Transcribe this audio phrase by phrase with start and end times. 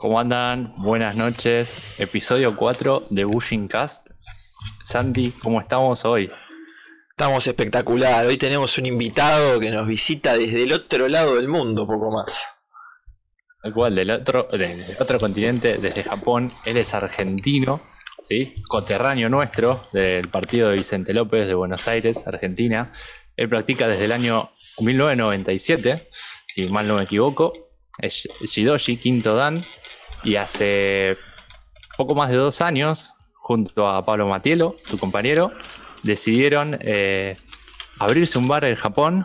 [0.00, 0.72] ¿Cómo andan?
[0.78, 1.78] Buenas noches.
[1.98, 4.08] Episodio 4 de Bushing Cast.
[4.82, 6.30] Sandy, ¿cómo estamos hoy?
[7.10, 8.24] Estamos espectacular.
[8.24, 12.42] Hoy tenemos un invitado que nos visita desde el otro lado del mundo, poco más.
[13.62, 16.50] Igual, del otro, del otro continente, desde Japón.
[16.64, 17.82] Él es argentino,
[18.22, 18.54] ¿sí?
[18.68, 22.90] Coterráneo nuestro del partido de Vicente López de Buenos Aires, Argentina.
[23.36, 26.08] Él practica desde el año 1997,
[26.46, 27.52] si mal no me equivoco.
[27.98, 29.62] Es Shidoshi Quinto Dan.
[30.22, 31.16] Y hace
[31.96, 35.52] poco más de dos años, junto a Pablo Matielo, su compañero,
[36.02, 37.36] decidieron eh,
[37.98, 39.24] abrirse un bar en Japón.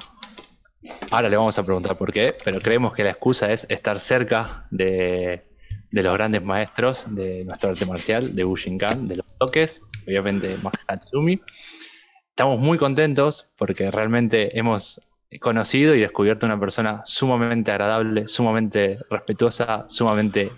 [1.10, 4.68] Ahora le vamos a preguntar por qué, pero creemos que la excusa es estar cerca
[4.72, 5.46] de,
[5.92, 11.42] los grandes maestros de nuestro arte marcial, de Bushinkan, de los toques, obviamente Mahatsumi.
[12.30, 15.00] Estamos muy contentos porque realmente hemos
[15.40, 20.52] conocido y descubierto una persona sumamente agradable, sumamente respetuosa, sumamente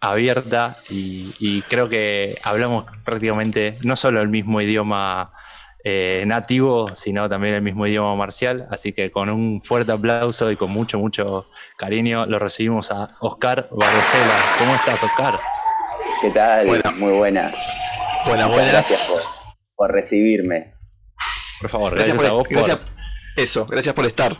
[0.00, 5.32] abierta y, y creo que hablamos prácticamente no solo el mismo idioma
[5.84, 8.66] eh, nativo, sino también el mismo idioma marcial.
[8.70, 11.46] Así que con un fuerte aplauso y con mucho, mucho
[11.78, 14.34] cariño lo recibimos a Oscar Varosela.
[14.58, 15.40] ¿Cómo estás, Oscar?
[16.20, 16.66] ¿Qué tal?
[16.98, 17.52] Muy buenas.
[18.26, 18.72] Buenas, Muchas buenas.
[18.72, 19.22] Gracias por,
[19.76, 20.74] por recibirme.
[21.60, 22.56] Por favor, Gracias gracias, por- a vos por...
[22.56, 22.78] gracias-
[23.36, 24.36] Eso, gracias por estar.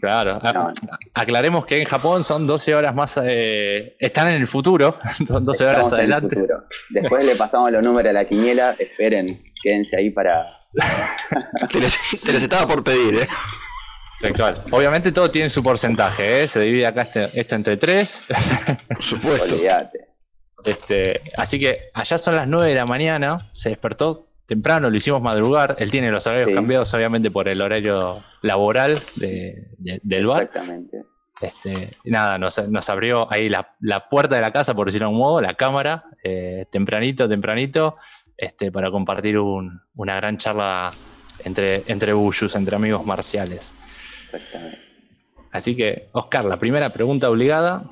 [0.00, 0.72] Claro, a- No.
[1.14, 3.18] aclaremos que en Japón son 12 horas más...
[3.22, 6.36] eh, están en el futuro, son 12 horas Estamos en el adelante.
[6.90, 8.76] Después le pasamos los números a la quiniela.
[8.78, 10.56] Esperen, quédense ahí para.
[11.72, 13.28] Te les, te les estaba por pedir, ¿eh?
[14.20, 14.64] Tal cual.
[14.70, 16.48] Obviamente todo tiene su porcentaje, ¿eh?
[16.48, 18.20] se divide acá este- esto entre tres.
[18.88, 19.54] Por supuesto.
[19.54, 19.98] Olvídate.
[20.64, 25.22] Este, así que allá son las 9 de la mañana, se despertó temprano, lo hicimos
[25.22, 25.76] madrugar.
[25.78, 26.54] Él tiene los horarios Sí.
[26.54, 30.42] cambiados, obviamente, por el horario laboral de- de- del bar.
[30.42, 31.04] Exactamente.
[31.40, 35.10] Este, nada, nos, nos abrió ahí la, la puerta de la casa, por decirlo de
[35.14, 37.96] algún modo, la cámara, eh, tempranito, tempranito,
[38.36, 40.92] este, para compartir un- una gran charla
[41.44, 42.12] entre, entre
[42.56, 43.72] entre amigos marciales.
[44.24, 44.78] Exactamente.
[45.52, 47.84] Así que, Oscar, la primera pregunta obligada,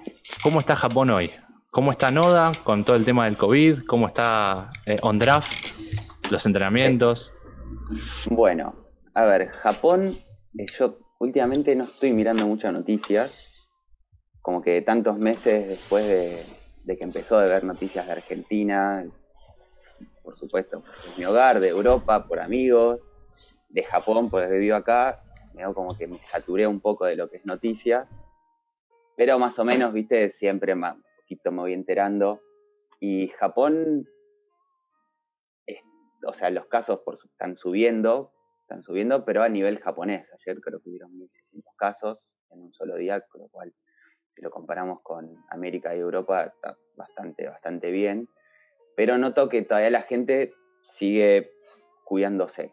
[0.43, 1.31] ¿cómo está Japón hoy?
[1.71, 3.84] ¿Cómo está Noda con todo el tema del COVID?
[3.87, 5.53] ¿Cómo está eh, On Draft?
[6.31, 7.33] ¿Los entrenamientos?
[8.31, 8.75] Bueno,
[9.15, 10.19] a ver, Japón.
[10.59, 13.33] eh, yo últimamente no estoy mirando muchas noticias.
[14.43, 16.47] Como que tantos meses después de,
[16.84, 19.05] de que empezó de ver noticias de Argentina,
[20.22, 23.00] por supuesto, es mi hogar, de Europa, por amigos,
[23.71, 25.19] de Japón, porque vivo acá,
[25.55, 28.06] me como que me saturé un poco de lo que es noticias,
[29.16, 32.41] pero más o menos, viste, siempre un poquito me voy enterando.
[33.00, 34.06] Y Japón,
[36.27, 40.31] o sea, los casos están subiendo, están subiendo, pero a nivel japonés.
[40.33, 42.19] Ayer creo que hubieron 1.600 casos
[42.51, 43.73] en un solo día, con lo cual,
[44.34, 48.28] si lo comparamos con América y Europa, está bastante, bastante bien.
[48.97, 51.53] Pero noto que todavía la gente sigue
[52.05, 52.73] cuidándose,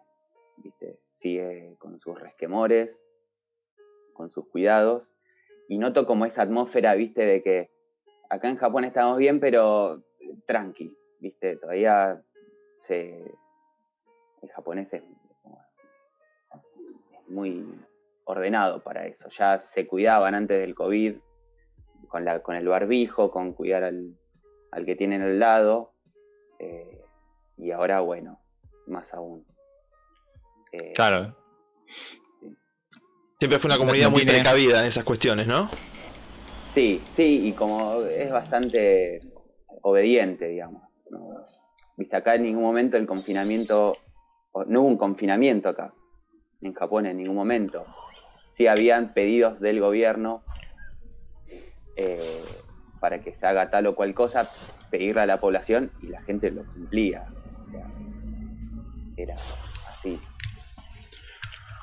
[0.57, 0.99] ¿viste?
[1.17, 3.01] Sigue con sus resquemores,
[4.13, 5.07] con sus cuidados.
[5.67, 7.25] Y noto como esa atmósfera, ¿viste?
[7.25, 7.69] De que
[8.29, 10.03] acá en Japón estamos bien, pero
[10.45, 11.57] tranqui, ¿viste?
[11.57, 12.21] Todavía
[12.87, 13.37] se...
[14.41, 15.01] El japonés es,
[15.41, 15.59] como-
[16.51, 17.69] es muy
[18.25, 19.27] ordenado para eso.
[19.37, 21.15] Ya se cuidaban antes del COVID,
[22.07, 24.15] con, la, con el barbijo, con cuidar al,
[24.71, 25.93] al que tienen al lado.
[26.59, 27.01] eh,
[27.57, 28.39] y ahora, bueno,
[28.87, 29.45] más aún.
[30.71, 31.35] Eh, Claro,
[33.39, 35.69] Siempre fue una comunidad muy tiene- precavida en esas cuestiones, ¿no?
[36.73, 39.21] Sí, sí, y como es bastante
[39.81, 40.83] obediente, digamos.
[41.09, 41.45] ¿no?
[41.97, 44.03] Viste, acá en ningún momento el confinamiento,
[44.67, 45.93] no hubo un confinamiento acá,
[46.61, 47.87] en Japón en ningún momento.
[48.53, 50.43] Sí habían pedidos del gobierno
[51.95, 52.65] eh,
[52.99, 54.51] para que se haga tal o cual cosa,
[54.89, 57.29] pedirle a la población y la gente lo cumplía.
[59.15, 59.39] Era
[59.85, 60.27] así.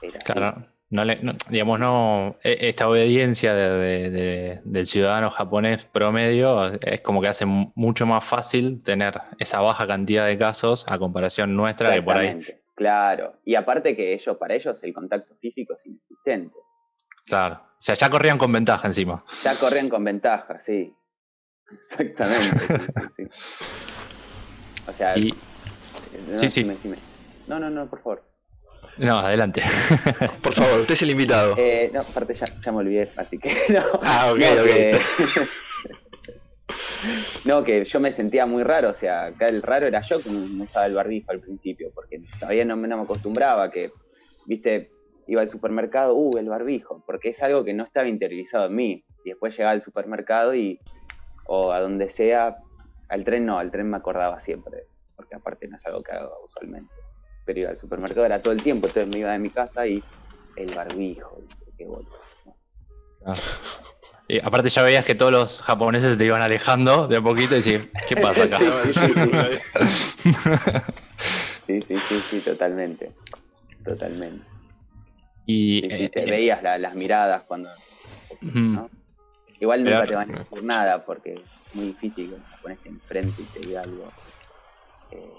[0.00, 0.71] Era así.
[0.92, 6.66] No le, no- digamos, no, e- esta obediencia de- de- de- del ciudadano japonés promedio
[6.82, 10.98] es como que hace mu- mucho más fácil tener esa baja cantidad de casos a
[10.98, 12.38] comparación nuestra que por ahí
[12.74, 13.36] claro.
[13.44, 16.56] Y aparte que ellos, para ellos el contacto físico es inexistente.
[17.24, 17.54] Claro.
[17.54, 19.24] O sea, ya corrían con ventaja encima.
[19.42, 20.94] Ya corren con ventaja, sí.
[21.70, 22.58] Exactamente.
[22.58, 22.74] sí,
[23.16, 23.72] sí, sí.
[24.88, 25.30] O sea, Y,
[26.12, 26.64] no, sí, sí.
[26.64, 26.96] decime, decime.
[27.46, 28.31] no, no, no, por favor.
[28.98, 29.62] No, adelante.
[30.42, 31.54] Por favor, usted es el invitado.
[31.58, 33.82] Eh, no, aparte ya, ya me olvidé, así que no.
[34.02, 34.66] Ah, ok, no, ok.
[34.68, 35.00] Que,
[37.44, 40.30] no, que yo me sentía muy raro, o sea, acá el raro era yo que
[40.30, 43.90] no usaba el barbijo al principio, porque todavía no, me- no me acostumbraba que,
[44.46, 44.90] viste,
[45.26, 49.04] iba al supermercado, uh, el barbijo, porque es algo que no estaba interiorizado en mí.
[49.24, 50.80] Y después llegaba al supermercado y
[51.46, 52.56] o a donde sea.
[53.08, 54.84] Al tren no, al tren me acordaba siempre,
[55.14, 56.92] porque aparte no es algo que hago usualmente.
[57.44, 60.02] Pero iba al supermercado, era todo el tiempo, entonces me iba de mi casa y
[60.56, 61.42] el barbijo,
[61.76, 62.10] qué boludo.
[63.26, 63.34] Ah.
[64.28, 67.56] Y aparte ya veías que todos los japoneses te iban alejando de a poquito y
[67.58, 68.58] decir, ¿qué pasa acá?
[71.66, 73.12] Sí, sí, sí, sí, totalmente.
[73.84, 74.44] Totalmente.
[75.46, 77.70] Y Sí, sí, eh, te eh, veías la- las miradas cuando.
[78.42, 78.90] ¿no?
[79.60, 81.40] Igual nunca Pero- te van a decir nada porque es
[81.74, 84.10] muy difícil que te pones enfrente y te diga algo.
[85.12, 85.32] Eh,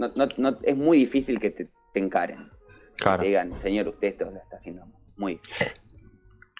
[0.00, 2.50] no, no, no, es muy difícil que te, te encaren.
[2.96, 3.22] Que Claro.
[3.22, 4.84] te digan, señor, usted esto lo está haciendo
[5.16, 5.66] muy difícil.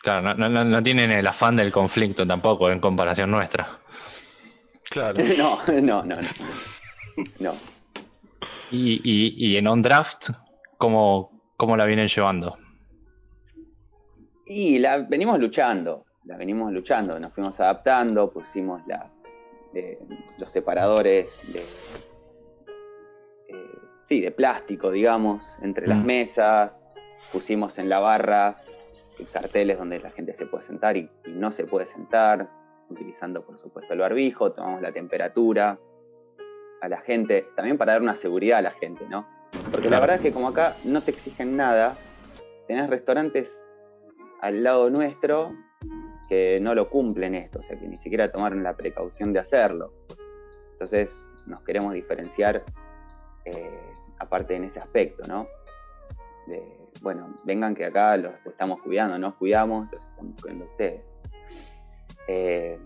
[0.02, 3.80] Claro, no, no- no- no tienen el afán del conflicto tampoco en comparación nuestra.
[4.90, 5.22] Claro.
[5.38, 6.20] No, no, no, no.
[7.38, 7.54] No.
[8.70, 10.30] Y, y, y en On Draft,
[10.78, 12.56] ¿cómo, ¿cómo la vienen llevando?
[14.46, 18.82] Y la venimos luchando, la venimos luchando, nos fuimos adaptando, pusimos
[19.74, 19.98] eh,
[20.38, 21.66] los separadores de,
[23.50, 26.06] eh, sí, de plástico, digamos, entre las Mm.
[26.06, 26.84] mesas,
[27.32, 28.56] pusimos en la barra
[29.32, 32.48] carteles donde la gente se puede sentar y, y no se puede sentar,
[32.88, 35.78] utilizando por supuesto el barbijo, tomamos la temperatura
[36.80, 39.26] a la gente, también para dar una seguridad a la gente, ¿no?
[39.70, 41.96] Porque la verdad es que como acá no te exigen nada,
[42.66, 43.60] tenés restaurantes
[44.40, 45.52] al lado nuestro
[46.28, 49.92] que no lo cumplen esto, o sea que ni siquiera tomaron la precaución de hacerlo.
[50.72, 52.64] Entonces nos queremos diferenciar
[53.50, 53.80] eh,
[54.18, 55.46] aparte en ese aspecto, ¿no?
[56.46, 56.62] De,
[57.02, 61.02] bueno, vengan que acá los estamos cuidando, nos cuidamos, los estamos cuidando ustedes.
[62.28, 62.78] Eh,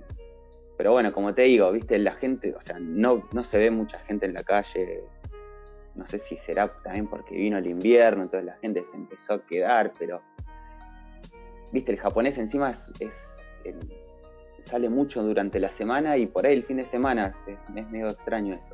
[0.76, 3.98] pero bueno, como te digo, viste, la gente, o sea, no, no se ve mucha
[4.00, 5.04] gente en la calle.
[5.94, 9.46] No sé si será también porque vino el invierno, entonces la gente se empezó a
[9.46, 10.20] quedar, pero
[11.70, 13.12] viste, el japonés encima es,
[14.64, 18.08] sale mucho durante la semana y por ahí el fin de semana es, es medio
[18.08, 18.73] extraño eso.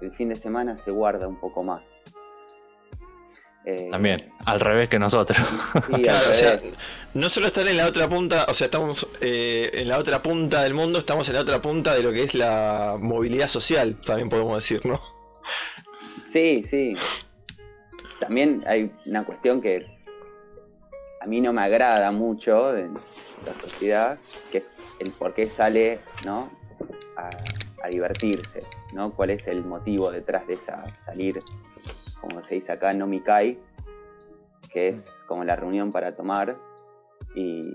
[0.00, 1.82] El fin de semana se guarda un poco más.
[3.64, 5.36] Eh, También, al revés que nosotros.
[5.86, 6.74] Sí, al Claro, o sea, revés.
[7.14, 10.62] no solo estar en la otra punta, o sea, estamos eh, en la otra punta
[10.62, 14.28] del mundo, estamos en la otra punta de lo que es la movilidad social, también
[14.30, 15.00] podemos decir, ¿no?
[16.32, 16.94] Sí, sí.
[18.20, 19.86] También hay una cuestión que
[21.20, 22.94] a mí no me agrada mucho en
[23.44, 24.18] la sociedad,
[24.50, 26.50] que es el por qué sale ¿no?
[27.16, 27.30] a,
[27.84, 28.62] a divertirse,
[28.92, 29.12] ¿no?
[29.12, 31.40] ¿Cuál es el motivo detrás de esa salir,
[32.20, 33.58] como se dice acá, no Mikai,
[34.72, 36.56] que es como la reunión para tomar.
[37.34, 37.72] Y,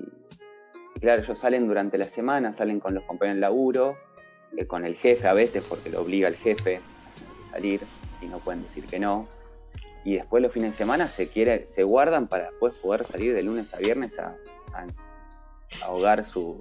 [1.00, 3.98] claro, ellos salen durante la semana, salen con los compañeros de laburo,
[4.57, 7.81] eh, con el jefe a veces, porque lo obliga el jefe a salir
[8.21, 9.27] y no pueden decir que no.
[10.06, 13.44] Y después los fines de semana se quiere, se guardan para después poder salir de
[13.44, 14.36] lunes a viernes a,
[14.74, 14.86] a
[15.86, 16.57] ahogar su,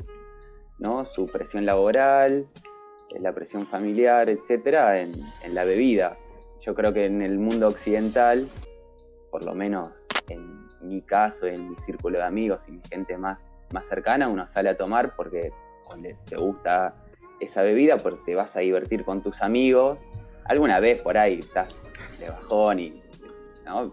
[0.78, 1.06] ¿no?
[1.06, 2.46] su presión laboral,
[3.20, 6.16] la presión familiar, etcétera, en, en la bebida.
[6.60, 8.48] Yo creo que en el mundo occidental,
[9.30, 9.90] por lo menos
[10.28, 14.46] en mi caso, en mi círculo de amigos y mi gente más, más cercana, uno
[14.48, 15.52] sale a tomar porque
[16.26, 16.94] te gusta
[17.40, 19.98] esa bebida, porque te vas a divertir con tus amigos.
[20.44, 21.68] Alguna vez por ahí estás
[22.18, 23.02] de bajón y
[23.64, 23.92] ¿no?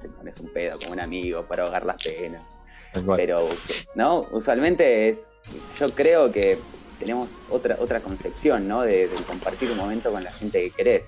[0.00, 2.42] te pones un pedo con un amigo para ahogar las penas.
[3.16, 3.48] Pero,
[3.94, 4.20] ¿no?
[4.30, 5.18] Usualmente es,
[5.78, 6.58] yo creo que
[6.98, 8.82] tenemos otra, otra concepción, ¿no?
[8.82, 11.04] De, compartir un momento con la gente que querés.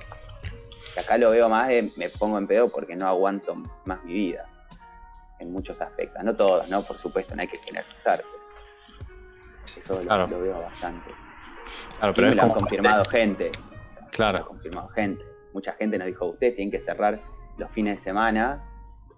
[0.96, 4.12] Y acá lo veo más de me pongo en pedo porque no aguanto más mi
[4.14, 4.46] vida.
[5.38, 6.22] En muchos aspectos.
[6.24, 6.82] No todos, ¿no?
[6.84, 8.22] Por supuesto, no hay que generalizar.
[9.76, 10.26] Eso lo, Claro.
[10.28, 11.10] lo veo bastante.
[11.98, 13.50] Claro, Y pero me es lo han confirmado gente.
[13.50, 15.24] Me lo ha Claro, confirmado gente.
[15.52, 17.20] Mucha gente nos dijo, ustedes tienen que cerrar
[17.58, 18.62] los fines de semana,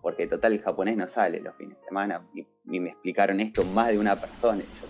[0.01, 2.23] porque total el japonés no sale los fines de semana.
[2.35, 4.65] Y, y me explicaron esto más de una persona.
[4.65, 4.89] y yo,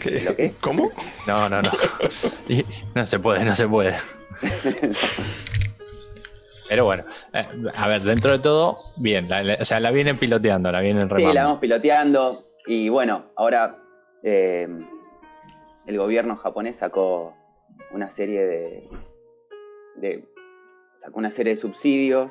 [0.00, 0.20] ¿Qué?
[0.20, 0.54] ¿Lo qué?
[0.60, 0.90] ¿Cómo?
[1.26, 1.70] no, no, no.
[2.94, 3.96] No se puede, no se puede.
[6.68, 10.18] Pero bueno, eh, a ver, dentro de todo, bien, la- la- o sea, la vienen
[10.18, 11.34] piloteando, la vienen Sí, remando.
[11.34, 12.44] la vamos piloteando.
[12.66, 13.78] Y bueno, ahora
[14.22, 14.68] eh,
[15.86, 17.34] el gobierno japonés sacó
[17.92, 18.88] una serie de,
[19.96, 20.24] de-
[21.00, 22.30] sacó una serie de subsidios.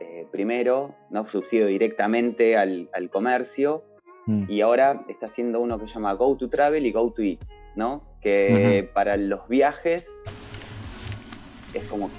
[0.00, 3.84] eh, primero, no subsidio directamente al, al comercio.
[4.26, 7.22] Mm, Y ahora está haciendo uno que se llama Go to Travel y Go to
[7.22, 7.40] Eat,
[7.76, 8.02] ¿no?
[8.20, 10.06] Que para los viajes
[11.74, 12.10] es como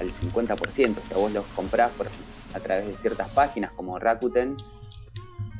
[0.00, 0.98] al 50%.
[0.98, 2.10] O sea, vos los comprás por,
[2.54, 4.56] a través de ciertas páginas como Rakuten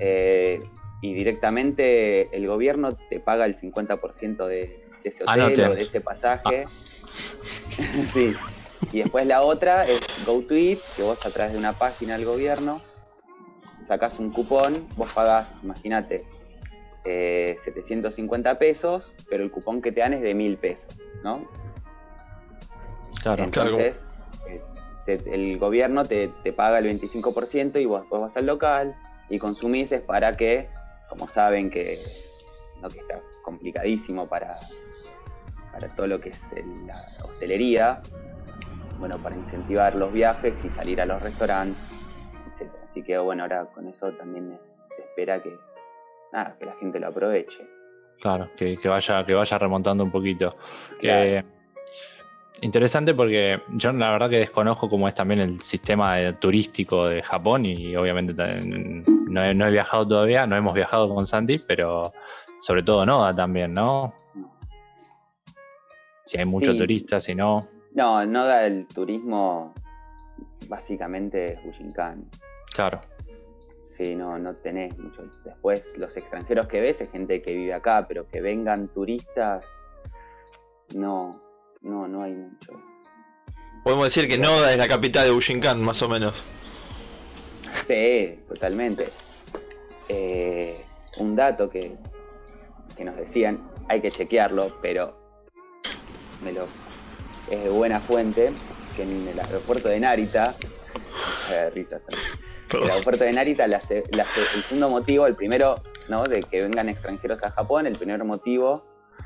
[0.00, 0.60] eh,
[1.02, 4.56] y directamente el gobierno te paga el 50% de,
[5.02, 5.66] de ese hotel Anoten.
[5.68, 6.64] o de ese pasaje.
[8.12, 8.34] sí.
[8.90, 12.14] Y después la otra es Go to Eat, que vos a través de una página
[12.14, 12.82] del gobierno
[13.92, 16.24] sacás un cupón, vos pagás, imagínate,
[17.04, 21.46] eh, 750 pesos, pero el cupón que te dan es de 1000 pesos, ¿no?
[23.20, 24.02] Claro, Entonces,
[24.48, 24.62] eh,
[25.04, 28.94] se- el gobierno te, te paga el 25% y vos después vas al local
[29.28, 30.70] y consumís es para que,
[31.10, 32.02] como saben que,
[32.80, 32.88] ¿no?
[32.88, 34.58] que está complicadísimo para,
[35.70, 38.00] para todo lo que es el- la hostelería,
[38.96, 41.82] bueno, para incentivar los viajes y salir a los restaurantes.
[42.92, 44.58] Así que bueno, ahora con eso también
[44.94, 45.56] se espera que,
[46.32, 47.66] nada, que la gente lo aproveche.
[48.20, 50.54] claro, que, que vaya, que vaya remontando un poquito.
[51.00, 51.24] Claro.
[51.24, 51.44] Eh,
[52.60, 57.22] interesante porque yo la verdad que desconozco cómo es también el sistema de- turístico de
[57.22, 62.12] Japón y obviamente no he, no he viajado todavía, no hemos viajado con Sandy, pero
[62.60, 64.14] sobre todo Noda también, ¿no?
[66.26, 66.78] Si hay muchos Sí.
[66.80, 69.74] turistas, si no, No, no da el turismo,
[70.68, 72.24] básicamente es Bujinkan.
[72.74, 73.00] Claro,
[73.96, 75.22] Sí, no, no tenés mucho.
[75.44, 79.64] Después, los extranjeros que ves es gente que vive acá, pero que vengan turistas,
[80.94, 81.40] no,
[81.82, 82.72] no, no hay mucho.
[83.84, 86.44] Podemos decir que Noda es la capital de Bujinkan, más o menos.
[87.86, 89.10] Sí, totalmente.
[90.08, 90.84] Eh,
[91.18, 91.96] un dato que,
[92.96, 95.16] que nos decían, hay que chequearlo, pero
[96.42, 96.66] me lo,
[97.50, 98.52] es de buena fuente,
[98.96, 100.56] que en el aeropuerto de Narita,
[101.52, 102.00] eh, risa,
[102.72, 102.84] ¿sabes?
[102.84, 106.24] el aeropuerto de Narita, la se- la el segundo motivo, el primero, ¿no?
[106.24, 108.84] De que vengan extranjeros a Japón, el primer motivo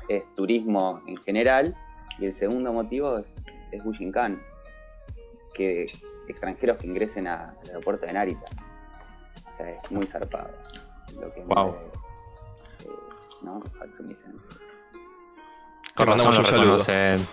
[0.09, 1.75] es turismo en general,
[2.19, 3.25] y el segundo motivo es,
[3.71, 4.41] es Bujinkan,
[5.53, 5.85] que
[6.27, 8.45] extranjeros que ingresen a- al aeropuerto de Narita.
[9.51, 10.49] O sea, es muy zarpado.
[11.19, 11.67] Lo que Wow.
[11.69, 11.85] mueve,
[12.85, 12.89] eh,
[13.41, 13.59] ¿no?
[15.95, 17.27] Con razón lo reconocen.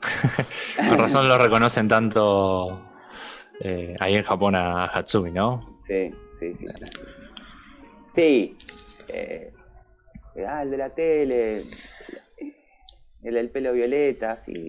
[0.88, 2.80] con razón lo reconocen tanto
[3.60, 5.78] eh, ahí en Japón a Hatsumi, ¿no?
[5.86, 6.66] Sí, sí, sí.
[8.14, 8.58] Sí.
[9.08, 9.52] eh,
[10.46, 11.64] ah, el de la tele.
[13.22, 14.68] El del pelo violeta, sí.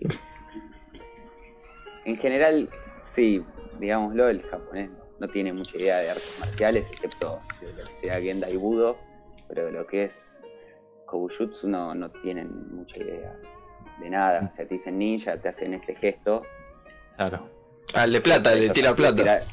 [2.05, 2.69] En general,
[3.13, 3.43] sí,
[3.79, 4.89] digámoslo, el japonés
[5.19, 8.97] no tiene mucha idea de artes marciales, excepto de lo que sea Genda y Budo,
[9.47, 10.37] pero de lo que es
[11.05, 13.35] Kobujutsu no, no tienen mucha idea
[13.99, 14.49] de nada.
[14.53, 16.43] O sea, te dicen ninja, te hacen este gesto,
[17.17, 17.49] Claro.
[17.95, 19.15] Ah, el de plata, Eso, tira es plata.
[19.23, 19.47] tirar-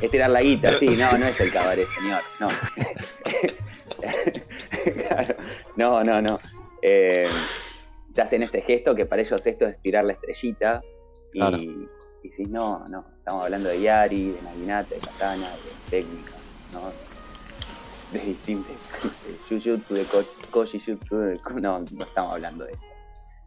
[0.00, 2.48] Es tirar la guita, sí, no, no es el cabaret, señor, no.
[5.08, 5.34] Claro,
[5.76, 6.38] no, no, no.
[6.82, 7.28] Eh,
[8.14, 10.82] te hacen ese gesto que para ellos esto es tirar la estrellita
[11.32, 11.56] y, Claro.
[11.58, 11.88] y
[12.36, 16.38] si no, no, estamos hablando de Yari, de Naginata, de Katana, de técnica,
[16.70, 16.92] ¿no?
[18.10, 18.76] De distintos,
[19.24, 22.82] de Jujutsu, de Ko- Koji Jutsu, de no, no estamos hablando de eso.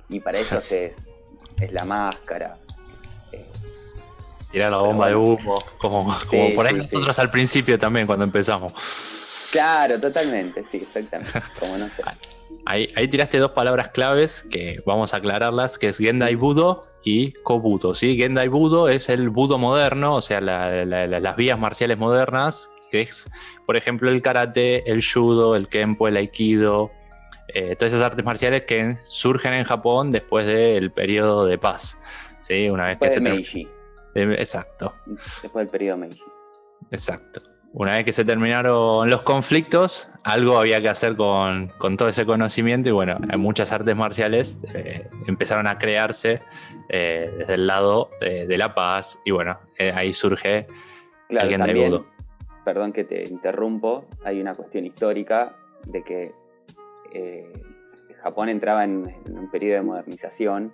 [0.10, 0.98] Y para ellos es,
[1.60, 2.58] es la máscara,
[3.32, 3.50] eh,
[4.52, 8.06] Tirar la bomba de humo, como, Sí, como por ahí sí, nosotros al principio también
[8.06, 8.74] cuando empezamos.
[9.52, 11.32] Claro, totalmente, sí, exactamente.
[11.60, 11.94] Como no sé.
[12.66, 17.32] Ahí, ahí tiraste dos palabras claves que vamos a aclararlas, que es Gendai Budo y
[17.44, 18.16] Kobudo, ¿sí?
[18.18, 22.70] Gendai Budo es el Budo moderno, o sea, la- la- la- las vías marciales modernas,
[22.92, 23.28] que es,
[23.66, 26.92] por ejemplo, el karate, el judo, el kempo, el aikido,
[27.48, 31.98] eh, todas esas artes marciales que surgen en Japón después del periodo de paz,
[32.42, 32.70] ¿sí?
[32.70, 33.68] Una vez Después que de se Meiji,
[34.16, 34.94] Exacto.
[35.42, 36.22] después del periodo Meiji.
[36.92, 37.42] Exacto.
[37.74, 42.26] Una vez que se terminaron los conflictos, algo había que hacer con, con todo ese
[42.26, 46.42] conocimiento y bueno, muchas artes marciales eh, empezaron a crearse
[46.90, 50.68] eh, desde el lado de, de la paz y bueno, eh, ahí surge
[51.30, 52.06] Claro, el también, Budo.
[52.66, 56.34] perdón que te interrumpo, hay una cuestión histórica de que
[57.14, 57.54] eh,
[58.22, 60.74] Japón entraba en, en un periodo de modernización,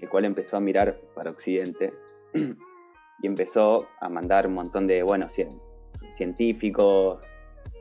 [0.00, 1.92] el cual empezó a mirar para Occidente
[3.22, 5.60] y empezó a mandar un montón de, bueno, cien-
[6.16, 7.20] científicos,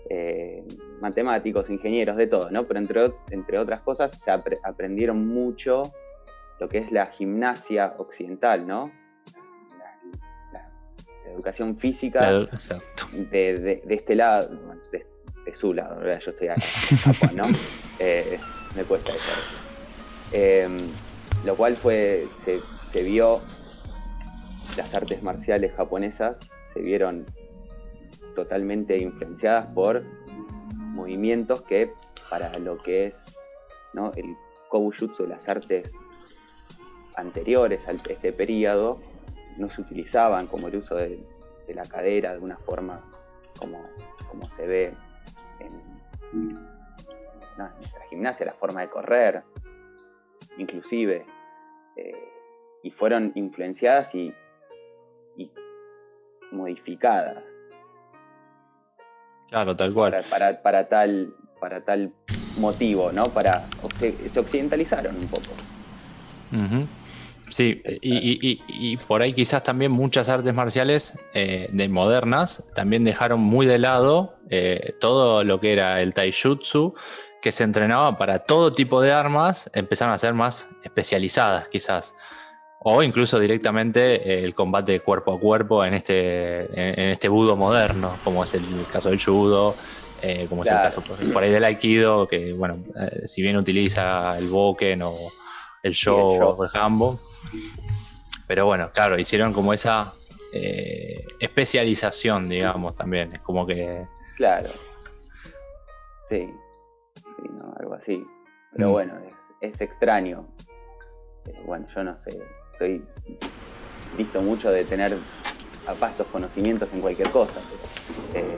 [0.09, 0.63] eh,
[0.99, 2.65] matemáticos, ingenieros, de todo, ¿no?
[2.67, 5.83] Pero entre, entre otras cosas se apre- aprendieron mucho
[6.59, 8.91] lo que es la gimnasia occidental, ¿no?
[9.77, 10.71] La, la-
[11.25, 13.07] la educación física La- exacto.
[13.31, 14.49] de, de- de este lado,
[14.91, 15.05] de,
[15.45, 16.19] de su lado, ¿verdad?
[16.19, 17.47] yo estoy acá en Japón, ¿no?
[18.03, 18.39] Eh,
[18.73, 19.31] me cuesta eso.
[20.31, 20.67] Eh,
[21.43, 23.43] lo cual fue, se, se vio,
[24.77, 26.37] las artes marciales japonesas
[26.73, 27.25] se vieron
[28.35, 30.03] totalmente influenciadas por
[30.75, 31.93] movimientos que
[32.29, 33.23] para lo que es
[33.93, 34.11] ¿no?
[34.15, 34.35] el
[34.69, 35.91] Kobujutsu, las artes
[37.15, 39.01] anteriores a este periodo,
[39.57, 41.19] no se utilizaban como el uso de,
[41.67, 43.01] la cadera de alguna forma
[43.57, 43.81] como,
[44.29, 44.93] como se ve
[45.59, 46.71] en,
[47.57, 49.43] nuestra gimnasia, la forma de correr,
[50.57, 51.25] inclusive,
[51.95, 52.29] eh,
[52.83, 54.33] y fueron influenciadas y
[56.51, 57.43] modificadas
[59.51, 60.11] Claro, tal cual.
[60.11, 62.13] para, para, para tal, para tal
[62.55, 63.33] motivo, ¿no?
[63.33, 63.67] Para
[63.99, 65.57] se occidentalizaron un poco.
[67.49, 73.65] Sí, y, por ahí quizás también muchas artes marciales eh, de modernas también dejaron muy
[73.65, 76.93] de lado eh, todo lo que era el taijutsu,
[77.41, 82.15] que se entrenaba para todo tipo de armas, empezaron a ser más especializadas quizás.
[82.83, 88.17] O incluso directamente eh, el combate cuerpo a cuerpo en este, en, este budo moderno,
[88.23, 89.75] como es el caso del judo,
[90.49, 92.83] como es el caso por, ahí del aikido, que bueno,
[93.25, 95.15] si bien utiliza el boken o
[95.83, 97.19] el show o el hambo,
[98.47, 100.13] pero bueno, claro, hicieron como esa
[100.51, 103.33] eh, especialización, digamos, también.
[103.33, 104.05] Es como que.
[104.35, 104.71] Claro.
[106.29, 106.53] Sí.
[107.15, 108.25] Sí, no, algo así.
[108.73, 108.91] Pero mm.
[108.91, 109.13] bueno,
[109.61, 110.45] es, extraño.
[111.45, 112.41] Eh, bueno, yo no sé.
[112.81, 113.03] Estoy
[114.17, 115.15] visto mucho de tener
[115.85, 117.61] a pastos conocimientos en cualquier cosa.
[118.33, 118.57] Eh,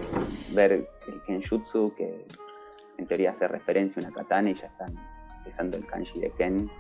[0.54, 2.26] ver el Kenjutsu, que
[2.98, 4.96] en teoría hace referencia a una katana y ya están
[5.40, 6.72] empezando el kanji de Ken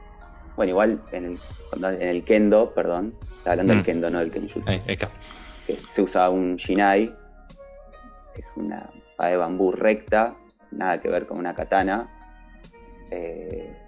[0.55, 1.39] bueno, igual en el,
[1.83, 3.85] en el kendo, perdón, está hablando del mm.
[3.85, 4.63] kendo, no del kenjutsu.
[5.67, 7.13] Que se usa un shinai,
[8.35, 10.33] es una espada de bambú recta,
[10.71, 12.07] nada que ver con una katana,
[13.11, 13.82] eh,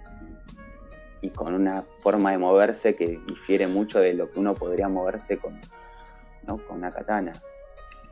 [1.26, 5.38] y con una forma de moverse que difiere mucho de lo que uno podría moverse
[5.38, 5.60] con,
[6.46, 6.58] ¿no?
[6.58, 7.32] con una katana.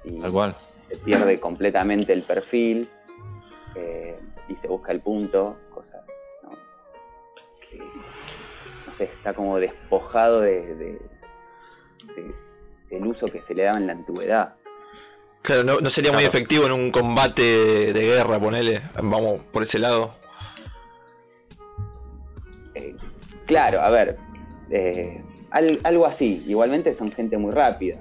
[0.02, 0.56] Y Tal
[0.90, 2.88] Se pierde completamente el perfil
[3.76, 4.18] eh,
[4.48, 6.04] y se busca el punto, cosa
[8.98, 10.98] que está como despojado de,
[12.90, 14.54] del uso que se le daba en la antigüedad.
[15.42, 20.14] Claro, no, sería muy efectivo en un combate de guerra, ponele, vamos por ese lado.
[22.74, 22.96] Eh,
[23.46, 24.16] claro, a ver,
[24.70, 27.96] eh, algo así, igualmente son gente muy rápida.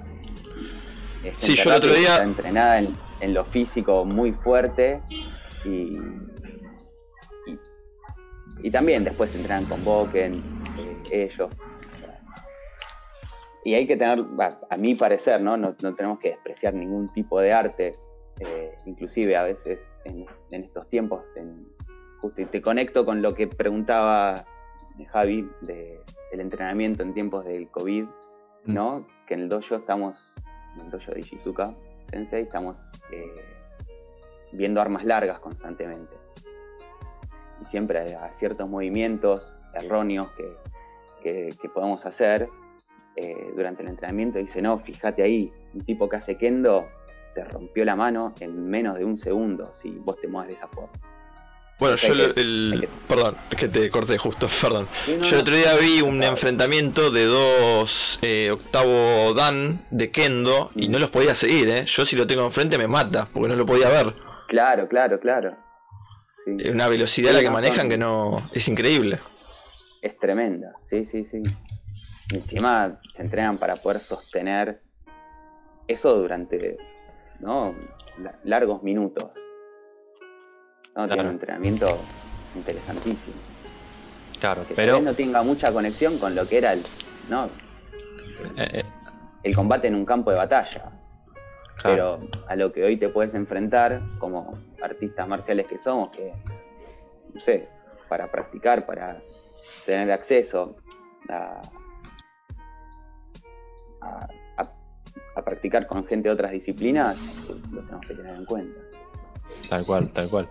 [1.36, 2.12] sí, yo el otro día...
[2.12, 5.00] Está entrenada en, en lo físico muy fuerte
[5.64, 5.98] y,
[8.64, 10.42] y también después se entrenan con Boken,
[10.78, 11.50] eh, ellos.
[13.64, 14.24] Y hay que tener,
[14.70, 15.56] a mi parecer, ¿no?
[15.56, 15.74] ¿no?
[15.74, 17.94] tenemos que despreciar ningún tipo de arte,
[18.40, 21.22] eh, inclusive a veces en, estos tiempos.
[21.36, 21.66] En,
[22.20, 24.46] justo y te conecto con lo que preguntaba
[25.10, 28.04] Javi de, del entrenamiento en tiempos del COVID,
[28.66, 29.00] ¿no?
[29.00, 29.06] Mm.
[29.26, 30.32] Que en el dojo estamos,
[30.76, 31.74] en el dojo de Ishizuka
[32.10, 32.76] Sensei, estamos
[33.10, 33.34] eh,
[34.52, 36.14] viendo armas largas constantemente
[37.60, 39.42] y siempre a ciertos movimientos
[39.74, 40.54] erróneos que,
[41.72, 42.48] podemos hacer
[43.16, 46.86] eh, durante el entrenamiento, dice, no, fíjate ahí, un tipo que hace kendo
[47.34, 50.68] te rompió la mano en menos de un segundo si vos te mueves de esa
[50.68, 50.92] forma.
[51.78, 54.86] Bueno, yo el, perdón, es que te corté justo, perdón.
[55.06, 60.88] yo el otro día vi un enfrentamiento de dos eh, octavo dan de kendo y
[60.88, 61.84] no los podía seguir, ¿eh?
[61.86, 64.14] Yo si lo tengo enfrente me mata, porque no lo podía ver.
[64.46, 65.56] Claro, claro, claro.
[66.46, 68.50] Es una velocidad la que manejan que no.
[68.52, 69.18] Es increíble.
[70.02, 71.42] Es tremenda, sí, sí, sí.
[72.30, 74.82] encima se entrenan para poder sostener
[75.88, 76.76] eso durante
[77.40, 77.74] ¿no?
[78.44, 79.30] largos minutos.
[80.96, 81.06] ¿No?
[81.06, 81.98] Tiene un entrenamiento
[82.54, 83.36] interesantísimo.
[84.40, 85.00] Claro, que pero.
[85.00, 86.84] no tenga mucha conexión con lo que era el.
[87.28, 87.46] ¿no?
[88.56, 88.84] Eh, eh.
[89.42, 90.90] el combate en un campo de batalla.
[91.82, 96.32] Pero a lo que hoy te puedes enfrentar como artistas marciales que somos, que,
[97.34, 97.68] no sé,
[98.08, 99.20] para practicar, para
[99.84, 100.76] tener acceso
[101.28, 101.60] a,
[104.56, 107.18] a, practicar con gente de otras disciplinas,
[107.70, 108.93] lo tenemos que tener en cuenta.
[109.68, 110.48] Tal cual, tal cual.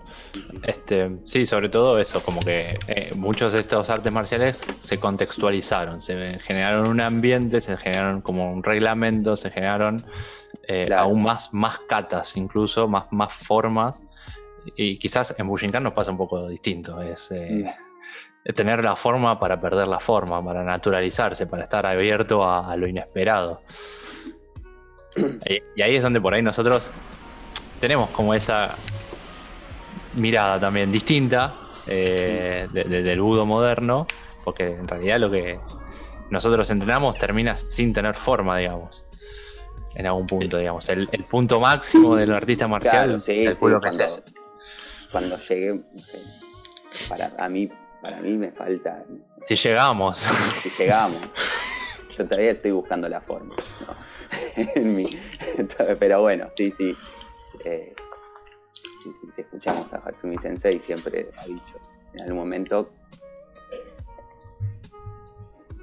[0.63, 6.01] Este, sí, sobre todo eso, como que eh, muchos de estos artes marciales se contextualizaron,
[6.01, 10.03] se generaron un ambiente, se generaron como un reglamento, se generaron
[10.67, 14.03] eh, aún más, más catas, incluso más, más formas.
[14.75, 17.01] Y quizás en Bushinkan nos pasa un poco distinto.
[17.01, 17.65] Es eh,
[18.56, 23.62] tener la forma para perder la forma, para naturalizarse, para estar abierto a, lo inesperado.
[25.75, 26.91] Y, ahí es donde por ahí nosotros
[27.84, 28.78] tenemos como esa
[30.13, 31.54] mirada también distinta
[31.86, 34.08] eh, del budo moderno,
[34.46, 35.60] porque en realidad lo que
[36.30, 39.04] nosotros entrenamos termina sin tener forma, digamos
[39.96, 40.88] en algún punto, digamos.
[40.88, 43.89] El, punto máximo del artista marcial sí, el cuando, que
[45.12, 45.82] Cuando llegué,
[47.10, 47.69] para a mí,
[48.02, 49.04] para mí me falta.
[49.43, 50.19] Si llegamos.
[50.19, 51.22] Si llegamos.
[52.17, 53.56] Yo todavía estoy buscando la forma.
[56.00, 56.96] pero bueno, sí, sí.
[57.65, 57.93] Eh,
[59.04, 61.80] si escuchamos a Hatsumi Sensei, siempre ha dicho
[62.13, 62.89] en algún momento.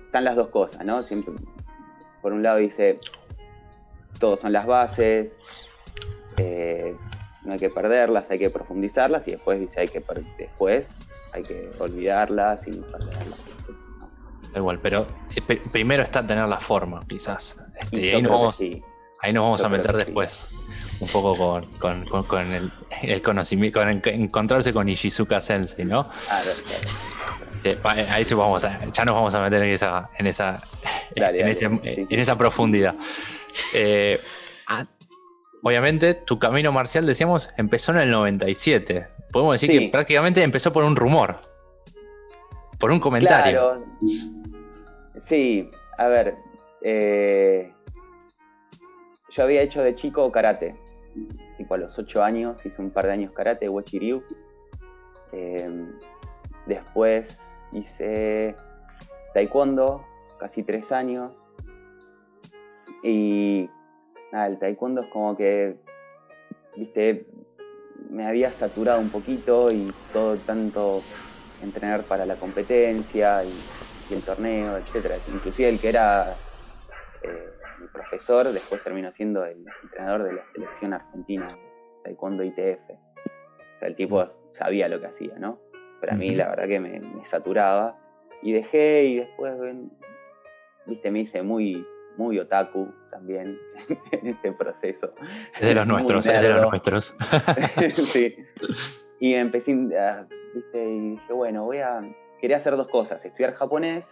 [0.07, 1.03] Están las dos cosas, ¿no?
[1.05, 1.35] Siempre,
[2.21, 2.97] por un lado dice,
[4.19, 5.35] todos son las bases,
[6.37, 6.97] eh,
[7.45, 10.03] no hay que perderlas, hay que profundizarlas y después dice hay que
[10.37, 10.91] después
[11.33, 13.39] hay que olvidarlas y perderlas.
[14.55, 17.57] Igual, pero eh, primero está tener la forma, quizás.
[17.81, 18.61] Este, ahí, nos vamos,
[19.23, 20.47] ahí, nos vamos, a meter después.
[21.01, 21.37] Un poco
[21.79, 22.71] con, con, el,
[23.03, 26.05] el, conocimiento, con encontrarse con Ishizuka Sensei, ¿no?
[26.27, 26.51] Claro,
[27.65, 30.63] eh, eh, ahí sí vamos a, ya nos vamos a meter en esa, en esa,
[31.15, 32.95] en, esa profundidad.
[34.67, 34.87] Ah,
[35.63, 39.09] obviamente, tu camino marcial, decíamos, empezó en el 97.
[39.33, 41.41] Podemos decir que prácticamente empezó por un rumor,
[42.79, 43.85] por un comentario.
[45.27, 46.35] Sí, a ver,
[46.83, 47.73] eh,
[49.31, 50.75] yo había hecho de chico karate,
[51.57, 54.23] tipo a los 8 años, hice un par de años karate, Wachiryu.
[55.33, 55.87] Eh,
[56.67, 57.39] después
[57.73, 58.57] hice
[59.35, 60.05] taekwondo,
[60.39, 61.33] casi 3 años.
[63.03, 63.71] Y
[64.33, 65.77] nada, el taekwondo es como que,
[66.77, 67.27] viste,
[68.11, 71.03] me había saturado un poquito y todo tanto
[71.63, 75.19] entrenar para la competencia y el torneo, etcétera.
[75.33, 76.37] Inclusive el que era
[77.23, 81.57] eh, mi profesor después terminó siendo el entrenador de la selección argentina
[82.05, 82.91] taekwondo ITF.
[82.91, 85.59] O sea, el tipo sabía lo que hacía, ¿no?
[86.01, 87.97] Pero a mí la verdad que me, saturaba.
[88.43, 89.55] Y dejé y después,
[90.87, 93.59] viste, me hice muy, muy otaku también
[94.13, 95.13] en este proceso.
[95.59, 97.17] Es de los nuestros, es de los nuestros.
[97.95, 98.37] sí.
[99.19, 102.03] Y empecé, a, viste, y dije, bueno, voy a
[102.41, 104.05] quería hacer dos cosas, estudiar japonés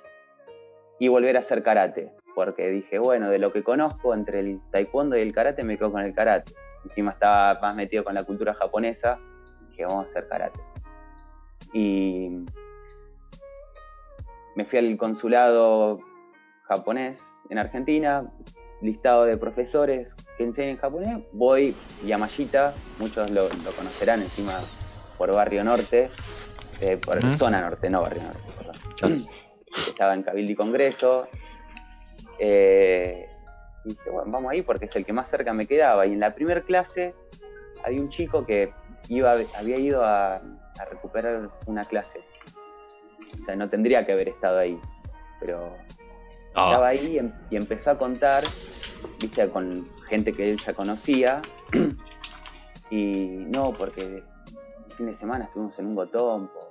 [0.98, 5.16] y volver a hacer karate, porque dije, bueno, de lo que conozco entre el taekwondo
[5.18, 6.52] y el karate me quedo con el karate.
[6.84, 9.18] Encima estaba más metido con la cultura japonesa,
[9.70, 10.60] dije, vamos a hacer karate.
[11.72, 12.46] Y
[14.54, 15.98] me fui al consulado
[16.68, 17.18] japonés
[17.50, 18.30] en Argentina,
[18.82, 21.74] listado de profesores que enseñan japonés, voy
[22.04, 24.60] Yamashita, muchos lo, lo conocerán encima
[25.16, 26.08] por Barrio Norte,
[26.80, 29.26] eh, por zona norte, no barrio norte,
[29.88, 31.26] Estaba en Cabildo y Congreso.
[32.38, 33.28] Eh,
[33.84, 36.06] y dije, bueno, vamos ahí porque es el que más cerca me quedaba.
[36.06, 37.14] Y en la primera clase
[37.84, 38.72] había un chico que
[39.08, 40.40] iba, había ido a,
[40.90, 42.20] recuperar una clase.
[43.40, 44.78] O sea, no tendría que haber estado ahí.
[45.40, 45.74] Pero
[46.54, 46.68] ah.
[46.70, 48.44] estaba ahí em, y, empezó a contar,
[49.18, 51.42] viste, con gente que él ya conocía.
[52.90, 54.24] y no, porque el
[54.96, 56.68] fin de semana estuvimos en un gotompo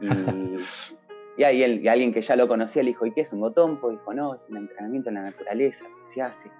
[1.36, 3.90] y, y, alguien que ya lo conocía le dijo, ¿y qué es un gotompo?
[3.90, 6.50] Dijo, no, es un entrenamiento en la naturaleza se hace.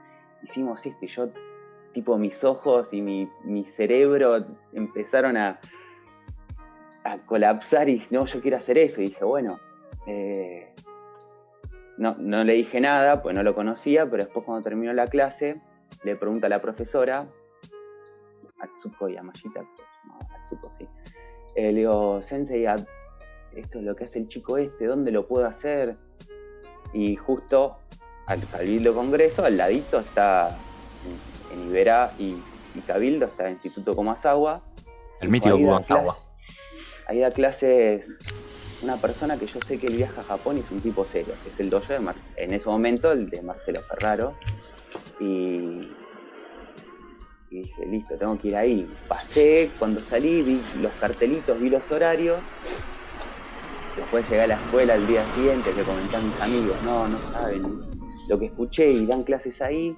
[0.42, 1.28] Hicimos esto y yo,
[1.92, 5.60] tipo, mis ojos y mi, cerebro empezaron a,
[7.04, 9.00] a colapsar y no, yo quiero hacer eso.
[9.00, 9.58] Y dije, bueno,
[10.06, 10.72] eh,
[11.98, 15.60] no, no le dije nada, pues no lo conocía, pero después cuando terminó la clase,
[16.04, 17.28] le pregunta a la profesora,
[18.60, 19.64] Atsuko Yamashita,
[20.30, 20.88] Atsuko, sí.
[21.56, 22.64] Eh, le digo, Sensei,
[23.54, 25.96] esto es lo que hace el chico este, ¿dónde lo puedo hacer?
[26.92, 27.76] Y justo
[28.26, 30.58] al Cabildo Congreso, al ladito está
[31.50, 32.36] en Iberá y,
[32.86, 34.62] Cabildo, está el Instituto Comasagua.
[35.20, 36.16] El mítico Comasagua.
[37.06, 38.06] Ahí da clases
[38.82, 41.34] una persona que yo sé que él viaja a Japón y es un tipo serio,
[41.42, 44.34] que es el dojo de Mar en ese momento el de Marcelo Ferraro.
[45.18, 45.90] Y,
[47.50, 48.88] y dije, listo, tengo que ir ahí.
[49.08, 52.40] Pasé, cuando salí, vi los cartelitos, vi los horarios
[53.96, 57.20] Después llegué a la escuela el día siguiente, que comenté a mis amigos, no, no
[57.32, 57.80] saben
[58.28, 59.96] lo que escuché y dan clases ahí.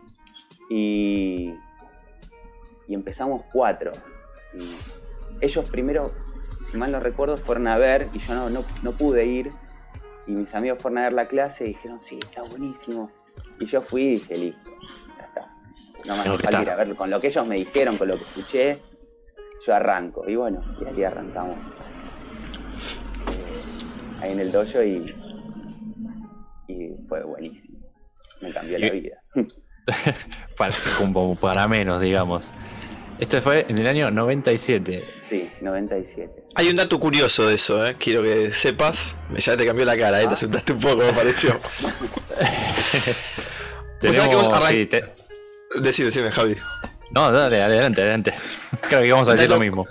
[0.70, 1.52] Y,
[2.88, 3.92] y empezamos cuatro.
[4.54, 4.76] Y
[5.40, 6.12] ellos primero,
[6.70, 9.52] si mal no recuerdo, fueron a ver y yo no, no, pude ir.
[10.26, 13.10] Y mis amigos fueron a ver la clase y dijeron, sí, está buenísimo.
[13.58, 14.70] Y yo fui y dije, listo,
[15.18, 15.54] ya está.
[16.06, 18.16] No me hace falta ir a ver con lo que ellos me dijeron, con lo
[18.16, 18.78] que escuché,
[19.66, 20.28] yo arranco.
[20.28, 21.58] Y bueno, y aquí arrancamos
[24.22, 25.14] ahí en el dojo y,
[26.68, 27.78] y fue buenísimo.
[28.40, 29.16] Me cambió la vida.
[30.56, 32.52] para, como para menos, digamos.
[33.18, 35.04] Esto fue en el año 97.
[35.28, 36.44] Sí, 97.
[36.54, 37.96] Hay un dato curioso de eso, ¿eh?
[37.98, 39.16] quiero que sepas.
[39.38, 40.26] Ya te cambió la cara, ¿eh?
[40.26, 41.50] te asustaste un poco, me pareció.
[44.00, 44.88] Tenemos, sí,
[45.80, 46.56] Decime, decime, Javi.
[47.14, 48.34] No, dale, adelante, adelante.
[48.88, 49.86] Creo que vamos a decir lo mismo.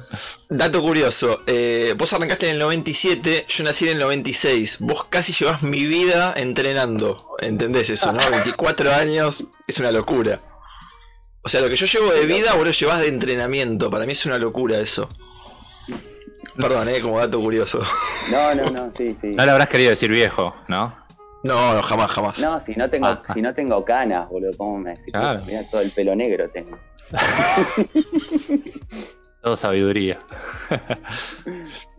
[0.50, 4.78] Dato curioso, eh, vos arrancaste en el 97, yo nací en el 96.
[4.80, 7.36] Vos casi llevas mi vida entrenando.
[7.40, 8.20] ¿Entendés eso, no?
[8.32, 10.40] 24 años es una locura.
[11.44, 13.90] O sea, lo que yo llevo de vida, vos lo llevas de entrenamiento.
[13.90, 15.10] Para mí es una locura eso.
[16.56, 17.82] Perdón, eh, como dato curioso.
[18.30, 19.28] No, no, no, sí, sí.
[19.28, 21.02] No le habrás querido decir viejo, ¿no?
[21.44, 22.40] No, jamás, jamás.
[22.40, 25.14] No, si no tengo, ah, si no tengo canas, boludo, ¿cómo me decís?
[25.46, 26.78] Mira, todo el pelo negro tengo.
[29.42, 30.20] Todo sabiduría.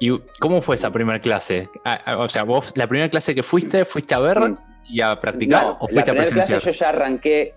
[0.00, 1.68] ¿Y cómo fue esa primera clase?
[1.84, 4.58] Ah, ah, o sea, vos, la primera clase que fuiste, ¿fuiste a ver mm.
[4.88, 6.60] y a practicar o fuiste a presenciar?
[6.60, 7.54] Clase yo ya arranqué,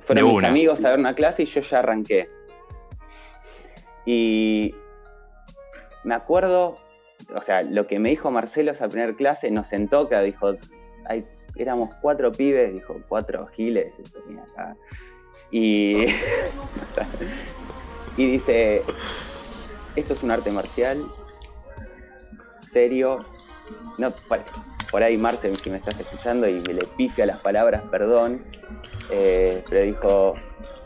[0.00, 2.28] fueron mis amigos a ver una clase y yo ya arranqué.
[4.04, 4.74] Y
[6.04, 6.78] me acuerdo,
[7.34, 10.54] o sea, lo que me dijo Marcelo esa primera clase, nos sentó, que dijo,
[11.06, 13.92] hay, éramos cuatro pibes, dijo, cuatro giles,
[14.52, 14.76] acá.
[15.50, 16.06] Y,
[18.16, 18.84] y dice,
[19.96, 21.06] esto es un arte marcial,
[22.72, 23.24] serio,
[23.98, 24.14] no,
[24.90, 28.44] por ahí Marcel, si me estás escuchando y me le pifia las palabras, perdón,
[29.10, 30.34] eh, pero dijo,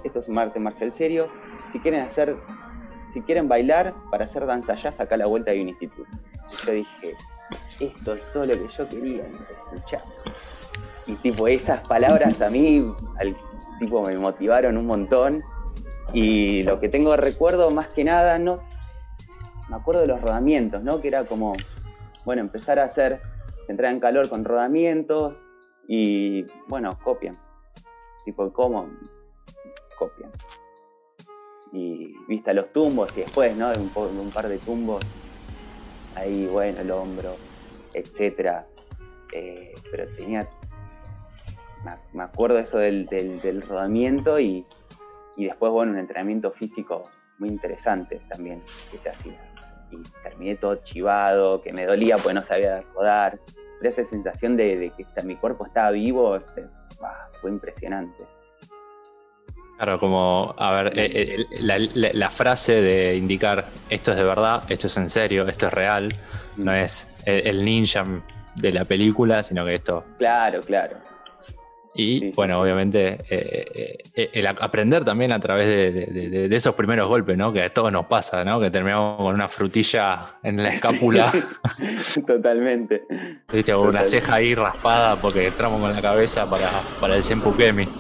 [0.05, 1.29] esto es un arte marcial serio,
[1.73, 2.37] si quieren hacer,
[3.13, 6.11] si quieren bailar para hacer danza jazz, acá a la vuelta hay un instituto.
[6.51, 7.15] Y yo dije,
[7.81, 9.25] esto es todo lo que yo quería
[9.73, 10.03] escuchar.
[11.07, 12.85] Y tipo, esas palabras a mí,
[13.19, 13.37] al
[13.83, 15.43] tipo me motivaron un montón.
[16.13, 18.61] Y lo que tengo de recuerdo, más que nada, no.
[19.69, 21.01] Me acuerdo de los rodamientos, ¿no?
[21.01, 21.53] Que era como,
[22.25, 23.21] bueno, empezar a hacer,
[23.69, 25.35] entrar en calor con rodamientos
[25.89, 27.39] y, bueno, copian.
[28.25, 28.89] Tipo, ¿cómo?
[29.99, 30.31] Copian.
[31.73, 33.71] Y vista los tumbos y después, ¿no?
[33.73, 35.03] Un, un par de tumbos,
[36.15, 37.37] ahí, bueno, el hombro,
[37.95, 38.67] etcétera.
[39.33, 40.47] Eh, pero tenía
[42.13, 44.67] me acuerdo eso del, del, rodamiento y,
[45.37, 49.39] después, bueno, un entrenamiento físico muy interesante también que se hacía.
[49.91, 53.39] Y terminé todo chivado, que me dolía porque no sabía rodar.
[53.79, 56.65] Pero esa sensación de, que mi cuerpo estaba vivo este,
[57.41, 58.23] fue impresionante.
[59.77, 64.87] Claro, como, a ver, eh, eh, la, frase de indicar esto es de verdad, esto
[64.87, 66.15] es en serio, esto es real,
[66.57, 66.75] no mm.
[66.77, 68.05] es el ninja
[68.55, 70.05] de la película, sino que esto.
[70.19, 70.97] Claro, claro.
[71.95, 77.53] Y bueno, obviamente eh, eh, el aprender también a través de, esos primeros golpes, ¿no?
[77.53, 78.59] Que a todos nos pasa, ¿no?
[78.61, 81.31] Que terminamos con una frutilla en la escápula.
[82.27, 83.03] Totalmente.
[83.53, 83.75] ¿Viste?
[83.75, 87.87] Con una ceja ahí raspada porque entramos con la cabeza para, para el Sempukemi.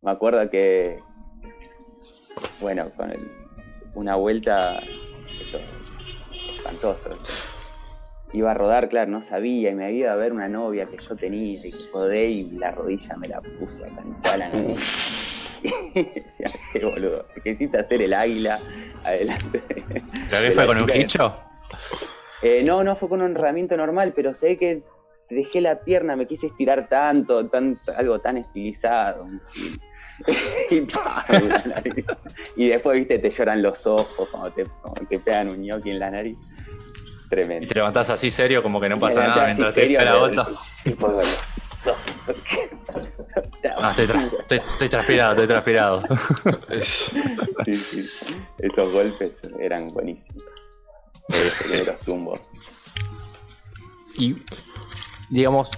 [0.00, 0.98] Me acuerdo que,
[2.60, 3.12] bueno, con
[3.94, 4.82] una vuelta,
[6.56, 7.18] espantoso
[8.32, 10.96] iba a rodar, claro, no sabía, y me había ido a ver una novia que
[10.96, 14.50] yo tenía, y que rodé y la rodilla me la puse acá en toda la
[16.72, 18.60] qué boludo, quisiste hacer el águila
[19.04, 19.62] adelante.
[20.30, 21.36] ¿Pero fue con un hincho?
[22.42, 24.82] Eh, no, no fue con un herramienta normal, pero sé que
[25.30, 27.48] dejé la pierna, me quise estirar tanto,
[27.96, 29.26] algo tan estilizado.
[30.70, 30.86] y,
[32.56, 35.98] y después, viste, te lloran los ojos cuando te, cuando te pegan un ñoqui en
[35.98, 36.36] la nariz.
[37.32, 40.48] Y te levantás así serio, como que no pasa nada mientras te la gota.
[43.78, 46.02] Ah, estoy, estoy, transpirado, estoy transpirado.
[47.64, 48.10] sí, sí.
[48.58, 50.44] Esos golpes eran buenísimos.
[51.28, 52.40] De los tumbos.
[54.18, 54.36] Y,
[55.30, 55.70] digamos,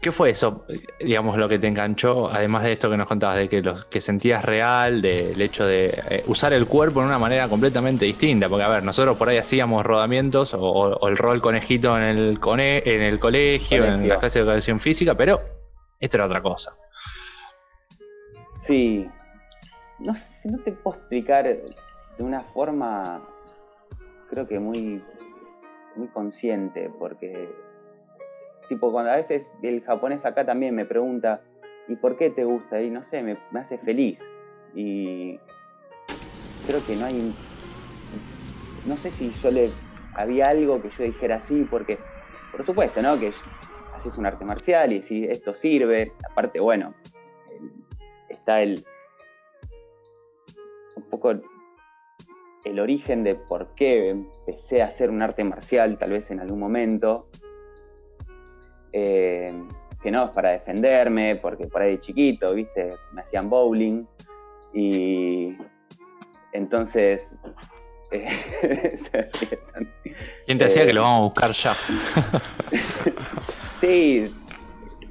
[0.00, 0.64] ¿Qué fue eso,
[1.00, 4.00] digamos, lo que te enganchó, además de esto que nos contabas, de que lo que
[4.00, 8.48] sentías real, del hecho de eh, usar el cuerpo en una manera completamente distinta?
[8.48, 13.02] Porque, a ver, nosotros por ahí hacíamos rodamientos o, el rol conejito en el, en
[13.02, 15.40] el colegio, en las clases de educación física, pero
[15.98, 16.76] esto era otra cosa.
[18.62, 19.08] Sí,
[19.98, 23.20] no sé, no te puedo explicar de una forma,
[24.30, 25.02] creo que muy,
[25.96, 27.48] muy consciente, porque
[28.68, 31.42] tipo, cuando a veces el japonés acá también me pregunta,
[31.88, 32.80] ¿y por qué te gusta?
[32.80, 34.20] Y no sé, me, hace feliz.
[34.74, 35.38] Y
[36.66, 37.34] creo que no hay.
[38.84, 39.72] No sé si yo le.
[40.14, 41.98] Había algo que yo dijera así, porque,
[42.50, 43.18] por supuesto, ¿no?
[43.18, 43.32] Que
[43.94, 46.12] haces un arte marcial y si esto sirve.
[46.30, 46.94] Aparte, bueno,
[48.28, 48.84] está el.
[50.96, 51.32] Un poco
[52.64, 56.58] el origen de por qué empecé a hacer un arte marcial, tal vez en algún
[56.58, 57.28] momento,
[59.00, 59.52] eh,
[60.02, 64.06] que no es para defenderme, porque por ahí de chiquito, viste, me hacían bowling
[64.72, 65.56] y
[66.52, 67.30] entonces...
[68.10, 68.26] Eh,
[70.46, 71.76] ¿Quién te decía que lo vamos a buscar ya?
[73.80, 74.34] sí,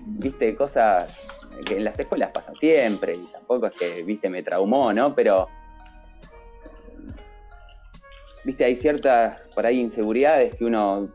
[0.06, 1.16] viste, cosas
[1.66, 5.14] que en las escuelas pasan siempre y tampoco es que, viste, me traumó, ¿no?
[5.14, 5.48] Pero,
[8.44, 11.10] viste, hay ciertas, por ahí, inseguridades que uno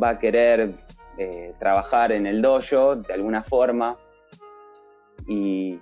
[0.00, 0.74] va a querer
[1.18, 3.96] eh, trabajar en el dojo de alguna forma
[5.26, 5.80] y,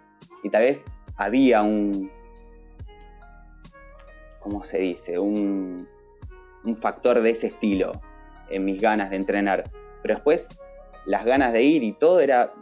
[0.50, 0.84] tal vez
[1.16, 2.10] había un,
[4.40, 5.18] ¿cómo se dice?
[5.18, 5.88] Un,
[6.64, 8.00] un factor de ese estilo
[8.48, 9.70] en mis ganas de entrenar.
[10.02, 10.46] Pero después
[11.04, 12.52] las ganas de ir y todo era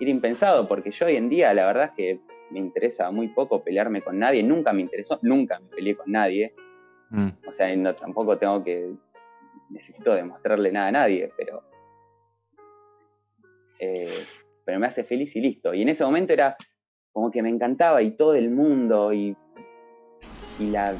[0.00, 3.62] era impensado, porque yo hoy en día la verdad es que me interesa muy poco
[3.62, 6.54] pelearme con nadie, nunca me interesó, nunca me peleé con nadie.
[7.10, 7.28] Mm.
[7.46, 8.90] O sea, no, tampoco tengo que,
[9.68, 11.62] necesito demostrarle nada a nadie, pero,
[13.80, 14.24] eh,
[14.64, 15.74] pero me hace feliz y listo.
[15.74, 16.56] Y en ese momento era
[17.12, 19.36] como que me encantaba y todo el mundo y,
[20.58, 20.94] y la,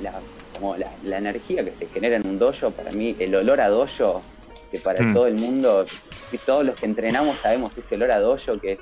[0.00, 0.12] la,
[0.52, 3.68] como la, la, energía que se genera en un dojo, para mí el olor a
[3.68, 4.22] dojo,
[4.70, 5.14] que para mm.
[5.14, 5.86] todo el mundo,
[6.46, 8.78] todos los que entrenamos sabemos ese olor a dojo que es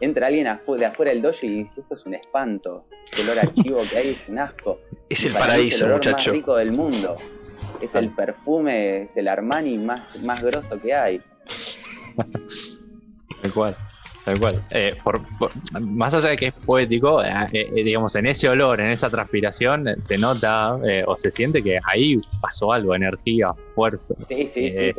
[0.00, 3.82] entra alguien de afuera del dojo y dice, esto es un espanto, el olor archivo
[3.90, 4.80] que hay es un asco.
[5.08, 7.16] Es el paraíso, es el olor más rico del mundo.
[7.80, 11.20] Es el perfume, es el Armani más, más grosso que hay.
[13.42, 13.76] Tal cual,
[14.24, 14.64] tal cual.
[14.70, 15.20] Eh, por,
[15.80, 19.86] más allá de que es poético, eh, eh, digamos, en ese olor, en esa transpiración,
[20.00, 20.76] se nota
[21.06, 24.92] o se siente que ahí pasó algo, energía, fuerza, sí, sí, sí,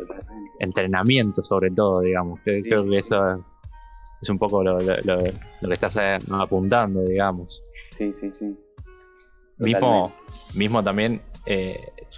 [0.59, 2.39] entrenamiento sobre todo, digamos.
[2.43, 3.43] Creo que eso
[4.21, 5.97] es un poco lo, que estás
[6.31, 7.61] apuntando, digamos.
[7.97, 8.57] Sí, sí, sí.
[9.57, 10.13] Mismo,
[10.53, 11.21] mismo también,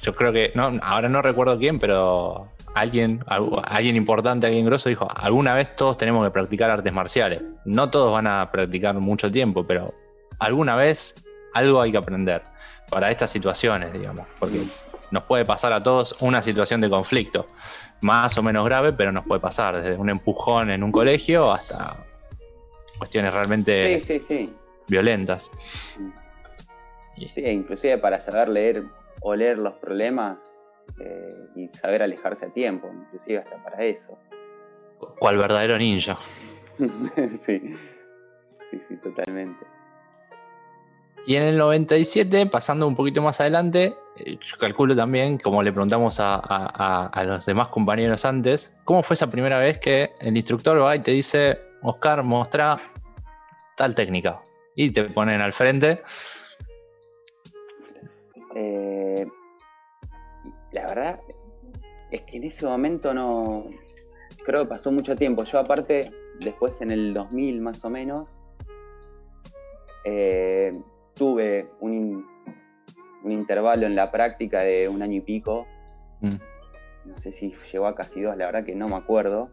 [0.03, 5.07] yo creo que, no, ahora no recuerdo quién, pero alguien, alguien importante, alguien grosso dijo,
[5.13, 7.41] alguna vez todos tenemos que practicar artes marciales.
[7.65, 9.93] No todos van a practicar mucho tiempo, pero
[10.39, 11.15] alguna vez
[11.53, 12.41] algo hay que aprender
[12.89, 14.67] para estas situaciones, digamos, porque
[15.12, 17.47] nos puede pasar a todos una situación de conflicto
[18.01, 21.97] más o menos grave, pero nos puede pasar, desde un empujón en un colegio hasta
[22.97, 24.03] cuestiones realmente
[24.88, 25.51] violentas.
[27.15, 28.84] Sí, inclusive para saber leer
[29.21, 30.38] o leer los problemas
[30.99, 34.17] eh, y saber alejarse a tiempo, inclusive hasta para eso.
[35.19, 36.17] Cual verdadero ninja.
[37.45, 37.75] sí,
[38.69, 39.65] sí, sí, totalmente.
[41.25, 45.71] Y en el 97, pasando un poquito más adelante, eh, yo calculo también, como le
[45.71, 50.95] preguntamos a, los demás compañeros antes, ¿cómo fue esa primera vez que el instructor va
[50.95, 52.77] y te dice, Oscar, mostra
[53.77, 54.41] tal técnica?
[54.75, 56.01] Y te ponen al frente.
[58.56, 58.90] Eh,
[60.71, 61.19] la verdad
[62.12, 63.65] es que en ese momento no,
[64.45, 65.43] creo que pasó mucho tiempo.
[65.43, 68.27] Yo aparte, después en el 2000 más o menos,
[70.03, 70.79] eh,
[71.13, 72.25] tuve un,
[73.23, 75.65] un, intervalo en la práctica de un año y pico.
[76.21, 76.36] Mm.
[77.05, 79.49] No sé si llegó a casi dos, la verdad que no me acuerdo.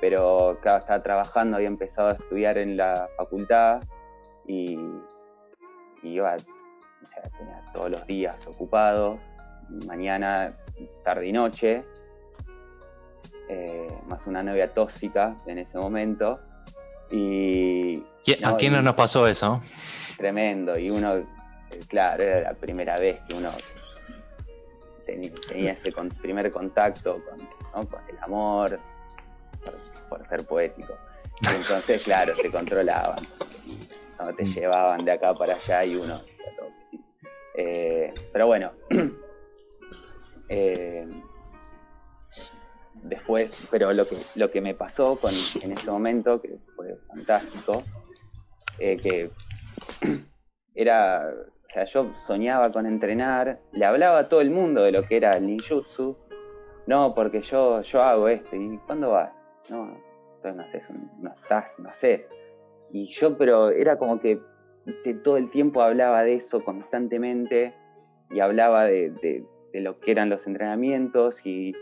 [0.00, 3.82] Pero claro, estaba trabajando, había empezado a estudiar en la facultad
[4.46, 4.78] y,
[6.02, 9.20] iba, o sea, tenía todos los días ocupados,
[9.86, 10.52] mañana,
[11.04, 11.84] tarde y noche.
[13.48, 16.38] Eh, más una novia tóxica en ese momento.
[17.10, 18.02] Y,
[18.44, 19.60] ¿A quién no nos pasó eso?
[20.20, 21.24] tremendo y uno, eh,
[21.88, 23.50] claro, era la primera vez que uno
[25.06, 27.20] tenía, ese primer contacto
[27.72, 28.78] con, el amor,
[30.08, 30.94] por, ser poético.
[31.56, 33.26] entonces, claro, se controlaban,
[34.18, 34.54] no te mm.
[34.54, 36.20] llevaban de acá para allá y uno...
[37.54, 38.70] Eh, pero bueno,
[40.50, 41.06] eh,
[42.94, 45.18] después, pero lo que, lo que me pasó
[45.62, 47.84] en ese momento, que fue fantástico,
[48.78, 49.30] que
[50.74, 51.32] era,
[51.66, 55.16] o sea, yo soñaba con entrenar, le hablaba a todo el mundo de lo que
[55.16, 56.16] era el ninjutsu,
[56.86, 59.32] no, porque yo, yo hago esto, ¿y cuándo vas?
[59.68, 59.96] No,
[60.36, 60.82] entonces no haces,
[61.20, 62.22] no estás, no haces.
[62.92, 64.40] Y yo, pero era como que,
[65.22, 67.74] todo el tiempo hablaba de eso constantemente
[68.30, 71.72] y hablaba de, lo que eran los entrenamientos y,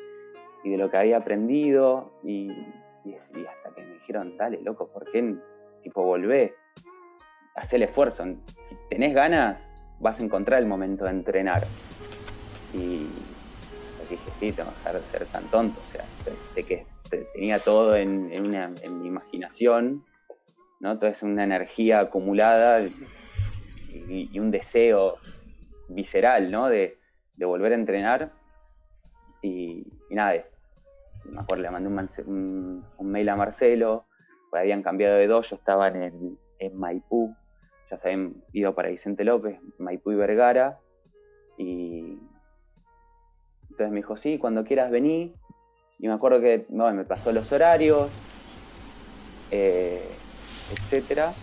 [0.65, 2.51] de lo que había aprendido y,
[3.05, 5.37] y, hasta que me dijeron, dale, loco, ¿por qué
[5.83, 6.55] tipo volvé?
[7.55, 8.25] hacer el esfuerzo.
[8.69, 9.61] Si tenés ganas,
[10.01, 11.67] vas a encontrar el momento de entrenar.
[12.73, 13.09] Y
[14.09, 15.81] dije, sí, tengo que dejar de ser tan tonto.
[15.81, 16.05] O sea,
[16.55, 16.87] sé que
[17.35, 20.05] tenía todo en, mi imaginación,
[20.81, 20.99] ¿no?
[20.99, 25.19] Toda es una energía acumulada y, un deseo
[25.89, 26.69] visceral, ¿no?
[26.69, 26.97] De,
[27.47, 28.33] volver a entrenar.
[29.43, 30.45] Y, nada,
[31.25, 31.89] me acuerdo, le mandé
[32.25, 34.07] un, mail a Marcelo,
[34.51, 37.35] pues habían cambiado de dos, yo estaba en, en Maipú,
[37.91, 40.79] ya se habían ido para Vicente López, Maipú y Vergara.
[41.57, 42.19] Y
[43.71, 45.35] entonces me dijo, sí, cuando quieras venir.
[45.99, 48.09] Y me acuerdo que me pasó los horarios,
[49.51, 50.17] eh,
[50.71, 51.35] etcétera.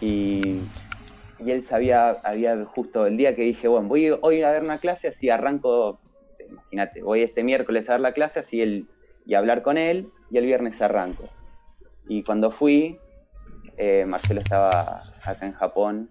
[0.00, 0.62] Y,
[1.50, 5.08] él sabía, había justo el día que dije, bueno, voy hoy a dar una clase,
[5.08, 6.00] así arranco,
[6.48, 8.86] imagínate, voy este miércoles a dar la clase así el,
[9.26, 11.30] y a hablar con él, y el viernes arranco.
[12.08, 12.98] Y cuando fui,
[13.76, 16.10] eh, Marcelo estaba acá en Japón.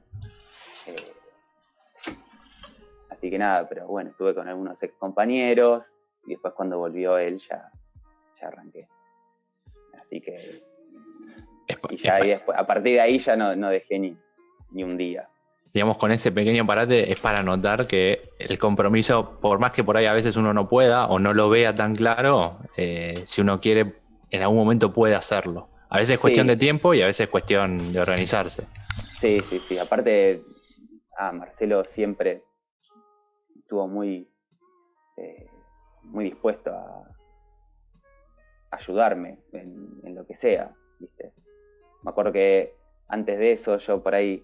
[0.88, 1.14] Eh,
[3.10, 5.84] así que nada, pero bueno, estuve con algunos ex compañeros
[6.26, 7.72] y después cuando volvió él ya,
[8.40, 8.88] ya arranqué.
[9.94, 10.64] Así que
[11.90, 12.20] y ya
[12.56, 14.18] a partir de ahí ya no, no dejé ni,
[14.74, 15.30] ni un día
[15.74, 19.98] digamos, con ese pequeño parate es para notar que el compromiso, por más que por
[19.98, 23.60] ahí a veces uno no pueda o no lo vea tan claro, eh, si uno
[23.60, 23.96] quiere,
[24.30, 25.70] en algún momento puede hacerlo.
[25.90, 28.68] A veces es cuestión de tiempo y a veces es cuestión de organizarse.
[29.20, 29.78] Sí, sí, sí.
[29.78, 30.42] Aparte,
[31.18, 32.44] ah, Marcelo siempre
[33.58, 34.28] estuvo muy,
[35.18, 35.48] eh,
[36.04, 37.04] muy dispuesto a
[38.72, 41.32] ayudarme en, en lo que sea, ¿viste?
[42.04, 42.76] Me acuerdo que
[43.08, 44.44] antes de eso yo por ahí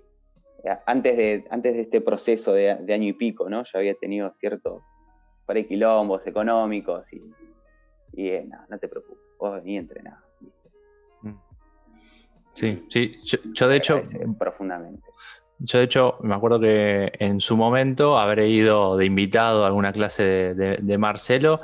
[0.86, 3.64] antes de, antes de este proceso de, año y pico, ¿no?
[3.64, 4.84] Yo había tenido ciertos
[5.68, 7.24] quilombos económicos y,
[8.14, 10.18] y eh, no, te preocupes, vos vení a entrenar.
[11.24, 11.34] Mm.
[12.54, 13.16] Sí, sí,
[13.54, 14.04] yo, de hecho...
[14.38, 15.08] Profundamente.
[15.62, 19.92] Yo de hecho me acuerdo que en su momento habré ido de invitado a alguna
[19.92, 21.60] clase de Marcelo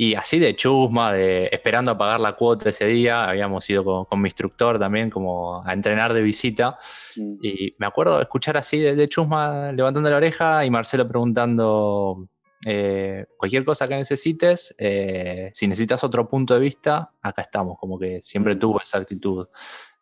[0.00, 4.22] y así de chusma, de esperando a pagar la cuota ese día, habíamos ido con,
[4.22, 6.78] mi instructor también como a entrenar de visita.
[7.16, 7.38] Mm.
[7.42, 12.28] Y me acuerdo escuchar así de, chusma levantando la oreja y Marcelo preguntando
[12.64, 17.98] eh, cualquier cosa que necesites, eh, si necesitas otro punto de vista, acá estamos, como
[17.98, 18.58] que siempre mm.
[18.60, 19.48] tuvo esa actitud.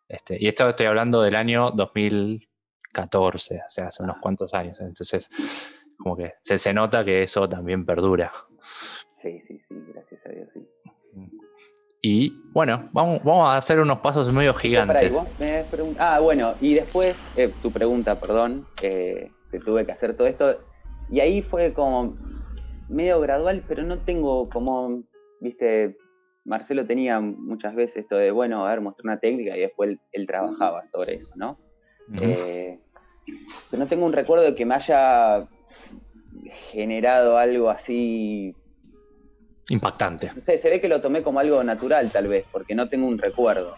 [0.07, 4.77] Este, y esto estoy hablando del año 2014, o sea, hace unos cuantos años.
[4.79, 5.27] Entonces,
[5.97, 8.31] como que se, se nota que eso también perdura.
[9.21, 10.67] Sí, sí, sí, gracias a Dios, sí.
[12.01, 15.11] Y bueno, vamos, vamos a hacer unos pasos medio gigantes.
[15.97, 20.59] ah, bueno, y después, eh, tu pregunta, perdón, eh, que tuve que hacer todo esto.
[21.09, 22.17] Y ahí fue como
[22.87, 25.03] medio gradual, pero no tengo como,
[25.41, 25.97] viste,
[26.45, 30.27] Marcelo tenía muchas veces esto de, bueno, a ver, mostrar una técnica y después él,
[30.27, 31.57] trabajaba sobre eso, ¿no?
[32.21, 32.79] Eh,
[33.69, 35.47] pero no tengo un recuerdo de que me haya
[36.71, 38.55] generado algo así
[39.69, 40.31] impactante.
[40.45, 43.75] se ve que lo tomé como algo natural tal vez, porque no tengo un recuerdo.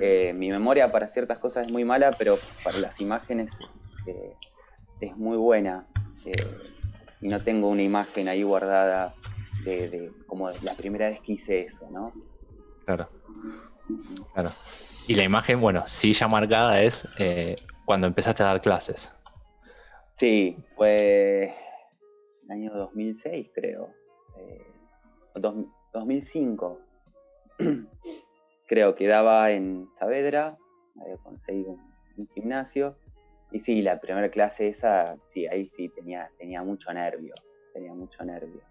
[0.00, 3.50] Eh, mi memoria para ciertas cosas es muy mala, pero para las imágenes
[4.06, 4.34] eh,
[5.00, 5.86] es muy buena.
[6.24, 6.32] Eh,
[7.20, 9.14] y no tengo una imagen ahí guardada
[9.64, 12.12] de, como la primera vez que hice eso, ¿no?
[12.84, 13.08] Claro.
[14.32, 14.52] Claro.
[15.06, 17.06] Y la imagen, bueno, sí ya marcada es
[17.84, 19.14] cuando empezaste a dar clases.
[20.14, 21.54] Sí, fue
[22.44, 23.90] el año 2006, creo.
[25.34, 26.80] 2005,
[28.66, 30.56] creo que daba en Saavedra,
[31.00, 31.76] había conseguido
[32.16, 32.96] un, gimnasio.
[33.50, 37.34] Y sí, la primera clase esa, sí, ahí sí tenía, tenía mucho nervio,
[37.74, 38.62] tenía mucho nervio.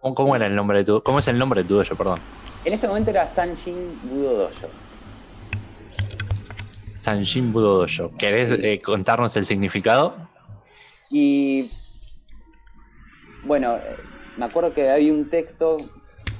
[0.00, 2.20] ¿Cómo, era el nombre de tu, cómo es el nombre de tu dojo, perdón?
[2.64, 4.68] En este momento era Sanjin Budo Dojo.
[7.00, 8.10] Sanjin Budo Dojo.
[8.18, 10.16] ¿Querés eh, contarnos el significado?
[11.10, 11.70] Y
[13.44, 13.78] bueno,
[14.36, 15.78] me acuerdo que había un texto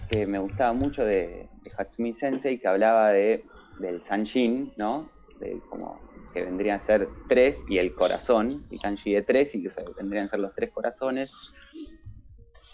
[0.08, 3.44] que me gustaba mucho de, Hatsumi Sensei que hablaba de,
[3.78, 5.10] del Sanjin, ¿no?
[5.40, 6.00] De como
[6.32, 10.26] que vendrían a ser tres y el corazón, y kanji de tres y que vendrían
[10.26, 11.30] a ser los tres corazones.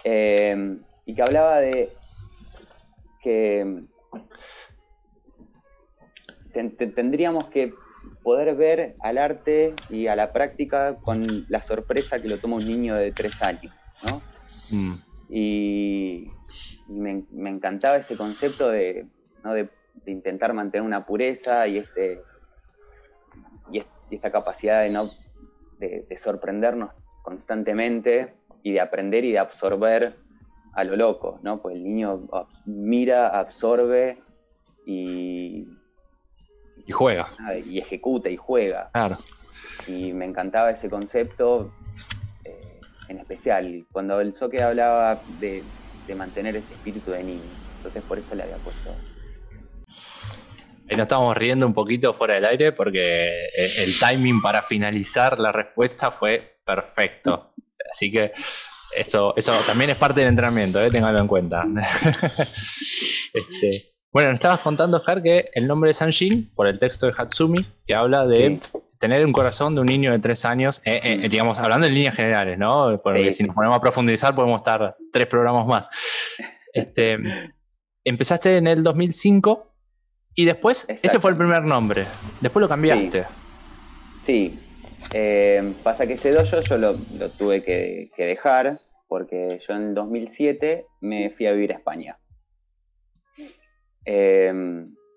[0.04, 1.92] Eh, y que hablaba de
[3.22, 3.84] que
[6.52, 7.74] tendríamos que
[8.22, 12.66] poder ver al arte y a la práctica con la sorpresa que lo toma un
[12.66, 14.22] niño de tres años, ¿no?
[14.70, 16.28] Mm y,
[16.88, 19.06] me, encantaba ese concepto de,
[20.06, 22.20] intentar mantener una pureza y, este,
[23.70, 25.10] y, esta capacidad de, no,
[25.78, 26.90] de, sorprendernos
[27.22, 30.16] constantemente y de aprender y de absorber
[30.74, 31.62] a lo loco, ¿no?
[31.62, 32.28] Pues el niño
[32.64, 34.18] mira, absorbe
[34.84, 35.68] y...
[36.86, 37.28] Y juega.
[37.66, 38.90] Y ejecuta y juega.
[38.92, 39.18] Claro.
[39.86, 41.72] Y me encantaba ese concepto
[43.10, 45.64] en especial, cuando el Soque hablaba de,
[46.14, 47.44] mantener ese espíritu de niño.
[47.76, 48.96] Entonces por eso le había puesto.
[50.88, 55.38] Y nos estábamos riendo un poquito fuera del aire porque eh, el timing para finalizar
[55.38, 57.54] la respuesta fue perfecto.
[57.92, 58.32] Así que
[58.96, 60.90] eso, eso también es parte del entrenamiento, ¿eh?
[60.92, 61.64] en cuenta.
[63.32, 67.12] este, bueno, nos estabas contando, Oscar, que el nombre de Sanjin, por el texto de
[67.16, 68.60] Hatsumi, que habla de
[69.00, 72.14] tener un corazón de un niño de tres años, eh, eh, digamos, hablando en líneas
[72.14, 73.00] generales, ¿no?
[73.02, 75.88] Porque si nos ponemos a profundizar podemos estar tres programas más.
[76.72, 77.16] Este,
[78.04, 79.66] empezaste en el 2005
[80.34, 82.06] y después, ese fue el primer nombre,
[82.42, 83.24] después lo cambiaste.
[84.22, 84.60] Sí,
[85.12, 86.98] eh, pasa que este dojo yo lo,
[87.38, 92.18] tuve que, que dejar porque yo en el 2007 me fui a vivir a España.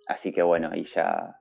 [0.08, 1.36] Así que bueno, ahí ya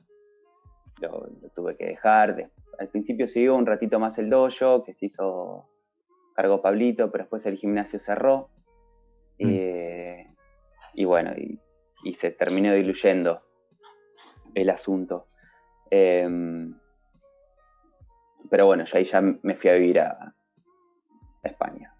[1.02, 2.50] lo, tuve que dejar.
[2.78, 5.68] al principio siguió un ratito más el dojo, que se hizo
[6.34, 8.48] cargo Pablito, pero después el gimnasio cerró.
[9.38, 10.28] Mm.
[10.94, 13.42] y bueno, y, se terminó diluyendo.
[14.54, 15.26] el asunto.
[15.90, 16.74] Em,
[18.50, 20.34] pero bueno, yo ahí ya me fui a vivir a,
[21.42, 21.92] España.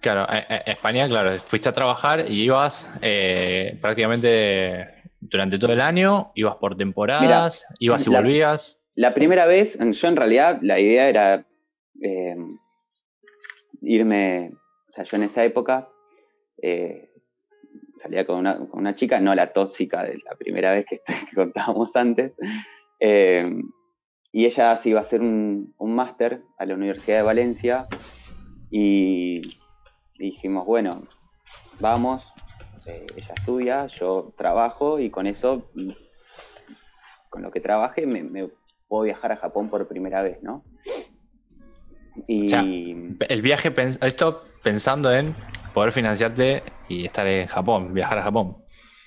[0.00, 0.26] Claro,
[0.66, 6.76] España, claro, fuiste a trabajar y ibas eh, prácticamente durante todo el año, ibas por
[6.76, 8.80] temporadas, ibas y volvías.
[8.94, 11.46] La primera vez, yo en realidad la idea era
[12.00, 12.58] em,
[13.80, 14.52] irme,
[14.88, 15.88] o sea, yo en esa época
[16.62, 17.10] eh,
[17.96, 21.00] salía con una, con una, chica, no la tóxica de la primera vez que,
[21.34, 22.32] contábamos antes,
[23.00, 23.50] eh,
[24.32, 27.86] y ella se iba a hacer un, un máster a la Universidad de Valencia
[28.70, 29.40] y
[30.18, 31.06] dijimos, bueno,
[31.80, 32.26] vamos,
[32.88, 35.70] eh, ella estudia, yo trabajo y con eso,
[37.28, 38.48] con lo que trabaje, me,
[38.88, 40.64] puedo viajar a Japón por primera vez, ¿no?
[42.26, 42.52] Y...
[43.28, 43.72] el viaje,
[44.02, 45.36] esto pensando en
[45.74, 48.56] poder financiarte y estar en Japón, viajar a Japón.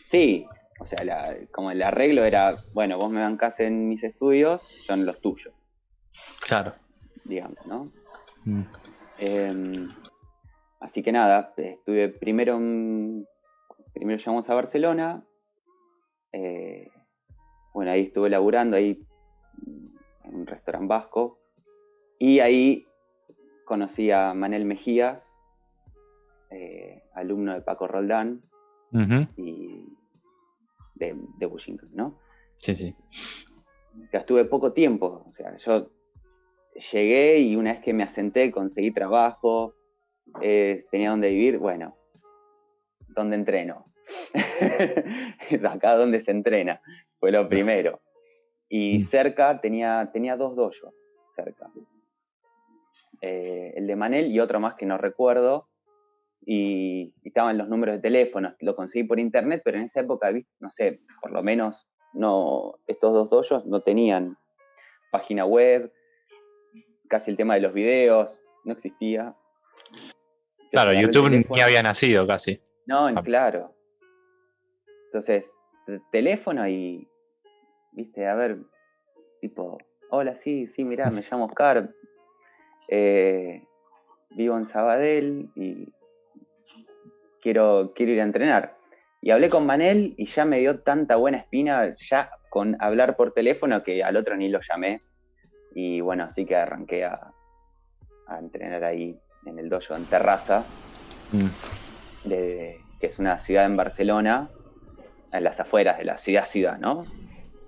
[0.10, 0.46] Sí,
[0.80, 5.20] o sea, como el arreglo era, bueno, vos me bancás en mis estudios, son los
[5.22, 5.54] tuyos.
[6.42, 6.74] Claro.
[7.24, 7.92] Digamos, ¿no?
[8.46, 8.64] Mm.
[9.18, 9.90] Em,
[10.80, 12.60] así que nada, estuve primero,
[13.94, 15.26] primero llegamos a Barcelona.
[16.32, 16.90] Eh,
[17.74, 19.06] bueno, ahí estuve laburando, ahí
[20.24, 21.40] en un restaurante vasco.
[22.20, 22.86] Y ahí
[23.66, 25.38] conocí a Manel Mejías,
[26.50, 28.42] eh, alumno de Paco Roldán
[29.38, 29.86] y
[30.96, 31.50] de, de
[31.94, 32.20] ¿no?
[32.60, 32.96] Sí, sí.
[34.12, 35.86] Que estuve poco tiempo, o sea, yo
[36.92, 39.74] llegué y una vez que me asenté conseguí trabajo,
[40.42, 41.96] eh, tenía donde vivir, bueno,
[43.16, 43.86] donde entreno.
[45.70, 46.82] Acá donde se entrena,
[47.20, 48.02] fue lo primero.
[48.70, 49.10] Y mm.
[49.10, 50.94] cerca tenía, tenía dos dojos,
[51.36, 51.70] cerca.
[53.22, 55.68] Eh, el de Manel y otro más que no recuerdo,
[56.46, 60.70] y, estaban los números de teléfono, lo conseguí por internet, pero en esa época, no
[60.72, 64.38] sé, por lo menos no, estos dos dojos no tenían
[65.12, 65.92] página web,
[67.08, 69.36] casi el tema de los videos, no existía.
[70.72, 72.62] Claro, YouTube ni había nacido casi.
[72.92, 73.24] No, ah.
[73.24, 73.74] claro.
[75.06, 75.50] Entonces,
[76.12, 77.08] teléfono y,
[77.94, 78.58] viste, a ver,
[79.40, 79.78] tipo,
[80.10, 81.90] hola, sí, sí, mirá, me llamo Oscar,
[82.90, 83.64] eh,
[84.32, 85.88] vivo en Sabadell y
[87.42, 88.76] quiero, quiero ir a entrenar.
[89.22, 93.34] Y hablé con Manel y ya me dio tanta buena espina ya con hablar por
[93.34, 95.02] teléfono que al otro ni lo llamé.
[95.74, 97.32] Y bueno, así que arranqué a,
[98.38, 100.64] entrenar ahí en el dojo en Terraza,
[101.34, 102.30] mm.
[102.30, 104.50] de, que es una ciudad en Barcelona,
[105.34, 107.06] en las afueras de la ciudad ciudad, ¿no?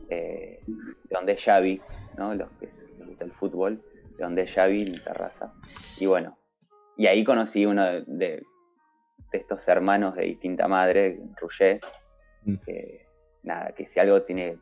[0.09, 1.81] Eh, de donde es Xavi,
[2.17, 2.36] ¿no?
[2.36, 3.84] Los que es el fútbol,
[4.17, 5.53] de donde es Xavi en Terraza.
[5.97, 6.38] Y bueno,
[6.95, 8.43] y ahí conocí uno de
[9.34, 11.81] de estos hermanos de distinta madre, Rouget,
[12.43, 12.55] mm.
[12.65, 13.07] que
[13.41, 14.59] nada, que si algo tiene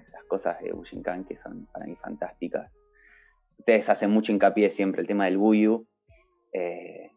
[0.00, 2.72] esas cosas de Bushinkan que son para mí fantásticas.
[3.58, 5.86] Ustedes hacen mucho hincapié siempre el tema del Buyu.
[6.52, 7.10] Eh,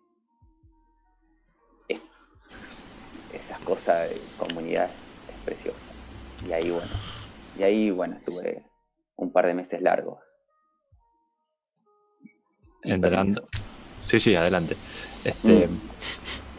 [3.65, 4.95] cosas de comunidad
[5.27, 5.93] es preciosa.
[6.41, 6.95] Y ahí bueno,
[7.55, 8.63] y ahí bueno, estuve
[9.17, 10.19] un par de meses largos.
[12.83, 13.49] Entrenando.
[14.03, 14.77] Sí, sí, adelante.
[15.23, 15.89] Este, mm.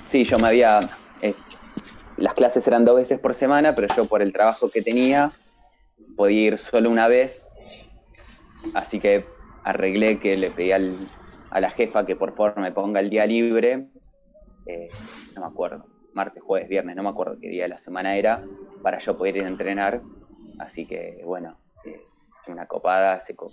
[0.08, 0.98] Sí, yo me había...
[1.20, 1.40] Eh,
[2.16, 5.32] las clases eran dos veces por semana, pero yo por el trabajo que tenía
[6.16, 7.48] podía ir solo una vez,
[8.74, 9.28] así que
[9.64, 13.88] arreglé que le pedí a la jefa que por favor me ponga el día libre,
[14.66, 14.90] eh,
[15.34, 15.86] no me acuerdo,
[16.16, 18.42] martes, jueves, viernes, no me acuerdo qué día de la semana era,
[18.82, 20.00] para yo poder ir a entrenar,
[20.58, 22.00] así que bueno, eh,
[22.48, 23.52] una copada seco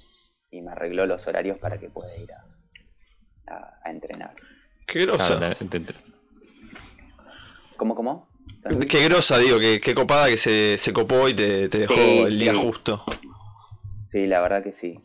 [0.50, 2.50] y me arregló los horarios para que pueda ir a,
[3.86, 4.34] entrenar.
[4.88, 5.38] Qué grosa.
[7.78, 8.30] ¿Cómo, cómo?
[8.90, 13.04] Qué grosa, digo, qué, copada que se, se, copó y te, dejó el día justo.
[14.08, 14.98] Sí, la verdad que sí.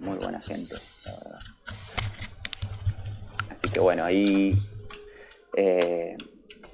[0.00, 0.76] muy buena gente,
[3.50, 4.56] Así que bueno, ahí
[5.56, 6.16] eh,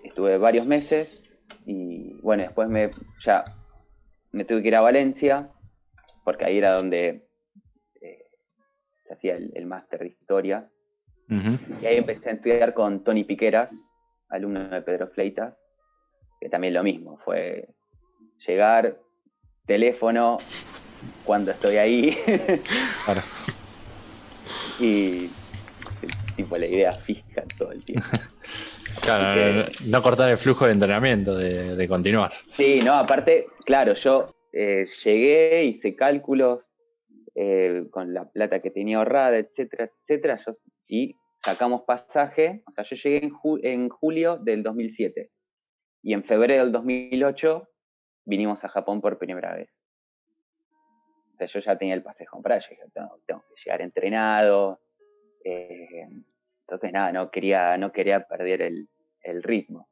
[0.05, 1.25] estuve varios meses
[1.67, 2.91] y bueno, después me
[3.25, 3.45] ya
[4.33, 5.51] me tuve que ir a Valencia
[6.25, 7.29] porque ahí era donde
[8.01, 8.25] eh,
[9.07, 10.71] se hacía el, máster de historia.
[11.29, 13.71] Y ahí empecé a estudiar con Tony Piqueras,
[14.31, 15.55] alumno de Pedro Fleitas,
[16.41, 17.69] que también lo mismo, fue
[18.47, 18.99] llegar,
[19.67, 20.39] teléfono,
[21.23, 22.17] cuando estoy ahí.
[23.05, 23.23] Claro.
[24.79, 25.31] y
[26.37, 28.07] tipo la idea fija todo el tiempo.
[29.01, 32.33] Claro, no, cortar el flujo de entrenamiento, de, continuar.
[32.51, 36.69] Sí, no, aparte, claro, yo eh, llegué, hice cálculos
[37.35, 40.57] eh, con la plata que tenía ahorrada, etcétera, etcétera, yo,
[40.89, 43.31] y sacamos pasaje, o sea, yo llegué
[43.63, 45.31] en, julio del 2007
[46.03, 47.69] y en febrero del 2008
[48.25, 49.71] vinimos a Japón por primera vez.
[51.35, 52.83] O sea, yo ya tenía el pasaje comprado, yo dije,
[53.25, 54.81] tengo, que llegar entrenado.
[55.45, 56.09] Eh,
[56.69, 58.91] entonces, nada, no quería, no quería perder el,
[59.23, 59.89] el ritmo.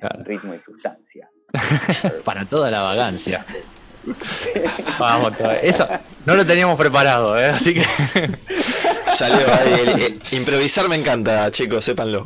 [0.00, 1.28] El ritmo y sustancia.
[2.24, 3.44] Para toda la vagancia.
[4.98, 5.86] Vamos, eso
[6.24, 7.44] no lo teníamos preparado, ¿eh?
[7.44, 7.82] así que.
[9.18, 10.18] Salió ahí.
[10.32, 12.24] improvisar me encanta, chicos, sépanlo.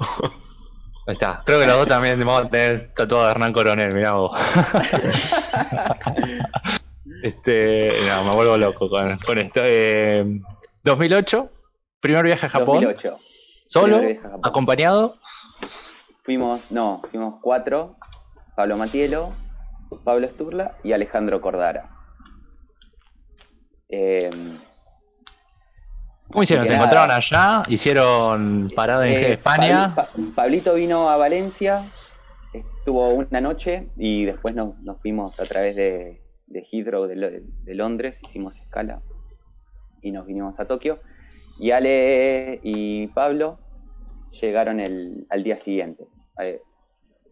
[1.09, 1.43] Ahí está.
[1.45, 4.33] Creo que los dos también vamos a tener tatuado a Hernán Coronel, mirá vos.
[7.25, 9.62] este, no, me vuelvo loco con, con esto.
[9.64, 10.25] Eh,
[10.85, 11.51] 2008,
[11.99, 12.85] primer viaje a Japón.
[12.85, 13.18] 2008.
[13.65, 14.01] ¿Solo?
[14.43, 15.17] ¿Acompañado?
[16.23, 17.97] Fuimos, no, fuimos cuatro.
[18.57, 19.35] Pablo Matielo,
[20.05, 21.91] Pablo Sturla y Alejandro Cordara.
[23.89, 24.31] Eh,
[26.29, 26.67] ¿Cómo hicieron?
[26.67, 27.62] ¿Se encontraron allá?
[27.69, 29.95] ¿Hicieron parada en eh, España?
[30.35, 31.93] Pablito vino a Valencia,
[32.53, 38.57] estuvo una noche y después nos, fuimos a través de, de Heathrow de, Londres, hicimos
[38.57, 39.01] escala
[40.03, 41.01] y nos vinimos a Tokio.
[41.59, 43.59] Y Ale y Pablo
[44.41, 46.07] llegaron el, al día siguiente.
[46.41, 46.61] Eh,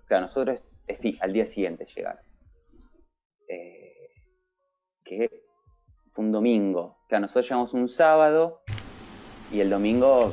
[0.07, 2.23] claro, nosotros, eh, sí, al día siguiente llegaron.
[5.05, 5.29] que
[6.13, 6.99] fue un domingo.
[7.09, 8.63] Claro, nosotros llegamos un sábado
[9.51, 10.33] y el domingo,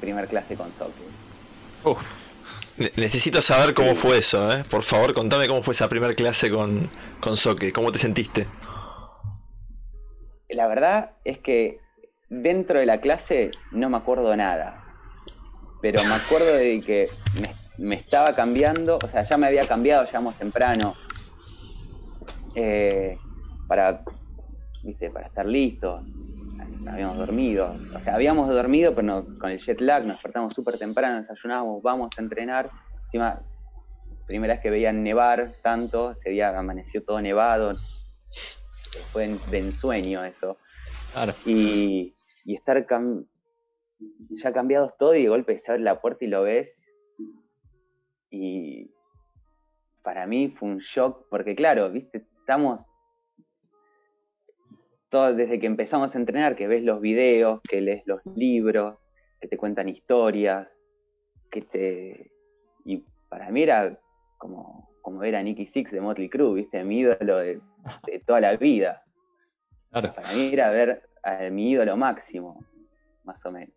[0.00, 1.06] primer clase con soccer.
[1.84, 2.24] Uf.
[2.76, 4.64] Necesito saber cómo fue eso, ¿eh?
[4.68, 7.72] Por favor, contame cómo fue esa primera clase con, con soccer.
[7.72, 8.48] ¿Cómo te sentiste?
[10.48, 11.78] La verdad es que
[12.28, 14.82] dentro de la clase no me acuerdo nada.
[15.80, 17.10] Pero me acuerdo de que
[17.78, 20.94] me, estaba cambiando, o sea, ya me había cambiado, más temprano.
[22.54, 23.18] Eh,
[23.66, 24.02] para,
[24.82, 26.02] viste, para estar listo
[26.86, 27.76] habíamos dormido.
[27.94, 32.10] O sea, habíamos dormido, pero con el jet lag nos despertamos súper temprano, desayunábamos, vamos
[32.16, 32.70] a entrenar.
[33.06, 33.40] Encima,
[34.26, 37.76] primera vez que veían nevar tanto, ese día amaneció todo nevado.
[39.12, 40.56] Fue de ensueño eso.
[41.44, 42.86] Y, y estar
[44.30, 46.80] ya cambiados todo y de golpe se abre la puerta y lo ves.
[48.30, 48.90] Y
[50.02, 52.84] para mí fue un shock, porque claro, viste, estamos
[55.36, 58.98] desde que empezamos a entrenar, que ves los videos, que lees los libros,
[59.40, 60.76] que te cuentan historias,
[61.50, 62.30] que te...
[62.84, 63.98] Y para mí era
[64.38, 66.82] como, como ver a Nicky Six de Motley Crue, ¿viste?
[66.82, 67.60] Mi ídolo de,
[68.26, 69.03] toda la vida.
[69.94, 72.64] Para mí era ver a mi ídolo máximo,
[73.22, 73.74] más o menos.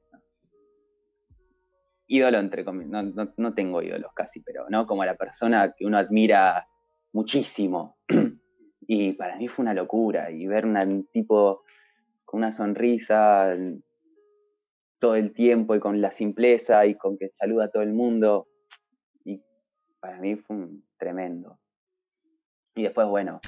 [2.08, 5.98] Ídolo entre comillas, no, no tengo ídolos casi, pero no como la persona que uno
[5.98, 6.68] admira
[7.14, 7.98] muchísimo.
[8.90, 10.32] Y para mí fue una locura.
[10.32, 11.64] Y ver un tipo
[12.24, 13.54] con una sonrisa
[15.00, 18.48] todo el tiempo y con la simpleza y con que saluda a todo el mundo.
[19.26, 19.44] Y
[20.00, 21.60] para mí fue un tremendo.
[22.76, 23.44] Y después, bueno,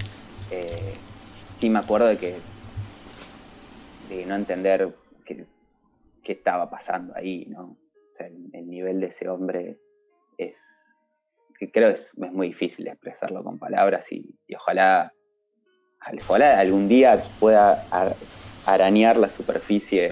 [0.49, 1.05] eh,
[1.59, 2.43] sí me acuerdo de que
[4.10, 4.95] de no entender
[5.26, 5.47] qué,
[6.24, 7.72] estaba pasando ahí, ¿no?
[7.72, 9.80] O sea, el, nivel de ese hombre
[10.38, 10.60] es,
[11.57, 15.12] que creo es, es muy difícil expresarlo con palabras y ojalá
[16.22, 17.88] ojalá algún día pueda
[18.66, 20.12] arañar la superficie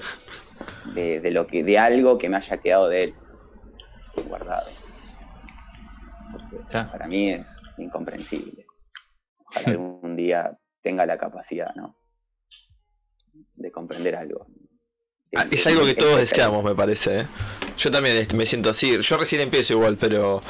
[0.94, 3.14] de, lo que de algo que me haya quedado de él
[4.26, 4.70] guardado.
[6.72, 8.66] Para mí es incomprensible.
[9.38, 11.94] Ojalá algún día tenga la capacidad no
[13.54, 14.46] de comprender algo
[15.36, 17.20] Ah, es algo que todos deseamos, me parece.
[17.20, 17.26] ¿eh?
[17.76, 18.98] Yo también me siento así.
[19.00, 20.42] Yo recién empiezo igual, pero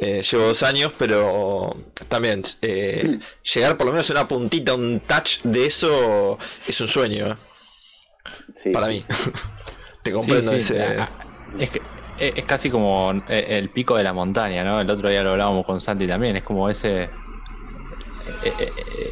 [0.00, 1.76] eh, llevo dos años, pero
[2.08, 3.18] también eh,
[3.54, 7.36] llegar por lo menos a una puntita, un touch de eso es un sueño.
[8.72, 9.04] Para mí.
[10.02, 10.96] Te comprendo ese.
[11.58, 11.82] Es que
[12.18, 14.80] es casi como el pico de la montaña, ¿no?
[14.80, 16.36] El otro día lo hablábamos con Santi también.
[16.36, 17.10] Es como ese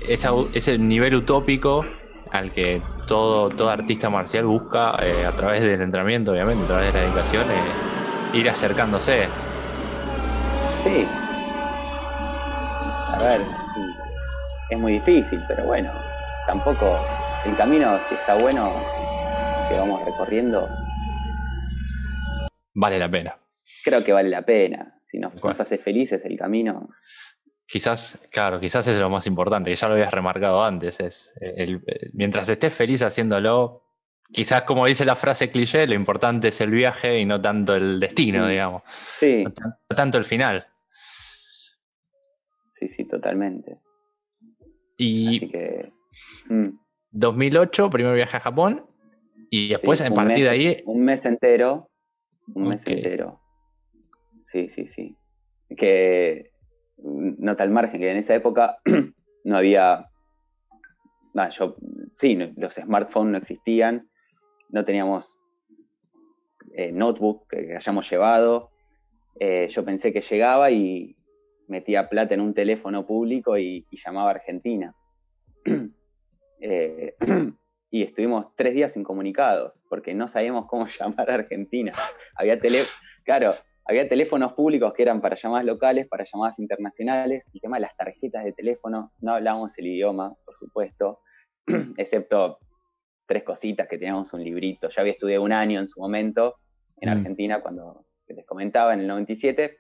[0.09, 1.85] ese nivel utópico
[2.31, 6.93] al que todo, todo artista marcial busca eh, a través del entrenamiento, obviamente, a través
[6.93, 9.29] de la dedicación, eh, ir acercándose.
[10.85, 11.07] Sí.
[13.09, 13.41] A ver,
[13.75, 13.81] sí.
[14.71, 15.93] Es muy difícil, pero bueno,
[16.47, 17.05] tampoco
[17.45, 18.73] el camino, si está bueno,
[19.69, 20.69] que vamos recorriendo.
[22.75, 23.37] Vale la pena.
[23.85, 25.01] Creo que vale la pena.
[25.11, 26.89] Si nos, nos hace felices el camino,
[27.71, 31.81] Quizás, claro, quizás es lo más importante, que ya lo habías remarcado antes, es el,
[32.15, 33.85] mientras estés feliz haciéndolo,
[34.33, 38.01] quizás como dice la frase cliché, lo importante es el viaje y no tanto el
[38.01, 38.83] destino, digamos.
[39.21, 39.45] Sí.
[39.45, 39.53] No,
[39.97, 40.67] tanto el final.
[42.73, 43.79] Sí, sí, totalmente.
[44.97, 45.53] Y
[47.13, 47.91] 2008, mm.
[47.93, 48.85] primer viaje a Japón,
[49.49, 50.83] y después a partir de ahí...
[50.87, 51.89] Un mes entero,
[52.53, 53.41] un mes entero.
[54.47, 55.17] Sí, sí, sí.
[55.77, 56.50] Que
[57.03, 58.79] nota al margen que en esa época
[59.45, 60.09] no había,
[61.59, 61.77] yo,
[62.19, 64.09] sí, los smartphones no existían,
[64.69, 65.37] no teníamos
[66.73, 68.71] eh, notebook que, hayamos llevado.
[69.39, 71.17] Eh, yo pensé que llegaba y
[71.69, 74.95] metía plata en un teléfono público y, llamaba a Argentina.
[76.63, 77.15] Eh,
[77.91, 81.95] y estuvimos tres días incomunicados porque no sabíamos cómo llamar a Argentina.
[82.35, 82.81] Había tele,
[83.25, 83.55] claro,
[83.85, 87.45] había teléfonos públicos que eran para llamadas locales, para llamadas internacionales.
[87.53, 91.21] El tema de las tarjetas de teléfono, no hablábamos el idioma, por supuesto,
[91.97, 92.59] excepto
[93.27, 94.89] tres cositas que teníamos un librito.
[94.91, 96.57] Ya había estudiado un año en su momento
[97.01, 97.13] en mm.
[97.13, 99.79] Argentina cuando les comentaba en el 97,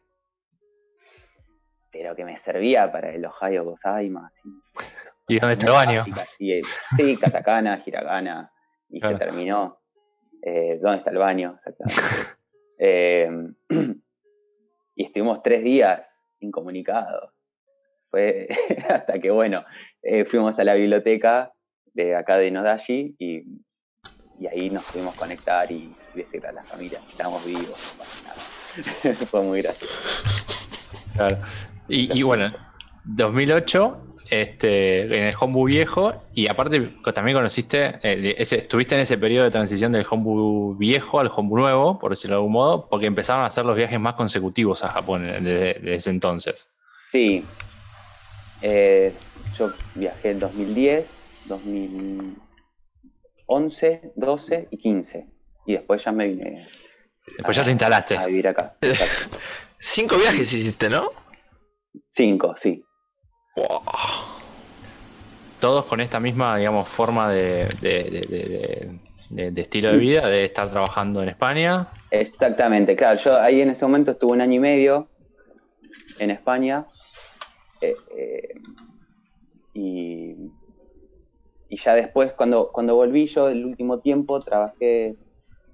[1.93, 4.33] pero que me servía para el Ohio Gozaimas.
[5.29, 6.05] ¿Y, dónde está el baño?
[6.37, 6.61] Sí,
[6.97, 8.51] sí, katakana, hiragana,
[8.89, 9.79] y se terminó.
[10.43, 11.55] Eh, ¿Dónde está el baño?
[11.57, 12.03] Exactamente.
[12.83, 13.29] Eh,
[15.01, 16.03] y estuvimos tres días
[16.41, 17.33] incomunicados.
[18.11, 18.49] Fue
[18.91, 19.65] hasta que, bueno,
[20.03, 21.55] eh, fuimos a la biblioteca
[21.95, 23.43] de acá de Nodashi y,
[24.39, 27.79] y ahí nos pudimos conectar y decir a la familia que estábamos vivos.
[29.31, 29.95] Fue muy gracioso.
[31.15, 31.39] Claro.
[31.89, 32.53] Y, y bueno,
[33.05, 39.18] 2008 este, en el Hombu viejo y aparte también conociste, eh, ese, estuviste en ese
[39.18, 43.07] periodo de transición del Hombu viejo al Hombu nuevo, por decirlo de algún modo, porque
[43.07, 46.68] empezaron a hacer los viajes más consecutivos a Japón desde, ese entonces.
[47.11, 47.45] Sí,
[48.62, 49.12] eh,
[49.59, 51.09] yo viajé en 2010,
[51.47, 55.26] 2011, 12 y 15
[55.66, 56.68] y después ya me vine.
[57.26, 58.16] Después ya se instalaste.
[58.16, 58.76] A vivir acá.
[59.81, 61.11] Cinco viajes hiciste, ¿no?
[62.12, 62.85] Cinco, sí.
[65.61, 67.69] Todos con esta misma, digamos, forma de,
[69.57, 71.89] estilo de vida, de estar trabajando en España.
[72.11, 73.21] Exactamente, claro.
[73.21, 75.09] Yo ahí en ese momento estuve un año y medio
[76.19, 76.87] en España.
[77.83, 78.55] Eh, eh,
[79.75, 80.35] y,
[81.69, 85.17] y, ya después, cuando, cuando volví yo, el último tiempo, trabajé,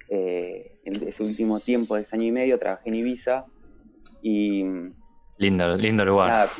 [0.08, 3.44] eh, en ese último tiempo de ese año y medio, trabajé en Ibiza.
[4.20, 4.64] Y,
[5.38, 6.50] lindo, lindo lugar.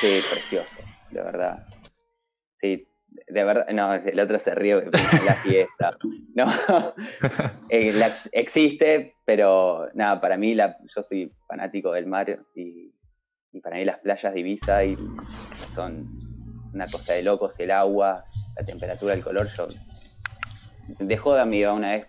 [0.00, 0.84] sí, precioso
[1.14, 1.66] de verdad.
[2.60, 2.88] Sí,
[3.28, 4.82] de verdad, no, el otro se ríe
[5.24, 5.90] la fiesta.
[6.36, 6.46] No,
[7.70, 7.92] eh,
[8.32, 12.92] existe, pero nada, para mí la, yo soy fanático del mar y,
[13.62, 14.96] para mí las playas de Ibiza y,
[15.72, 16.04] son
[16.72, 18.24] una cosa de locos, el agua,
[18.56, 19.68] la temperatura, el color, yo
[20.88, 22.08] de joda me iba una vez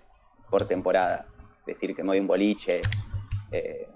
[0.50, 1.30] por temporada,
[1.68, 2.82] decir que me voy un boliche,
[3.52, 3.88] eh,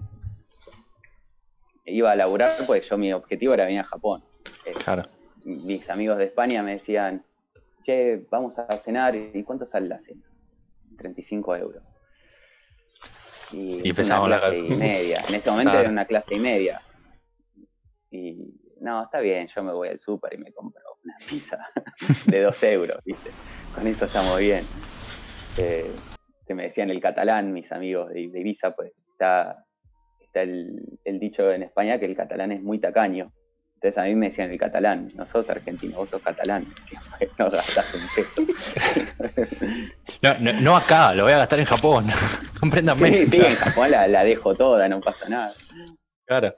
[1.90, 4.22] iba a laburar pues yo mi objetivo era venir a Japón
[4.64, 5.04] eh, claro.
[5.44, 7.24] Mis amigos de España me decían,
[7.84, 10.22] che, vamos a cenar, ¿y cuánto sale la cena?
[10.98, 11.82] 35 euros.
[13.52, 15.24] Y, y una clase y media.
[15.26, 16.82] En ese momento era una clase y media.
[18.10, 18.36] Y
[18.80, 21.58] no, está bien, yo me voy al súper y me compro una pizza
[22.26, 23.30] de 2 euros, ¿viste?
[23.74, 24.64] Con eso estamos bien.
[25.56, 25.92] Eh,
[26.46, 29.64] que me decían el catalán, mis amigos de, Ibiza, pues está,
[30.30, 33.32] está el, dicho en España que el catalán es muy tacaño.
[33.74, 36.66] Entonces a mí me decían el catalán, no sos argentino, vos sos catalán.
[37.38, 38.52] no gastás un peso.
[40.22, 42.06] no, no, acá, lo voy a gastar en Japón.
[42.60, 43.08] Compréndame.
[43.08, 45.54] Sí, sí, en Japón la, dejo toda, no pasa nada.
[46.26, 46.54] Claro.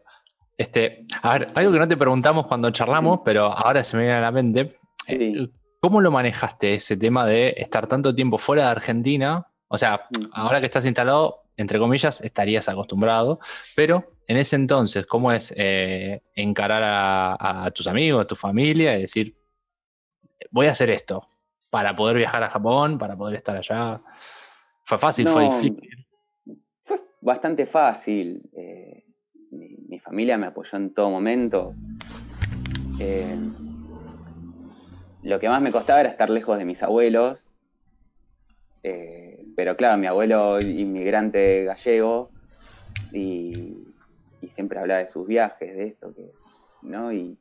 [0.58, 4.18] Este, a ver, algo que no te preguntamos cuando charlamos, pero ahora se me viene
[4.18, 4.76] a la mente.
[5.08, 5.48] Eh,
[5.80, 9.46] ¿Cómo lo manejaste ese tema de estar tanto tiempo fuera de Argentina?
[9.68, 10.24] O sea, mm.
[10.32, 13.40] ahora que estás instalado, entre comillas, estarías acostumbrado,
[13.76, 19.03] pero en ese entonces, ¿cómo es eh, encarar a, tus amigos, a tu familia y
[19.03, 19.36] decir,
[20.50, 21.28] voy a hacer esto
[21.70, 24.00] para poder viajar a Japón, para poder estar allá?
[24.84, 25.28] ¿Fue fácil?
[25.28, 26.07] ¿Fue difícil?
[26.84, 28.42] Fue bastante fácil.
[28.55, 29.05] Eh,
[29.50, 31.74] mi, familia me apoyó en todo momento.
[32.98, 33.36] Eh,
[35.22, 37.40] lo que más me costaba era estar lejos de mis abuelos.
[39.57, 42.30] Pero claro, mi abuelo inmigrante gallego
[43.12, 43.92] y
[44.42, 46.32] y siempre hablaba de sus viajes, de esto, que,
[46.82, 47.12] ¿no?
[47.12, 47.38] Y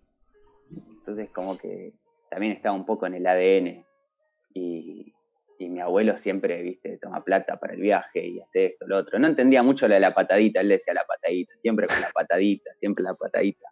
[0.70, 1.94] entonces como que
[2.30, 3.86] también estaba un poco en el ADN
[4.54, 5.14] y,
[5.60, 9.20] mi abuelo siempre, viste, toma plata para el viaje y hace esto, lo otro.
[9.20, 12.72] No entendía mucho lo de la patadita, él decía la patadita, siempre con la patadita,
[12.80, 13.68] siempre la patadita,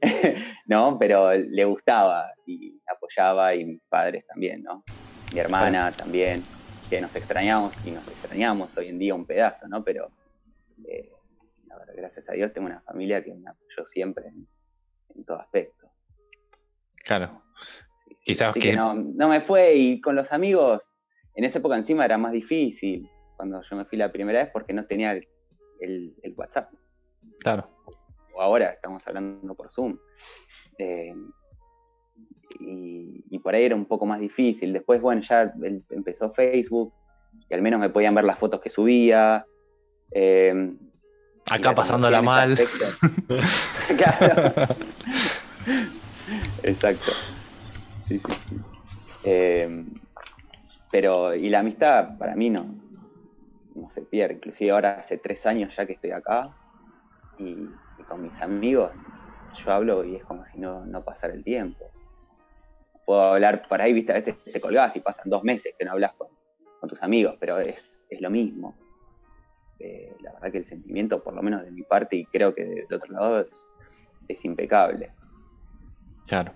[0.66, 0.98] ¿no?
[0.98, 4.86] Pero le gustaba y apoyaba y mis padres también, ¿no?
[5.30, 6.48] Mi hermana también,
[6.88, 9.82] que nos extrañamos y nos extrañamos hoy en día un pedazo, ¿no?
[9.82, 10.10] Pero
[10.86, 11.10] eh,
[11.96, 15.88] gracias a Dios tengo una familia que me apoyó siempre en, todo aspecto.
[17.04, 17.42] Claro.
[18.22, 18.74] Quizás que...
[18.74, 20.82] no, me fue y con los amigos,
[21.34, 24.72] en esa época encima era más difícil cuando yo me fui la primera vez porque
[24.72, 25.12] no tenía
[25.80, 26.70] el, WhatsApp.
[27.40, 27.68] Claro.
[28.38, 29.98] ahora estamos hablando por Zoom.
[30.78, 31.14] Eh,
[32.58, 34.72] y, por ahí era un poco más difícil.
[34.72, 35.52] Después, bueno, ya
[35.90, 36.92] empezó Facebook
[37.48, 39.46] y al menos me podían ver las fotos que subía.
[40.10, 40.74] Eh,
[41.48, 42.58] Acá pasándola mal.
[46.62, 47.12] Exacto.
[49.22, 49.84] Eh,
[50.90, 52.74] pero, y la amistad para mí no,
[53.74, 54.34] no se pierde.
[54.34, 56.50] Inclusive ahora hace tres años ya que estoy acá
[57.38, 57.68] y,
[58.08, 58.92] con mis amigos
[59.64, 61.90] yo hablo y es como si no, no pasara el tiempo.
[63.06, 65.92] Puedo hablar por ahí, viste, a veces te colgás y pasan dos meses que no
[65.92, 66.28] hablas con,
[66.88, 68.76] tus amigos, pero es, es lo mismo.
[69.80, 72.64] Eh, la verdad que el sentimiento, por lo menos de mi parte, y creo que
[72.64, 73.46] del otro lado,
[74.28, 75.10] es impecable.
[76.28, 76.52] Claro.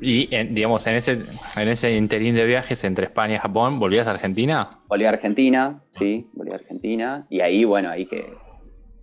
[0.00, 1.12] Y, digamos, en ese,
[1.56, 4.80] en ese interín de viajes entre España y Japón, ¿volvías a Argentina?
[4.88, 7.26] Volví a Argentina, sí, volví a Argentina.
[7.28, 8.34] Y ahí, bueno, ahí que,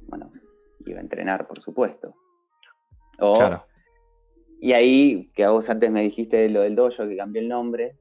[0.08, 0.32] bueno,
[0.86, 2.16] iba a entrenar, por supuesto.
[3.18, 3.64] claro.
[4.60, 7.96] Y ahí, que vos antes me dijiste lo del dojo, que cambié el nombre,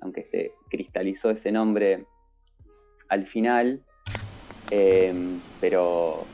[0.00, 2.06] aunque se cristalizó ese nombre
[3.08, 3.82] al final,
[4.70, 6.28] eh, pero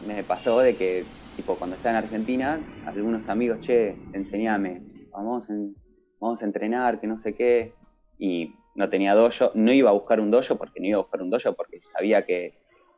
[0.00, 5.46] me pasó de que tipo cuando estaba en Argentina, algunos amigos, che, enseñame, vamos,
[6.18, 7.74] vamos a entrenar, que no sé qué,
[8.18, 11.22] y no tenía dojo, no iba a buscar un dojo porque no iba a buscar
[11.22, 12.54] un dojo porque sabía que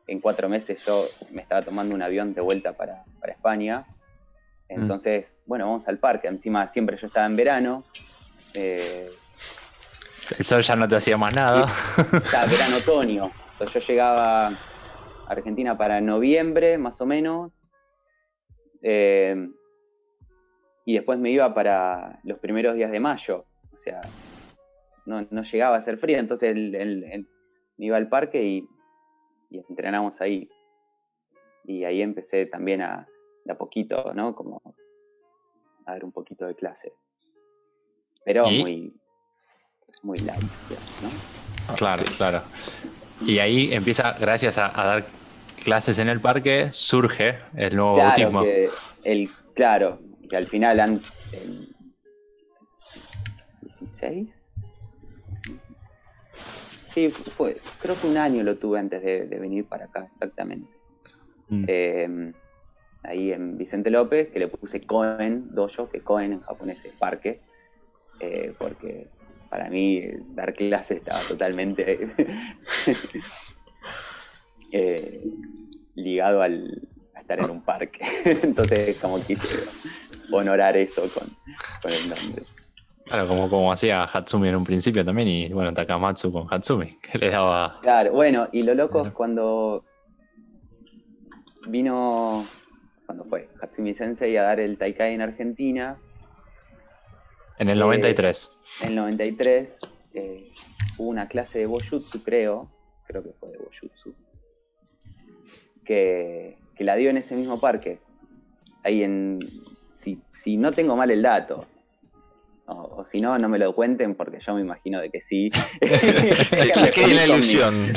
[0.06, 3.86] en cuatro meses yo me estaba tomando un avión de vuelta para, España.
[4.68, 4.82] Mm.
[4.82, 6.28] Entonces, bueno, vamos al parque.
[6.28, 7.84] Encima siempre yo estaba en verano.
[8.54, 9.10] Eh,
[10.36, 11.70] el sol ya no te hacía más nada.
[11.96, 13.30] Estaba verano otoño.
[13.52, 14.58] Entonces yo llegaba a
[15.26, 17.52] Argentina para noviembre, más o menos,
[18.82, 19.48] eh,
[20.84, 23.44] y después me iba para los primeros días de mayo.
[23.72, 24.00] O sea,
[25.06, 27.24] no, llegaba a ser frío, entonces me
[27.78, 28.68] iba al parque y,
[29.50, 30.48] y, entrenamos ahí.
[31.64, 33.06] Y ahí empecé también a,
[33.48, 34.34] de a poquito, ¿no?
[34.34, 34.60] Como
[35.86, 36.92] a ver un poquito de clase.
[38.24, 38.94] Pero muy,
[40.02, 40.42] muy light,
[41.02, 41.74] ¿no?
[41.76, 42.42] Claro, claro.
[43.22, 45.06] Y ahí empieza, gracias a dar
[45.64, 48.42] clases en el parque, surge el nuevo claro bautismo.
[48.42, 48.70] Que
[49.04, 51.68] el, claro, que al final han, el
[53.78, 54.28] 16.
[56.94, 60.70] Sí, fue, creo que un año lo tuve antes de, venir para acá, exactamente.
[61.48, 61.64] Mm.
[61.66, 62.32] Em,
[63.08, 67.40] ahí en Vicente López, que le puse Koen Dojo, que Koen en japonés es parque,
[68.20, 69.08] eh, porque
[69.48, 70.02] para mí
[70.34, 72.10] dar clases estaba totalmente
[74.72, 75.24] eh,
[75.94, 76.82] ligado al,
[77.14, 78.00] a estar en un parque.
[78.24, 79.68] Entonces, como quise
[80.30, 81.28] honorar eso con,
[81.90, 82.42] el nombre.
[83.06, 87.18] Claro, como, como hacía Hatsumi en un principio también, y bueno, Takamatsu con Hatsumi, que
[87.18, 87.78] le daba.
[87.80, 89.82] Claro, bueno, y lo loco es cuando
[91.68, 92.46] vino,
[93.08, 95.96] cuando fue Hatsumi Sensei a dar el Taikai en Argentina.
[97.58, 98.52] En el 93.
[98.52, 99.78] Eh, en el 93
[100.12, 100.52] eh,
[100.98, 102.70] hubo una clase de Bojutsu, creo,
[103.06, 104.14] creo que fue de Bojutsu,
[105.86, 107.98] que, la dio en ese mismo parque.
[108.84, 109.38] Ahí en.
[109.94, 111.64] Si, si no tengo mal el dato,
[112.66, 115.50] o, si no, no me lo cuenten porque yo me imagino de que sí.
[115.80, 117.94] que la ilusión.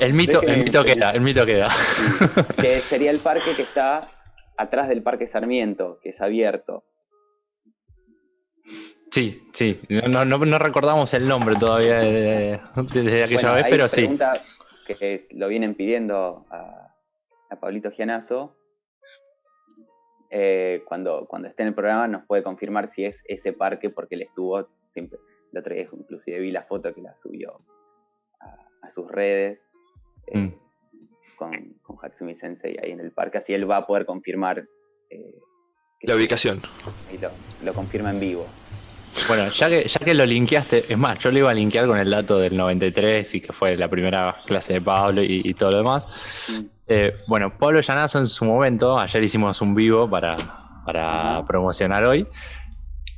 [0.00, 1.70] El mito, el mito queda, el mito queda.
[2.60, 4.10] que sería el parque que está
[4.56, 6.84] atrás del Parque Sarmiento, que es abierto.
[9.10, 9.80] Sí, sí.
[10.08, 14.18] No, no, no recordamos el nombre todavía desde, aquella vez, pero sí.
[14.86, 16.94] Que lo vienen pidiendo a,
[17.50, 18.56] a Pablito Gianazo,
[20.36, 24.16] eh, cuando, cuando esté en el programa nos puede confirmar si es ese parque, porque
[24.16, 25.20] él estuvo siempre,
[25.52, 27.60] la otra vez inclusive vi la foto que la subió
[28.82, 29.60] a, sus redes
[30.26, 30.54] eh, mm.
[31.36, 34.64] Con, con, Hatsumi Sensei ahí en el parque, así él va a poder confirmar
[35.10, 35.38] eh,
[36.02, 36.60] la ubicación.
[37.12, 38.46] Y lo confirma en vivo.
[39.28, 41.98] Bueno, ya que, ya que lo linkeaste, es más, yo lo iba a linkear con
[41.98, 45.78] el dato del 93 y que fue la primera clase de Pablo y, todo lo
[45.78, 46.08] demás.
[46.88, 52.26] Eh, bueno, Pablo Llanazo en su momento, ayer hicimos un vivo para, para promocionar hoy,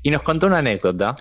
[0.02, 1.16] y nos contó una anécdota.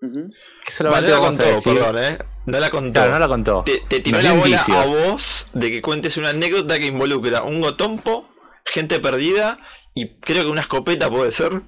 [0.00, 2.18] Que solamente no la contó, perdón, ¿eh?
[2.46, 2.92] No la contó.
[2.92, 3.64] Claro, no la contó.
[3.64, 8.28] Te, tiró la bola a vos de que cuentes una anécdota que involucra un gotompo,
[8.64, 9.58] gente perdida
[9.94, 11.62] y creo que una escopeta puede ser.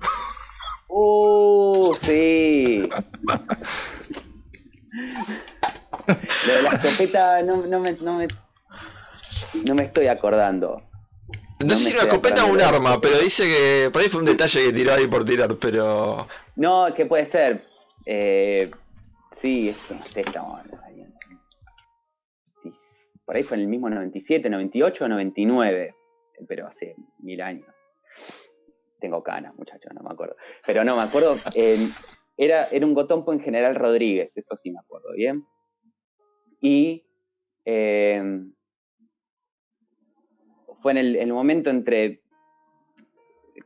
[0.89, 2.89] ¡Uh, sí!
[6.47, 8.28] Lo de la escopeta no, no, me, no, me,
[9.64, 10.83] no me estoy acordando.
[11.64, 14.26] No, sé si una escopeta o un arma, pero dice que por ahí fue un
[14.26, 16.26] detalle que tiró ahí por tirar, pero...
[16.57, 17.70] No, que puede ser.
[18.07, 18.70] Eh,
[19.34, 20.61] sí, esto no sé, estamos
[23.24, 25.94] Por ahí fue en el mismo 97, 98 o 99.
[26.48, 27.68] pero hace mil años.
[29.01, 30.36] Tengo canas, muchachos, no me acuerdo.
[30.66, 31.36] Pero no, me acuerdo,
[32.36, 35.46] era, era un gotompo en General Rodríguez, eso sí me acuerdo bien.
[36.61, 37.07] Y
[37.64, 38.22] eh,
[40.82, 42.22] fue en el, momento entre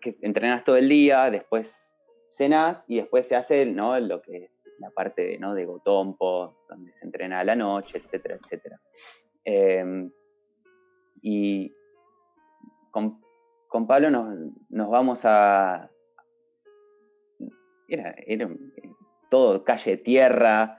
[0.00, 1.72] que entrenas todo el día, después
[2.36, 7.40] cenas y después se hace lo que es la parte de, Gotompo, donde se entrena
[7.40, 8.80] a la noche, etcétera, etcétera.
[9.44, 10.10] Em,
[11.22, 11.72] y
[12.90, 13.20] con,
[13.86, 15.90] Pablo nos, vamos a...
[17.88, 18.48] Era, era
[19.30, 20.78] todo calle de tierra,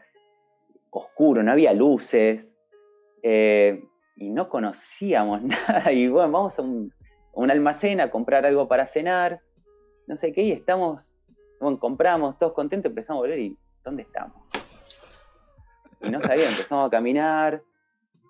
[0.91, 2.49] oscuro, no había luces.
[3.22, 3.84] Eh,
[4.16, 5.91] y no conocíamos nada.
[5.91, 9.41] Y bueno, vamos a un, almacén a comprar algo para cenar,
[10.08, 11.06] no sé qué, y estamos,
[11.60, 14.38] bueno, compramos, todos contentos, empezamos a volver y ¿dónde estamos?
[16.01, 17.62] Y no sabíamos, empezamos a caminar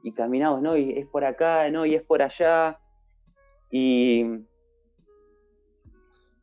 [0.04, 2.80] y caminamos, no, y es por acá, no, y es por allá.
[3.72, 4.46] Y,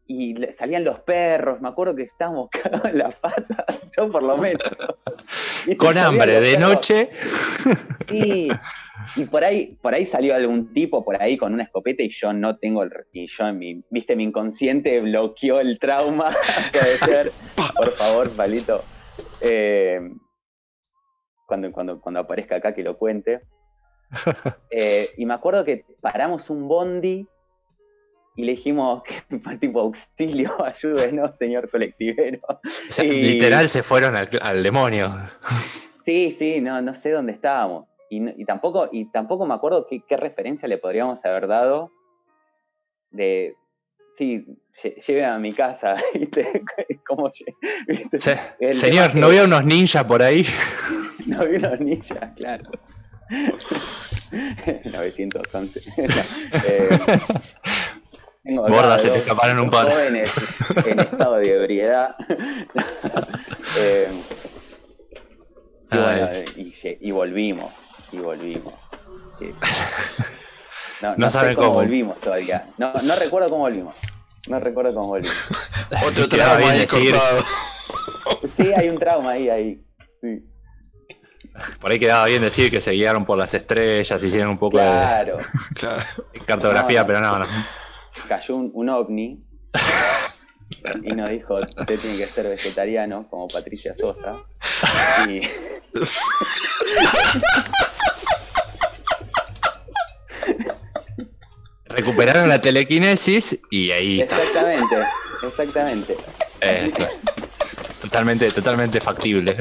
[0.07, 4.37] y salían los perros, me acuerdo que estábamos cagados en las patas, yo por lo
[4.37, 4.62] menos.
[5.79, 7.11] Con hambre, de noche.
[8.09, 8.49] Sí,
[9.17, 12.33] y por ahí, por ahí salió algún tipo por ahí con una escopeta y yo
[12.33, 16.35] no tengo el y yo en mi, viste, mi inconsciente bloqueó el trauma.
[16.73, 17.33] Puede ser.
[17.77, 18.85] Por favor, Palito.
[19.41, 20.01] Eh,
[21.47, 23.41] cuando, cuando, cuando aparezca acá que lo cuente.
[24.75, 27.29] Eh, y me acuerdo que paramos un bondi
[28.35, 29.22] y le dijimos que
[29.61, 32.41] tipo auxilio, ayúdenos, señor colectivero.
[32.99, 35.14] Literal se fueron al, al, demonio.
[36.05, 37.87] Sí, sí, no, no sé dónde estábamos.
[38.14, 41.91] Y, tampoco, y tampoco me acuerdo qué, referencia le podríamos haber dado
[43.11, 43.55] de,
[44.18, 44.45] sí,
[45.07, 46.62] lleve a mi casa, ¿viste?
[48.72, 50.45] señor, ¿no veo unos ninjas por ahí?
[51.26, 52.70] no veo unos ninjas, claro.
[54.85, 55.83] 911.
[56.66, 56.89] eh,
[58.45, 59.88] Gorda, se te escaparon un par.
[59.88, 60.30] Jóvenes
[60.84, 62.16] en estado de ebriedad.
[63.78, 64.22] eh,
[65.90, 67.72] y bueno, y, y volvimos
[68.12, 68.74] y volvimos.
[71.03, 71.74] No, no, saben cómo.
[71.74, 72.68] volvimos todavía.
[72.78, 73.95] No, no recuerdo cómo volvimos.
[74.47, 75.36] No recuerdo cómo volvimos.
[76.07, 76.86] Otro trauma ahí
[78.57, 79.80] Sí, hay un trauma ahí, ahí.
[80.20, 80.45] Sí.
[81.80, 84.84] Por ahí quedaba bien decir que se guiaron por las estrellas, hicieron un poco de,
[86.47, 87.47] cartografía, pero no, no.
[88.29, 89.43] Cayó un, un ovni
[91.03, 94.37] y nos dijo, usted tiene que ser vegetariano, como Patricia Sosa.
[95.29, 95.41] Y...
[101.85, 104.43] Recuperaron la telequinesis y ahí está.
[104.43, 104.97] Exactamente,
[105.43, 106.17] exactamente.
[106.61, 106.93] Eh,
[108.01, 109.57] totalmente, totalmente factible.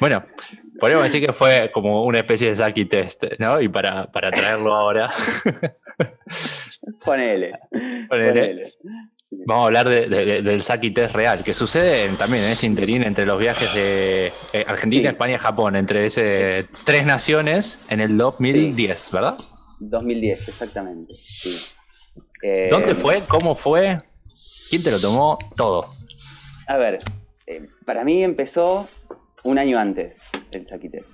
[0.00, 0.24] bueno,
[0.78, 3.60] podríamos decir que fue como una especie de Saki test, ¿no?
[3.60, 5.10] Y para, para traerlo ahora.
[7.04, 7.58] Ponele.
[8.08, 8.72] Ponele.
[9.46, 13.40] Vamos a hablar del Saki test real, que sucede también en este interín entre los
[13.40, 19.38] viajes de eh, Argentina, España y Japón, entre ese tres naciones en el 2010, ¿verdad?
[19.80, 21.14] 2010, exactamente.
[21.14, 21.58] Sí.
[22.70, 23.24] ¿Dónde eh, fue?
[23.26, 24.02] ¿Cómo fue?
[24.68, 25.38] ¿Quién te lo tomó?
[25.56, 25.90] Todo.
[26.66, 27.00] A ver,
[27.46, 28.88] eh, para mí empezó
[29.44, 30.16] un año antes
[30.50, 31.08] el Saki test.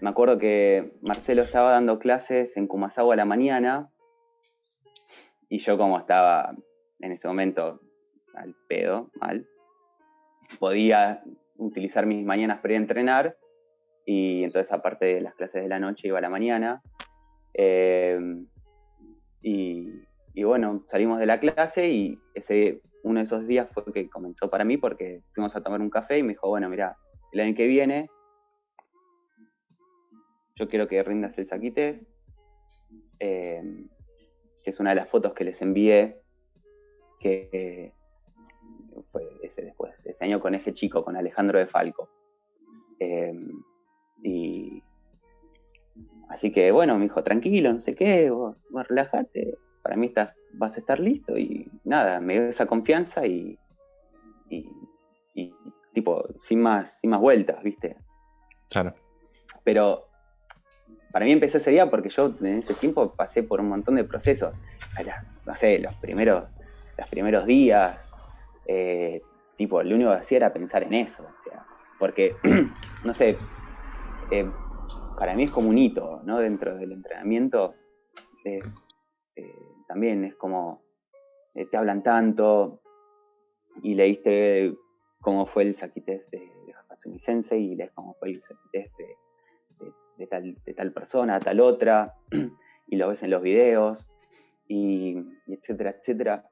[0.00, 3.90] me acuerdo que Marcelo estaba dando clases en Kumasawa a la mañana
[5.48, 6.54] y yo como estaba
[7.00, 7.80] en ese momento
[8.34, 9.46] al pedo, mal,
[10.58, 11.22] podía
[11.56, 13.36] utilizar mis mañanas para ir a entrenar
[14.04, 16.82] y entonces aparte de las clases de la noche iba a la mañana.
[17.54, 18.18] Eh,
[19.42, 24.50] y, bueno, salimos de la clase y ese uno de esos días fue que comenzó
[24.50, 26.96] para mí porque fuimos a tomar un café y me dijo, bueno, mira,
[27.32, 28.10] el año que viene
[30.56, 32.00] yo quiero que rindas el saquites.
[33.20, 33.62] Eh,
[34.64, 36.20] que es una de las fotos que les envié,
[37.20, 37.92] que
[39.12, 42.10] fue ese después, ese año con ese chico, con Alejandro de Falco.
[42.98, 43.62] Em,
[44.24, 44.82] y
[46.30, 48.56] así que bueno, me dijo, tranquilo, no sé qué, vos,
[48.88, 49.56] relájate,
[49.86, 53.56] para mí estás, vas a estar listo y nada, me dio esa confianza y,
[54.50, 54.68] y,
[55.32, 55.54] y
[55.94, 57.96] tipo, sin más, sin más vueltas, ¿viste?
[58.68, 58.94] Claro.
[59.62, 60.08] Pero
[61.12, 64.02] para mí empezó ese día porque yo en ese tiempo pasé por un montón de
[64.02, 64.54] procesos.
[65.44, 66.46] No sé, los primeros,
[66.98, 67.96] los primeros días,
[68.66, 69.22] eh,
[69.56, 71.22] tipo, lo único que hacía era pensar en eso.
[71.22, 71.64] O sea,
[72.00, 72.34] porque,
[73.04, 73.38] no sé,
[74.32, 74.50] eh,
[75.16, 76.38] para mí es como un hito, ¿no?
[76.40, 77.76] Dentro del entrenamiento
[78.42, 78.64] es,
[79.36, 80.82] eh, también es como,
[81.54, 82.80] te hablan tanto
[83.82, 84.74] y leíste
[85.20, 89.16] cómo fue el saquités de, de Sensei y lees cómo fue el saquités de
[90.16, 92.14] de tal, de tal persona tal otra,
[92.88, 93.98] y lo ves en los videos,
[94.68, 95.16] y,
[95.46, 96.50] etcétera, etcétera.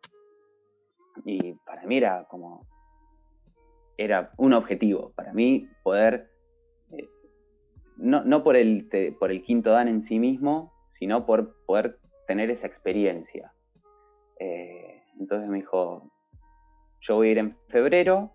[1.25, 2.67] Y para mí era como,
[3.97, 6.31] era un objetivo, para mí poder,
[6.93, 7.09] eh,
[7.97, 12.51] no, no por, el, por el quinto dan en sí mismo, sino por poder tener
[12.51, 13.53] esa experiencia.
[14.39, 16.11] Eh, entonces me dijo,
[17.01, 18.33] yo voy a ir en febrero,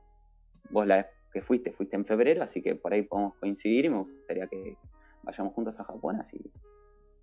[0.69, 3.89] vos la vez que fuiste, fuiste en febrero, así que por ahí podemos coincidir y
[3.89, 4.77] me gustaría que
[5.23, 6.37] vayamos juntos a Japón, así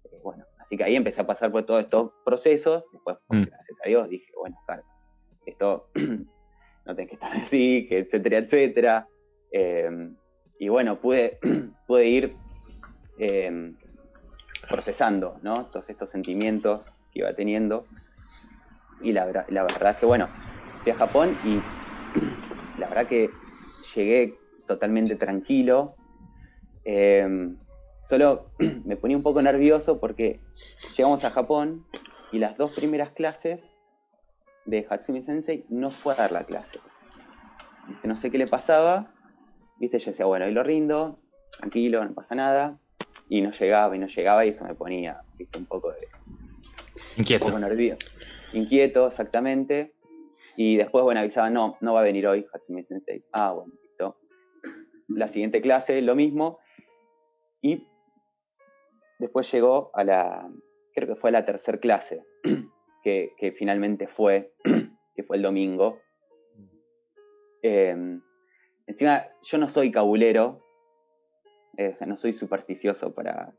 [0.04, 3.44] eh, bueno, así que ahí empecé a pasar por todos estos procesos, después, mm.
[3.44, 4.82] gracias a Dios, dije, bueno, claro,
[5.46, 5.88] esto
[6.84, 9.08] no tenés que estar así, que etcétera, etcétera.
[9.52, 10.10] Eh,
[10.58, 11.38] y bueno, pude,
[11.86, 12.36] pude ir
[13.18, 13.74] eh,
[14.76, 15.40] procesando.
[15.72, 17.86] Todos estos sentimientos que iba teniendo.
[19.00, 20.28] Y la, verdad es que, bueno,
[20.82, 21.60] fui a Japón y
[22.78, 23.30] la verdad que
[23.94, 25.96] llegué totalmente tranquilo.
[28.02, 28.50] Solo
[28.84, 30.40] me ponía un poco nervioso porque
[30.96, 31.86] llegamos a Japón
[32.30, 33.60] y las dos primeras clases
[34.66, 36.80] de Hatsumi Sensei no fue a dar la clase.
[38.04, 39.12] No sé qué le pasaba.
[39.78, 39.98] ¿Viste?
[39.98, 41.18] Yo decía, bueno, ahí lo rindo,
[41.58, 42.78] tranquilo, no pasa nada.
[43.28, 45.20] Y no llegaba y no llegaba y eso me ponía
[45.56, 46.08] un poco de...
[47.16, 47.44] Inquieto.
[47.44, 48.06] Un poco nervioso.
[48.52, 49.94] Inquieto, exactamente.
[50.56, 53.22] Y después, bueno, avisaba, no, no va a venir hoy Hatsumi Sensei.
[53.32, 54.16] Ah, bueno, listo.
[55.08, 56.58] La siguiente clase, lo mismo.
[57.60, 57.86] Y
[59.18, 60.48] Después llegó a la,
[60.94, 62.22] creo que fue a la tercera clase,
[63.02, 64.52] que, finalmente fue,
[65.14, 66.00] que fue el domingo.
[67.62, 68.20] Em,
[68.86, 70.60] encima, yo no soy cabulero,
[71.76, 73.52] eh, o sea, no soy supersticioso para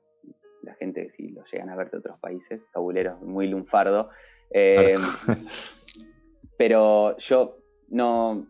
[0.64, 4.10] la gente si lo llegan a ver de otros países, cabulero muy lunfardo.
[4.50, 5.00] Em,
[6.58, 7.58] pero yo
[7.90, 8.48] no,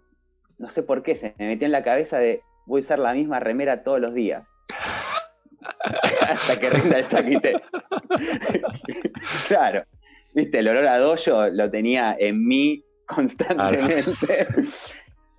[0.58, 3.14] no sé por qué, se me metió en la cabeza de voy a usar la
[3.14, 4.44] misma remera todos los días.
[6.30, 7.62] hasta que rinda el saquite.
[9.48, 9.84] claro,
[10.34, 14.12] viste, el olor a dojo lo tenía en mí constantemente.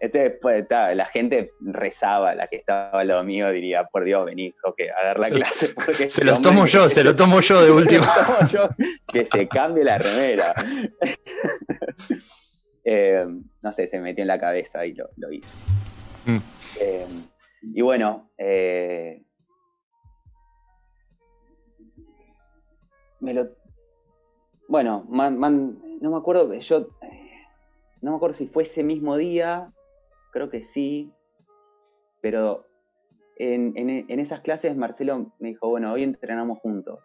[0.01, 4.55] Entonces, pues, la gente rezaba, la que estaba al lado mío diría, por Dios, vení,
[4.77, 5.75] que a dar la clase.
[6.09, 8.07] se los tomo yo, se lo tomo yo de último.
[9.13, 10.55] que se cambie la remera.
[12.91, 13.27] Eh,
[13.61, 15.47] no sé, se me metió en la cabeza y lo, hice.
[16.25, 16.39] Mm.
[16.81, 17.07] Eh,
[17.61, 19.23] y bueno, eh,
[23.21, 23.51] me lo.
[24.69, 26.89] Bueno, no me acuerdo, yo.
[28.01, 29.71] No me acuerdo si fue ese mismo día,
[30.31, 31.13] creo que sí,
[32.21, 32.67] pero
[33.37, 37.01] en, esas clases Marcelo me dijo, bueno, hoy entrenamos juntos.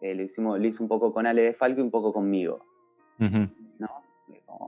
[0.00, 2.64] Eh, lo, hicimos, lo hice un poco con Ale de Falco y un poco conmigo.
[3.18, 3.88] ¿No?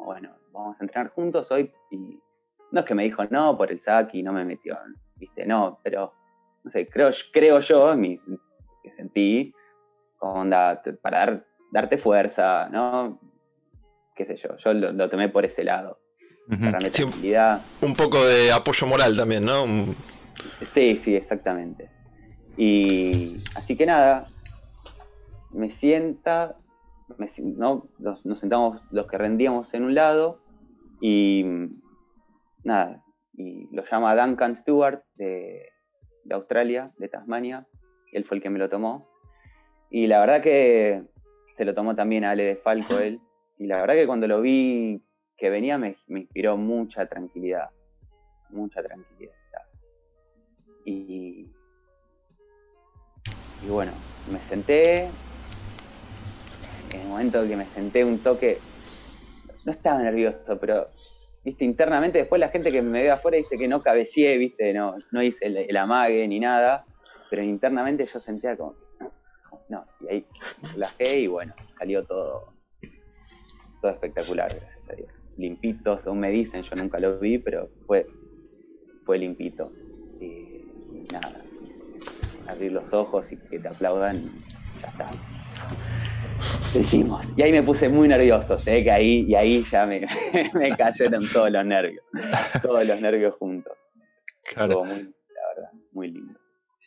[0.05, 1.73] bueno, vamos a entrenar juntos hoy.
[1.91, 2.21] Y
[2.71, 3.81] no es que me dijo no por el
[4.13, 4.79] y no me metió,
[5.17, 5.47] ¿viste?
[5.47, 6.13] No, pero
[6.65, 8.19] no sé, creo, creo yo, mi,
[8.83, 9.53] que sentí,
[10.21, 13.21] onda, para darte fuerza, ¿no?
[14.15, 15.99] Qué sé yo, yo lo, tomé por ese lado.
[16.49, 17.63] Tranquilidad.
[17.81, 19.65] Un, poco de apoyo moral también, ¿no?
[20.73, 21.91] Sí, sí, exactamente.
[22.57, 24.29] Y así que nada,
[25.51, 26.57] me sienta,
[27.39, 27.89] ¿no?
[27.99, 30.41] Nos, sentamos los que rendíamos en un lado
[31.01, 31.45] y
[32.65, 33.03] nada,
[33.35, 35.69] y lo llama Duncan Stewart de,
[36.25, 37.67] de Australia, de Tasmania,
[38.13, 39.07] él fue el que me lo tomó
[39.91, 41.03] y la verdad que
[41.57, 43.21] se lo tomó también a Ale de Falco él.
[43.59, 45.01] Y la verdad que cuando lo vi
[45.37, 47.71] que venía me, inspiró mucha tranquilidad.
[48.51, 49.35] Mucha tranquilidad.
[50.85, 51.47] Y,
[53.63, 53.93] y bueno,
[54.27, 55.11] me senté.
[56.91, 58.61] En el momento que me senté un toque,
[59.65, 60.89] no estaba nervioso, pero
[61.45, 64.97] viste, internamente después la gente que me ve afuera dice que no cabecié, viste, no,
[65.11, 66.87] no hice el, el amague ni nada,
[67.29, 68.77] pero internamente yo sentía como
[69.69, 70.27] no, y ahí
[70.73, 72.53] relajé y bueno, salió todo,
[73.81, 75.16] todo espectacular, gracias a Dios.
[75.37, 78.07] Limpito, según me dicen, yo nunca lo vi, pero fue,
[79.05, 79.73] fue limpito.
[80.19, 80.63] Y,
[81.13, 81.45] nada,
[82.47, 84.25] abrir los ojos y que te aplaudan,
[84.81, 85.11] ya está.
[86.73, 87.27] Lo hicimos.
[87.37, 90.07] Y ahí me puse muy nervioso, sé que ahí, y ahí ya me,
[90.55, 92.05] me cayeron todos los nervios,
[92.63, 93.77] todos los nervios juntos.
[94.55, 94.85] Claro.
[94.85, 96.39] muy, la verdad, muy lindo.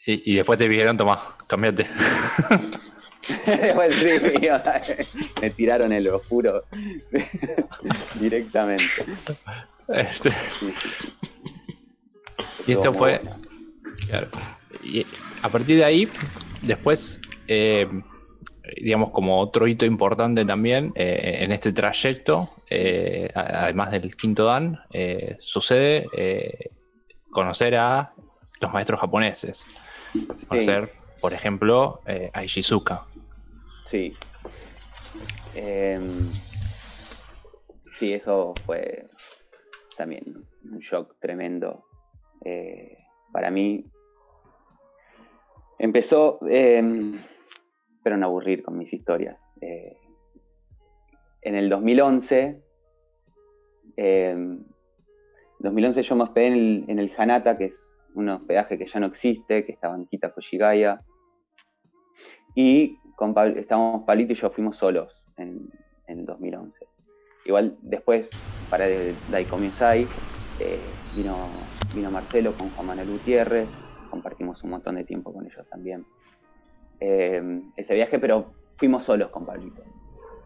[0.05, 1.85] Y, después te pidieron, toma, cambiate.
[5.41, 6.64] me tiraron el oscuro
[8.20, 8.84] directamente.
[9.88, 10.32] Este.
[12.68, 13.22] Y esto fue.
[14.08, 14.30] Claro.
[14.84, 15.06] Y
[15.41, 16.08] a partir de ahí,
[16.62, 17.88] después, eh,
[18.82, 24.80] digamos, como otro hito importante también eh, en este trayecto, eh, además del quinto Dan,
[25.40, 26.06] sucede
[27.32, 28.14] conocer a
[28.62, 29.66] los maestros japoneses
[30.48, 30.91] conocer
[31.22, 33.08] por ejemplo, eh, a.
[33.86, 34.18] Sí.
[35.54, 36.32] Em,
[37.98, 39.08] sí, eso fue
[39.98, 40.24] también
[40.64, 41.86] un shock tremendo.
[42.46, 42.98] Eh,
[43.32, 43.86] para mí
[45.78, 46.82] empezó, eh,
[48.04, 49.38] pero no aburrir con mis historias.
[49.62, 49.98] Eh,
[51.41, 52.62] en el 2011,
[53.96, 54.66] en
[55.60, 58.99] 2011 yo me hospedé en el, en el, Hanata, que es un hospedaje que ya
[58.99, 61.02] no existe, que estaba en Kita Koshigaya.
[62.56, 65.69] Y con estábamos Palito y yo fuimos solos en,
[66.07, 66.88] en 2011.
[67.45, 68.30] Igual después,
[68.69, 68.86] para
[69.27, 70.07] Daikomiusai,
[70.60, 73.69] eh, vino, vino Marcelo con Juan Manuel Gutiérrez,
[74.10, 76.06] compartimos un montón de tiempo con ellos también.
[76.99, 79.84] Eh, ese viaje, pero fuimos solos con Pablito.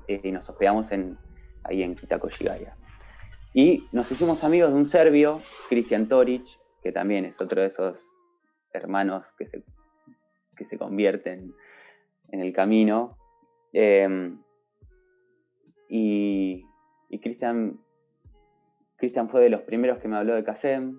[0.07, 1.17] Eh, y nos hospedamos en,
[1.63, 1.95] ahí en.
[3.55, 6.45] Y nos hicimos amigos de un serbio, Cristian Toric,
[6.83, 8.05] que también es otro de esos
[8.71, 9.63] hermanos que se,
[10.55, 11.53] que se convierten
[12.29, 13.17] en el camino.
[13.71, 14.35] Eh,
[15.89, 16.63] y,
[17.09, 17.79] y Cristian
[19.03, 20.97] Cristian fue de los primeros que me habló de Kasem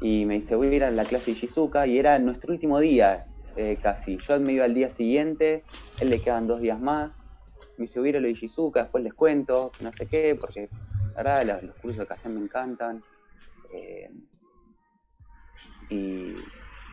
[0.00, 2.80] y me dice, voy a ir a la clase de Shizuka y era nuestro último
[2.80, 4.16] día eh, casi.
[4.26, 5.62] Yo me iba al día siguiente,
[6.00, 7.12] él le quedaban dos días más.
[7.76, 10.70] Me dice, voy a ir a lo de después les cuento, no sé qué, porque
[11.14, 13.02] la verdad los, cursos de Kasem me encantan.
[13.74, 14.10] Eh,
[15.92, 16.34] y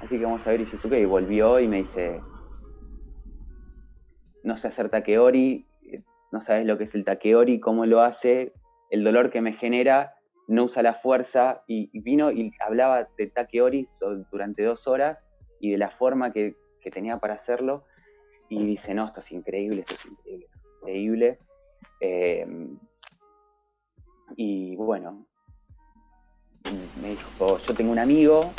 [0.01, 2.21] así que vamos a ver Ishizuka y volvió y me dice,
[4.43, 5.65] no sé hacer takeori,
[6.31, 8.53] no sabes lo que es el takeori, cómo lo hace,
[8.89, 10.15] el dolor que me genera
[10.49, 13.88] no usa la fuerza y, vino y hablaba de Takeori
[14.31, 15.19] durante dos horas
[15.59, 16.55] y de la forma que,
[16.91, 17.85] tenía para hacerlo
[18.49, 21.39] y dice, no, esto es increíble, esto es increíble, esto es increíble.
[21.99, 22.80] Em,
[24.35, 25.27] y bueno,
[26.99, 28.51] me dijo, yo tengo un amigo,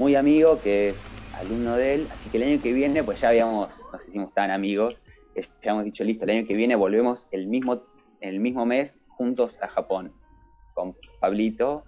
[0.00, 1.04] muy amigo, que es
[1.34, 4.50] alumno de él, así que el año que viene, pues ya habíamos, nos hicimos tan
[4.50, 4.96] amigos,
[5.36, 7.82] ya habíamos dicho, listo, el año que viene volvemos el mismo,
[8.22, 10.14] el mismo mes juntos a Japón,
[10.72, 11.84] con Pablito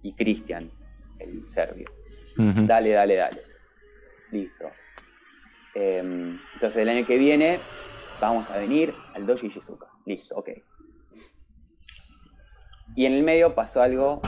[0.00, 0.70] y Cristian,
[1.18, 1.84] el serbio.
[2.66, 3.42] Dale, dale, dale.
[4.32, 4.70] Listo.
[5.74, 7.60] Em, entonces el año que viene
[8.22, 9.86] vamos a venir al Doji Shizuka.
[10.06, 10.48] Listo, ok.
[12.96, 14.22] Y en el medio pasó algo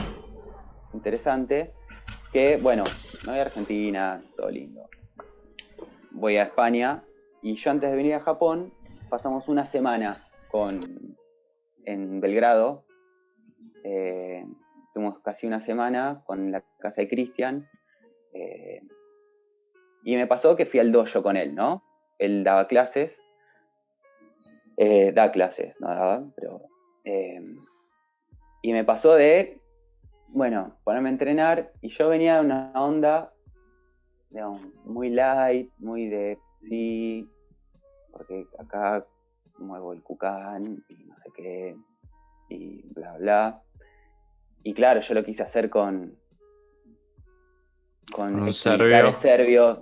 [0.93, 1.73] interesante,
[2.33, 2.83] que bueno,
[3.25, 4.89] me voy a Argentina, todo lindo.
[6.09, 7.03] Voy a España
[7.43, 8.73] y yo antes de venir a Japón
[9.09, 11.15] pasamos una semana con
[11.85, 12.85] en Belgrado.
[13.83, 14.43] Eh,
[14.93, 17.69] tuvimos casi una semana con la casa de Cristian.
[18.33, 18.81] Eh,
[20.03, 21.83] y me pasó que fui al dojo con él, ¿no?
[22.17, 23.15] Él daba clases.
[24.77, 26.61] Eh, da clases, no daba, pero.
[28.63, 29.61] y me pasó de,
[30.33, 31.71] bueno, ponerme a entrenar.
[31.81, 33.31] Y yo venía de una onda,
[34.85, 36.37] muy light, muy de
[36.67, 37.29] sí,
[38.11, 39.05] porque acá
[39.59, 41.75] muevo el cucán y no sé qué,
[42.49, 43.61] y bla, bla.
[44.63, 46.17] Y claro, yo lo quise hacer con,
[48.11, 49.79] con un serbio, serbio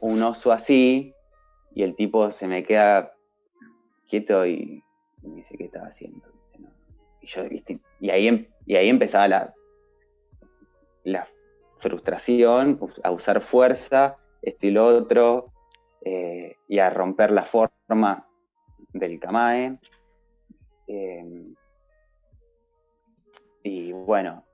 [0.00, 1.12] un, oso así,
[1.74, 3.12] y el tipo se me queda
[4.08, 4.82] quieto y,
[5.22, 6.26] me dice, ¿qué estaba haciendo?
[7.20, 7.42] Y, yo,
[8.00, 9.54] y, ahí, em, y ahí empezaba la,
[11.06, 11.28] la
[11.78, 15.52] frustración, a usar fuerza, esto y lo otro,
[16.04, 18.28] eh, y a romper la forma
[18.92, 19.78] del Kamae.
[20.88, 21.54] Em,
[23.62, 24.44] y bueno,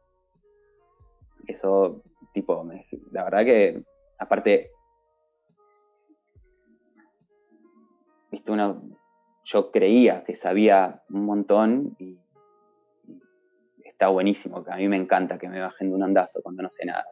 [1.46, 2.02] eso,
[2.34, 2.68] tipo,
[3.10, 3.82] la verdad que,
[4.18, 4.70] aparte,
[8.30, 8.82] viste, uno,
[9.44, 12.18] yo creía que sabía un montón y,
[14.02, 16.70] está buenísimo, que a mí me encanta que me bajen de un andazo cuando no
[16.72, 17.06] sé nada.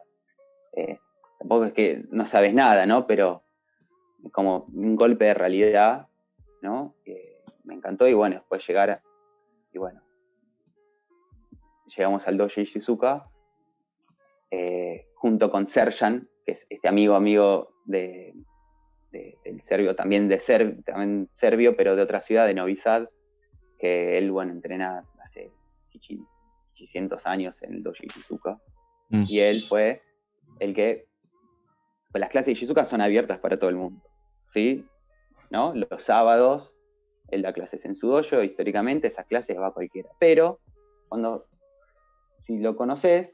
[0.73, 0.99] Eh,
[1.39, 3.07] tampoco es que no sabes nada, ¿no?
[3.07, 3.43] Pero
[4.33, 6.09] como un golpe de realidad,
[6.61, 6.93] ¿no?
[7.63, 9.01] me encantó y bueno, después llegar,
[9.71, 10.01] y bueno,
[11.95, 13.25] llegamos al Dojo Shizuka,
[14.49, 18.33] eh, junto con Serjan, que es este amigo amigo de,
[19.11, 23.07] del serbio, también de ser, también serbio, pero de otra ciudad, de Novi Sad,
[23.79, 25.51] que él, bueno, entrena hace
[26.73, 28.59] 600 años en el Dojo Shizuka,
[29.09, 29.25] mm.
[29.27, 30.01] y él fue
[30.59, 31.07] el que,
[32.11, 34.01] pues las clases de Shizuka son abiertas para todo el mundo,
[34.53, 34.85] ¿sí?
[35.49, 35.73] ¿No?
[35.75, 36.71] Los sábados
[37.31, 40.09] él da clases en su dojo, históricamente esas clases va cualquiera.
[40.19, 40.59] Pero
[41.07, 41.45] cuando,
[42.45, 43.31] si lo conoces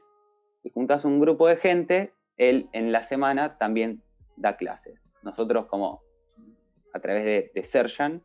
[0.62, 4.02] y juntas un grupo de gente, él en la semana también
[4.36, 5.00] da clases.
[5.22, 6.00] Nosotros como
[6.94, 8.22] a través de, de Serjan,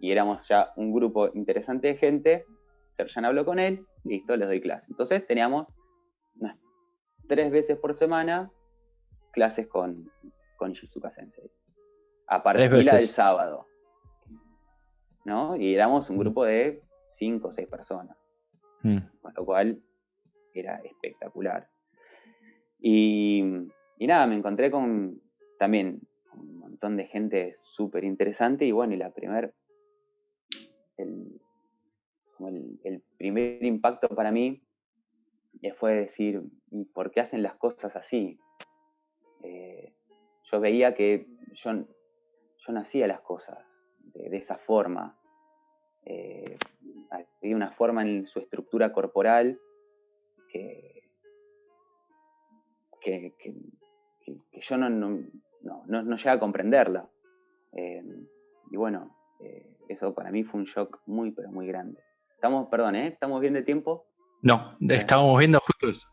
[0.00, 2.44] y éramos ya un grupo interesante de gente,
[2.96, 4.88] Serjan habló con él, listo, les doy clases.
[4.88, 5.66] Entonces teníamos
[6.36, 6.56] unas
[7.28, 8.50] tres veces por semana
[9.32, 10.10] clases con,
[10.56, 11.50] con Shizuka Sensei.
[12.26, 13.66] a partir del sábado.
[15.24, 15.56] ¿No?
[15.56, 16.20] Y éramos un mm.
[16.20, 16.82] grupo de
[17.16, 18.16] cinco o seis personas.
[18.82, 18.98] Mm.
[19.20, 19.82] Con lo cual
[20.54, 21.68] era espectacular.
[22.80, 23.42] Y,
[23.98, 25.20] y nada, me encontré con
[25.58, 26.00] también
[26.34, 29.54] un montón de gente súper interesante y bueno, y la primer,
[30.96, 31.40] el,
[32.40, 34.62] el, primer impacto para mí
[35.76, 36.42] fue decir,
[36.94, 38.38] ¿por qué hacen las cosas así?
[39.42, 39.92] Eh,
[40.50, 43.58] yo veía que yo, yo no hacía las cosas
[44.14, 45.18] de, esa forma.
[46.04, 46.56] Eh,
[47.10, 49.58] había una forma en su estructura corporal
[50.48, 51.10] que,
[53.00, 53.34] que,
[54.60, 57.08] yo no, no, no, llegué a comprenderla.
[57.72, 58.02] Eh,
[58.70, 59.14] y bueno,
[59.88, 62.02] eso para mí fue un shock muy, pero muy grande.
[62.38, 63.08] Estamos, perdón, ¿eh?
[63.08, 64.06] ¿Estamos bien de tiempo?
[64.42, 66.06] No, estamos viendo justo eso.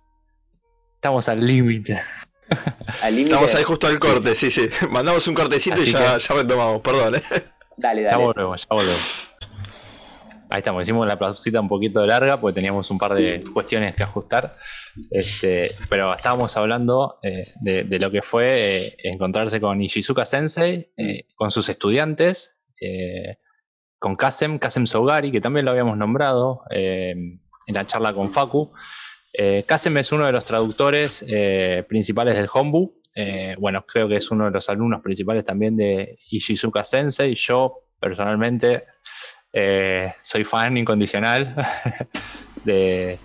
[0.95, 2.01] Estamos al límite.
[3.03, 4.67] Estamos ahí justo al corte, sí, sí.
[4.89, 7.21] Mandamos un cortecito y ya, ya, retomamos, perdón, ¿eh?
[7.77, 8.09] Dale, dale.
[8.09, 9.29] Ya volvemos, ya volvemos.
[10.49, 14.01] Ahí estamos, hicimos la pausita un poquito larga porque teníamos un par de cuestiones que
[14.01, 14.55] ajustar.
[15.11, 21.27] Este, pero estábamos hablando eh, de, lo que fue eh, encontrarse con Ishizuka Sensei, eh,
[21.35, 22.57] con sus estudiantes,
[24.05, 27.09] con Kasem, Kasem Sogari, que también lo habíamos nombrado eh,
[27.65, 28.71] en la charla con Facu.
[29.33, 33.01] Eh, Kasem es uno de los traductores eh, principales del Hombu.
[33.57, 37.33] bueno, creo que es uno de los alumnos principales también de Ishizuka Sensei.
[37.33, 38.83] Yo, personalmente,
[40.21, 41.55] soy fan incondicional
[42.63, 43.17] de,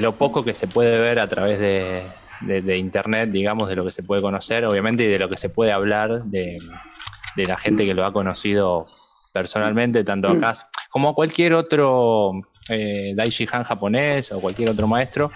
[0.00, 4.04] lo poco que se puede ver a través de, internet, digamos, de lo que se
[4.04, 6.60] puede conocer, obviamente, y de lo que se puede hablar de
[7.34, 8.86] la gente que lo ha conocido
[9.32, 10.54] personalmente, tanto acá
[10.90, 12.32] como cualquier otro
[12.68, 15.30] eh, Daishi Han japonés o cualquier otro maestro,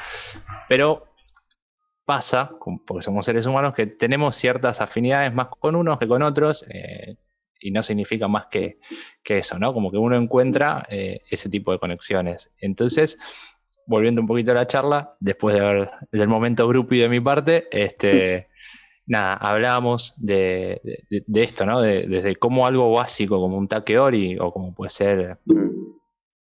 [0.68, 1.08] pero
[2.04, 2.50] pasa,
[2.86, 7.16] porque somos seres humanos, que tenemos ciertas afinidades más con unos que con otros, eh,
[7.60, 8.76] y no significa más que,
[9.24, 9.72] eso, ¿no?
[9.72, 12.50] Como que uno encuentra eh, ese tipo de conexiones.
[12.58, 13.18] Entonces,
[13.86, 17.20] volviendo un poquito a la charla, después de ver del momento grupo y de mi
[17.20, 18.48] parte, este
[19.06, 20.80] nada, hablábamos de,
[21.34, 21.80] esto, ¿no?
[21.80, 25.38] desde cómo algo básico como un takeori o como puede ser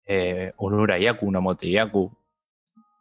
[0.07, 2.11] eh, un urayaku, una moteyaku,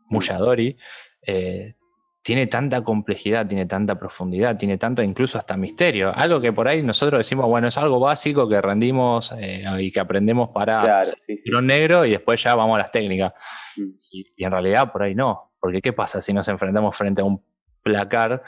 [0.09, 0.77] muyadori,
[1.25, 1.73] eh,
[2.21, 6.11] tiene tanta complejidad, tiene tanta profundidad, tiene tanto incluso hasta misterio.
[6.13, 10.01] Algo que por ahí nosotros decimos, bueno, es algo básico que rendimos eh, y que
[10.01, 11.03] aprendemos para
[11.45, 13.34] lo negro y después ya vamos a las técnicas.
[13.77, 13.91] Mm.
[14.11, 17.41] y en realidad por ahí no, porque ¿qué pasa si nos enfrentamos frente a un
[17.84, 18.43] placar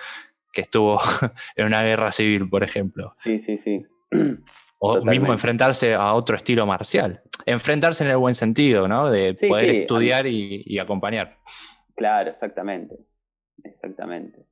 [0.52, 1.00] que estuvo
[1.56, 3.16] en una guerra civil, por ejemplo.
[3.18, 3.86] Sí, sí, sí.
[4.80, 7.22] O mismo enfrentarse a otro estilo marcial.
[7.46, 9.12] Enfrentarse en el buen sentido, ¿no?
[9.12, 11.38] De poder estudiar y, acompañar.
[11.96, 12.96] Claro, exactamente.
[13.64, 14.46] Exactamente.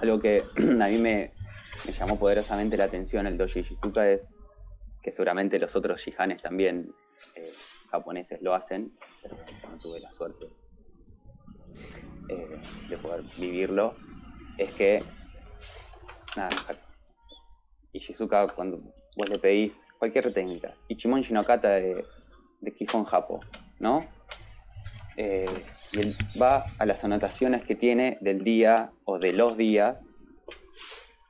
[0.00, 1.32] Algo que a mí me,
[1.98, 4.20] llamó poderosamente la atención el Doji Shizuka es
[5.02, 6.92] que seguramente los otros Shihanes también
[7.34, 7.52] eh,
[7.90, 8.92] japoneses lo hacen,
[9.22, 9.36] pero
[9.68, 10.46] no tuve la suerte
[12.28, 13.94] eh, de poder vivirlo
[14.58, 15.04] es que,
[16.36, 16.50] nada,
[17.92, 18.80] Ishizuka, cuando
[19.16, 22.06] vos le pedís cualquier técnica, Ichimon Shinokata de,
[22.60, 23.44] de Kihon Japo,
[23.78, 24.08] ¿no?
[25.16, 30.04] Eh, y él va a las anotaciones que tiene del día o de los días,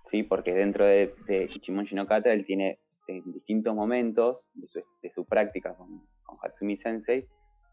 [0.06, 0.22] ¿sí?
[0.22, 5.74] Porque dentro de, de Ichimon Shinokata él tiene en distintos momentos de su, de práctica
[5.74, 7.26] con, con Hatsumi Sensei,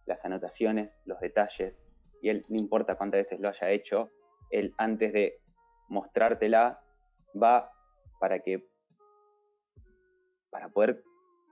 [0.06, 1.76] las anotaciones, los detalles,
[2.22, 4.10] y él no importa cuántas veces lo haya hecho,
[4.52, 5.40] él antes de
[5.88, 6.82] mostrártela
[7.42, 7.72] va
[8.20, 8.68] para que
[10.50, 11.04] para poder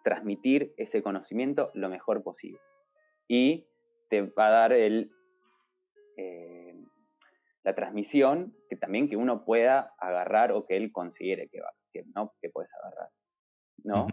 [0.04, 2.60] transmitir ese conocimiento lo mejor posible.
[3.28, 3.68] Y
[4.10, 5.12] te va a dar el,
[6.18, 6.76] eh,
[7.64, 12.04] la transmisión que también que uno pueda agarrar o que él considere que, va, que,
[12.16, 12.34] ¿no?
[12.42, 13.10] que puedes agarrar.
[13.84, 14.08] ¿no?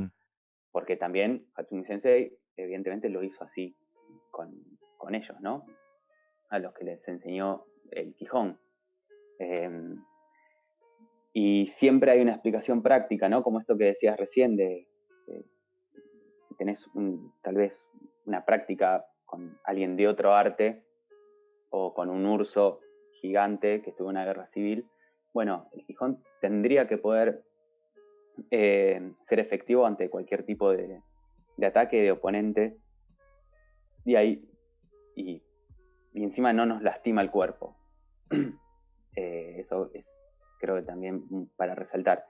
[0.72, 3.76] Porque también Hatsumi Sensei evidentemente lo hizo así
[4.30, 4.52] con,
[4.96, 5.66] con ellos, ¿no?
[6.50, 8.58] A los que les enseñó el Quijón.
[9.38, 10.02] Em,
[11.32, 13.42] y siempre hay una explicación práctica, ¿no?
[13.42, 14.88] Como esto que decías recién, de,
[16.48, 16.88] si tenés
[17.42, 17.86] tal vez
[18.26, 20.82] una práctica con alguien de otro arte
[21.70, 22.80] o con un urso
[23.20, 24.88] gigante que estuvo en una guerra civil,
[25.34, 27.44] bueno, el Gijón tendría que poder
[28.50, 31.02] eh, ser efectivo ante cualquier tipo de,
[31.64, 32.78] ataque de oponente
[34.04, 34.44] y ahí
[35.14, 35.42] y,
[36.14, 37.76] encima no nos lastima el cuerpo.
[39.18, 40.06] Eh, eso es
[40.60, 41.24] creo que también
[41.56, 42.24] para resaltar.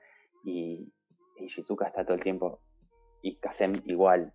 [0.44, 0.90] Y,
[1.38, 2.60] Shizuka está todo el tiempo,
[3.22, 4.32] y Kasem igual.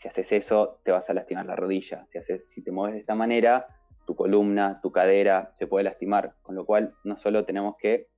[0.00, 2.06] Si haces eso, te vas a lastimar la rodilla.
[2.12, 3.66] Si, haces, si te mueves de esta manera,
[4.06, 6.34] tu columna, tu cadera se puede lastimar.
[6.42, 8.08] Con lo cual, no solo tenemos que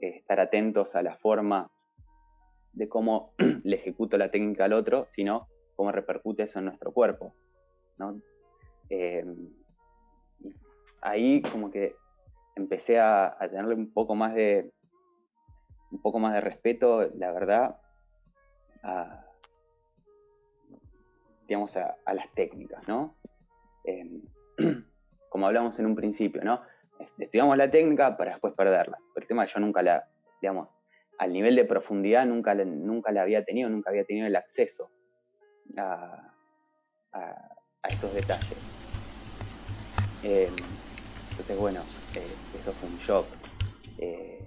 [0.00, 1.70] eh, estar atentos a la forma
[2.72, 3.34] de cómo
[3.64, 7.34] le ejecuto la técnica al otro, sino cómo repercute eso en nuestro cuerpo.
[7.98, 8.18] ¿no?
[8.88, 9.26] Eh,
[11.02, 11.96] ahí como que
[12.58, 14.72] empecé a, tenerle un poco más de
[15.90, 17.80] un poco más de respeto, la verdad,
[18.82, 19.24] a,
[21.46, 23.16] digamos, a, las técnicas, ¿no?
[23.84, 24.20] Eh,
[25.30, 26.60] como hablamos en un principio, ¿no?
[27.16, 28.98] Estudiamos la técnica para después perderla.
[29.14, 30.06] Pero el tema yo nunca la,
[30.42, 30.74] digamos,
[31.18, 34.90] al nivel de profundidad nunca, nunca la había tenido, nunca había tenido el acceso
[35.76, 36.34] a,
[37.84, 38.58] estos detalles.
[40.22, 40.52] Eh,
[41.30, 41.86] entonces, bueno,
[42.18, 43.26] eh, eso fue un shock.
[43.98, 44.44] Eh,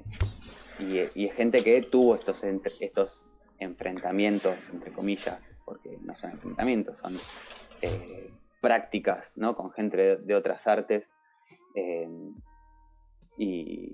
[0.79, 2.41] y, es gente que tuvo estos,
[2.79, 3.21] estos
[3.59, 7.19] enfrentamientos, entre comillas, porque no son enfrentamientos, son
[8.59, 9.55] prácticas, ¿no?
[9.55, 11.03] Con gente de, otras artes.
[13.37, 13.93] y,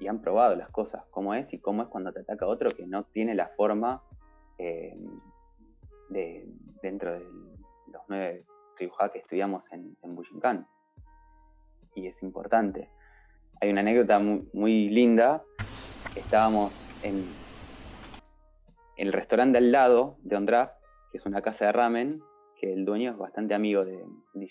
[0.00, 2.86] y han probado las cosas, cómo es y cómo es cuando te ataca otro que
[2.86, 4.02] no tiene la forma
[4.58, 4.96] eh,
[6.08, 6.46] de,
[6.82, 7.24] dentro de
[7.92, 8.44] los nueve
[8.78, 10.66] Ryuha que estudiamos en, en Bujinkan.
[11.94, 12.88] Y es importante.
[13.60, 15.42] Hay una anécdota muy, linda.
[16.16, 16.72] Estábamos
[17.02, 17.24] en,
[18.96, 20.78] el restaurante al lado de Ondra,
[21.10, 22.22] que es una casa de ramen,
[22.56, 24.04] que el dueño es bastante amigo de,
[24.34, 24.50] de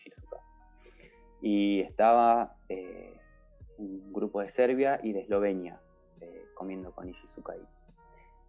[1.41, 3.19] Y estaba eh,
[3.77, 5.79] un grupo de Serbia y de Eslovenia
[6.21, 7.65] eh, comiendo con Ishizuka ahí.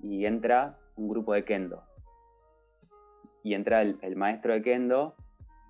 [0.02, 1.82] Y entra un grupo de Kendo.
[3.42, 5.14] Y entra el, maestro de Kendo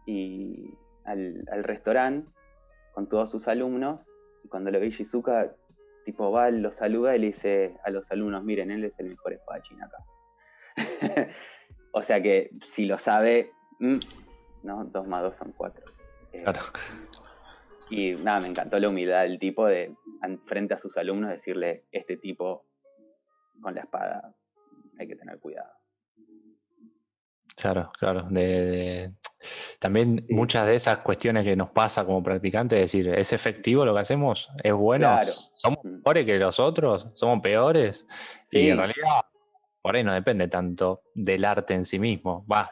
[0.06, 0.74] y
[1.04, 2.30] al, restaurante
[2.92, 4.00] con todos sus alumnos.
[4.44, 5.52] Y cuando lo ve Ishizuka,
[6.04, 9.32] tipo va, lo saluda y le dice a los alumnos, miren, él es el mejor
[9.32, 9.98] espadachín acá.
[11.92, 13.98] o sea que si lo sabe, mm,
[14.62, 14.84] ¿no?
[14.84, 15.84] Dos más dos son cuatro.
[16.32, 16.60] Eh, claro.
[17.90, 19.94] Y nada, me encantó la humildad del tipo de,
[20.46, 22.64] frente a sus alumnos, decirle, este tipo
[23.60, 24.34] con la espada
[24.98, 25.72] hay que tener cuidado.
[27.56, 28.28] Claro, claro.
[29.78, 33.94] También muchas de esas cuestiones que nos pasa como practicantes, es decir, ¿es efectivo lo
[33.94, 34.48] que hacemos?
[34.62, 35.18] ¿Es bueno?
[35.56, 35.88] ¿Somos mm.
[35.96, 37.06] mejores que los otros?
[37.14, 38.06] ¿Somos peores?
[38.50, 39.24] Y en realidad,
[39.82, 42.44] por ahí no depende tanto del arte en sí mismo.
[42.50, 42.70] Va.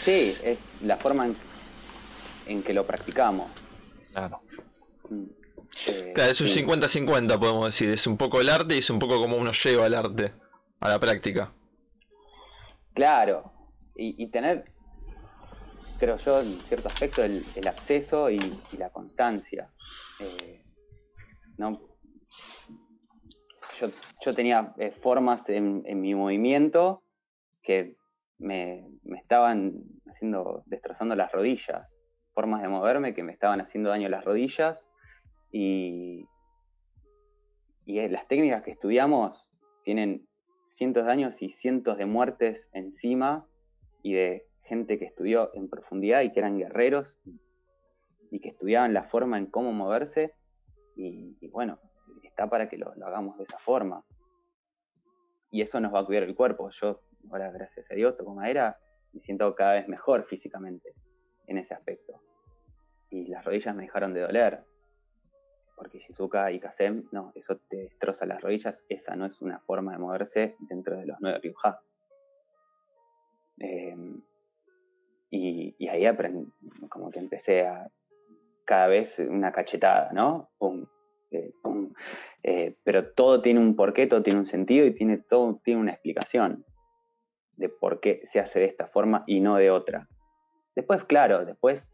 [0.00, 1.28] Sí, es la forma
[2.46, 3.50] en que lo practicamos.
[4.12, 4.40] Claro.
[5.08, 5.38] Mm.
[5.86, 7.90] Eh, claro, es un 50-50, podemos decir.
[7.90, 10.32] Es un poco el arte y es un poco como uno lleva el arte
[10.80, 11.52] a la práctica.
[12.94, 13.52] Claro,
[13.94, 14.64] y, tener,
[15.98, 18.38] creo yo, en cierto aspecto, el, acceso y,
[18.76, 19.70] la constancia.
[20.20, 20.62] Eh,
[21.56, 21.80] ¿no?
[24.24, 27.02] yo, tenía eh, formas en, mi movimiento
[27.62, 27.96] que
[28.38, 31.86] me, me estaban haciendo, destrozando las rodillas
[32.38, 34.80] formas de moverme que me estaban haciendo daño a las rodillas
[35.50, 36.24] y,
[37.84, 39.50] y las técnicas que estudiamos
[39.82, 40.28] tienen
[40.68, 43.44] cientos de años y cientos de muertes encima
[44.04, 47.18] y de gente que estudió en profundidad y que eran guerreros
[48.30, 50.34] y, que estudiaban la forma en cómo moverse
[50.94, 51.78] y, bueno,
[52.22, 54.04] está para que lo, hagamos de esa forma.
[55.50, 56.70] Y eso nos va a cuidar el cuerpo.
[56.70, 57.00] Yo,
[57.30, 58.78] ahora gracias a Dios, toco madera,
[59.12, 60.92] me siento cada vez mejor físicamente
[61.46, 62.20] en ese aspecto
[63.10, 64.64] y las rodillas me dejaron de doler.
[65.76, 69.92] Porque Shizuka y Kasem, no, eso te destroza las rodillas, esa no es una forma
[69.92, 71.80] de moverse dentro de los nueve Ryuha.
[73.58, 74.20] Em,
[75.30, 76.50] y, ahí aprendí,
[76.88, 77.90] como que empecé a
[78.64, 80.50] cada vez una cachetada, ¿no?
[81.30, 81.52] Eh,
[82.42, 85.92] eh, pero todo tiene un porqué, todo tiene un sentido y tiene, todo tiene una
[85.92, 86.64] explicación
[87.56, 90.08] de por qué se hace de esta forma y no de otra.
[90.74, 91.90] Después, claro, después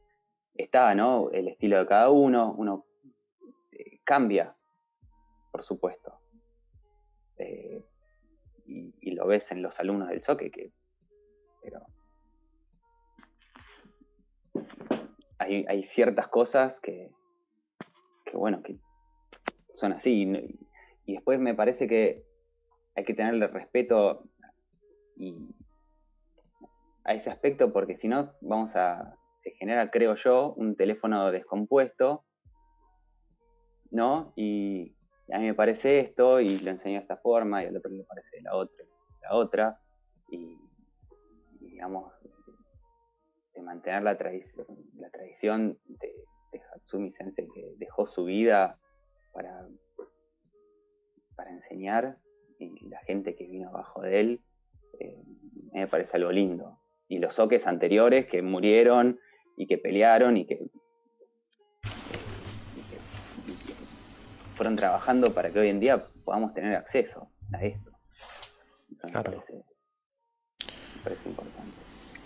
[0.54, 1.30] está, ¿no?
[1.30, 2.84] El estilo de cada uno, uno
[3.72, 4.54] eh, cambia,
[5.50, 6.20] por supuesto.
[7.38, 7.82] Eh,
[8.66, 10.72] y, lo ves en los alumnos del soque, que,
[11.62, 11.80] pero
[15.38, 17.10] hay, ciertas cosas que,
[18.24, 18.78] que, bueno, que
[19.74, 20.22] son así.
[20.22, 20.58] Y,
[21.06, 22.24] y después me parece que
[22.96, 24.24] hay que tenerle respeto
[25.16, 25.54] y,
[27.04, 32.24] a ese aspecto porque si no vamos a se genera, creo yo, un teléfono descompuesto,
[33.90, 34.32] ¿no?
[34.36, 34.96] Y,
[35.32, 38.04] a mí me parece esto y lo enseño de esta forma y al otro le
[38.04, 38.84] parece la otra,
[39.22, 39.80] la otra,
[40.30, 40.58] y,
[41.60, 42.12] digamos,
[43.54, 44.66] de mantener la tradición,
[44.96, 46.12] la tradición de,
[46.72, 48.78] Hatsumi Sensei que dejó su vida
[49.32, 49.66] para,
[51.34, 52.18] para enseñar
[52.58, 54.40] y la gente que vino abajo de él,
[55.00, 55.20] eh,
[55.72, 56.78] me parece algo lindo.
[57.08, 59.18] Y los soques anteriores que murieron
[59.56, 60.70] y que pelearon y que,
[64.54, 67.90] fueron trabajando para que hoy en día podamos tener acceso a esto.
[69.10, 69.30] claro.
[69.32, 71.83] me parece, importante.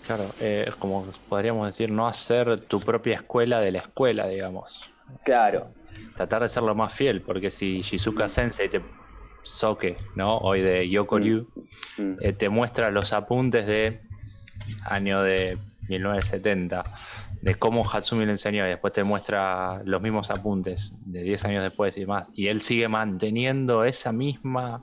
[0.09, 4.89] Claro, eh, como podríamos decir, no hacer tu propia escuela de la escuela, digamos.
[5.23, 5.67] Claro.
[6.15, 8.81] Tratar de ser lo más fiel, porque si Shizuka Sensei te
[9.43, 10.39] Soke, ¿no?
[10.39, 11.47] Hoy de Yokoryu,
[11.97, 12.17] mm, mm.
[12.21, 14.01] eh, te muestra los apuntes de
[14.85, 15.59] año de
[15.89, 16.85] 1970,
[17.43, 21.63] de cómo Hatsumi le enseñó, y después te muestra los mismos apuntes de 10 años
[21.63, 24.81] después y demás, y él sigue manteniendo esa misma,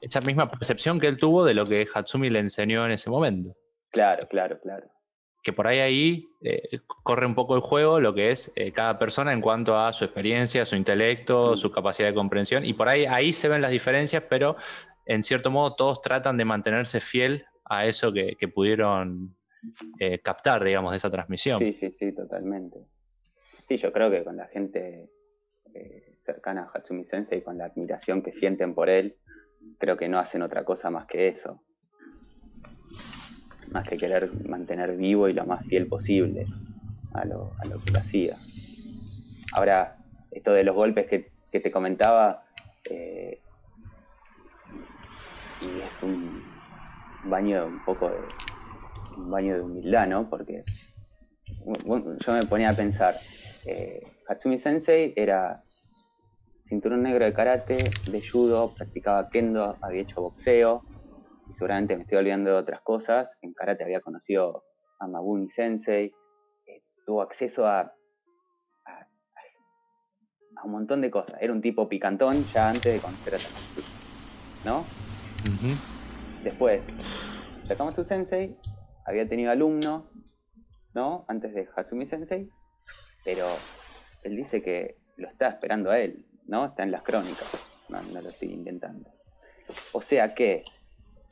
[0.00, 3.54] esa misma percepción que él tuvo de lo que Hatsumi le enseñó en ese momento.
[3.94, 4.94] Claro, claro, claro
[5.44, 8.98] que por ahí ahí eh, corre un poco el juego lo que es eh, cada
[8.98, 11.56] persona en cuanto a su experiencia, su intelecto, mm.
[11.58, 14.56] su capacidad de comprensión y por ahí ahí se ven las diferencias, pero
[15.04, 19.36] en cierto modo todos tratan de mantenerse fiel a eso que, pudieron
[19.98, 21.58] eh, captar, digamos, de esa transmisión.
[21.58, 22.78] Sí, sí, sí, totalmente.
[23.68, 25.10] Sí, yo creo que con la gente
[26.24, 29.16] cercana a Hatsumi Sensei, con la admiración que sienten por él,
[29.78, 31.62] creo que no hacen otra cosa más que eso
[33.74, 36.46] más que querer mantener vivo y lo más fiel posible
[37.12, 38.38] a lo, que lo hacía.
[39.52, 39.98] Ahora,
[40.30, 42.44] esto de los golpes que, te comentaba,
[42.90, 43.40] eh,
[45.60, 46.42] y es un
[47.22, 48.34] baño un poco de
[49.16, 50.28] un baño de humildad, ¿no?
[50.28, 50.64] Porque
[52.26, 53.20] yo me ponía a pensar,
[53.64, 55.62] eh, Hatsumi Sensei era
[56.68, 60.82] cinturón negro de karate, de judo, practicaba kendo, había hecho boxeo,
[61.52, 63.28] seguramente me estoy olvidando de otras cosas.
[63.42, 64.64] En karate había conocido
[64.98, 66.12] a Mabuni Sensei,
[66.66, 69.08] eh, tuvo acceso a, a,
[70.64, 71.36] un montón de cosas.
[71.40, 73.82] Era un tipo picantón ya antes de conocer a Takamatsu,
[74.64, 74.86] ¿no?
[76.42, 76.82] Después,
[77.68, 78.56] Takamatsu Sensei
[79.04, 80.04] había tenido alumnos,
[80.94, 81.24] ¿no?
[81.28, 82.50] Antes de Hatsumi Sensei,
[83.24, 83.46] pero
[84.22, 86.66] él dice que lo está esperando a él, ¿no?
[86.66, 87.48] Está en las crónicas,
[87.88, 89.10] no, no lo estoy inventando.
[89.92, 90.64] O sea que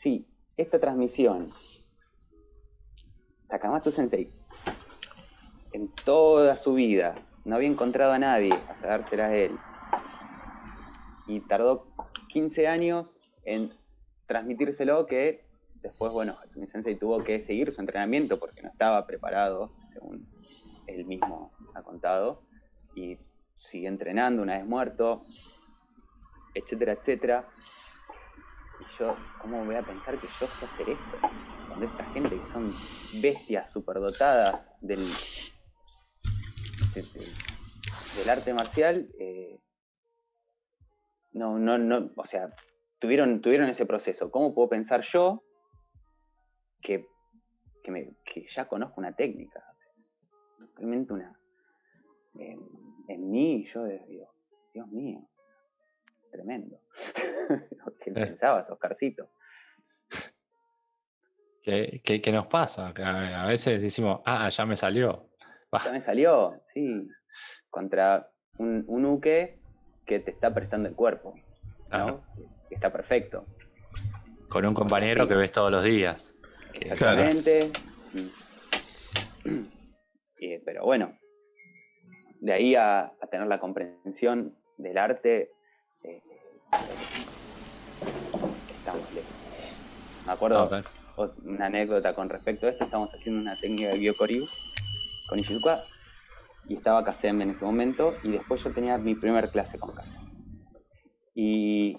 [0.03, 0.27] Sí,
[0.57, 1.53] esta transmisión,
[3.49, 4.33] Takamatsu Sensei,
[5.71, 7.15] en toda su vida,
[7.45, 9.57] no había encontrado a nadie hasta dársela a él.
[11.29, 11.87] Y tardó
[12.33, 13.13] 15 años
[13.45, 13.73] en
[14.27, 19.71] transmitírselo que después, bueno, Hatsumi Sensei tuvo que seguir su entrenamiento porque no estaba preparado,
[19.93, 20.27] según
[20.89, 22.43] él mismo ha contado,
[22.97, 23.19] y
[23.71, 25.23] sigue entrenando una vez muerto,
[26.55, 27.49] etcétera, etcétera
[28.99, 31.19] yo, ¿cómo voy a pensar que yo sé hacer esto?
[31.67, 32.75] Cuando esta gente que son
[33.21, 35.13] bestias superdotadas del,
[38.15, 39.59] del arte marcial, eh,
[41.33, 42.55] no, no, no, o sea,
[42.99, 44.31] tuvieron, tuvieron ese proceso.
[44.31, 45.43] ¿Cómo puedo pensar yo
[46.81, 47.07] que,
[47.83, 48.17] que, me,
[48.55, 49.65] ya conozco una técnica?
[50.77, 51.39] Realmente una.
[52.35, 53.85] en mí, yo
[54.73, 55.29] Dios mío,
[56.33, 56.81] tremendo.
[58.03, 58.15] ¿Qué eh.
[58.15, 59.29] pensabas, Oscarcito?
[61.63, 62.89] ¿Qué, qué, nos pasa?
[62.89, 65.29] A veces decimos, ah, ya me salió.
[65.85, 67.09] Ya me salió, sí.
[67.71, 68.29] Contra
[68.59, 69.61] un, un uke
[70.05, 71.35] que te está prestando el cuerpo.
[71.91, 72.25] ¿no?
[72.69, 73.47] Que está perfecto.
[74.49, 76.37] Con un compañero que ves todos los días.
[76.75, 77.71] Exactamente.
[80.65, 81.17] pero bueno,
[82.41, 85.53] de ahí a, a tener la comprensión del arte
[88.69, 89.33] estamos lejos.
[90.27, 90.71] Me acuerdo
[91.45, 94.47] una anécdota con respecto a esto, estamos haciendo una técnica de Byokoryu
[95.29, 95.85] con Ishizuka
[96.69, 100.23] y estaba Kasem en ese momento y después yo tenía mi primer clase con Kasem.
[101.35, 101.97] Y,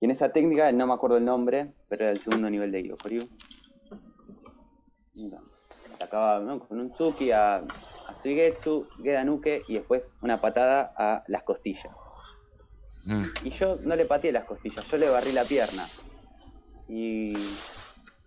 [0.00, 3.28] en esa técnica, no me acuerdo el nombre, pero era el segundo nivel de Byokoryu.
[5.98, 11.94] Sacaba con un Tsuki a, a Suigetsu, Gedanuke y después una patada a las costillas.
[13.04, 13.22] Mm.
[13.44, 15.88] Y yo no le pateé las costillas, yo le barrí la pierna.
[16.88, 17.32] Y,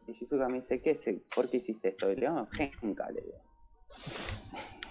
[0.08, 1.06] y Shizuka me dice, ¿qué es?
[1.36, 2.10] ¿Por qué hiciste esto?
[2.12, 3.42] Y le digo, genka, le digo.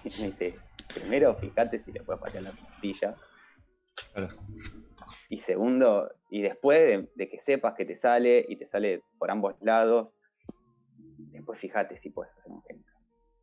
[0.03, 0.59] Y me dice,
[0.93, 3.15] primero fíjate si le puedes patear la costilla.
[5.29, 9.55] Y segundo, y después de, que sepas que te sale y te sale por ambos
[9.61, 10.13] lados,
[11.31, 12.93] después fíjate si puedes hacer un genka.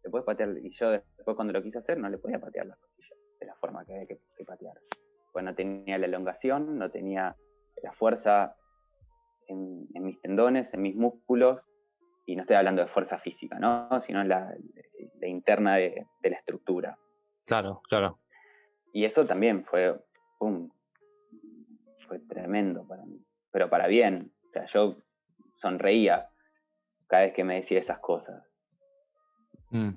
[0.04, 2.78] Le puedes patear, y yo después cuando lo quise hacer no le podía patear las
[2.78, 4.74] costillas de la forma que había que patear
[5.32, 7.36] pues no tenía la elongación, no tenía
[7.82, 8.56] la fuerza
[9.46, 11.60] en, mis tendones, en mis músculos,
[12.26, 14.00] y no estoy hablando de fuerza física, ¿no?
[14.00, 14.54] sino la,
[15.20, 16.98] la interna de, la estructura.
[17.46, 18.20] Claro, claro.
[18.92, 19.98] Y eso también fue,
[22.06, 24.32] fue tremendo para mí, pero para bien.
[24.48, 24.96] O sea, yo
[25.54, 26.28] sonreía
[27.06, 28.44] cada vez que me decía esas cosas.
[29.70, 29.90] Mm.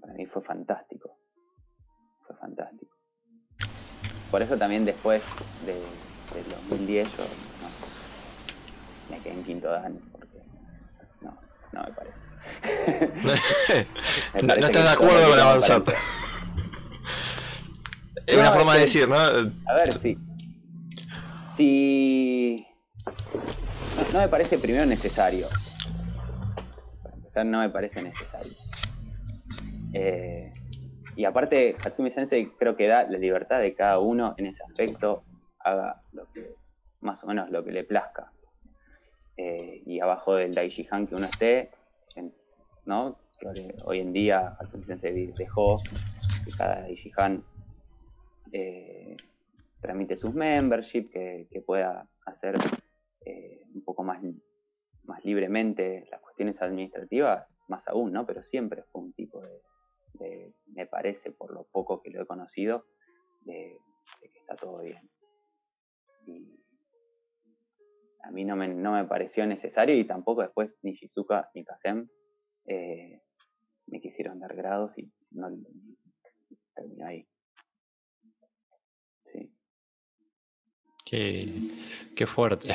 [0.00, 1.18] Para mí fue fantástico.
[2.26, 2.97] Fue fantástico.
[4.30, 5.22] Por eso también después
[5.62, 5.80] de,
[6.34, 7.24] del 2010 yo
[9.08, 10.42] me quedé en quinto dan, porque
[11.20, 11.40] no,
[11.72, 12.18] no me parece.
[14.42, 15.84] no, estás de acuerdo con avanzar.
[18.26, 19.16] Es una forma de decir, ¿no?
[19.16, 20.18] A ver, sí.
[21.56, 22.66] Si.
[24.12, 25.48] No, me parece primero necesario.
[27.02, 28.52] Para empezar, no me parece necesario.
[29.94, 30.52] Eh,
[31.18, 35.24] y aparte, Hatsumi Sensei creo que da la libertad de cada uno en ese aspecto,
[35.58, 36.54] haga lo que,
[37.00, 38.30] más o menos lo que le plazca.
[39.36, 41.70] Eh, y abajo del Daishihan que uno esté,
[42.84, 43.18] ¿no?
[43.40, 45.82] Que hoy en día Hatsumi Sensei dejó
[46.44, 47.42] que cada Daishihan
[48.52, 49.16] eh,
[49.80, 52.54] tramite sus membership, que, pueda hacer
[53.26, 54.22] eh, un poco más,
[55.02, 58.24] más libremente las cuestiones administrativas, más aún, ¿no?
[58.24, 59.62] Pero siempre fue un tipo de,
[60.66, 62.86] me parece, por lo poco que lo he conocido,
[63.42, 63.78] de,
[64.20, 65.08] que está todo bien.
[66.26, 66.60] Y
[68.22, 72.08] a mí no me, no me pareció necesario y tampoco después ni Shizuka ni Kasem
[72.66, 73.22] eh,
[73.86, 75.48] me quisieron dar grados y no
[76.74, 77.26] terminó ahí.
[81.10, 82.74] Qué, fuerte.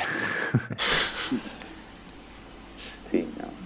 [3.10, 3.63] sí, no.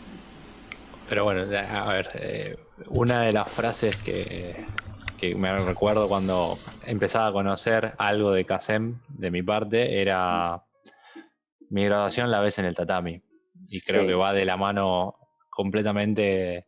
[1.09, 2.56] Pero bueno, a ver, eh,
[2.89, 4.66] una de las frases que,
[5.36, 10.62] me recuerdo cuando empezaba a conocer algo de Kasem de mi parte era
[11.70, 13.22] mi graduación la ves en el tatami.
[13.68, 15.16] Y creo que va de la mano
[15.48, 16.66] completamente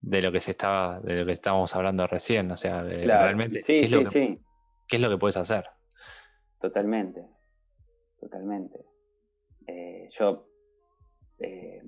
[0.00, 2.50] de lo que se estaba, de lo que estábamos hablando recién.
[2.50, 4.38] O sea, realmente sí, sí, sí.
[4.86, 5.66] ¿qué es lo que puedes hacer?
[6.60, 7.24] Totalmente,
[8.20, 8.84] totalmente.
[9.66, 10.46] Eh, yo...
[11.38, 11.82] Eh,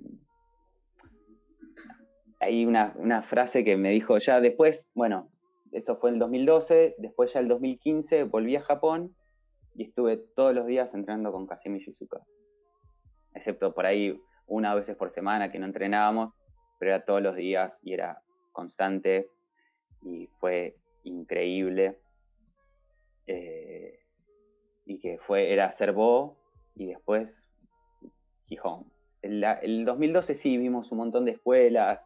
[2.40, 5.28] hay una, una, frase que me dijo ya después, bueno,
[5.72, 9.14] esto fue en el 2012, después ya el 2015 volví a Japón
[9.74, 12.20] y estuve todos los días entrenando con Kasimi Shizuka.
[13.34, 16.32] Excepto por ahí una veces por semana que no entrenábamos,
[16.78, 18.20] pero era todos los días y era
[18.52, 19.28] constante
[20.02, 21.98] y fue increíble.
[23.26, 23.98] Eh,
[24.86, 26.38] y que fue, era Cervó
[26.74, 27.42] y después
[28.46, 28.90] Gijón.
[29.20, 32.00] El, el 2012 sí vimos un montón de escuelas,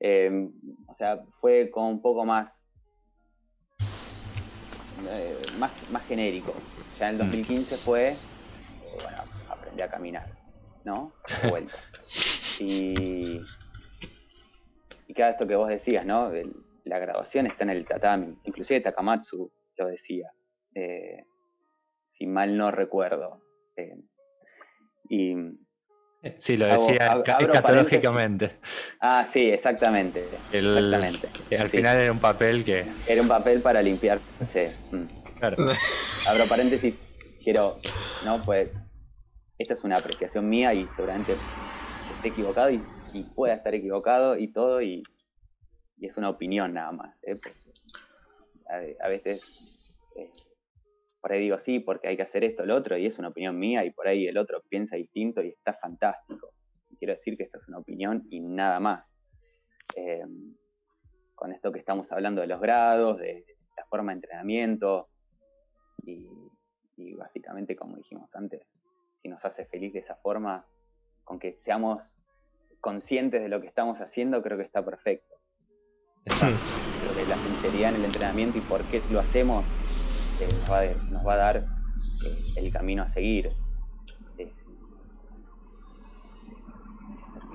[0.00, 0.52] em,
[0.88, 2.52] o sea, fue como un poco más,
[5.08, 6.54] eh, más, más genérico.
[6.98, 7.78] Ya en el 2015 mm.
[7.78, 8.16] fue, eh,
[8.94, 9.18] bueno,
[9.48, 10.26] aprendí a caminar,
[10.84, 11.12] ¿no?
[11.42, 11.74] De vuelta.
[12.58, 13.40] Y,
[15.06, 16.30] y cada esto que vos decías, ¿no?
[16.84, 20.30] la graduación está en el tatami, inclusive Takamatsu lo decía.
[20.74, 21.24] Eh,
[22.08, 23.40] si mal no recuerdo.
[25.08, 25.34] Y
[26.38, 28.58] Sí, lo decía escatológicamente.
[29.00, 30.42] Ah, sí, exactamente.
[30.50, 31.30] exactamente.
[31.58, 32.92] Al final era un papel que.
[33.06, 34.74] Era un papel para limpiarse.
[34.90, 35.06] Mm.
[35.38, 35.56] Claro.
[36.26, 37.00] Abro paréntesis,
[37.42, 37.80] quiero.
[38.20, 38.70] No, pues.
[39.58, 41.38] Esta es una apreciación mía y seguramente
[42.08, 42.86] esté equivocado y,
[43.34, 45.02] pueda estar equivocado y todo, y,
[46.00, 47.14] es una opinión nada más.
[47.24, 47.38] ¿eh?
[49.02, 49.42] A, veces.
[51.30, 53.56] Por ahí digo sí, porque hay que hacer esto, lo otro, y es una opinión
[53.56, 56.54] mía, y por ahí el otro piensa distinto y está fantástico.
[56.98, 59.16] quiero decir que esto es una opinión y nada más.
[59.94, 60.24] Eh,
[61.36, 63.44] con esto que estamos hablando de los grados, de
[63.76, 65.08] la forma de entrenamiento,
[66.02, 68.66] y, básicamente, como dijimos antes,
[69.22, 70.66] si nos hace feliz de esa forma,
[71.22, 72.18] con que seamos
[72.80, 75.36] conscientes de lo que estamos haciendo, creo que está perfecto.
[76.98, 79.79] Creo que la sinceridad en el entrenamiento y por qué lo hacemos
[80.48, 83.50] nos, va a dar eh, el camino a seguir.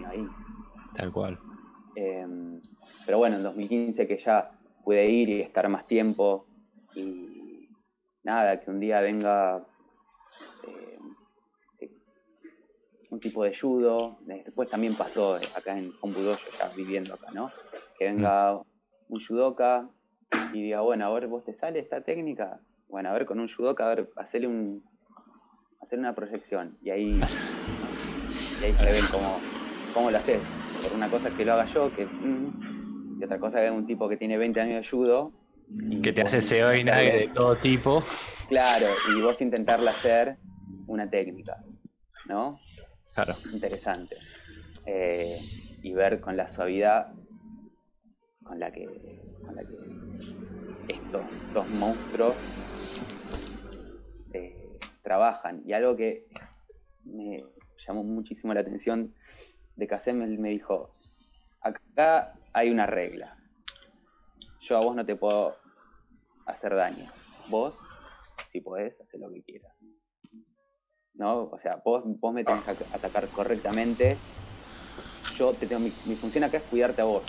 [0.06, 0.28] ahí.
[0.96, 1.40] Tal cual.
[1.96, 2.62] Em,
[3.06, 4.52] pero bueno, en 2015 que ya
[4.84, 6.46] pude ir y estar más tiempo
[6.94, 7.70] y
[8.24, 9.66] nada, que un día venga
[10.64, 11.90] eh,
[13.10, 17.52] un tipo de judo, después también pasó acá en Hombudoyo, ya viviendo acá, ¿no?
[17.98, 19.14] Que venga mm.
[19.14, 19.90] un judoka
[20.54, 22.60] y diga, bueno, a ver, vos te sale esta técnica,
[22.96, 24.82] bueno, a ver, con un judoka, a ver, hacerle un,
[25.82, 26.78] hacer una proyección.
[26.82, 27.20] Y ahí,
[28.62, 29.42] y ahí se ven cómo,
[29.94, 30.42] cómo lo haces.
[30.82, 33.86] Por una cosa es que lo haga yo, que mm, y otra cosa es un
[33.86, 35.34] tipo que tiene 20 años de judo.
[36.02, 38.02] que te hace SEO y de todo tipo.
[38.48, 40.38] Claro, y vos intentarle hacer
[40.88, 41.58] una técnica,
[42.30, 42.62] ¿no?
[43.14, 43.36] Claro.
[43.52, 44.20] Interesante.
[44.86, 45.38] Eh,
[45.82, 47.08] y ver con la suavidad
[48.42, 48.88] con la que,
[49.46, 49.76] con la que
[50.88, 52.38] estos dos monstruos
[55.06, 55.62] trabajan.
[55.66, 56.26] Y algo que
[57.06, 57.46] me
[57.88, 59.14] llamó muchísimo la atención
[59.78, 60.94] de Casem, me dijo,
[61.62, 63.38] acá hay una regla.
[64.62, 65.56] Yo a vos no te puedo
[66.48, 67.14] hacer daño.
[67.50, 67.76] Vos,
[68.52, 69.74] si podés, hacer lo que quieras.
[71.14, 71.44] ¿no?
[71.44, 74.20] O sea, vos, vos me tenés que atacar correctamente.
[75.38, 77.26] Yo te tengo, mi, función acá es cuidarte a vos.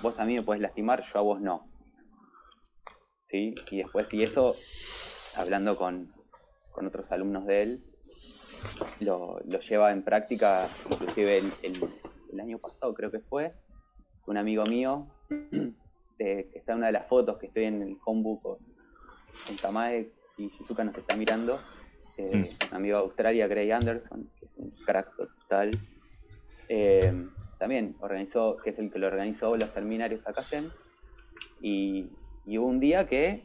[0.00, 1.68] Vos a mí me puedes lastimar, yo a vos no.
[3.28, 3.54] ¿Sí?
[3.70, 4.56] Y después, y eso,
[5.34, 6.10] hablando con,
[6.78, 7.80] con otros alumnos de él,
[9.00, 11.52] lo, lo lleva en práctica, inclusive el,
[12.32, 13.52] el, año pasado creo que fue,
[14.26, 15.08] un amigo mío,
[16.18, 20.50] que está en una de las fotos que estoy en el homebook con Tamae y
[20.50, 21.58] Shizuka nos está mirando,
[22.16, 22.68] eh, mm.
[22.70, 25.72] un amigo de Australia, Gray Anderson, que es un crack total,
[26.68, 27.26] eh,
[27.58, 30.44] también organizó, que es el que lo organizó los seminarios acá
[31.60, 32.06] y,
[32.46, 33.42] y hubo un día que,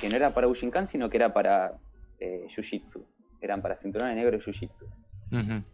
[0.00, 1.74] que no era para Bushinkan, sino que era para
[2.20, 3.04] eh, Jiu-Jitsu
[3.40, 5.64] eran para cinturones negros y jiu-jitsu.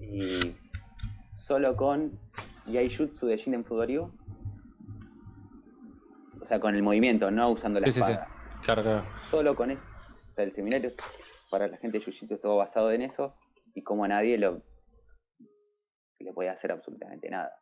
[0.00, 0.56] Y
[1.36, 2.18] solo con
[2.66, 4.12] Yaijutsu de Shinden Fudorio,
[6.40, 8.28] o sea, con el movimiento, no usando la espada.
[8.62, 9.04] Claro, claro.
[9.30, 9.82] Solo con eso.
[10.28, 10.92] O sea, el seminario
[11.50, 13.34] para la gente de Jiu-Jitsu estuvo basado en eso
[13.74, 14.62] y como a nadie lo
[16.20, 17.52] le podía hacer absolutamente nada.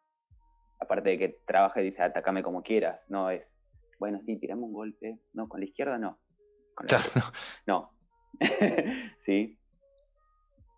[0.80, 3.44] Aparte de que trabaja y dice, atacame como quieras, no es,
[3.98, 6.18] bueno, sí, tiramos un golpe, no, con la izquierda no.
[6.74, 7.26] Con la claro,
[7.66, 7.97] no.
[9.24, 9.58] ¿Sí?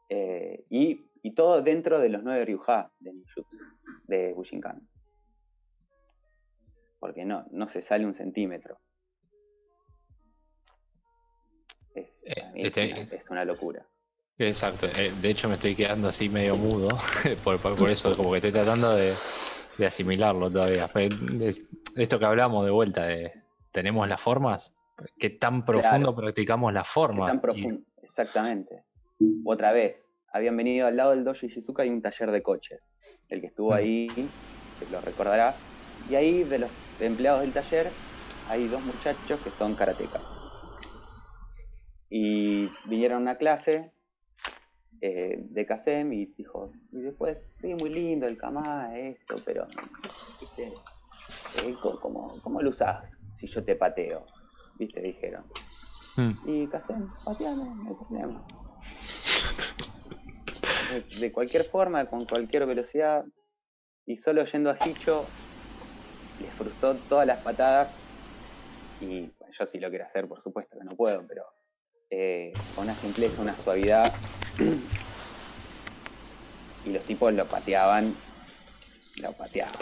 [0.08, 3.56] Eh, y, y, todo dentro de los nueve Ryuha de Ninjutsu,
[4.04, 4.80] de Bushinkan.
[6.98, 8.78] Porque no, no se sale un centímetro.
[11.94, 13.86] Es, eh, este es, una, locura.
[14.38, 16.88] Exacto, eh, de hecho me estoy quedando así medio mudo,
[17.44, 19.14] por, por, eso como que estoy tratando de,
[19.78, 20.90] de asimilarlo todavía.
[21.96, 23.32] Esto que hablamos de vuelta, de
[23.70, 24.74] tenemos las formas,
[25.18, 27.26] qué tan profundo practicamos la forma.
[27.26, 28.84] tan profundo, exactamente.
[29.44, 29.96] Otra vez,
[30.32, 32.80] habían venido al lado del dojo Shizuka y un taller de coches.
[33.28, 33.74] El que estuvo mm.
[33.74, 34.08] ahí
[34.78, 35.60] se lo recordará.
[36.08, 37.92] Y ahí, de los empleados del taller,
[38.46, 40.22] hay dos muchachos que son karatecas.
[42.08, 43.92] Y vinieron a una clase
[45.00, 49.66] eh, de Kasem y dijo, y después, sí, muy lindo el kama, esto, pero,
[50.40, 50.72] ¿viste?
[51.56, 53.04] Eh, ¿cómo, ¿cómo, lo usás
[53.34, 54.26] si yo te pateo?
[54.80, 55.00] ¿Viste?
[55.02, 55.44] Dijeron.
[56.16, 56.32] Hmm.
[56.42, 58.42] Y Casem, pateame, no hay problema.
[61.20, 63.24] De, cualquier forma, con cualquier velocidad,
[64.06, 65.30] y solo yendo a Hicho,
[66.38, 67.92] les frustró todas las patadas.
[68.98, 71.44] Y yo sí lo quiero hacer, por supuesto que no puedo, pero
[72.10, 74.14] eh, con una simpleza, una suavidad.
[76.84, 78.16] y los tipos lo pateaban,
[79.16, 79.76] lo pateaban.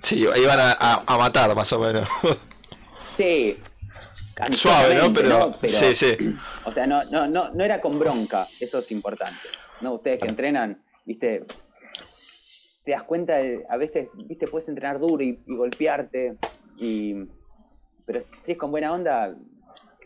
[0.00, 2.08] Sí, iban a, a matar más o menos.
[3.16, 3.62] sí,
[4.50, 5.12] Suave, ¿no?
[5.12, 6.16] Pero, sí, sí.
[6.64, 9.48] O sea, no, no, no, no era con bronca, eso es importante.
[9.80, 9.94] ¿no?
[9.94, 11.44] Ustedes que entrenan, viste,
[12.84, 16.36] te das cuenta, de, a veces, viste, puedes entrenar duro y, golpearte,
[16.78, 17.26] y,
[18.06, 19.34] pero si es con buena onda,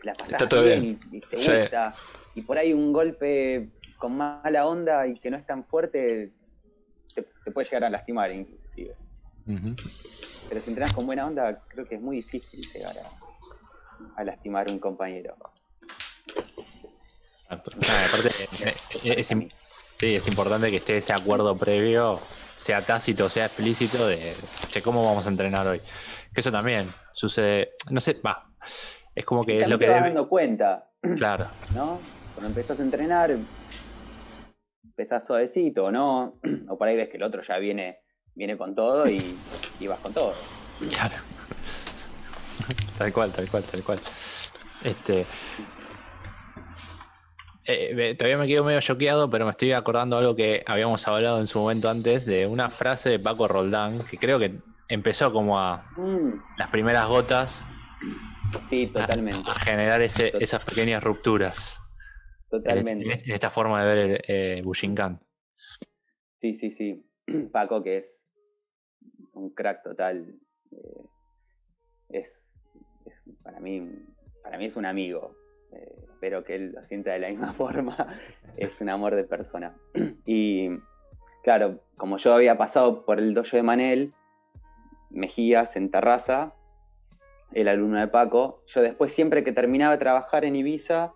[0.03, 1.95] la pasás bien, Y, te gusta.
[2.35, 6.31] Y por ahí un golpe con mala onda y que no es tan fuerte,
[7.15, 8.93] te, puede llegar a lastimar inclusive.
[10.49, 13.26] Pero si entrenas con buena onda, creo que es muy difícil llegar a
[14.15, 15.35] a lastimar a un compañero.
[17.49, 19.31] aparte, eh, es,
[20.01, 22.19] es, importante que esté ese acuerdo previo,
[22.55, 24.35] sea tácito, sea explícito, de
[24.69, 25.81] che, cómo vamos a entrenar hoy.
[26.33, 28.49] Que eso también sucede, no sé, va,
[29.15, 30.89] es como que es lo que te dando cuenta.
[31.17, 31.47] Claro.
[31.73, 31.99] ¿No?
[32.33, 33.35] Cuando empezás a entrenar,
[34.83, 36.35] empezás suavecito, ¿no?
[36.69, 37.99] O por ahí ves que el otro ya viene,
[38.35, 39.39] viene con todo y,
[39.79, 40.33] y vas con todo.
[40.91, 41.15] Claro.
[42.97, 43.99] Tal cual, tal cual, tal cual.
[44.83, 45.25] Este.
[47.65, 51.47] Eh, todavía me quedo medio choqueado, pero me estoy acordando algo que habíamos hablado en
[51.47, 55.85] su momento antes de una frase de Paco Roldán que creo que empezó como a
[55.97, 56.57] mm.
[56.57, 57.65] las primeras gotas.
[58.69, 59.49] Sí, totalmente.
[59.49, 61.77] A, generar ese, esas pequeñas rupturas.
[62.49, 63.23] Totalmente.
[63.25, 65.19] En, esta forma de ver el eh, Bushinkan.
[66.39, 67.05] Sí, sí, sí.
[67.51, 68.21] Paco, que es
[69.33, 70.35] un crack total.
[70.71, 71.03] Eh,
[72.09, 72.46] es
[73.43, 73.89] para mí,
[74.43, 75.35] para mí es un amigo.
[75.71, 78.19] Eh, espero que él lo sienta de la misma forma.
[78.57, 79.75] es un amor de persona.
[80.25, 80.69] y
[81.43, 84.13] claro, como yo había pasado por el dojo de Manel,
[85.09, 86.53] Mejías en Terraza,
[87.53, 91.13] el alumno de Paco, yo después siempre que terminaba de trabajar en Ibiza,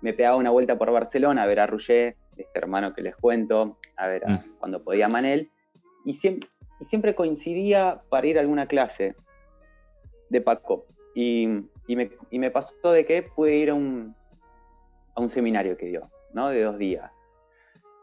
[0.00, 3.78] me pegaba una vuelta por Barcelona a ver a Rouget, este hermano que les cuento,
[3.96, 4.58] a ver mm.
[4.58, 5.50] cuando podía Manel,
[6.04, 6.48] y siempre,
[6.80, 9.14] y siempre coincidía para ir a alguna clase
[10.28, 10.86] de Paco.
[11.14, 11.46] Y,
[11.88, 14.14] me, y, me, pasó de que pude ir a un,
[15.14, 16.48] a un seminario que dio, ¿no?
[16.48, 17.10] De dos días.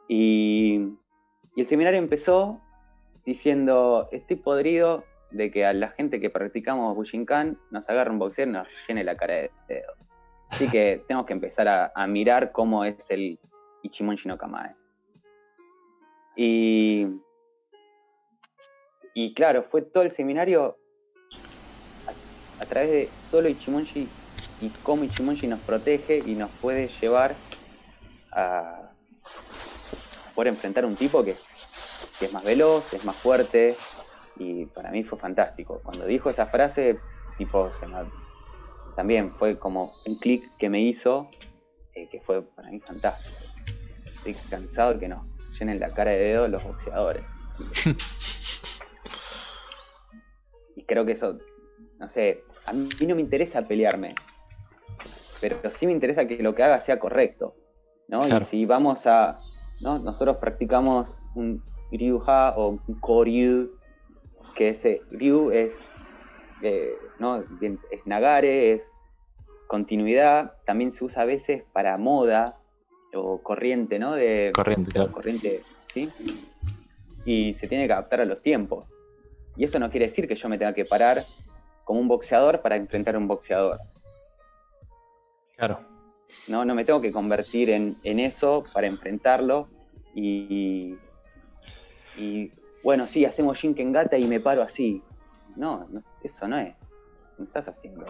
[0.08, 0.94] Y,
[1.56, 2.62] y el seminario empezó
[3.26, 8.46] diciendo, estoy podrido de que a la gente que practicamos Bushinkan nos agarre un boxeo
[8.46, 9.98] y nos llene la cara de dedos.
[10.50, 13.40] Así que tenemos que empezar a, mirar cómo es el,
[13.84, 14.76] Ichimonji no Kamae.
[16.36, 17.08] Y,
[19.14, 20.78] y claro, fue todo el seminario
[22.60, 24.10] a, través de solo Ichimonji
[24.60, 27.38] y cómo Ichimonji nos protege y nos puede llevar
[28.32, 28.92] a,
[30.36, 31.36] poder enfrentar a un tipo que,
[32.20, 33.78] que es más veloz, es más fuerte,
[34.40, 35.82] y para mí fue fantástico.
[35.84, 36.98] Cuando dijo esa frase,
[37.38, 37.70] tipo,
[38.96, 41.30] también fue como un clic que me hizo,
[41.94, 43.38] eh, que fue para mí fantástico.
[44.16, 45.28] Estoy cansado de que nos
[45.60, 47.24] llenen la cara de dedo los boxeadores.
[50.78, 51.38] y creo que eso,
[52.00, 54.14] no sé, a mí no me interesa pelearme,
[55.42, 57.56] pero sí me interesa que lo que haga sea correcto.
[58.08, 58.20] ¿no?
[58.28, 59.40] Y si vamos a,
[59.82, 60.00] ¿no?
[60.00, 63.72] Nosotros practicamos un Ryuha o un Koryu,
[64.56, 65.74] que ese Ryu es,
[66.62, 67.44] eh, ¿no?
[67.62, 68.92] es Nagare, es
[69.68, 72.58] continuidad, también se usa a veces para moda
[73.14, 74.14] o corriente, ¿no?
[74.14, 75.12] De, corriente, claro.
[75.12, 75.64] Corriente,
[75.94, 76.10] ¿sí?
[77.26, 78.86] Y se tiene que adaptar a los tiempos.
[79.56, 81.26] Y eso no quiere decir que yo me tenga que parar
[81.90, 83.80] como un boxeador para enfrentar a un boxeador.
[85.58, 85.80] Claro.
[86.48, 89.68] No, no me tengo que convertir en, eso para enfrentarlo
[90.14, 90.96] y,
[92.16, 92.52] y
[92.84, 95.02] bueno, sí, hacemos Shinkengata y me paro así.
[95.56, 95.88] No,
[96.22, 96.76] eso no es.
[97.40, 98.06] No estás haciendo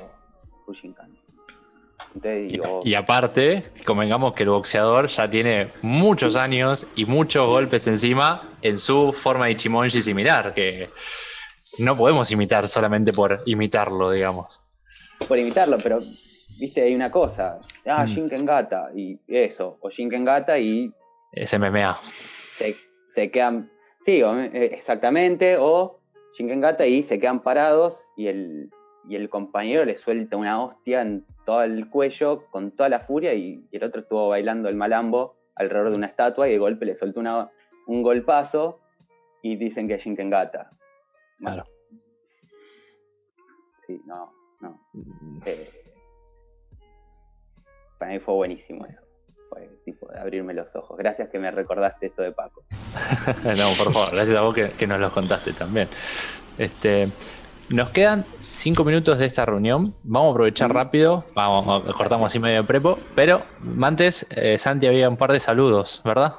[0.66, 1.18] Fujinkan.
[2.84, 8.78] y, aparte, convengamos que el boxeador ya tiene muchos años y muchos golpes encima en
[8.78, 10.90] su forma de Ichimonji similar, que
[11.78, 14.62] no podemos imitar solamente por imitarlo, digamos.
[15.28, 16.02] Por imitarlo, pero
[16.60, 17.60] viste, hay una cosa.
[17.86, 18.10] Ah, mm.
[18.10, 20.92] Shinkengata y eso, o Shinkengata y.
[21.32, 22.00] Es MMA.
[22.56, 22.76] Se,
[23.16, 23.70] se quedan.
[24.06, 26.00] Sí, eh, exactamente, o
[26.38, 28.70] Shinkengata y se quedan parados y el,
[29.08, 33.34] y el compañero le suelta una hostia en todo el cuello con toda la furia
[33.34, 36.96] y, el otro estuvo bailando el malambo alrededor de una estatua y de golpe le
[37.16, 37.50] una,
[37.88, 38.80] un golpazo
[39.42, 40.72] y dicen que es Shinkengata.
[41.40, 41.66] Claro.
[43.88, 44.80] Sí, no, no.
[44.94, 45.40] Mm.
[45.46, 45.70] Eh,
[47.98, 49.02] para mí fue buenísimo eso.
[49.50, 50.98] Fue tipo de abrirme los ojos.
[50.98, 52.64] Gracias que me recordaste esto de Paco.
[53.58, 55.88] no, por favor, gracias a vos que, nos lo contaste también.
[56.58, 57.10] Este,
[57.70, 59.96] nos quedan cinco minutos de esta reunión.
[60.04, 61.26] Vamos a aprovechar rápido.
[61.34, 63.00] Vamos, cortamos así medio de prepo.
[63.16, 63.44] Pero
[63.82, 66.36] antes, eh, Santi había un par de saludos, ¿verdad?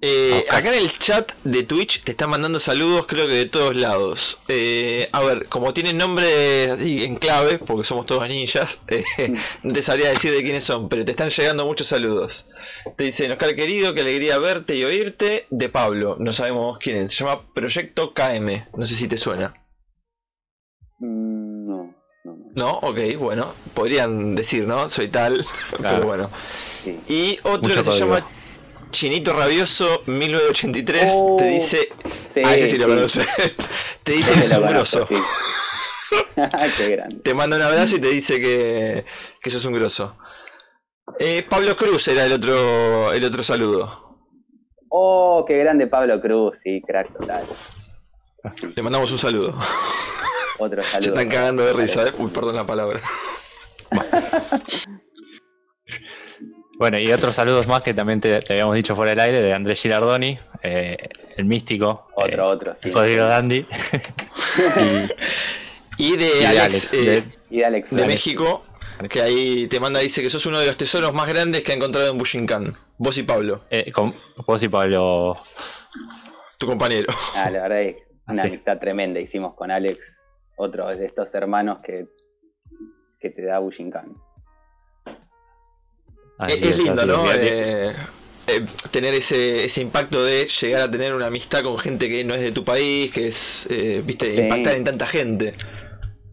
[0.00, 3.74] Eh, acá en el chat de Twitch te están mandando saludos, creo que de todos
[3.74, 4.38] lados.
[4.48, 9.04] Eh, a ver, como tienen nombres así en clave, porque somos todos ninjas, eh,
[9.62, 12.44] no te sabría decir de quiénes son, pero te están llegando muchos saludos.
[12.96, 15.46] Te dicen, Oscar querido, qué alegría verte y oírte.
[15.50, 19.54] De Pablo, no sabemos quién es, se llama Proyecto KM, no sé si te suena.
[20.98, 21.94] Mm, no,
[22.24, 22.70] no, no.
[22.80, 24.88] ok, bueno, podrían decir, ¿no?
[24.88, 25.46] Soy tal,
[25.80, 26.30] pero bueno.
[27.08, 28.28] Y otro que se llama
[28.94, 31.88] Chinito Rabioso 1983 te dice.
[32.44, 33.26] ah, ese sí lo conoce.
[34.04, 35.08] te dice que es un grosso.
[36.76, 37.16] Qué grande.
[37.24, 39.04] Te manda un abrazo y te dice que,
[39.42, 40.16] que sos un grosso.
[41.18, 44.16] Eh, Pablo Cruz era el otro, el otro saludo.
[44.90, 47.48] Oh, qué grande Pablo Cruz, sí, crack total.
[48.76, 49.58] Le mandamos un saludo.
[50.58, 51.02] Otro saludo.
[51.02, 52.12] Se están cagando de risa, ¿eh?
[52.16, 53.02] Uy, perdón la palabra.
[56.76, 59.80] Bueno, y otros saludos más que también te, habíamos dicho fuera del aire, de Andrés
[59.80, 60.96] Girardoni, eh,
[61.36, 62.08] el místico.
[62.14, 62.90] Otro, eh, otro, sí.
[62.90, 63.64] Código Dandy.
[65.98, 68.64] y, de Alex, de, de, México,
[69.08, 71.76] que ahí te manda, dice que sos uno de los tesoros más grandes que ha
[71.76, 72.76] encontrado en Bushinkan.
[72.98, 73.62] Vos y Pablo.
[73.70, 74.14] Eh, con,
[74.44, 75.36] vos y Pablo.
[76.58, 77.14] Tu compañero.
[77.34, 77.96] Ah, la verdad es
[78.26, 79.98] una amistad tremenda hicimos con Alex,
[80.56, 82.08] otro de estos hermanos que,
[83.20, 84.16] que te da Bushinkan
[86.48, 87.26] es, lindo, ¿no?
[87.32, 87.94] Eh,
[88.46, 92.34] eh, tener ese, ese impacto de llegar a tener una amistad con gente que no
[92.34, 95.54] es de tu país, que es, eh, viste, impactar en tanta gente.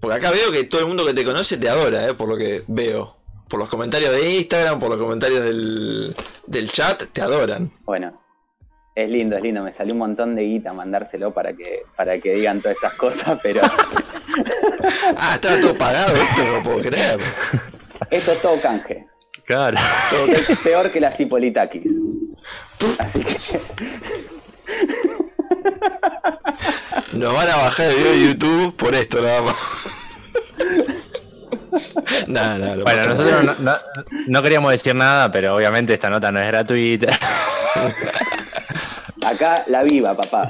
[0.01, 2.35] Porque acá veo que todo el mundo que te conoce te adora, eh, por lo
[2.35, 3.17] que veo.
[3.47, 6.15] Por los comentarios de Instagram, por los comentarios del,
[6.47, 7.71] del chat, te adoran.
[7.85, 8.21] Bueno,
[8.93, 9.63] es lindo, es lindo.
[9.63, 13.39] Me salió un montón de guita mandárselo para que, para que digan todas estas cosas,
[13.41, 13.61] pero.
[15.17, 17.19] ah, estaba todo pagado, esto no lo puedo creer.
[18.09, 19.10] Esto es todo canje.
[19.51, 19.77] Claro.
[20.49, 21.83] es peor que la Cipolitakis.
[22.99, 23.59] Así que.
[27.11, 29.55] Nos van a bajar el video de YouTube por esto nada más.
[32.81, 33.59] bueno, nosotros
[34.27, 37.19] no, queríamos decir nada, pero obviamente esta nota no es gratuita.
[39.21, 40.49] Acá la viva, papá.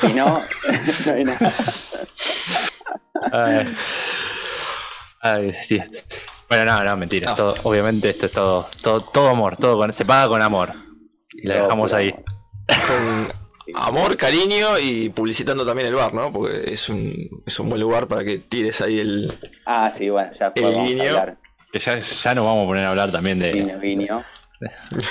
[0.00, 0.42] Si no,
[1.06, 1.54] no hay nada.
[3.32, 3.76] Ay,
[5.20, 5.80] ay, sí.
[6.50, 7.34] Bueno, no, no, mentira.
[7.62, 10.72] obviamente esto es todo, todo, todo amor, todo se paga con amor.
[11.32, 12.12] y la dejamos ahí.
[12.12, 16.32] Con amor, cariño y publicitando también el bar, ¿no?
[16.32, 19.38] Porque es un, es un buen lugar para que tires ahí el.
[19.64, 21.38] Ah, sí, bueno, ya podemos hablar.
[21.72, 23.52] Que ya, ya nos vamos a poner a hablar también de.
[23.52, 24.24] Viño, viño.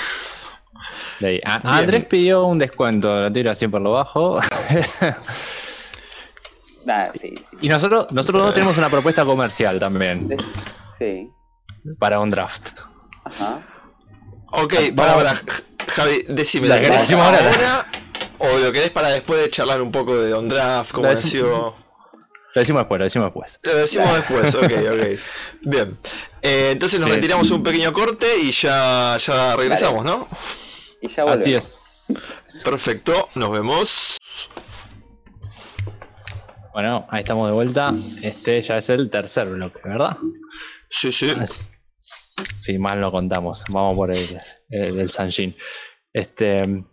[1.20, 4.40] De Andrés pidió un descuento, lo tiro así por lo bajo.
[7.60, 10.36] Y nosotros, nosotros dos tenemos una propuesta comercial también.
[11.00, 11.32] Sí.
[11.98, 12.78] Para un draft.
[13.24, 13.66] Ajá.
[14.52, 15.42] Ok, para, para,
[15.88, 17.86] Javi, decime, ¿la querés decimos ahora,
[18.38, 21.74] o lo querés para después de charlar un poco de on draft, cómo nació?
[22.54, 23.60] Lo decimos después, lo decimos después.
[23.62, 25.18] Lo decimos después, ok, ok.
[25.62, 25.98] Bien.
[26.42, 30.28] Eh, entonces nos retiramos un pequeño corte y ya, ya regresamos, ¿no?
[31.00, 31.40] Y ya volvemos.
[31.40, 32.28] Así es.
[32.64, 34.18] Perfecto, nos vemos.
[36.72, 37.94] Bueno, ahí estamos de vuelta.
[38.22, 40.16] Este ya es el tercer bloque, ¿verdad?
[40.90, 41.30] Sí, sí.
[42.60, 43.64] Si mal no contamos.
[43.68, 45.56] Vamos por el, el, Sanjin.
[46.12, 46.84] Este.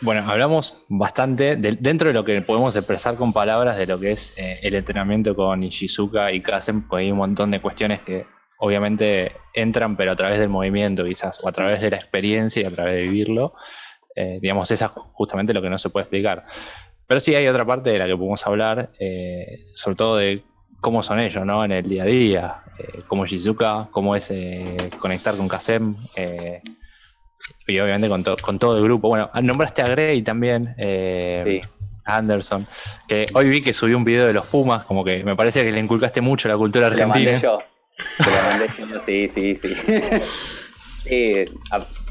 [0.00, 4.34] Bueno, hablamos bastante dentro de lo que podemos expresar con palabras de lo que es
[4.36, 8.26] eh, el entrenamiento con Ishizuka y Kazen, pues hay un montón de cuestiones que
[8.58, 12.66] obviamente entran, pero a través del movimiento quizás, o a través de la experiencia y
[12.66, 13.54] a través de vivirlo.
[14.14, 16.44] Eh, digamos, esa es justamente lo que no se puede explicar.
[17.06, 20.44] Pero sí hay otra parte de la que podemos hablar, eh, sobre todo de
[20.84, 21.64] cómo son ellos, ¿no?
[21.64, 26.60] En el día a día, eh, cómo Shizuka, cómo es eh, conectar con Kasem, eh,
[27.66, 29.08] y obviamente con, con, todo el grupo.
[29.08, 31.62] Bueno, nombraste a Gray también, sí.
[32.04, 32.66] Anderson,
[33.08, 35.72] que hoy vi que subió un video de los Pumas, como que me parece que
[35.72, 37.40] le inculcaste mucho la cultura argentina.
[37.40, 37.62] Lo mandé yo.
[38.18, 39.74] lo mandé yo, sí, sí, sí.
[41.04, 41.44] sí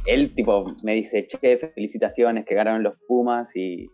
[0.06, 3.88] él tipo me dice, che, felicitaciones que ganaron los Pumas y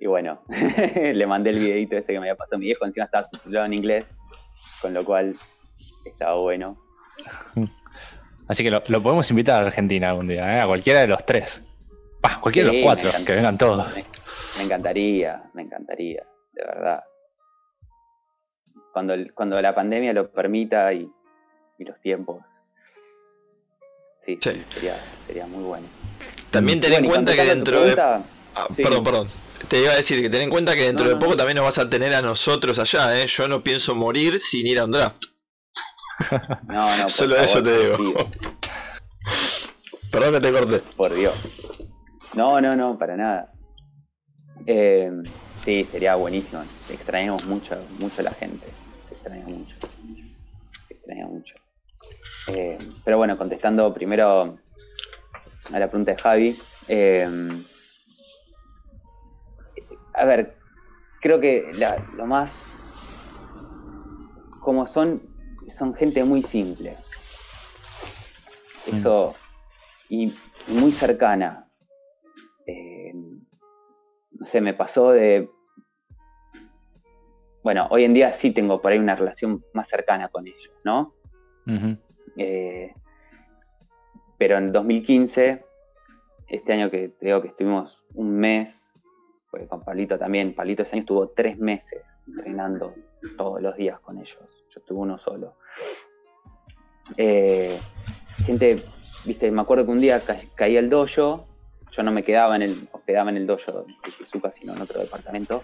[0.00, 3.26] y bueno, le mandé el videito ese que me había pasado mi viejo, encima estaba
[3.26, 4.06] subtitulado en inglés,
[4.80, 5.36] con lo cual
[6.06, 6.78] estaba bueno.
[8.48, 10.60] Así que lo, podemos invitar a Argentina algún día, ¿eh?
[10.60, 11.64] a cualquiera de los tres.
[12.40, 13.94] cualquiera de los cuatro, que vengan todos.
[14.56, 16.24] Me, encantaría, me encantaría,
[16.54, 17.04] de verdad.
[18.94, 21.12] Cuando, cuando la pandemia lo permita y,
[21.78, 22.42] los tiempos.
[24.24, 24.96] Sí, Sería,
[25.26, 25.86] sería muy bueno.
[26.50, 28.00] También ten en cuenta que dentro de...
[28.00, 29.28] Ah, perdón, perdón
[29.68, 31.78] te iba a decir que ten en cuenta que dentro de poco también nos vas
[31.78, 33.26] a tener a nosotros allá, ¿eh?
[33.26, 35.24] Yo no pienso morir sin ir a un draft.
[36.68, 37.96] No, no, Solo eso te digo.
[40.12, 40.78] Perdón que te corté.
[40.94, 41.34] Por Dios.
[42.34, 43.52] No, no, no, para nada.
[44.66, 45.10] Eh,
[45.64, 46.62] sí, sería buenísimo.
[46.90, 48.66] Extrañamos mucho, mucho a la gente.
[49.10, 49.76] Extrañamos mucho.
[50.90, 51.54] Extrañamos mucho.
[52.48, 54.58] Eh, pero bueno, contestando primero
[55.72, 56.58] a la pregunta de Javi.
[56.86, 57.64] Eh,
[60.14, 60.56] a ver,
[61.20, 61.72] creo que
[62.14, 62.52] lo más,
[64.60, 65.22] como son,
[65.74, 66.96] son gente muy simple.
[68.86, 69.34] Eso,
[70.08, 70.34] y,
[70.68, 71.68] muy cercana.
[72.66, 73.12] Eh,
[74.32, 75.50] no sé, me pasó de...
[77.62, 81.14] Bueno, hoy en día sí tengo por ahí una relación más cercana con ellos, ¿no?
[82.36, 82.94] Eh,
[84.38, 85.62] pero en 2015,
[86.48, 88.89] este año que creo que estuvimos un mes
[89.50, 92.94] porque con Pablito también, Pablito ese año estuvo tres meses entrenando
[93.36, 94.38] todos los días con ellos.
[94.72, 95.56] Yo estuve uno solo.
[97.16, 97.80] Eh,
[98.44, 98.84] gente,
[99.24, 100.22] viste, me acuerdo que un día
[100.54, 101.46] caía el dojo,
[101.90, 105.00] yo no me quedaba en el, hospedaba en el dojo de Shizuka, sino en otro
[105.00, 105.62] departamento,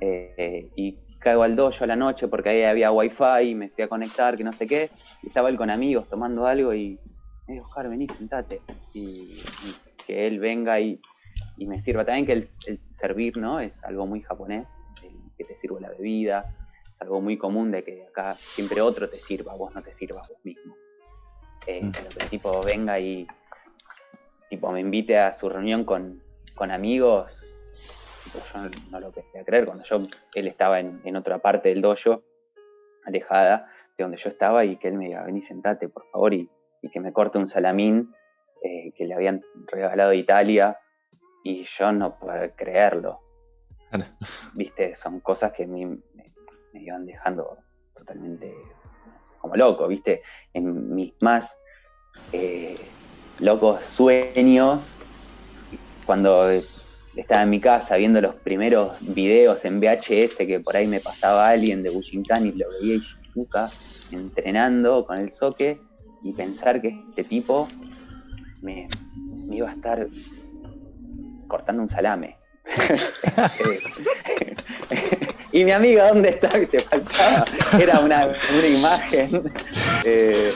[0.00, 3.88] eh, y caigo al dojo a la noche porque ahí había wifi, me fui a
[3.88, 4.90] conectar, que no sé qué,
[5.22, 7.00] y estaba él con amigos tomando algo y,
[7.48, 8.60] hey Oscar, vení, sentate,
[8.92, 9.42] y
[10.06, 11.00] que él venga y
[11.56, 12.04] y me sirva.
[12.04, 12.32] También que
[12.66, 13.60] el, servir, ¿no?
[13.60, 14.66] Es algo muy japonés,
[15.36, 16.54] que te sirva la bebida,
[16.94, 20.28] es algo muy común de que acá siempre otro te sirva, vos no te sirvas
[20.28, 20.74] vos mismo.
[21.66, 21.92] Eh, mm.
[21.92, 23.26] que el tipo venga y
[24.48, 26.22] tipo me invite a su reunión con,
[26.58, 27.30] amigos,
[28.34, 32.22] yo no, lo quería creer, cuando yo, él estaba en, otra parte del dojo,
[33.04, 36.48] alejada de donde yo estaba, y que él me diga, vení, sentate, por favor, y,
[36.92, 38.14] que me corte un salamín
[38.62, 40.78] eh, que le habían regalado de Italia,
[41.46, 43.20] y yo no puedo creerlo.
[44.54, 46.02] Viste, son cosas que me, me,
[46.74, 47.58] iban dejando
[47.94, 48.52] totalmente
[49.38, 51.56] como loco, viste, en mis más
[52.32, 52.76] eh,
[53.38, 54.84] locos sueños,
[56.04, 56.50] cuando
[57.14, 61.48] estaba en mi casa viendo los primeros videos en VHS que por ahí me pasaba
[61.48, 63.70] alguien de Bushinkan y lo veía Shizuka
[64.10, 65.80] entrenando con el soque
[66.24, 67.68] y pensar que este tipo
[68.62, 68.88] me,
[69.48, 70.08] me iba a estar
[71.46, 72.38] cortando un salame.
[75.52, 76.50] y mi amiga, ¿dónde está?
[76.50, 77.44] Que te faltaba.
[77.80, 78.28] Era una,
[78.66, 79.52] imagen
[80.04, 80.52] eh,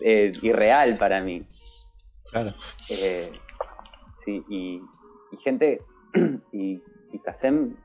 [0.00, 1.46] eh, irreal para mí.
[2.30, 2.54] Claro.
[2.88, 3.32] Eh,
[4.24, 4.82] sí, y,
[5.38, 5.80] gente,
[6.52, 7.76] y, y Kasem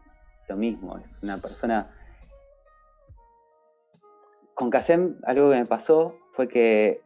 [0.47, 1.89] lo mismo, es una persona...
[4.53, 7.01] Con Kasem algo que me pasó fue que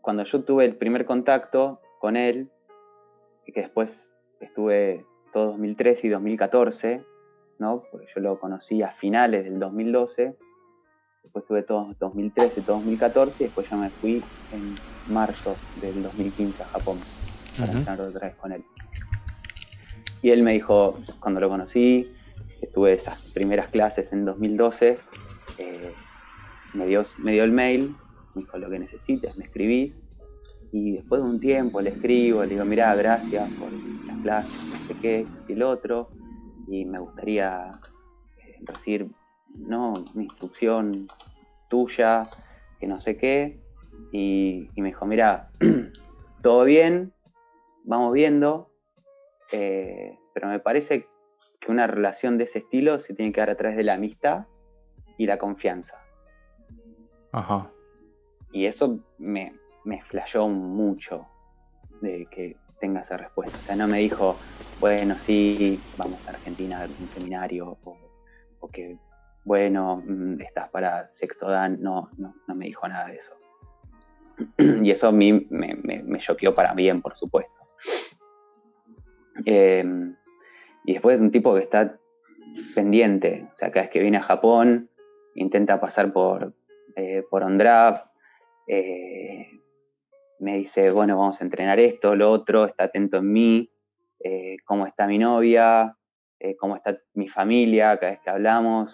[0.00, 2.50] cuando yo tuve el primer contacto con él,
[3.50, 7.04] que después estuve todo 2013 y 2014,
[7.58, 7.82] ¿no?
[7.90, 10.36] Porque yo lo conocí a finales del 2012,
[11.22, 14.74] después tuve todo 2013, todo 2014 y después ya me fui en
[15.06, 17.00] marzo del 2015 a Japón
[17.58, 18.64] para entrar otra vez con él.
[20.22, 22.12] Y él me dijo, cuando lo conocí,
[22.60, 24.98] estuve esas primeras clases en 2012,
[25.58, 25.94] eh,
[26.74, 27.96] me, dio, me dio el mail,
[28.34, 29.98] me dijo lo que necesites, me escribís,
[30.72, 33.70] y después de un tiempo le escribo, le digo, mira, gracias por
[34.06, 36.08] las clases, no sé qué, y el otro,
[36.66, 37.78] y me gustaría
[38.38, 39.10] eh, recibir,
[39.54, 40.02] ¿no?
[40.14, 41.08] Una instrucción
[41.68, 42.30] tuya,
[42.80, 43.60] que no sé qué,
[44.12, 45.50] y, me dijo, mira,
[46.42, 47.12] todo bien,
[47.84, 48.70] vamos viendo,
[49.52, 51.06] eh, pero me parece
[51.60, 54.46] que una relación de ese estilo se tiene que dar a través de la amistad
[55.18, 55.98] y la confianza.
[57.32, 57.70] Ajá.
[58.52, 59.54] Y eso me,
[59.84, 61.26] me flashó mucho
[62.00, 63.58] de que tenga esa respuesta.
[63.58, 64.40] O sea, no me dijo,
[64.78, 68.98] bueno, sí, vamos a Argentina a un seminario, o, que,
[69.44, 71.80] bueno, mm, estás para sexto dan.
[71.80, 73.34] No, no, no me dijo nada de eso.
[74.58, 77.52] y eso a mí me, choqueó para bien, por supuesto.
[79.44, 80.16] Em,
[80.84, 81.96] y después un tipo que está
[82.74, 84.90] pendiente, o sea, cada vez que viene a Japón,
[85.34, 86.52] intenta pasar por,
[86.96, 88.04] eh, por Ondraf,
[88.66, 89.61] eh,
[90.42, 93.70] me dice, bueno, vamos a entrenar esto, lo otro, está atento en mí,
[94.18, 95.96] eh, cómo está mi novia,
[96.40, 98.92] eh, cómo está mi familia, cada vez que hablamos,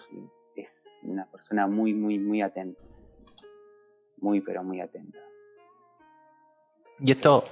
[0.55, 0.71] es
[1.03, 2.79] una persona muy, muy, muy atenta.
[4.17, 5.17] Muy, pero muy atenta.
[6.99, 7.45] Y esto,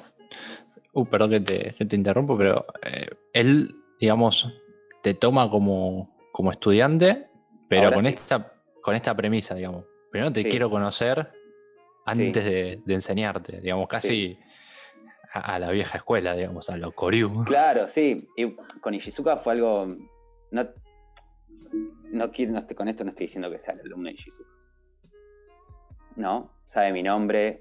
[0.94, 4.48] uh, perdón que te, que te interrumpo, pero eh, él, digamos,
[5.02, 7.28] te toma como, como estudiante,
[7.68, 8.54] pero con esta
[8.88, 9.84] con esta premisa, digamos.
[10.12, 11.30] Primero te quiero conocer
[12.08, 14.38] antes de, enseñarte, digamos, casi
[15.34, 17.44] a, la vieja escuela, digamos, a lo Koryu.
[17.44, 18.28] Claro, sí.
[18.38, 19.86] Y con Ishizuka fue algo.
[20.52, 20.64] No,
[22.12, 22.32] no, no,
[22.76, 24.50] con esto no estoy diciendo que sea el alumno de Ishizuka.
[26.16, 27.60] No, sabe mi nombre.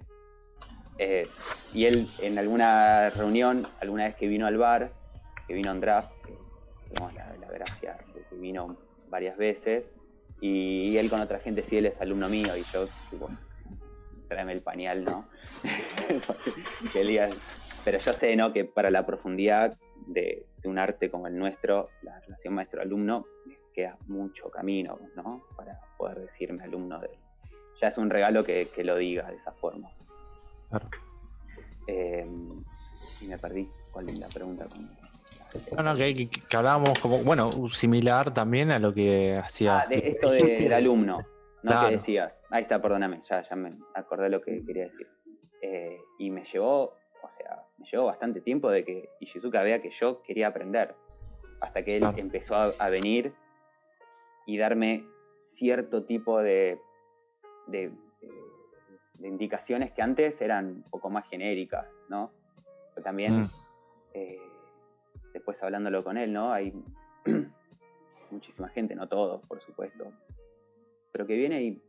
[0.99, 1.29] Eh,
[1.75, 4.93] y él en alguna reunión, alguna vez que vino al bar,
[5.47, 6.11] que vino en draft,
[7.15, 8.77] la, gracia de que vino
[9.11, 9.85] varias veces,
[10.41, 13.39] y, él con otra gente sí, él es alumno mío, y yo, bueno,
[14.29, 15.29] tráeme el pañal, ¿no?
[17.85, 18.53] pero yo sé, ¿no?
[18.53, 19.77] Que para la profundidad
[20.07, 23.25] de, un arte como el nuestro, la relación maestro-alumno,
[23.73, 25.45] queda mucho camino, ¿no?
[25.57, 27.19] Para poder decirme alumno de él.
[27.81, 29.91] Ya es un regalo que, lo diga de esa forma.
[30.71, 30.89] Claro.
[31.87, 32.27] Eh,
[33.21, 33.71] y me perdí.
[33.93, 34.67] ¿Cuál es la pregunta?
[35.73, 39.81] Bueno, que, hablábamos como, bueno, similar también a lo que hacía.
[39.81, 41.19] Ah, de esto del alumno.
[41.67, 41.89] ¿No?
[41.89, 42.43] decías?
[42.51, 45.09] Ahí está, perdóname, ya, ya me acordé lo que quería decir.
[45.63, 49.91] Eh, y me llevó, o sea, me llevó bastante tiempo de que Ishizuka vea que
[50.01, 50.95] yo quería aprender.
[51.61, 53.33] Hasta que él empezó a, venir
[54.47, 55.05] y darme
[55.57, 56.79] cierto tipo de,
[57.67, 57.91] de,
[59.23, 62.31] indicaciones que antes eran un poco más genéricas, ¿no?
[62.95, 63.51] Pero también, mm.
[64.13, 64.39] eh,
[65.33, 66.53] después hablándolo con él, ¿no?
[66.53, 66.75] Hay
[68.31, 70.13] muchísima gente, no todos, por supuesto,
[71.17, 71.83] pero que viene y,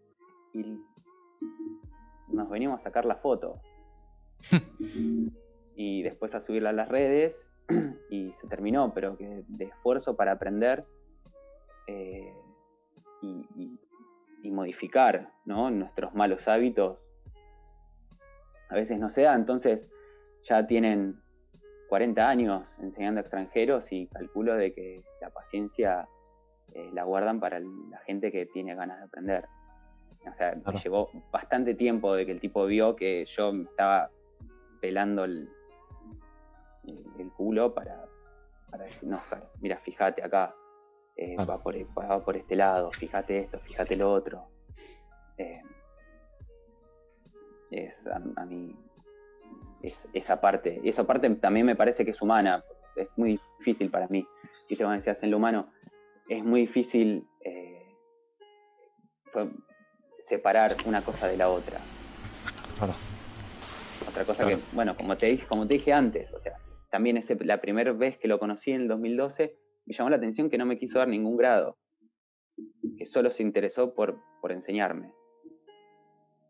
[2.30, 3.60] nos venimos a sacar la foto.
[5.76, 7.46] y después a subirla a las redes
[8.10, 10.86] y se terminó, pero que de esfuerzo para aprender
[11.88, 12.34] eh,
[13.22, 13.78] y,
[14.50, 16.98] modificar nuestros malos hábitos
[18.70, 19.92] a veces no se da, entonces
[20.44, 21.20] ya tienen
[21.90, 26.08] 40 años enseñando a extranjeros y calculo de que la paciencia
[26.78, 29.46] eh, la guardan para la gente que tiene ganas de aprender.
[30.30, 34.12] O sea, me llevó bastante tiempo de que el tipo vio que yo me estaba
[34.80, 35.50] pelando el,
[37.18, 38.06] el, culo para,
[38.70, 39.20] para, decir, no,
[39.60, 40.54] mira, fíjate acá,
[41.16, 44.46] eh, va, por, va, por, este lado, fíjate esto, fíjate lo otro.
[45.40, 45.64] Eh,
[47.72, 48.76] es a, mí
[49.82, 52.64] es, esa parte, y esa parte también me parece que es humana,
[52.96, 54.28] es muy difícil para mí.
[54.70, 55.72] Y te decías en lo humano,
[56.30, 57.96] es muy difícil eh,
[60.28, 61.82] separar una cosa de la otra.
[64.08, 66.54] Otra cosa que, bueno, como te dije, como te dije antes, o sea,
[66.92, 69.56] también ese, la primera vez que lo conocí en el 2012,
[69.86, 71.78] me llamó la atención que no me quiso dar ningún grado,
[72.98, 75.12] que solo se interesó por, por enseñarme.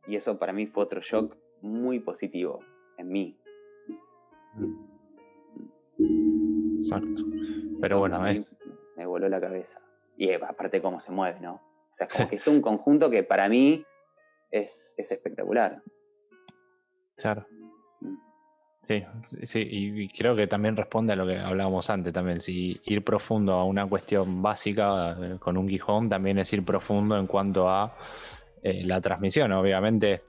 [0.07, 2.59] Y eso para mí fue otro shock muy positivo
[2.97, 3.37] en mí,
[6.77, 7.23] Exacto.
[7.81, 8.55] Pero bueno, es...
[9.17, 9.81] Voló la cabeza.
[10.15, 11.55] Y eh, aparte cómo se mueve, ¿no?
[11.55, 13.83] O sea, como que es un conjunto que para mí
[14.51, 15.81] es, es espectacular.
[17.15, 17.47] Claro.
[18.83, 19.03] Sí,
[19.41, 22.41] sí, y creo que también responde a lo que hablábamos antes también.
[22.41, 27.17] Si ir profundo a una cuestión básica eh, con un Gijón también es ir profundo
[27.17, 27.97] en cuanto a
[28.61, 29.51] eh, la transmisión.
[29.51, 30.25] Obviamente,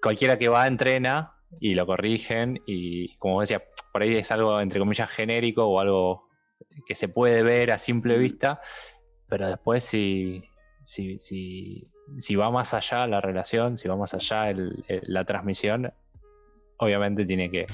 [0.00, 3.60] cualquiera que va entrena y lo corrigen y como decía,
[3.92, 6.28] por ahí es algo entre comillas genérico o algo
[6.86, 8.60] que se puede ver a simple vista,
[9.28, 10.44] pero después si,
[10.84, 11.88] si, si,
[12.18, 14.54] si va más allá la relación, si va más allá
[14.86, 15.92] la transmisión,
[16.78, 17.66] obviamente tiene que,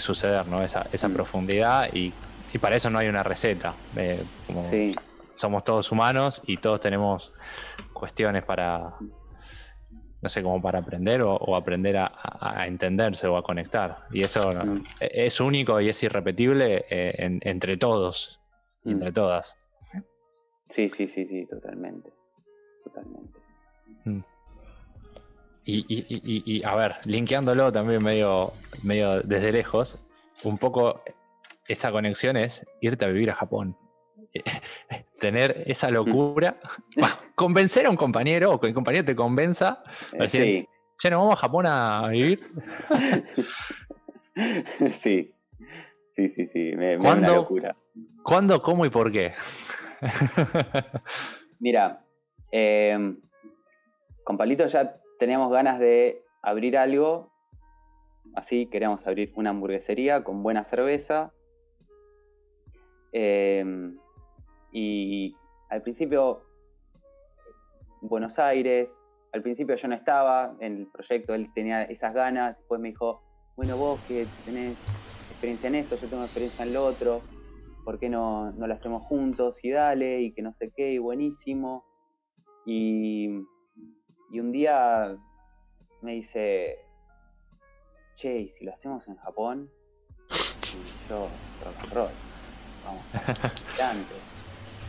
[0.00, 0.62] suceder, ¿no?
[0.62, 1.12] Esa, esa mm.
[1.12, 2.14] profundidad y,
[2.60, 3.74] para eso no hay una receta.
[3.96, 4.70] Eh, como
[5.34, 7.32] Somos todos humanos y todos tenemos
[7.94, 8.94] cuestiones para,
[10.22, 14.06] no sé, como para aprender o, aprender a, entenderse o a conectar.
[14.12, 14.84] Y eso mm.
[15.00, 18.40] es único y es irrepetible eh, entre todos
[18.84, 18.92] y mm.
[18.92, 19.56] entre todas.
[20.68, 22.10] Sí, sí, sí, sí, totalmente.
[22.84, 23.38] Totalmente.
[25.64, 29.98] Y, y, y, a ver, linkeándolo también medio, medio desde lejos,
[30.42, 31.02] un poco
[31.68, 33.76] esa conexión es irte a vivir a Japón.
[35.20, 36.58] Tener esa locura,
[37.42, 39.82] convencer a un compañero o que el compañero te convenza,
[40.12, 42.40] eh, decir, che, ¿nos vamos a Japón a vivir?
[45.02, 45.34] sí,
[46.14, 47.74] sí, sí, sí, me, me una locura.
[48.22, 49.32] ¿Cuándo, cómo y por qué?
[51.58, 52.04] Mira,
[52.52, 53.16] eh,
[54.22, 57.32] con Palito ya teníamos ganas de abrir algo,
[58.36, 61.32] así queríamos abrir una hamburguesería con buena cerveza.
[63.10, 63.98] Em,
[64.70, 65.34] y
[65.70, 66.51] al principio,
[68.02, 68.90] Buenos Aires,
[69.32, 73.22] al principio yo no estaba en el proyecto, él tenía esas ganas, después me dijo,
[73.56, 74.78] bueno, vos que tenés
[75.30, 77.24] experiencia en esto, yo tengo experiencia en lo otro,
[77.84, 79.58] ¿por qué no, no lo hacemos juntos?
[79.62, 81.84] Y dale, y que no sé qué, y buenísimo.
[82.66, 83.42] Y
[84.32, 85.14] y un día
[86.00, 86.78] me dice,
[88.16, 89.70] che, ¿y si lo hacemos en Japón?
[90.74, 92.14] Y yo, rock and roll,
[92.82, 93.06] vamos,
[93.78, 94.14] adelante.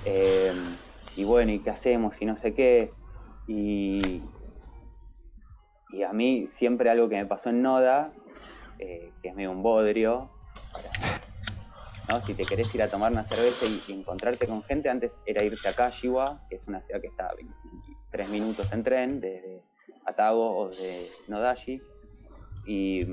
[0.06, 0.78] Em,
[1.18, 2.22] y bueno, ¿y qué hacemos?
[2.22, 2.94] Y no sé qué.
[3.48, 4.22] Y,
[5.90, 8.14] y a mí siempre algo que me pasó en Noda,
[8.80, 10.30] eh, que es medio un bodrio,
[12.10, 12.22] ¿no?
[12.22, 15.68] si te querés ir a tomar una cerveza y, encontrarte con gente, antes era irte
[15.68, 19.62] a Kashiwa, que es una ciudad que está a 23 minutos en tren, desde
[20.06, 21.82] Atago o de Nodashi,
[22.66, 23.06] y,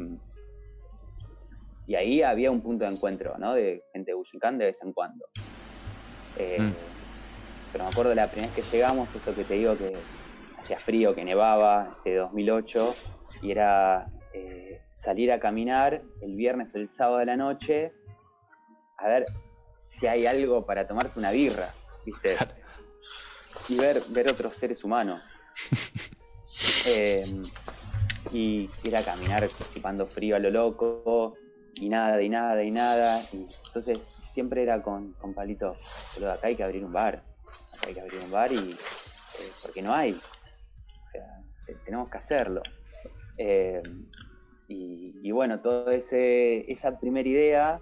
[1.87, 3.55] y ahí había un punto de encuentro, ¿no?
[3.55, 5.27] De gente de Bushinkan de vez en cuando.
[6.37, 6.75] Eh, mm.
[7.73, 9.93] Pero me acuerdo la primera vez que llegamos, esto que te digo que
[10.71, 12.95] hacía frío, que nevaba, este 2008,
[13.43, 17.93] y era eh, salir a caminar el viernes o el sábado de la noche
[18.99, 19.27] a ver
[19.99, 21.75] si hay algo para tomarte una birra,
[22.05, 22.37] ¿viste?
[23.69, 25.23] Y ver, ver otros seres humanos.
[26.85, 27.43] Em,
[28.33, 31.37] y ir a caminar participando frío a lo loco,
[31.75, 33.27] y nada, y nada, y nada.
[33.33, 33.99] Y entonces
[34.35, 35.77] siempre era con, con Palito,
[36.15, 37.23] pero acá hay que abrir un bar,
[37.73, 38.77] acá hay que abrir un bar y
[39.39, 40.21] eh, porque no hay.
[41.11, 42.63] O sea, tenemos que hacerlo.
[43.37, 44.07] Em,
[44.69, 47.81] y, y, bueno, toda esa primera idea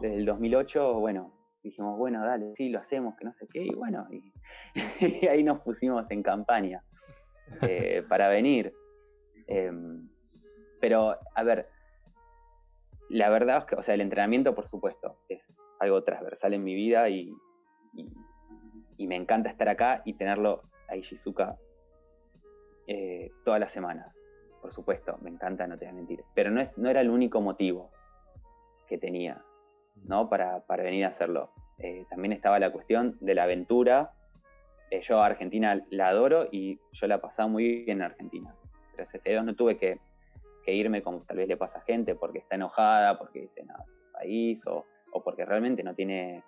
[0.00, 1.32] desde el 2008, bueno,
[1.62, 4.32] dijimos, bueno, dale, sí, lo hacemos, que no sé qué, y bueno, y,
[5.28, 6.82] ahí nos pusimos en campaña
[7.62, 8.72] eh, para venir.
[9.46, 10.08] Em,
[10.80, 11.68] pero, a ver,
[13.08, 15.42] la verdad es que, o sea, el entrenamiento, por supuesto, es
[15.80, 17.32] algo transversal en mi vida y,
[18.96, 21.56] y, me encanta estar acá y tenerlo a Ishizuka
[22.88, 24.12] eh, todas las semanas.
[24.60, 26.24] Por supuesto, me encanta, no te voy a mentir.
[26.34, 27.90] Pero no, es, no era el único motivo
[28.88, 29.40] que tenía.
[30.04, 30.28] ¿no?
[30.28, 31.50] Para, venir a hacerlo.
[31.78, 34.12] Eh, también estaba la cuestión de la aventura.
[34.90, 38.54] Eh, yo a Argentina la adoro y yo la pasaba muy bien en Argentina.
[38.96, 40.00] Gracias a Dios no tuve que,
[40.66, 43.74] irme como tal vez le pasa a gente porque está enojada, porque dice, no,
[44.12, 44.84] país, o,
[45.24, 46.42] porque realmente no tiene,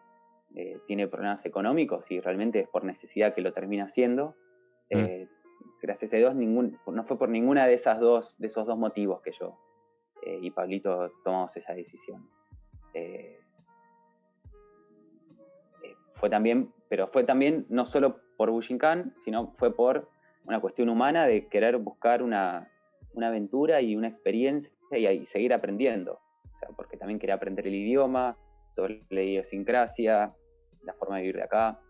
[0.54, 4.34] eh, tiene problemas económicos y realmente es por necesidad que lo termina haciendo.
[4.90, 5.24] Mm.
[5.82, 9.22] Gracias a Dios ningún, no fue por ninguna de esas dos, de esos dos motivos
[9.22, 9.56] que yo
[10.40, 12.28] y Pablito tomamos esa decisión.
[12.94, 13.38] Eh,
[15.82, 20.08] eh, fue también, pero fue también no solo por Bushinkan, sino fue por
[20.44, 22.70] una cuestión humana de querer buscar una,
[23.20, 26.20] aventura y una experiencia y, seguir aprendiendo.
[26.54, 28.36] O sea, porque también quería aprender el idioma,
[28.74, 30.34] sobre la idiosincrasia,
[30.82, 31.80] la forma de vivir de acá.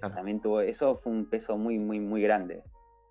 [0.00, 2.62] También tuvo, eso fue un peso muy, muy, muy grande,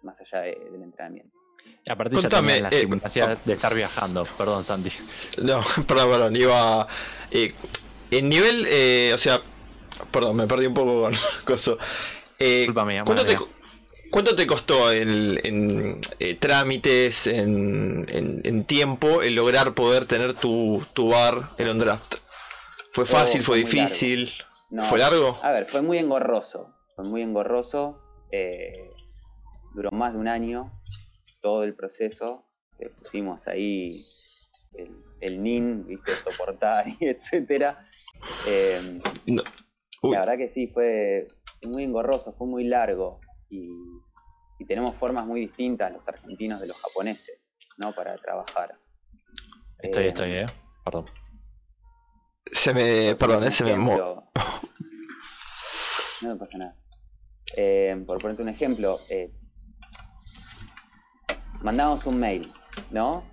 [0.01, 1.37] más allá del entrenamiento.
[1.85, 2.87] Y aparte ya también la eh,
[3.45, 4.91] de estar viajando, perdón Santi.
[5.41, 6.87] No, perdón, perdón, iba...
[7.31, 7.53] Eh,
[8.11, 9.41] en nivel, eh, o sea,
[10.11, 11.77] perdón, me perdí un poco con coso.
[12.37, 13.37] Eh, ¿cuánto, te,
[14.09, 21.09] ¿Cuánto te costó en, eh, trámites, en, en, tiempo, el lograr poder tener tu, tu
[21.09, 22.15] bar en un draft?
[22.93, 23.43] ¿Fue fácil?
[23.43, 24.33] ¿Fue, difícil?
[24.89, 25.37] ¿Fue largo?
[25.41, 26.73] A ver, fue muy engorroso.
[26.95, 28.01] Fue muy engorroso.
[28.31, 28.89] Eh,
[29.73, 30.71] duró más de un año
[31.41, 32.45] todo el proceso.
[32.99, 34.05] pusimos ahí
[34.73, 36.11] el, el NIN, ¿viste?
[36.23, 37.87] soportar y etcétera.
[38.47, 39.01] Eh,
[40.03, 41.27] la verdad que sí, fue
[41.63, 43.19] muy engorroso, fue muy largo
[43.49, 43.69] y,
[44.67, 47.41] tenemos formas muy distintas los argentinos de los japoneses,
[47.79, 47.95] ¿no?
[47.95, 48.75] Para trabajar.
[49.79, 50.45] Estoy, estoy, ¿eh?
[50.85, 51.07] Perdón.
[52.51, 53.51] Se me, perdón, ¿eh?
[53.51, 53.89] se me No
[56.21, 56.75] me pasa nada.
[57.55, 59.31] Eh, por ponerte un ejemplo, eh,
[61.61, 62.53] mandamos un mail,
[62.91, 63.23] ¿no?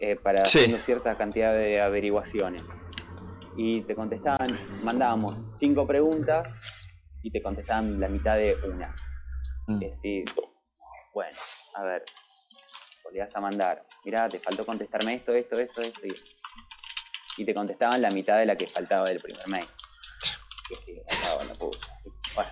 [0.00, 2.62] Eh, para hacer cierta cantidad de averiguaciones.
[3.56, 6.48] Y te contestaban, mandábamos cinco preguntas
[7.22, 8.94] y te contestaban la mitad de una.
[9.66, 9.82] Mm.
[9.82, 10.24] Es decir,
[11.12, 11.38] bueno,
[11.74, 12.04] a ver,
[13.02, 16.14] podías a mandar, mira, te faltó contestarme esto, esto, esto, esto, y,
[17.40, 19.66] y te contestaban la mitad de la que faltaba del primer mail.
[22.34, 22.50] bueno,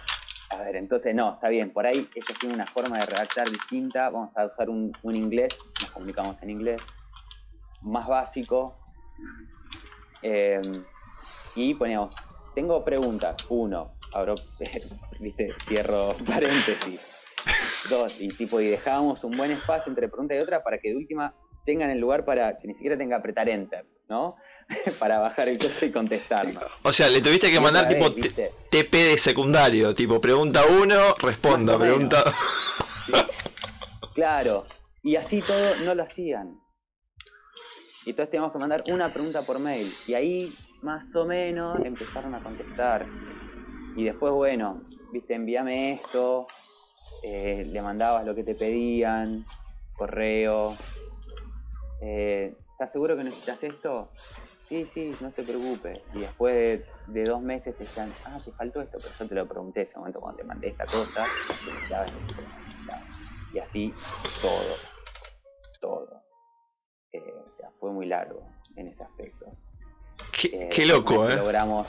[0.48, 4.08] a ver, entonces no, está bien, por ahí esto tiene una forma de redactar distinta,
[4.08, 6.80] vamos a usar un, un inglés, nos comunicamos en inglés,
[7.82, 8.78] más básico,
[10.22, 10.62] eh,
[11.54, 12.14] y poníamos,
[12.54, 14.36] tengo preguntas, uno, abro,
[15.20, 16.98] viste, cierro paréntesis,
[17.90, 20.96] dos, y tipo, y dejábamos un buen espacio entre pregunta y otra para que de
[20.96, 21.34] última
[21.66, 24.36] tengan el lugar para que ni siquiera tenga que apretar enter, ¿no?
[24.98, 26.64] para bajar el coso y contestarnos.
[26.82, 32.24] O sea, le tuviste que mandar tipo TP de secundario, tipo pregunta uno, responda, pregunta.
[34.14, 34.66] Claro,
[35.02, 36.60] y así todo no lo hacían.
[38.04, 39.94] Y entonces teníamos que mandar una pregunta por mail.
[40.06, 43.06] Y ahí, más o menos, empezaron a contestar.
[43.96, 44.82] Y después, bueno,
[45.12, 46.46] viste, envíame esto,
[47.22, 49.44] eh, le mandabas lo que te pedían,
[49.96, 50.76] correo.
[52.00, 54.12] Eh, ¿Estás seguro que necesitas esto?
[54.68, 56.00] Sí, sí, no te preocupes.
[56.14, 59.48] Y después de, dos meses te decían, ah, te faltó esto, pero yo te lo
[59.48, 61.26] pregunté ese momento cuando te mandé esta cosa.
[63.52, 63.92] Y así
[64.40, 64.76] todo,
[65.80, 66.22] todo.
[67.10, 68.46] Eh, o sea, fue muy largo
[68.76, 69.56] en ese aspecto.
[70.40, 71.34] Qué, eh, loco, ¿eh?
[71.34, 71.88] Logramos,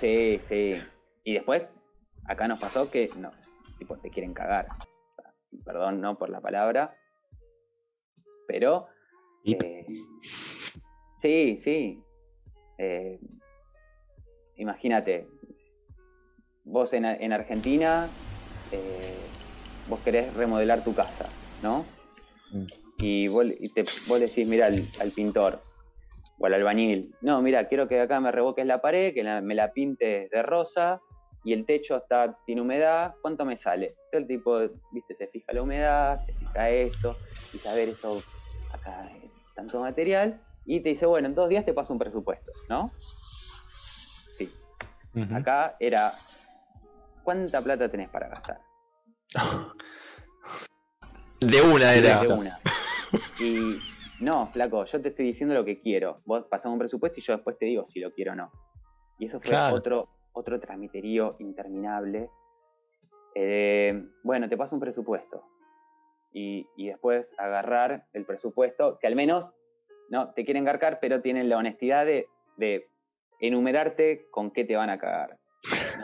[0.00, 0.82] sí, sí.
[1.22, 1.64] Y después,
[2.24, 3.30] acá nos pasó que, no,
[3.76, 4.68] tipo, te quieren cagar.
[5.66, 6.96] Perdón, no por la palabra,
[8.46, 8.88] pero...
[9.52, 9.86] Eh,
[11.18, 12.02] sí, sí.
[12.78, 13.18] Eh,
[14.56, 15.28] imagínate,
[16.64, 18.14] vos en, en Argentina,
[19.86, 21.28] vos querés remodelar tu casa,
[21.60, 21.86] ¿no?
[22.50, 22.66] Mm
[22.98, 25.62] y vos, te, vos decís, mira, al, pintor
[26.38, 29.72] o al albañil, no, mira, quiero que acá me revoques la pared, que me la
[29.72, 31.00] pintes de rosa
[31.44, 33.94] y el techo está tiene humedad, ¿cuánto me sale?
[34.12, 34.58] el tipo,
[34.90, 37.20] viste, se fija la humedad, se fija esto,
[37.52, 38.24] y saber esto,
[38.70, 39.08] acá
[39.58, 42.92] tanto material, y te dice, bueno, en dos días te paso un presupuesto, ¿no?
[44.36, 44.48] Sí.
[45.34, 46.14] Acá era,
[47.24, 48.60] ¿cuánta plata tenés para gastar?
[51.40, 52.20] De una era.
[52.20, 52.60] De una.
[53.40, 53.78] Y
[54.20, 56.20] no, flaco, yo te estoy diciendo lo que quiero.
[56.24, 58.52] Vos pasamos un presupuesto y yo después te digo si lo quiero o no.
[59.18, 62.30] Y eso fue otro, otro tramiterío interminable.
[63.34, 65.44] Eh, bueno, te paso un presupuesto.
[66.32, 69.52] Y, después agarrar el presupuesto, que al menos
[70.10, 72.26] no te quieren garcar, pero tienen la honestidad de,
[72.56, 72.88] de
[73.40, 75.38] enumerarte con qué te van a cagar.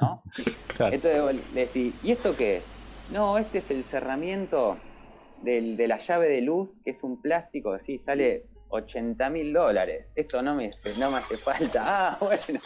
[0.01, 0.23] ¿no?
[0.93, 2.65] Entonces decís, ¿y esto qué es?
[3.09, 4.79] No, este es el cerramiento
[5.43, 10.07] de la llave de luz, que es un plástico así, sale 80 mil dólares.
[10.15, 11.83] Esto no me, no me hace falta.
[11.87, 12.61] Ah, bueno,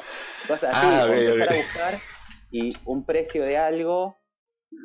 [0.47, 0.86] cosas así.
[0.86, 2.02] Ah, empezar a buscar
[2.51, 4.16] y un precio de algo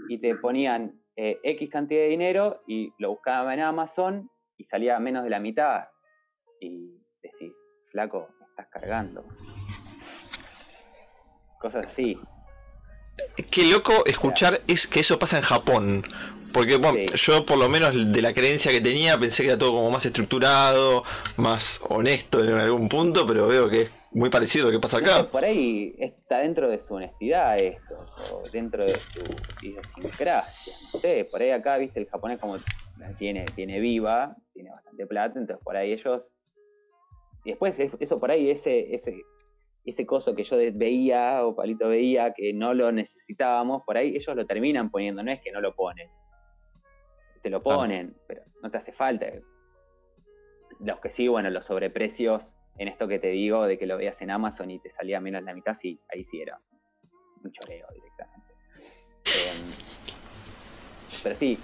[0.09, 4.99] y te ponían eh, X cantidad de dinero y lo buscaba en Amazon y salía
[4.99, 5.85] menos de la mitad.
[6.59, 7.53] Y decís,
[7.91, 9.23] flaco, me estás cargando.
[11.59, 12.19] Cosas así.
[13.51, 16.03] Qué loco escuchar es que eso pasa en Japón.
[16.51, 19.71] Porque bueno, yo por lo menos de la creencia que tenía pensé que era todo
[19.71, 21.03] como más estructurado,
[21.35, 24.97] más honesto en algún punto, pero veo que es muy parecido a lo que pasa
[24.97, 25.29] acá.
[25.31, 29.23] por ahí está dentro de su honestidad esto, o dentro de su
[29.61, 32.57] idiosincrasia, no sé, por ahí acá, viste, el japonés como
[33.17, 36.23] tiene, tiene viva, tiene bastante plata, entonces por ahí ellos...
[37.45, 39.21] Y después eso por ahí, ese, ese,
[39.83, 44.35] ese coso que yo veía o Palito veía que no lo necesitábamos, por ahí ellos
[44.35, 46.09] lo terminan poniendo, no es que no lo ponen
[47.43, 49.27] te lo ponen, pero no te hace falta.
[50.79, 54.21] Los que sí, bueno, los sobreprecios en esto que te digo de que lo veías
[54.21, 56.59] en Amazon y te salía menos la mitad, sí, ahí sí era
[57.43, 58.53] un choreo directamente.
[59.25, 59.71] Em,
[61.21, 61.63] pero sí,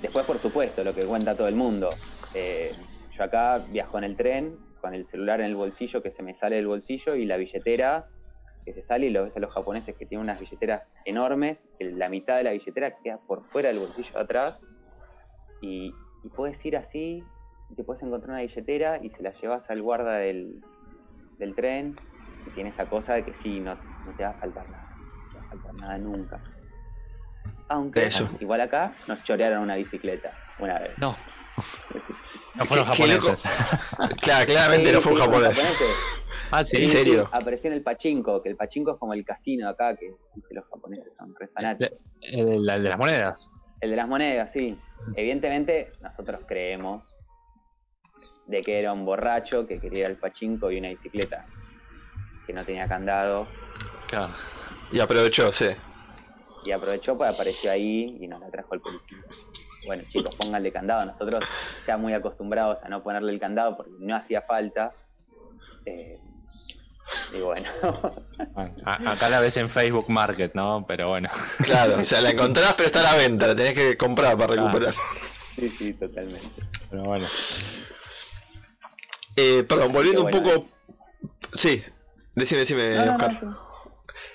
[0.00, 1.90] después por supuesto, lo que cuenta todo el mundo.
[2.34, 2.76] Eh,
[3.16, 6.34] yo acá viajo en el tren con el celular en el bolsillo que se me
[6.34, 8.06] sale del bolsillo y la billetera
[8.64, 11.86] que se sale y lo ves a los japoneses que tienen unas billeteras enormes, que
[11.92, 14.60] la mitad de la billetera queda por fuera del bolsillo de atrás
[15.60, 15.94] y,
[16.36, 17.24] puedes ir así,
[17.70, 20.62] y te puedes encontrar una billetera y se la llevas al guarda del,
[21.56, 21.96] tren
[22.46, 23.78] y tiene esa cosa de que sí, no,
[24.16, 26.40] te va a faltar nada, no te va a faltar nada nunca.
[27.68, 28.10] Aunque
[28.40, 30.98] igual acá nos chorearon una bicicleta una vez.
[30.98, 31.16] No.
[32.56, 33.42] no fueron japoneses.
[34.22, 35.58] claro, claramente no fue un japonés.
[36.50, 36.78] Ah, sí.
[36.78, 37.28] ¿En serio?
[37.30, 40.12] Apareció en el pachinko, que el pachinko es como el casino acá, que,
[40.50, 41.96] los japoneses son re fanáticos.
[42.22, 43.52] ¿El, de las monedas?
[43.80, 44.76] El de las monedas, sí.
[45.14, 47.04] Evidentemente, nosotros creemos
[48.50, 51.46] de que era un borracho que quería el pachinko y una bicicleta
[52.46, 53.46] que no tenía candado.
[54.08, 54.32] Claro.
[54.90, 55.68] Y aprovechó, sí.
[56.64, 59.18] Y aprovechó, pues apareció ahí y nos la trajo el policía.
[59.86, 61.06] Bueno, chicos, pónganle candado.
[61.06, 61.44] Nosotros
[61.86, 64.92] ya muy acostumbrados a no ponerle el candado porque no hacía falta.
[65.86, 66.18] Eh,
[67.32, 67.70] y bueno.
[68.84, 70.84] acá la ves en Facebook Market, ¿no?
[70.86, 71.30] Pero bueno.
[71.62, 74.54] Claro, o sea, la encontrás, pero está a la venta, la tenés que comprar para
[74.54, 74.94] recuperar.
[75.54, 76.62] Sí, sí, totalmente.
[76.90, 77.28] Pero bueno.
[79.36, 80.66] Eh, perdón, volviendo un poco.
[81.54, 81.82] Sí,
[82.34, 83.40] decime, decime, Oscar.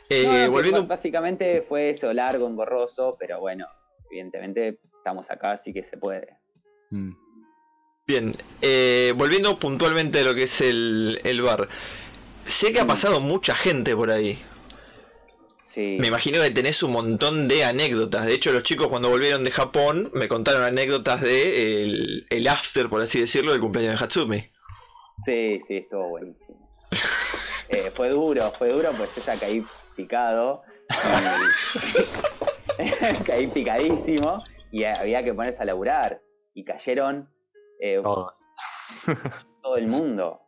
[0.09, 0.85] Eh, volviendo...
[0.85, 3.67] Básicamente fue eso, largo, engorroso, pero bueno,
[4.09, 6.37] evidentemente estamos acá, así que se puede.
[6.91, 7.11] Mm.
[8.07, 11.67] Bien, eh, volviendo puntualmente a lo que es el, el bar.
[12.45, 14.39] Sé que ha pasado mucha gente por ahí.
[15.73, 15.97] Sí.
[15.99, 18.27] Me imagino que tenés un montón de anécdotas.
[18.27, 23.01] De hecho, los chicos cuando volvieron de Japón me contaron anécdotas de el, after, por
[23.01, 24.54] así decirlo, del cumpleaños de Hatsumi.
[25.23, 26.69] Sí, sí, estuvo buenísimo.
[27.69, 29.65] Eh, fue duro, fue duro, pues yo ya caí
[29.95, 30.61] picado.
[33.25, 36.21] caí picadísimo y había que ponerse a laburar.
[36.53, 37.29] Y cayeron
[37.79, 38.01] eh,
[39.61, 40.45] todo el mundo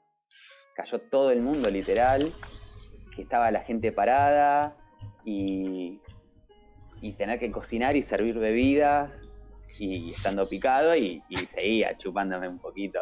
[0.78, 2.32] cayó todo el mundo literal,
[3.16, 4.78] que estaba la gente parada
[5.26, 6.00] y,
[7.02, 9.12] y tener que cocinar y servir bebidas
[9.80, 11.24] y estando picado y,
[11.54, 13.00] seguía chupándome un poquito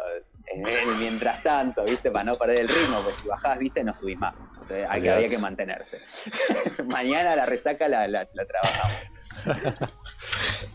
[0.98, 2.10] mientras tanto, ¿viste?
[2.10, 3.82] Para no perder el ritmo, pues si bajás, ¿viste?
[3.84, 4.34] No subís más.
[4.52, 6.00] Entonces, había que mantenerse.
[6.86, 8.98] Mañana la resaca la, la, trabajamos.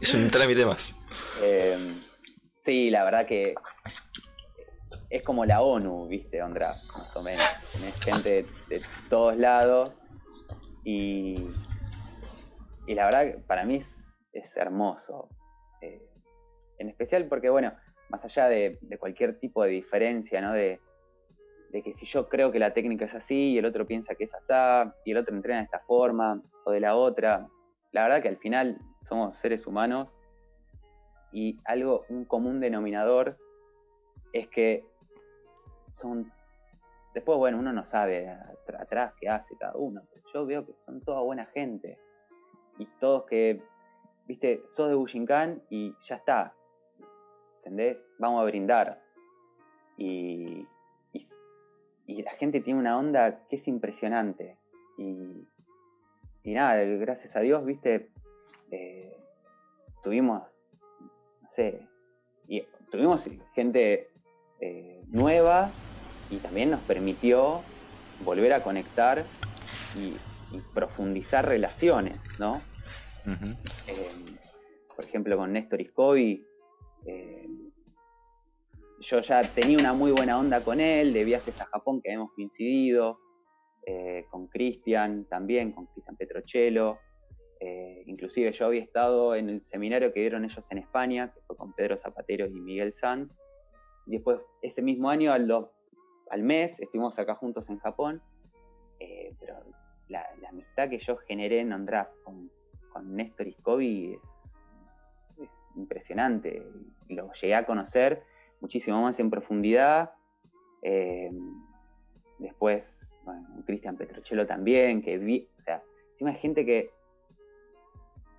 [0.01, 0.95] es un trámite más.
[1.41, 1.95] Eh,
[2.63, 3.55] sí, la verdad que
[5.09, 6.41] es como la ONU, ¿viste?
[6.41, 7.45] Ondra, más o menos.
[7.73, 9.93] Tenés gente de, todos lados
[10.83, 11.49] y,
[12.87, 13.83] y la verdad para mí
[14.33, 15.29] es, hermoso.
[15.81, 16.01] Eh,
[16.77, 17.73] en especial porque, bueno,
[18.11, 20.51] más allá de, cualquier tipo de diferencia, ¿no?
[20.51, 20.79] De,
[21.71, 24.25] de, que si yo creo que la técnica es así y el otro piensa que
[24.25, 24.53] es así
[25.05, 27.47] y el otro entrena de esta forma o de la otra,
[27.91, 30.09] la verdad que al final somos seres humanos
[31.31, 33.37] y algo, un común denominador
[34.33, 34.83] es que
[35.95, 36.31] son...
[37.13, 38.29] Después, bueno, uno no sabe
[38.79, 41.97] atrás qué hace cada uno, pero yo veo que son toda buena gente.
[42.77, 43.61] Y todos que,
[44.27, 46.53] viste, sos de Bushinkan y ya está.
[47.61, 47.97] ¿Entendés?
[48.17, 49.01] Vamos a brindar.
[49.97, 50.65] Y,
[52.07, 54.57] y, la gente tiene una onda que es impresionante.
[54.97, 55.47] Y,
[56.43, 58.09] y nada, gracias a Dios, viste,
[58.71, 59.15] eh,
[60.01, 60.41] tuvimos,
[61.41, 61.87] no sé,
[62.47, 64.09] y tuvimos gente
[64.59, 65.71] eh, nueva
[66.29, 67.61] y también nos permitió
[68.23, 69.23] volver a conectar
[69.95, 70.15] y,
[70.73, 72.61] profundizar relaciones, ¿no?
[73.87, 74.35] Eh,
[74.93, 76.45] por ejemplo, con Néstor Iscovi,
[77.05, 77.47] eh,
[78.99, 82.31] yo ya tenía una muy buena onda con él, de viajes a Japón que hemos
[82.33, 83.19] coincidido,
[83.85, 86.99] eh, con Cristian también, con Cristian Petrocello,
[88.07, 91.73] inclusive yo había estado en el seminario que dieron ellos en España, que fue con
[91.73, 93.37] Pedro Zapatero y Miguel Sanz,
[94.05, 95.49] después ese mismo año, al,
[96.29, 98.21] al mes, estuvimos acá juntos en Japón.
[98.99, 99.55] Eh, pero
[100.09, 102.51] la, amistad que yo generé en Ondraft con,
[102.91, 104.21] con Néstor Iscovi es,
[105.75, 106.65] impresionante.
[107.09, 108.23] Lo llegué a conocer
[108.59, 110.11] muchísimo más en profundidad.
[110.81, 111.31] Eh,
[112.39, 115.81] después, bueno, Cristian Petrocello también, que vi, o sea,
[116.13, 116.91] encima hay gente que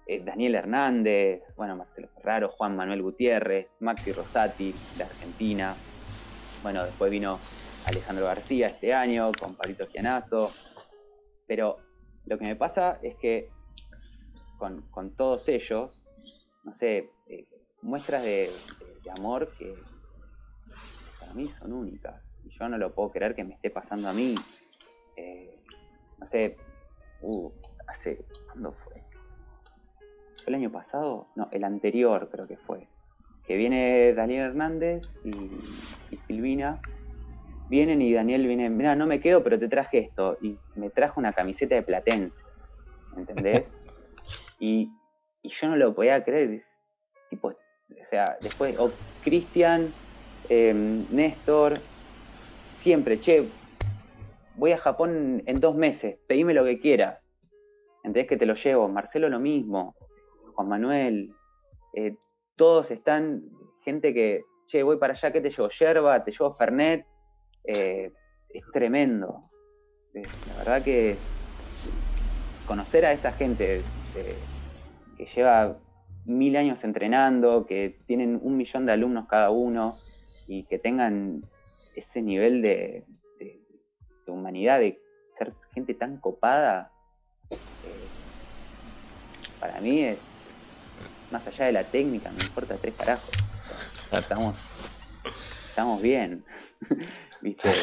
[0.07, 5.77] eh, Daniel Hernández, bueno, Marcelo Ferraro, Juan Manuel Gutiérrez, Maxi Rosati, de Argentina.
[6.63, 7.39] Bueno, después vino
[7.85, 10.53] Alejandro García este año con Pablito Gianazo.
[11.47, 11.79] Pero
[12.27, 13.51] lo que me pasa es que
[14.59, 15.91] con, todos ellos,
[16.65, 17.47] no sé, eh,
[17.83, 18.51] muestras de,
[19.15, 19.75] amor que
[21.21, 22.23] para mí son únicas.
[22.45, 24.37] Y yo no lo puedo creer que me esté pasando a mí.
[25.17, 25.51] Eh,
[26.19, 26.57] no sé,
[27.21, 27.51] uh,
[27.87, 29.03] hace, ¿cuándo fue?
[30.43, 31.27] ¿Fue el año pasado?
[31.37, 32.87] No, el anterior creo que fue.
[33.47, 36.81] Que viene Daniel Hernández y, Silvina.
[37.69, 40.37] Vienen y Daniel viene, mira, no me quedo, pero te traje esto.
[40.41, 42.43] Y me trajo una camiseta de Platense.
[43.17, 43.65] ¿Entendés?
[44.59, 44.91] y,
[45.43, 46.65] yo no lo podía creer.
[47.33, 48.93] Tipo, o sea, después, o
[49.23, 49.95] Cristian,
[50.51, 51.83] em, Néstor,
[52.69, 53.55] siempre, che,
[54.55, 57.21] voy a Japón en dos meses, pedime lo que quieras.
[58.05, 58.87] ¿Entendés que te lo llevo?
[58.87, 59.95] Marcelo lo mismo.
[60.55, 61.33] Juan Manuel,
[61.95, 62.19] eh,
[62.57, 63.45] todos están,
[63.83, 65.71] gente que, che, voy para allá, ¿qué te llevo?
[65.71, 67.07] Yerba, te llevo Fernet,
[67.65, 68.13] eh,
[68.51, 69.49] es tremendo.
[70.13, 71.23] Eh, la verdad que
[72.67, 75.79] conocer a esa gente que lleva
[76.25, 79.99] mil años entrenando, que tienen un millón de alumnos cada uno
[80.47, 81.43] y que tengan
[81.95, 83.05] ese nivel de,
[84.27, 84.99] humanidad, de
[85.37, 86.91] ser gente tan copada,
[89.59, 90.19] para mí es
[91.31, 93.35] más allá de la técnica, me importa tres carajos.
[94.13, 94.57] estamos,
[95.69, 96.45] estamos bien.
[97.43, 97.71] ¿Viste?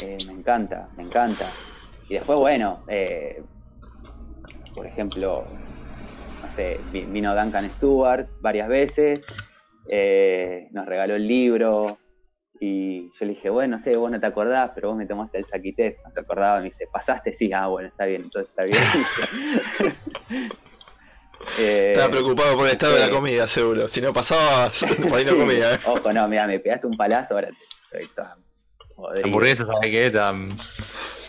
[0.00, 1.52] Eh, me encanta, me encanta.
[2.08, 3.42] Y después, bueno, eh,
[4.72, 5.44] por ejemplo,
[6.58, 9.20] sé, vino Duncan Stewart varias veces,
[9.88, 11.98] eh, nos regaló el libro,
[12.60, 15.38] y yo le dije, bueno, no sé, vos no te acordás, pero vos me tomaste
[15.38, 17.32] el saquité, no se acordaba, me dice, ¿pasaste?
[17.34, 18.78] Sí, ah, bueno, está bien, entonces está bien.
[21.56, 23.86] Eh, Estaba preocupado por el estado de la comida, seguro.
[23.88, 25.72] Si no pasabas, por ahí no comía.
[25.74, 25.78] ¿eh?
[25.86, 30.10] Ojo, no, mira, me pegaste un palazo, ahora te estoy Hamburguesa, ¿sabes qué?
[30.10, 30.58] Tan...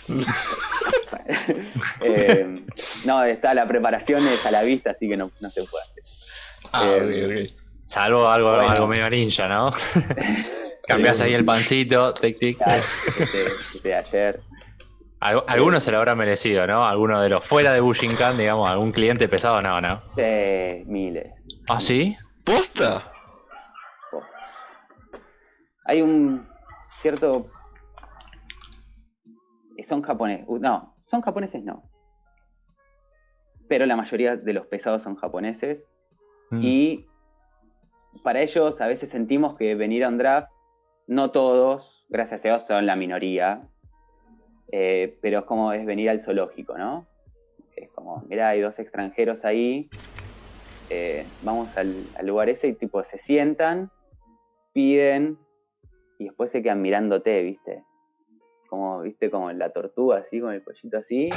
[2.02, 2.65] eh,
[3.06, 6.03] no, está la preparación es a la vista, así que no, no se puede hacer.
[6.73, 7.53] Ah, eh,
[7.86, 9.72] Salvo algo, algo medio ninja, ¿no?
[10.88, 12.60] Cambias ahí el pancito, tic tic.
[13.19, 14.41] este, este ayer.
[15.19, 16.86] Algunos se lo habrá merecido, ¿no?
[16.86, 20.02] Alguno de los fuera de Bushinkan, digamos, algún cliente pesado, no, ¿no?
[20.15, 21.34] Sí, miles.
[21.68, 22.15] ¿Ah, sí?
[22.44, 23.11] ¿Posta?
[25.86, 26.48] Hay un
[27.02, 27.49] cierto...
[29.90, 31.84] Son japoneses, no, son japoneses no.
[33.68, 35.84] Pero la mayoría de los pesados son japoneses.
[36.52, 36.60] Mm.
[36.64, 37.06] Y
[38.24, 40.52] para ellos a veces sentimos que venir a un draft,
[41.07, 43.68] no todos, gracias a Dios son la minoría,
[44.72, 47.07] eh, pero es como es venir al zoológico, ¿no?
[47.76, 49.90] Es como, mira, hay dos extranjeros ahí,
[50.90, 53.90] eh, vamos al, lugar ese y tipo se sientan,
[54.74, 55.38] piden
[56.20, 57.84] y después se quedan mirándote, ¿viste?
[58.70, 59.32] Como, ¿viste?
[59.32, 61.30] Como la tortuga así, con el cuellito así,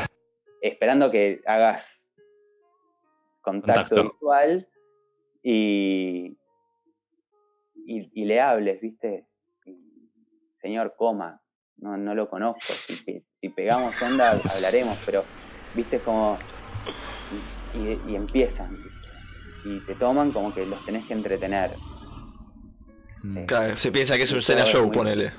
[0.60, 2.06] esperando que hagas
[3.40, 4.68] contacto, visual
[5.42, 6.36] y,
[7.86, 9.26] y, le hables, ¿viste?
[10.60, 11.40] Señor, coma,
[11.78, 12.60] no, no lo conozco.
[12.60, 15.24] Si, si, pegamos onda, hablaremos, pero
[15.74, 16.38] viste como.
[17.74, 18.76] Y, empiezan.
[19.64, 21.76] Y te toman como que los tenés que entretener.
[23.22, 23.38] Mm.
[23.38, 25.32] Eh, claro, se piensa que es un cena show, ponele.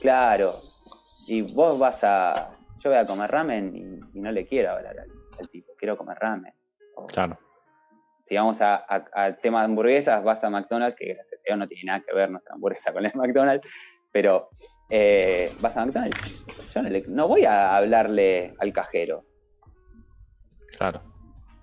[0.00, 0.60] Claro.
[1.26, 2.50] Y vos vas a.
[2.78, 3.76] Yo voy a comer ramen
[4.14, 4.96] y, no le quiero hablar
[5.38, 6.52] al, tipo, quiero comer ramen.
[7.12, 7.38] claro.
[8.28, 11.84] Si vamos al tema de hamburguesas, vas a McDonald's, que gracias a Dios no tiene
[11.84, 13.68] nada que ver nuestra hamburguesa con la de McDonald's,
[14.10, 14.48] pero
[14.90, 16.18] eh, vas a McDonald's.
[16.74, 19.24] Yo no, voy a hablarle al cajero.
[20.76, 21.02] Claro.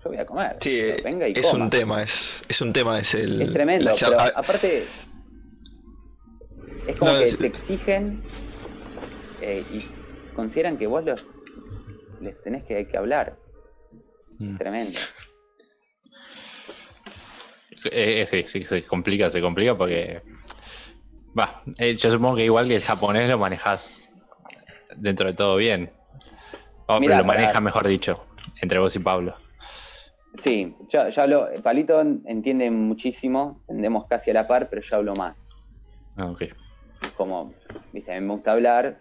[0.02, 0.56] Yo voy a comer.
[0.60, 3.42] Sí, venga y es un tema, es, es un tema, es el.
[3.42, 4.86] Es tremendo, pero aparte.
[6.86, 8.22] Es como que te exigen
[9.44, 9.86] eh, y
[10.32, 11.24] consideran que vos los,
[12.20, 13.38] les tenés que, que hablar.
[14.38, 14.56] Mm.
[14.56, 14.98] Tremendo.
[17.90, 20.22] Eh, sí, sí, se complica, se complica porque
[21.38, 24.00] Va, eh, yo supongo que igual que el japonés lo manejas
[24.96, 25.90] dentro de todo bien.
[26.86, 28.24] O lo maneja, mejor dicho,
[28.62, 29.36] entre vos y Pablo.
[30.38, 35.14] Sí, yo, yo, hablo, Palito entiende muchísimo, entendemos casi a la par, pero yo hablo
[35.14, 35.36] más.
[36.16, 36.42] Ah, ok.
[37.16, 37.54] Como,
[37.92, 39.00] viste, a mí me gusta hablar,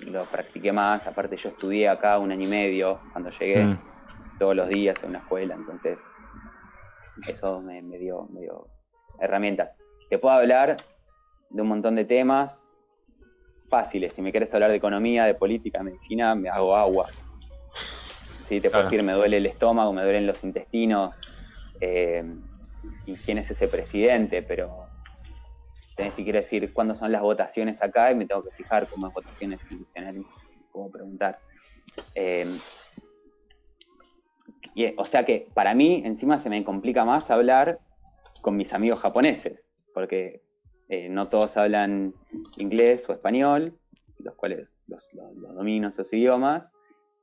[0.00, 3.78] lo practiqué más, aparte yo estudié acá un año y medio cuando llegué, mm.
[4.38, 5.98] todos los días en una escuela, entonces
[7.26, 8.68] eso me, me, dio, me dio
[9.20, 9.70] herramientas.
[10.10, 10.76] Te puedo hablar
[11.50, 12.62] de un montón de temas
[13.68, 14.14] fáciles.
[14.14, 17.08] Si me quieres hablar de economía, de política, medicina, me hago agua.
[18.42, 21.14] Si te puedo decir, me duele el estómago, me duelen los intestinos,
[21.80, 22.24] eh,
[23.06, 24.85] y quién es ese presidente, pero
[26.14, 29.14] si quiero decir cuándo son las votaciones acá y me tengo que fijar cómo es
[29.14, 30.24] votaciones institucionales,
[30.70, 31.38] cómo preguntar.
[34.74, 37.78] Y, o sea que para mí encima se me complica más hablar
[38.42, 39.62] con mis amigos japoneses,
[39.94, 40.42] porque
[40.88, 42.14] eh, no todos hablan
[42.58, 43.76] inglés o español,
[44.18, 45.02] los cuales los,
[45.54, 46.64] domino esos idiomas,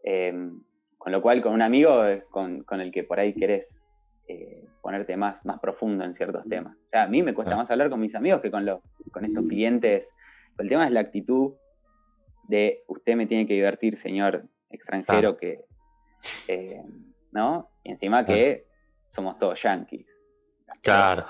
[0.04, 0.62] em,
[0.98, 3.82] con lo cual con un amigo es con, el que por ahí querés
[4.34, 6.76] eh, ponerte más, más profundo en ciertos temas.
[6.76, 8.81] O sea, a mí me cuesta más hablar con mis amigos que con, los,
[9.11, 10.11] con estos clientes.
[10.57, 11.53] El tema es la actitud
[12.47, 15.61] de usted me tiene que divertir, señor extranjero, que,
[16.47, 16.81] eh,
[17.31, 17.69] ¿no?
[17.84, 18.65] Y encima que
[19.10, 20.07] somos todos yanquis.
[20.81, 21.27] Claro.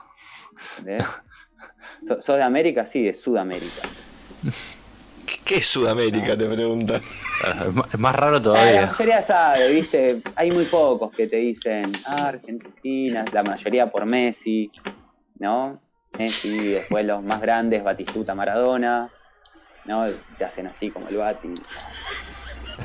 [2.07, 2.85] ¿Sos de América?
[2.85, 3.81] Sí, de Sudamérica.
[5.45, 6.38] ¿Qué es Sudamérica?
[6.38, 7.02] Te preguntan.
[7.91, 8.82] Es más raro todavía.
[8.82, 10.22] la mayoría sabe, ¿viste?
[10.36, 14.72] Hay muy pocos que te dicen, ah, Argentina, la mayoría por Messi,
[15.40, 15.82] ¿no?
[16.18, 19.11] Messi, después los más grandes, Batistuta, Maradona,
[19.86, 20.07] ¿no?
[20.38, 21.53] Te hacen así como el Bati.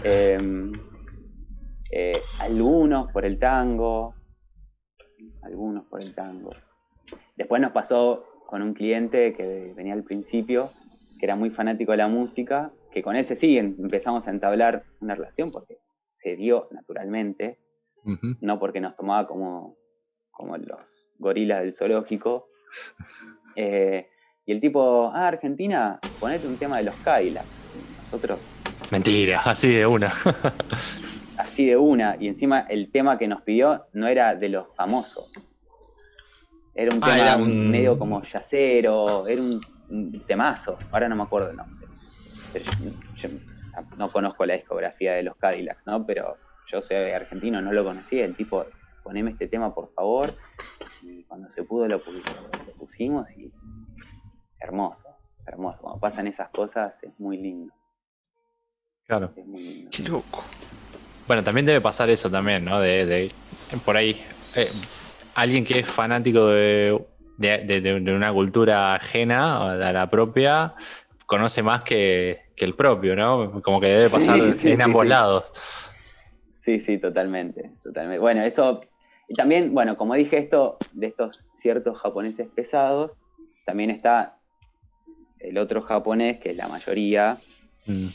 [0.02, 0.72] Em,
[1.90, 4.14] eh, algunos por el tango,
[5.42, 6.50] algunos por el tango.
[7.36, 10.72] Después nos pasó con un cliente que venía al principio,
[11.18, 15.14] que era muy fanático de la música, que con ese sí empezamos a entablar una
[15.14, 15.78] relación porque
[16.22, 17.58] se dio naturalmente,
[18.40, 19.76] no porque nos tomaba como,
[20.30, 22.48] como los gorilas del zoológico.
[23.60, 24.06] Eh,
[24.46, 27.48] y el tipo, ah, Argentina, ponete un tema de los Cadillacs.
[27.96, 28.38] Nosotros.
[28.92, 30.12] Mentira, así de una.
[31.38, 32.16] así de una.
[32.20, 35.32] Y encima el tema que nos pidió no era de los famosos.
[36.72, 39.60] Era un ah, tema medio como yacero, era un,
[40.26, 40.78] temazo.
[40.90, 41.86] Ahora no me acuerdo el nombre.
[43.16, 43.28] yo,
[43.96, 46.04] no conozco la discografía de los Cadillacs, ¿no?
[46.04, 46.36] Pero
[46.66, 48.24] yo soy argentino, no lo conocía.
[48.24, 48.66] El tipo,
[49.02, 50.34] poneme este tema por favor.
[51.02, 52.02] Y cuando se pudo lo
[52.76, 53.52] pusimos y
[54.60, 55.78] hermoso, hermoso.
[55.80, 57.72] Cuando pasan esas cosas es muy lindo.
[59.06, 59.32] Claro.
[59.36, 59.90] Es muy lindo.
[59.92, 60.44] Qué loco.
[61.26, 62.80] Bueno, también debe pasar eso también, ¿no?
[62.80, 63.32] De, de
[63.84, 64.20] por ahí,
[64.54, 64.70] eh,
[65.34, 66.98] alguien que es fanático de,
[67.38, 70.74] de, una cultura ajena a la propia,
[71.26, 73.62] conoce más que, el propio, ¿no?
[73.62, 75.52] Como que debe pasar en ambos lados.
[76.62, 78.18] Sí, sí, totalmente, totalmente.
[78.18, 78.82] Bueno, eso,
[79.28, 83.12] y también, bueno, como dije esto, de estos ciertos japoneses pesados,
[83.64, 84.38] también está
[85.40, 87.40] el otro japonés, que es la mayoría,
[87.86, 88.08] mm.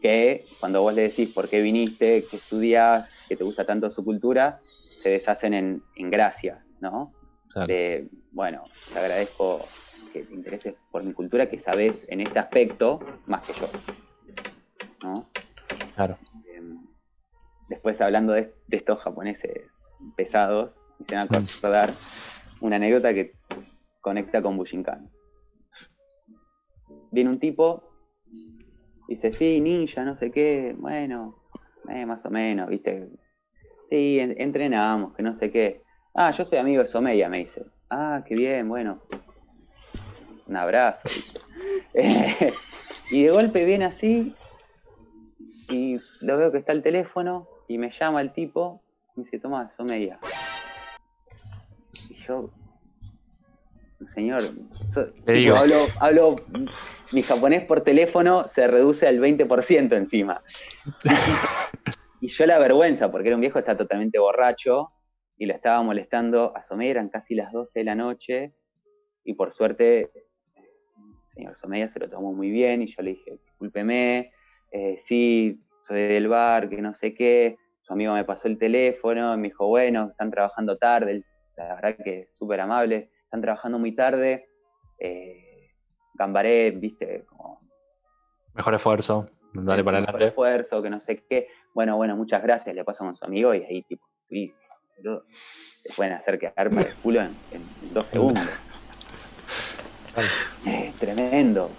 [0.00, 4.04] que cuando vos le decís por qué viniste, qué estudias, que te gusta tanto su
[4.04, 4.60] cultura,
[5.02, 7.12] se deshacen en, gracias, ¿no?
[7.66, 9.66] De, bueno, te agradezco
[10.12, 13.70] que te intereses por mi cultura, que sabes en este aspecto más que yo,
[15.02, 15.30] ¿no?
[15.94, 16.18] Claro.
[16.54, 16.78] Em,
[17.68, 19.70] después, hablando de, estos japoneses
[20.16, 21.94] pesados, me se a acordar
[22.60, 23.32] una anécdota que
[24.02, 25.10] conecta con Bushinkan
[27.10, 27.82] viene un tipo,
[29.08, 31.36] dice, sí, ninja, no sé qué, bueno,
[31.88, 33.08] eh, más o menos, viste.
[33.88, 35.82] Sí, entrenamos, que no sé qué.
[36.18, 37.66] Ah, yo soy amigo de Someya, me dice.
[37.90, 39.02] Ah, qué bien, bueno.
[40.46, 41.08] Un abrazo,
[43.10, 44.34] y de golpe viene así,
[45.68, 48.80] y lo veo que está el teléfono, y me llama el tipo,
[49.14, 50.18] y me dice, toma, Someya.
[52.08, 52.48] Y yo,
[54.14, 54.42] señor,
[55.54, 56.36] hablo, hablo,
[57.12, 60.40] mi japonés por teléfono se reduce al 20% encima.
[62.20, 64.92] y yo la vergüenza, porque era un viejo, está totalmente borracho,
[65.38, 68.52] y lo estaba molestando a Someya, eran casi las 12 de la noche,
[69.24, 70.10] y por suerte,
[70.54, 74.32] el señor Someya se lo tomó muy bien, y yo le dije, discúlpeme,
[74.70, 79.36] eh, sí, soy del bar, que no sé qué, su amigo me pasó el teléfono,
[79.36, 81.22] me dijo, bueno, están trabajando tarde,
[81.56, 84.48] la verdad que súper amable, están trabajando muy tarde,
[84.98, 85.70] eh,
[86.14, 87.60] gambaré, viste, como...
[88.54, 90.12] Mejor esfuerzo, dale para adelante.
[90.12, 91.48] Mejor esfuerzo, que no sé qué.
[91.74, 94.06] Bueno, bueno, muchas gracias, le paso con su amigo y ahí tipo,
[95.02, 97.40] se pueden hacer quedar para el culo en,
[97.80, 98.48] dos segundos.
[100.64, 101.76] Eh, tremendo.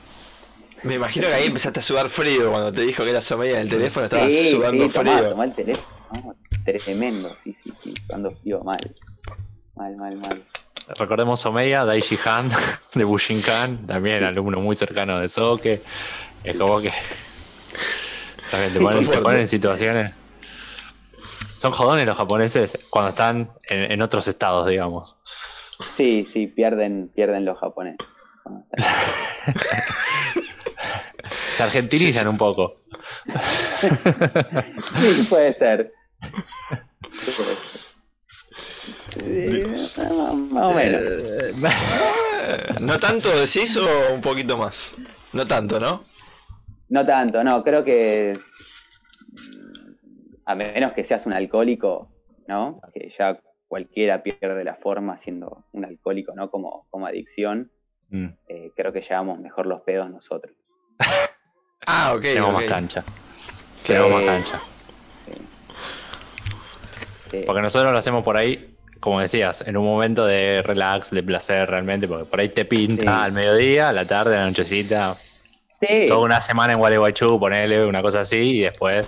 [0.84, 3.70] Me imagino que ahí empezaste a sudar frío cuando te dijo que era amiga del
[3.70, 5.30] teléfono, estabas sudando frío.
[5.30, 8.80] Tomá, el teléfono, tremendo, sí, sí, sí, sudando frío mal.
[9.76, 10.48] Mal, mal, mal.
[10.98, 12.50] Recordemos Omeya, Daishi Han
[12.94, 15.84] de Bushinkan, también alumno muy cercano de Soke.
[16.44, 16.92] Es como que.
[18.50, 20.16] También te ponen, en situaciones.
[21.58, 25.18] Son jodones los japoneses cuando están en, otros estados, digamos.
[25.96, 28.06] Sí, sí, pierden, pierden los japoneses.
[31.56, 32.82] Se argentinizan un poco.
[35.00, 35.92] sí, puede ser.
[39.16, 40.14] Puede ser.
[40.14, 41.02] más o menos.
[41.02, 41.54] Eh,
[42.80, 44.96] ¿No tanto decís o un poquito más?
[45.34, 46.06] No tanto, ¿no?
[46.90, 47.64] No tanto, no.
[47.64, 48.40] Creo que
[50.48, 52.10] a menos que seas un alcohólico,
[52.48, 52.80] ¿no?
[52.94, 56.50] Que ya cualquiera pierde la forma siendo un alcohólico, ¿no?
[56.50, 57.70] Como, como adicción.
[58.10, 58.28] Mm.
[58.48, 60.56] Eh, creo que llevamos mejor los pedos nosotros.
[61.86, 62.22] ah, ok.
[62.22, 63.04] Tenemos más cancha.
[63.86, 64.62] Tenemos más cancha.
[67.46, 71.70] Porque nosotros lo hacemos por ahí, como decías, en un momento de relax, de placer
[71.70, 75.18] realmente, porque por ahí te pinta al mediodía, a la tarde, a la nochecita.
[75.82, 76.06] Sí.
[76.08, 79.06] Toda una semana en Gualeguaychú, ponele una cosa así, y después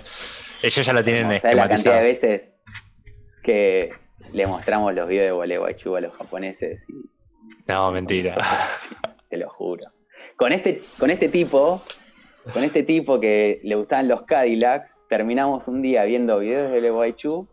[0.62, 1.56] ellos ya lo tienen esquematizado.
[1.56, 2.42] la cantidad de veces
[3.42, 3.92] que
[4.32, 7.10] le mostramos los videos de Gualeguaychú a los japoneses y...
[7.66, 8.36] No, mentira.
[9.28, 9.84] te lo juro.
[10.36, 11.82] Con este, con este tipo,
[12.52, 17.48] con este tipo que le gustaban los Cadillac, terminamos un día viendo videos de Gualeguaychú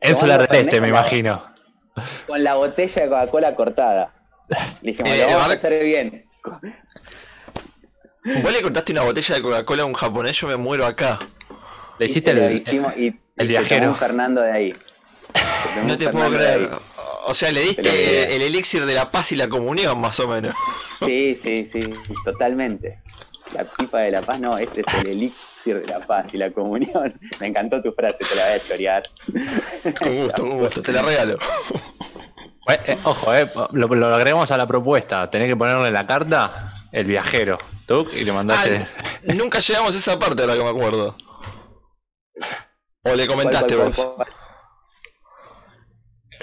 [0.00, 1.44] eso la este, me imagino.
[2.26, 4.12] Con la botella de Coca-Cola cortada.
[4.82, 6.26] Dijimos, eh, lo vamos a hacer bien.
[8.42, 11.18] Vos le cortaste una botella de Coca-Cola a un japonés, yo me muero acá.
[12.02, 12.64] Le hiciste el,
[12.98, 13.94] y, el viajero.
[13.94, 14.74] Fernando de ahí.
[15.86, 16.68] No te puedo creer.
[17.26, 20.52] O sea, le diste el, elixir de la paz y la comunión, más o menos.
[21.06, 22.98] Sí, sí, sí, totalmente.
[23.54, 26.50] La pipa de la paz, no, este es el elixir de la paz y la
[26.50, 27.14] comunión.
[27.40, 29.02] Me encantó tu frase, te la voy a chorear.
[29.96, 31.38] Con gusto, con gusto, te la regalo.
[32.68, 35.30] Eh, ojo, eh, lo, lo, agregamos a la propuesta.
[35.30, 37.58] Tenés que ponerle en la carta el viajero.
[37.86, 38.86] Tú y le mandaste.
[38.98, 41.16] Ah, nunca llegamos a esa parte, ahora que me acuerdo.
[43.04, 43.96] O le comentaste vos.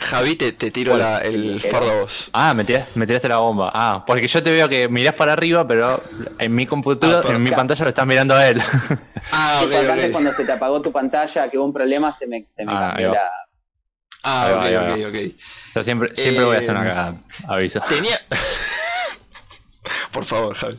[0.01, 2.29] Javi, te, te tiro el fardo a vos.
[2.33, 3.69] Ah, me tiraste, la bomba.
[3.73, 6.01] Ah, porque yo te veo que mirás para arriba, pero
[6.37, 8.61] en mi computadora, ah, en mi pantalla lo estás mirando a él.
[9.31, 12.63] Ah, ok, cuando se te apagó tu pantalla, que hubo un problema, se me, se
[12.63, 13.29] me ah, cambió la...
[14.23, 15.35] Ah, ok, ok, ok.
[15.75, 17.15] Yo siempre, siempre voy a hacer una eh, cagada,
[17.47, 17.81] aviso.
[17.81, 18.19] Tenía...
[20.11, 20.77] Por favor, Javi.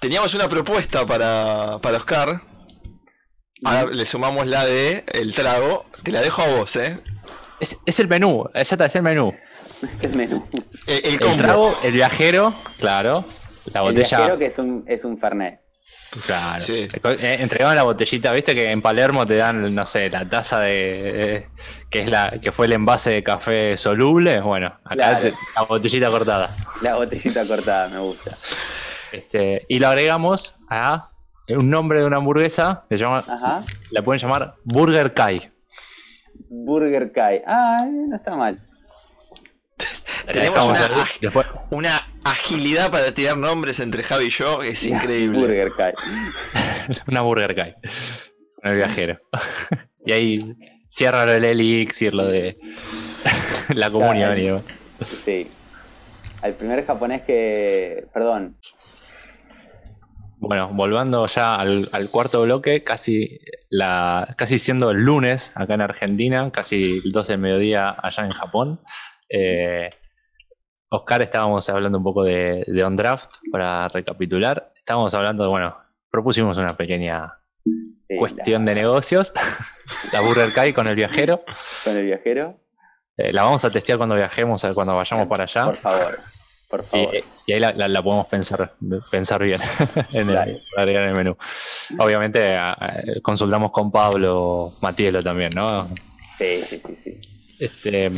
[0.00, 2.40] Teníamos una propuesta para, para Oscar.
[3.64, 5.86] Ahora le sumamos la de el trago.
[6.02, 7.00] Te la dejo a vos, ¿eh?
[7.60, 9.34] Es, es el menú, es el menú.
[9.82, 10.46] Es el menú.
[10.86, 13.24] El, el, trago, el viajero, claro.
[13.66, 14.02] La botella.
[14.02, 15.60] El viajero que es un, es un Fernet.
[16.24, 16.60] Claro.
[16.60, 16.88] Sí.
[16.90, 21.48] Eh, entregaban la botellita, viste que en Palermo te dan, no sé, la taza de.
[21.90, 24.40] que es la que fue el envase de café soluble.
[24.40, 25.20] Bueno, acá
[25.54, 26.56] la botellita cortada.
[26.82, 28.38] La botellita cortada, me gusta.
[29.12, 31.10] Este, y lo agregamos a
[31.48, 33.24] un nombre de una hamburguesa, le llama,
[33.90, 35.50] la pueden llamar Burger Kai.
[36.50, 37.42] Burger Kai.
[37.46, 38.58] Ah, no está mal.
[40.26, 40.78] Tenemos
[41.70, 45.38] una, agilidad para tirar nombres entre Javi y yo que es increíble.
[45.38, 45.94] Burger Kai.
[47.08, 47.74] una Burger Kai.
[48.60, 49.20] Con el viajero.
[50.06, 50.54] y ahí
[50.88, 52.58] cierra lo del elixir, lo de
[53.74, 54.62] la comunión.
[55.04, 55.48] sí.
[56.42, 58.06] Al primer japonés que.
[58.12, 58.56] Perdón,
[60.40, 66.50] bueno, volviendo ya al, cuarto bloque, casi, la, casi siendo el lunes acá en Argentina,
[66.52, 68.80] casi el 12 del mediodía allá en Japón.
[69.28, 69.90] Eh,
[70.90, 74.72] Oscar, estábamos hablando un poco de, de On Draft para recapitular.
[74.76, 75.76] Estábamos hablando, bueno,
[76.10, 77.34] propusimos una pequeña
[78.16, 79.32] cuestión de negocios.
[80.12, 81.42] la Burger Kai con el viajero.
[81.84, 82.60] Con el viajero.
[83.16, 85.64] Eh, la vamos a testear cuando viajemos, cuando vayamos para allá.
[85.64, 86.18] Por favor.
[87.46, 88.74] Y, ahí la, podemos pensar,
[89.10, 89.60] pensar bien
[90.12, 91.36] en el, agregar en el menú.
[91.98, 92.56] Obviamente
[93.22, 95.88] consultamos con Pablo Matielo también, ¿no?
[96.36, 97.20] Sí, sí, sí.
[97.58, 98.10] Este,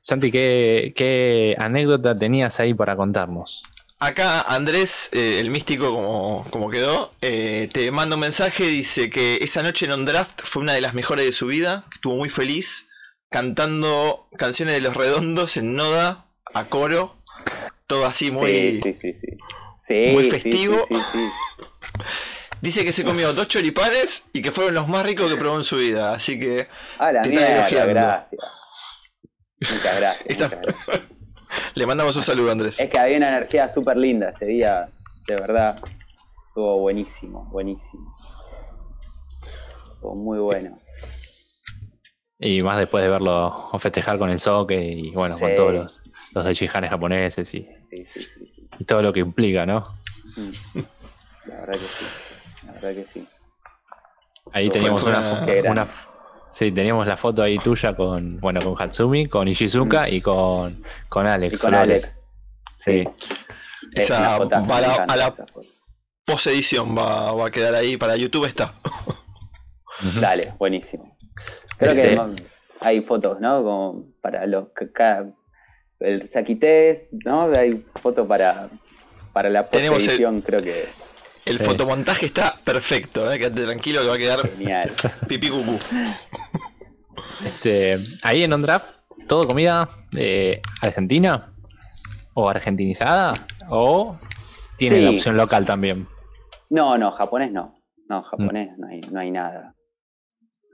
[0.00, 3.62] Santi, ¿qué, anécdota tenías ahí para contarnos?
[3.98, 9.36] Acá Andrés, eh, el místico como, como quedó, eh, te manda un mensaje, dice que
[9.42, 12.30] esa noche en On Draft fue una de las mejores de su vida, estuvo muy
[12.30, 12.88] feliz,
[13.28, 16.24] cantando canciones de Los Redondos en Noda,
[16.54, 17.17] a coro,
[17.86, 18.80] todo así muy,
[19.88, 20.86] muy festivo.
[22.60, 25.64] Dice que se comió dos choripanes y que fueron los más ricos que probó en
[25.64, 26.66] su vida, así que
[26.98, 28.40] ah, la mierda, gracias.
[29.60, 30.50] Muchas gracias,
[31.74, 32.78] Le mandamos un saludo, Andrés.
[32.78, 34.88] Es que había una energía súper linda ese día,
[35.26, 35.80] de verdad.
[36.48, 38.14] Estuvo buenísimo, buenísimo.
[39.94, 40.78] Estuvo muy bueno.
[42.40, 46.00] Y más después de verlo festejar con el soque y bueno, con todos los,
[46.38, 47.68] los de Shihanes japoneses y,
[48.78, 49.98] y, todo lo que implica, ¿no?
[50.36, 50.80] Mm.
[51.46, 52.04] La verdad que sí,
[52.66, 53.28] la verdad que sí.
[54.52, 55.86] Ahí teníamos una, una,
[56.50, 60.12] sí, teníamos la foto ahí tuya con, bueno, con Hatsumi, con Ishizuka mm.
[60.12, 61.54] y con, con Alex.
[61.54, 62.30] Y con Alex.
[62.76, 63.08] Sí.
[63.92, 65.34] Esa va a la, a la
[66.24, 68.74] post edición va, va a quedar ahí para YouTube está.
[70.20, 71.16] Dale, buenísimo.
[71.78, 72.48] Creo que este
[72.80, 73.62] hay fotos, ¿no?
[73.62, 75.32] Como para los cada
[76.00, 77.50] el Saquités, ¿no?
[77.52, 78.70] Hay foto para,
[79.32, 80.88] para la edición, creo que.
[81.44, 83.38] El fotomontaje está perfecto, ¿eh?
[83.38, 84.94] quédate tranquilo que va a quedar Genial.
[85.28, 85.78] pipí cucú.
[87.44, 88.86] Este, ahí en OnDraft,
[89.26, 91.54] ¿todo comida eh, argentina?
[92.34, 93.46] ¿O argentinizada?
[93.70, 94.18] ¿O
[94.76, 96.06] tiene la opción local también?
[96.68, 97.80] No, no, japonés no.
[98.08, 99.74] No, japonés no, hay, no hay nada.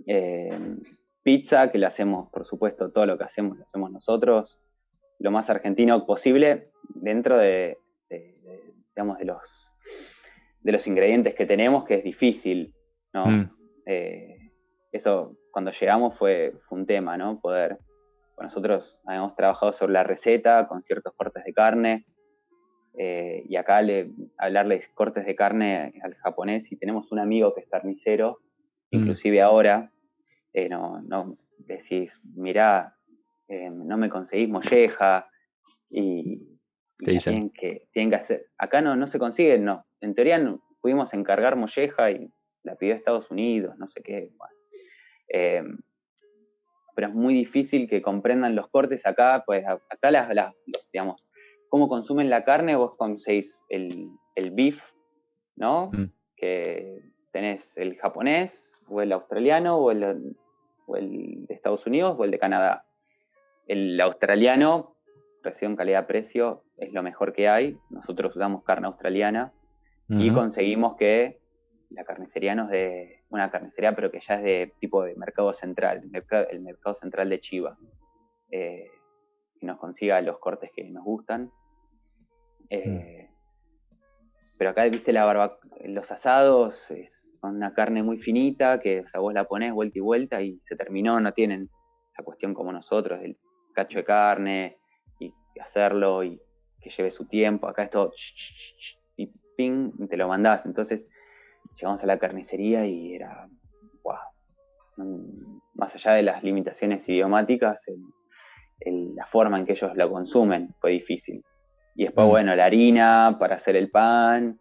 [0.07, 0.59] Eh,
[1.23, 4.59] pizza, que lo hacemos, por supuesto, todo lo que hacemos lo hacemos nosotros,
[5.19, 7.79] lo más argentino posible dentro de,
[8.95, 9.69] digamos, de los,
[10.61, 12.75] de los ingredientes que tenemos, que es difícil,
[13.13, 13.27] ¿no?
[13.27, 13.51] Mm.
[13.87, 14.51] Eh,
[14.93, 17.41] eso cuando llegamos fue, un tema, ¿no?
[17.41, 17.79] Poder,
[18.41, 22.07] nosotros habíamos trabajado sobre la receta con ciertos cortes de carne,
[22.97, 27.61] eh, y acá le, hablarles cortes de carne al japonés, y tenemos un amigo que
[27.61, 28.41] es carnicero,
[28.91, 28.97] mm.
[28.97, 29.93] inclusive ahora,
[30.53, 32.94] eh, no, no decís, mirá,
[33.49, 35.29] eh, no me conseguís molleja,
[35.91, 36.51] y.
[36.99, 41.13] Tienen, que, tienen que hacer, acá no, no se consigue, no, en teoría no, pudimos
[41.13, 42.31] encargar molleja y
[42.63, 44.31] la pidió Estados Unidos, no sé qué,
[45.29, 45.79] Em,
[46.95, 50.55] pero es muy difícil que comprendan los cortes acá, pues acá las, las
[50.93, 51.25] digamos,
[51.69, 54.81] cómo consumen la carne, vos conseguís el, el beef,
[55.57, 55.91] ¿no?
[55.93, 56.13] Mm.
[56.37, 60.37] Que tenés el japonés, o el australiano, o el,
[60.87, 62.85] o el de Estados Unidos, o el de Canadá.
[63.67, 64.95] El australiano,
[65.43, 67.79] presión calidad-precio, es lo mejor que hay.
[67.91, 69.53] Nosotros usamos carne australiana
[70.09, 71.41] y conseguimos que
[71.91, 76.03] la carnicería nos de una carnicería, pero que ya es de tipo de mercado central,
[76.03, 77.79] el mercado, central de Chiva,
[78.51, 78.91] eh,
[79.59, 81.51] que nos consiga los cortes que nos gustan.
[82.69, 83.31] Eh,
[84.59, 86.77] pero acá, viste, la barba, los asados
[87.41, 90.77] son una carne muy finita, que o vos la ponés vuelta y vuelta y se
[90.77, 91.71] terminó, no tienen
[92.13, 93.37] esa cuestión como nosotros, el
[93.75, 94.79] cacho de carne
[95.19, 96.41] y hacerlo y
[96.81, 97.69] que lleve su tiempo.
[97.69, 98.13] Acá es todo
[99.17, 100.67] y ping, te lo mandás.
[100.67, 101.03] Entonces,
[101.77, 103.49] llegamos a la carnicería y era,
[104.03, 107.85] wow, más allá de las limitaciones idiomáticas,
[108.85, 111.43] la forma en que ellos lo consumen fue difícil.
[111.95, 112.31] Y después, mm.
[112.31, 114.59] bueno, la harina para hacer el pan,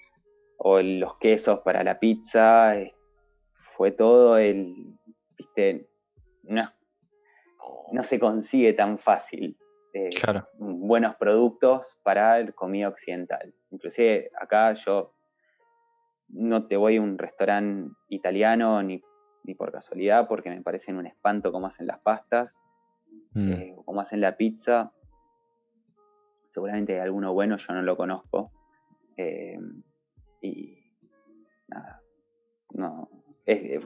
[0.58, 2.93] o los quesos para la pizza, eh,
[3.75, 4.95] fue todo el,
[5.38, 5.88] viste,
[6.43, 6.72] no,
[7.92, 9.58] no se consigue tan fácil.
[9.93, 10.09] Eh,
[10.58, 13.53] buenos productos para el comida occidental.
[13.69, 15.14] Inclusive acá yo
[16.30, 19.03] no te voy a un restaurante italiano ni,
[19.56, 22.51] por casualidad, porque me parecen un espanto cómo hacen las pastas,
[23.33, 23.51] mm.
[23.51, 24.92] eh, cómo hacen la pizza.
[26.53, 28.51] Seguramente hay alguno bueno, yo no lo conozco.
[29.16, 29.59] Eh,
[30.42, 30.92] y
[31.67, 32.01] nada,
[32.72, 33.09] no,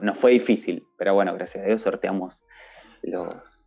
[0.00, 2.42] nos fue difícil, pero bueno, gracias a Dios sorteamos
[3.02, 3.57] los,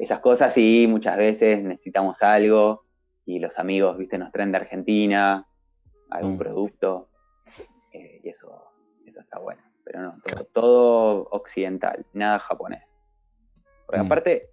[0.00, 2.86] esas cosas y muchas veces necesitamos algo
[3.26, 5.46] y los amigos, viste, nos traen de Argentina
[6.08, 6.38] algún mm.
[6.38, 7.10] producto
[7.92, 8.72] eh, y eso,
[9.04, 9.62] eso está bueno.
[9.84, 10.14] Pero no,
[10.52, 12.82] todo, occidental, nada japonés.
[13.86, 14.06] Porque mm.
[14.06, 14.50] aparte,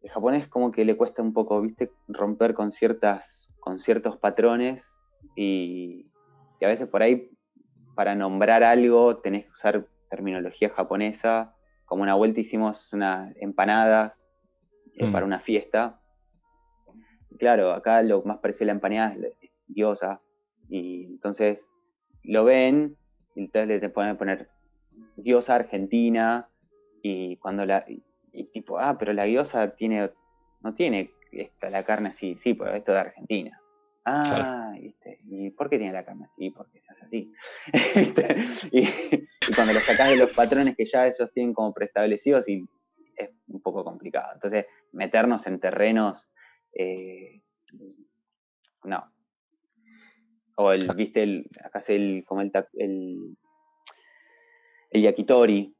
[0.00, 4.82] el japonés como que le cuesta un poco, viste, romper con ciertas, con ciertos patrones
[5.36, 6.08] y,
[6.62, 7.28] a veces por ahí
[7.96, 11.54] para nombrar algo tenés que usar terminología japonesa.
[11.92, 14.14] Como una vuelta hicimos unas empanadas
[14.94, 15.12] eh, mm.
[15.12, 16.00] para una fiesta.
[17.38, 20.22] claro, acá lo más parecido a la empanada es, diosa.
[20.70, 21.62] Y entonces
[22.22, 22.96] lo ven
[23.34, 24.48] y entonces le pueden poner
[25.16, 26.48] diosa argentina
[27.02, 30.12] y cuando la y, tipo ah pero la diosa tiene
[30.62, 33.60] no tiene esta la carne así sí pero esto de Argentina
[34.04, 34.74] ah
[35.24, 37.32] y por qué tiene la carne así porque se hace así
[38.72, 42.64] y, cuando lo sacas de los patrones que ya ellos tienen como preestablecidos y
[43.16, 44.32] es un poco complicado.
[44.34, 46.28] Entonces meternos en terrenos
[46.74, 47.42] eh,
[48.84, 49.12] no.
[50.56, 53.36] O el, viste, el, acá es el, como el, el,
[54.90, 55.74] el yakitori,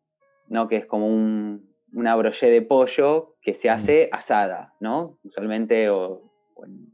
[0.49, 0.67] ¿no?
[0.69, 5.19] Que es como un, una broché de pollo que se hace asada, ¿no?
[5.25, 6.33] Usualmente o,
[6.65, 6.92] eh,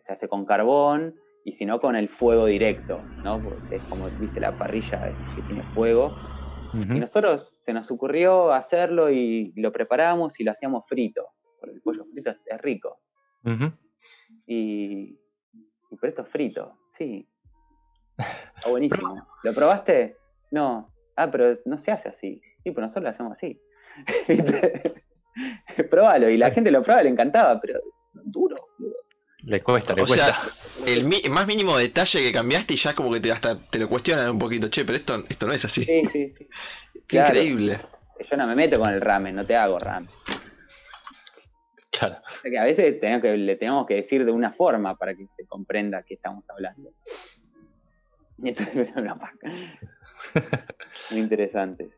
[0.00, 3.42] se hace con carbón y si no con el fuego directo, ¿no?
[3.42, 5.00] Porque es como, viste, la parrilla
[5.34, 6.12] que tiene fuego.
[6.72, 11.26] Y nosotros se nos ocurrió hacerlo y lo preparamos y lo hacíamos frito,
[11.58, 13.00] porque el pollo frito es, rico.
[14.46, 15.18] y,
[15.90, 16.78] y por esto es frito.
[16.96, 17.26] Sí.
[18.16, 19.26] Está buenísimo.
[19.42, 20.16] ¿Lo probaste?
[20.52, 20.92] No.
[21.16, 22.40] Ah, pero no se hace así.
[22.62, 23.60] Sí, pues nosotros lo hacemos así.
[25.90, 26.28] Probalo.
[26.28, 27.80] Y la gente lo prueba, le encantaba, pero
[28.12, 28.56] duro.
[29.42, 30.40] Le cuesta, le cuesta.
[30.86, 34.30] el más mínimo detalle que cambiaste y ya como que te, hasta te lo cuestionan
[34.30, 34.68] un poquito.
[34.68, 35.84] Che, pero esto, esto no es así.
[35.84, 36.46] Sí, sí, sí.
[37.08, 37.80] Qué increíble.
[38.30, 40.10] Yo no me meto con el ramen, no te hago ramen.
[42.42, 46.02] Que a veces que, le tenemos que decir de una forma para que se comprenda
[46.02, 46.90] que estamos hablando.
[48.38, 49.18] Y esto es una
[51.10, 51.90] Muy interesante.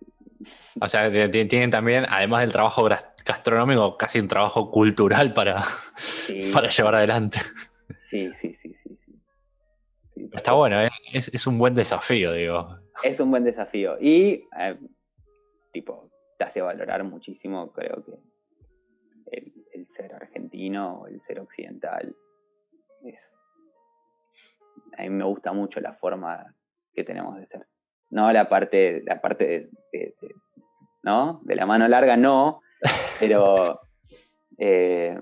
[0.80, 2.88] O sea, tienen también, además del trabajo
[3.24, 5.62] gastronómico, casi un trabajo cultural para,
[6.52, 7.38] para llevar adelante.
[8.10, 8.92] Sí, sí, sí, sí.
[10.32, 10.90] Está bueno, ¿eh?
[11.12, 12.78] es, un buen desafío, digo.
[13.02, 13.96] Es un buen desafío.
[14.00, 14.78] Y, eh,
[15.72, 18.18] tipo, te hace valorar muchísimo, creo que,
[19.32, 22.14] el, el ser argentino, el ser occidental.
[23.04, 23.32] Es,
[24.96, 26.54] a mí me gusta mucho la forma
[26.94, 27.66] que tenemos de ser.
[28.12, 30.14] No la parte, la parte de,
[31.02, 31.40] ¿no?
[31.44, 32.60] De la mano larga no,
[33.18, 33.80] pero
[34.58, 35.18] eh,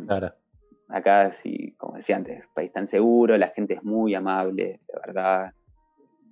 [0.89, 5.53] acá sí, como decía antes, país tan seguro, la gente es muy amable, de verdad,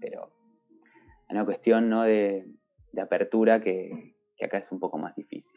[0.01, 0.33] pero
[1.28, 2.03] hay una cuestión ¿no?
[2.03, 2.45] de,
[3.01, 5.57] apertura que, acá es un poco más difícil.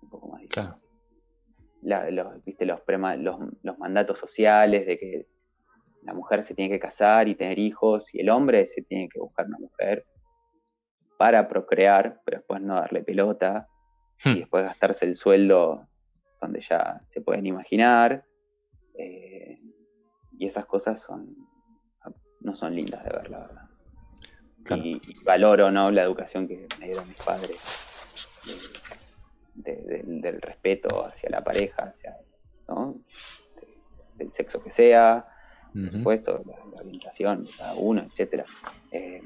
[0.00, 0.70] Un poco más difícil.
[1.82, 2.64] los, ¿viste?
[2.64, 2.80] Los,
[3.18, 5.26] los, los mandatos sociales de que
[6.02, 9.20] la mujer se tiene que casar y tener hijos y el hombre se tiene que
[9.20, 10.06] buscar una mujer
[11.18, 13.68] para procrear, pero después no darle pelota
[14.24, 14.34] y hmm.
[14.36, 15.88] después gastarse el sueldo
[16.40, 18.24] donde ya se pueden imaginar.
[18.98, 19.58] Eh,
[20.36, 21.34] y esas cosas son
[22.44, 23.68] no son lindas de ver, la verdad.
[24.84, 25.90] Y, valoro ¿no?
[25.90, 27.58] la educación que me dieron mis padres
[29.54, 32.16] del respeto hacia la pareja, hacia
[32.68, 32.96] ¿no?
[34.16, 35.26] del sexo que sea,
[35.72, 38.44] por supuesto, la, orientación de cada uno, etcétera.
[38.92, 39.22] Eh,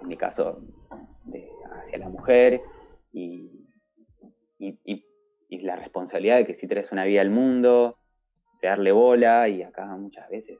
[0.00, 0.60] en mi caso,
[1.80, 2.60] hacia la mujer
[3.12, 3.50] y,
[4.58, 5.04] y,
[5.62, 7.98] la responsabilidad de que si traes una vida al mundo,
[8.62, 10.58] de darle bola, y acá muchas veces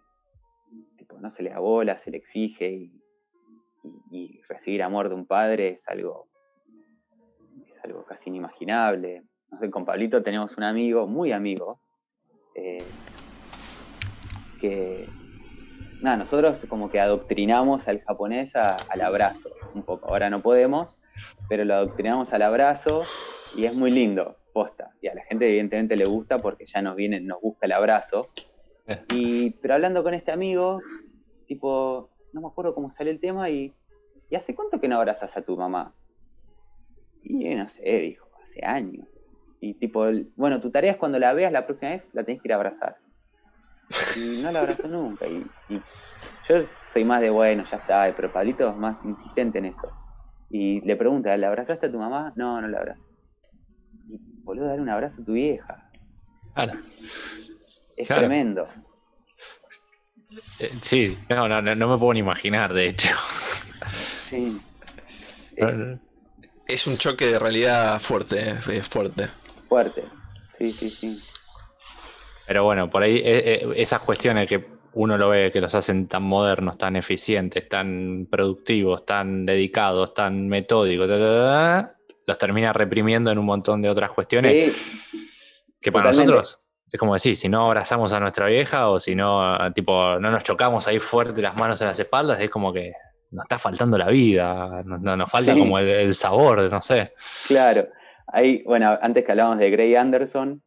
[0.96, 2.90] tipo, no se le da bola, se le exige
[4.10, 6.28] y, recibir amor de un padre es algo,
[7.66, 9.22] es algo casi inimaginable.
[9.50, 11.80] No sé, con Pablito tenemos un amigo, muy amigo,
[12.54, 12.84] eh,
[14.60, 15.08] que
[16.00, 20.08] nada, nosotros como que adoctrinamos al japonés al abrazo un poco.
[20.08, 20.98] Ahora no podemos,
[21.48, 23.02] pero lo adoctrinamos al abrazo
[23.56, 24.90] y es muy lindo, posta.
[25.00, 28.28] Y a la gente evidentemente le gusta porque ya nos viene, nos busca el abrazo.
[28.86, 29.04] Eh.
[29.12, 30.80] Y, pero hablando con este amigo,
[31.46, 33.74] tipo, no me acuerdo cómo sale el tema y,
[34.30, 35.94] ¿y hace cuánto que no abrazas a tu mamá?
[37.22, 39.06] Y no sé, dijo, hace años.
[39.60, 42.48] Y tipo, bueno, tu tarea es cuando la veas la próxima vez, la tenés que
[42.48, 42.96] ir a abrazar
[44.16, 45.26] y no la abrazó nunca.
[45.26, 45.44] Y,
[46.48, 49.92] yo soy más de bueno, ya está, pero Pablito es más insistente en eso.
[50.50, 52.32] Y le pregunta, ¿le abrazaste a tu mamá?
[52.36, 53.02] No, no la abrazo.
[54.08, 55.90] Y boludo, dar un abrazo a tu vieja.
[56.54, 56.80] Claro.
[57.96, 58.66] Es tremendo.
[60.58, 63.14] Eh, sí, no, no, no me puedo ni imaginar, de hecho.
[64.28, 64.60] Sí.
[66.68, 69.30] Es, un choque de realidad fuerte, eh, es fuerte.
[69.70, 70.04] Fuerte,
[70.58, 71.22] sí, sí, sí.
[72.48, 73.22] Pero bueno, por ahí eh,
[73.62, 78.26] eh, esas cuestiones que uno lo ve que los hacen tan modernos, tan eficientes, tan
[78.30, 84.74] productivos, tan dedicados, tan metódicos, los termina reprimiendo en un montón de otras cuestiones
[85.80, 86.60] que para nosotros
[86.90, 90.42] es como decir, si no abrazamos a nuestra vieja o si no, tipo, no nos
[90.42, 92.92] chocamos ahí fuerte las manos en las espaldas, es como que
[93.30, 97.12] nos está faltando la vida, nos, nos falta como el, sabor, no sé.
[97.46, 97.88] Claro,
[98.26, 100.62] ahí, bueno, antes que hablábamos de Gray Anderson,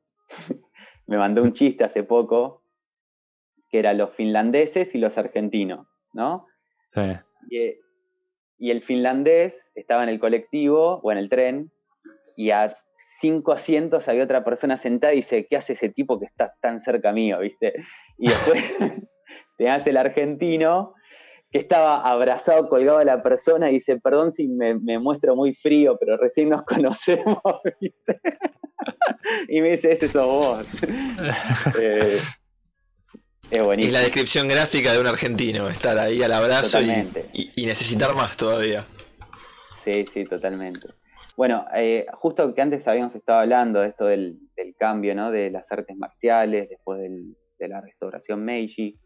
[1.12, 2.64] me mandó un chiste hace poco,
[3.70, 6.48] que era los finlandeses y los argentinos, ¿no?
[6.94, 7.02] Sí.
[8.58, 11.70] Y, el finlandés estaba en el colectivo o en el tren
[12.38, 12.74] y a
[13.20, 16.82] cinco asientos había otra persona sentada y dice, ¿qué hace ese tipo que está tan
[16.82, 17.74] cerca mío, viste?
[18.18, 18.64] Y después
[19.58, 20.94] te hace el argentino
[21.52, 25.54] que estaba abrazado, colgado a la persona y dice, perdón si me, me muestro muy
[25.54, 27.42] frío, pero recién nos conocemos,
[27.80, 28.22] ¿viste?
[29.50, 30.68] y me dice, ese sos vos.
[31.80, 32.20] Eh,
[33.52, 33.88] es bonito.
[33.88, 38.88] Es la descripción gráfica de un argentino, estar ahí al abrazo y, necesitar más todavía.
[39.84, 40.88] Sí, sí, totalmente.
[41.36, 44.40] Bueno, eh, justo que antes habíamos estado hablando de esto del,
[44.78, 45.32] cambio, ¿no?
[45.32, 48.98] De las artes marciales, después de la restauración Meiji.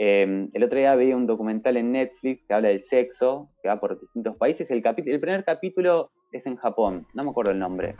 [0.00, 3.80] Em, el otro día vi un documental en Netflix que habla del sexo, que va
[3.80, 4.70] por distintos países.
[4.70, 7.96] El, el primer capítulo es en Japón, no me acuerdo el nombre.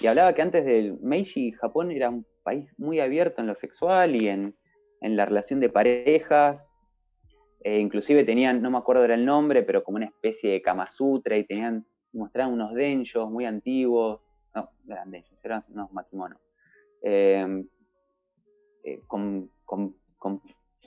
[0.00, 4.14] Y hablaba que antes del Meiji, Japón era un país muy abierto en lo sexual
[4.14, 4.54] y en,
[5.00, 6.62] la relación de parejas.
[7.64, 10.88] E inclusive tenían, no me acuerdo era el nombre, pero como una especie de Kama
[10.88, 14.20] Sutra y tenían, mostraban unos denchos muy antiguos.
[14.54, 16.40] No, no eran denchos, eran unos matrimonios.
[17.02, 17.66] Em,
[18.84, 19.96] eh, con, con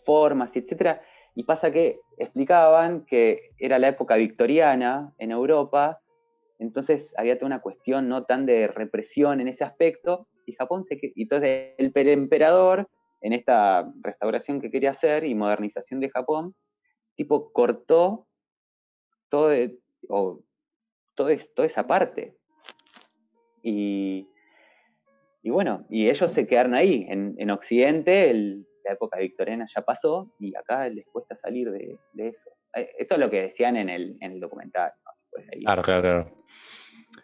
[0.10, 1.02] formas, etcétera.
[1.36, 6.00] Y pasa que explicaban que era la época victoriana en Europa
[6.60, 11.00] entonces había toda una cuestión no tan de represión en ese aspecto, y Japón se
[11.02, 12.88] y entonces el emperador,
[13.22, 16.54] en esta restauración que quería hacer y modernización de Japón,
[17.16, 18.28] tipo cortó
[19.30, 19.52] todo,
[20.08, 20.44] todo
[21.16, 22.36] toda esa parte.
[23.62, 24.28] Y,
[25.42, 27.06] y bueno, y ellos se quedaron ahí.
[27.10, 28.30] En, en Occidente
[28.84, 32.50] la época victoriana ya pasó y acá les cuesta salir de, eso.
[32.76, 34.92] Eh, esto es lo que decían en el, en el documental.
[35.62, 36.26] claro, claro, claro.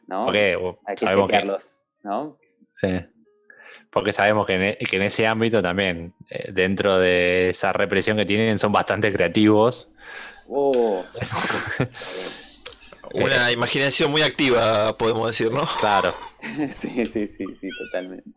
[0.08, 0.26] ¿no?
[0.26, 1.64] Porque Hay que chequearlos,
[2.04, 2.38] ¿no?
[2.78, 2.88] Sí.
[3.92, 8.18] Porque sabemos que en, e, que en ese ámbito también, eh, dentro de esa represión
[8.18, 9.90] que tienen, son bastante creativos.
[10.48, 11.04] Oh.
[13.14, 15.64] Una imaginación muy activa, podemos decir, ¿no?
[15.80, 16.14] Claro.
[16.82, 18.30] sí, sí, sí, sí, totalmente.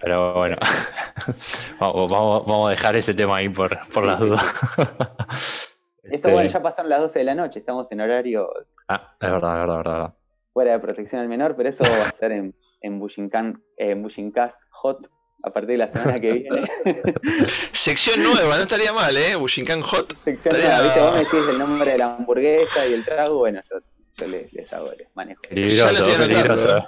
[0.00, 0.56] Pero bueno,
[1.80, 4.54] vamos, vamos, a dejar ese tema ahí por, por las dudas.
[6.04, 8.48] Esto, bueno, ya pasaron las 12 de la noche, estamos en horario.
[8.88, 10.14] Ah, es verdad, es verdad, es verdad.
[10.52, 14.54] Fuera de protección al menor, pero eso va a estar en, en Bushinkan, en Bushincast
[14.70, 15.08] Hot
[15.42, 16.68] a partir de la semana que viene.
[17.72, 19.36] Sección nueva, no estaría mal, ¿eh?
[19.36, 20.16] Bushinkan Hot.
[20.24, 21.00] Sección nueva, ¿viste?
[21.00, 23.78] Vos me decís el nombre de la hamburguesa y el trago, bueno, yo,
[24.18, 25.42] yo les, les hago, les manejo.
[25.42, 26.86] Peligroso, peligroso.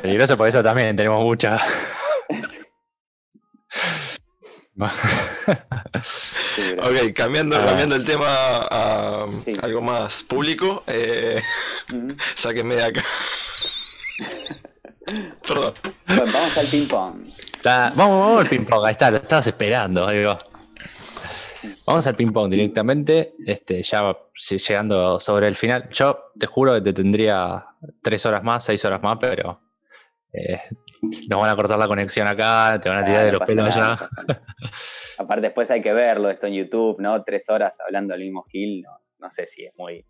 [0.00, 1.58] Peligroso, por eso también tenemos mucha.
[6.78, 7.66] ok, cambiando, ah.
[7.66, 9.26] cambiando el tema a
[9.62, 11.42] algo más público, eh,
[12.34, 13.04] sáquenme de acá.
[15.46, 15.74] Perdón.
[16.06, 17.32] vamos al ping-pong.
[17.64, 20.06] Vamos, vamos al ping-pong, ahí está, lo estabas esperando.
[21.86, 24.16] Vamos al ping-pong directamente, este, ya
[24.48, 25.88] llegando sobre el final.
[25.90, 27.66] Yo te juro que te tendría
[28.02, 29.60] tres horas más, seis horas más, pero
[30.32, 30.60] eh,
[31.28, 34.08] nos van a cortar la conexión acá, te van a tirar de los pelos ya.
[35.18, 37.22] Aparte, después hay que verlo esto en YouTube, ¿no?
[37.22, 40.04] Tres horas hablando del mismo Gil, no, no sé si es muy.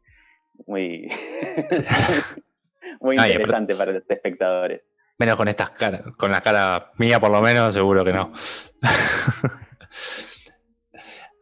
[0.66, 1.10] muy
[3.00, 4.82] muy interesante para los espectadores.
[5.18, 8.32] Menos con estas caras, con la cara mía por lo menos, seguro que no.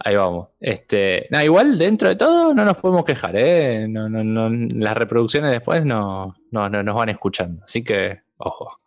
[0.02, 0.48] Ahí vamos.
[0.58, 3.86] Este, igual dentro de todo no nos podemos quejar, ¿eh?
[3.86, 8.80] No, no, no, las reproducciones después no, no, nos van escuchando, así que ojo.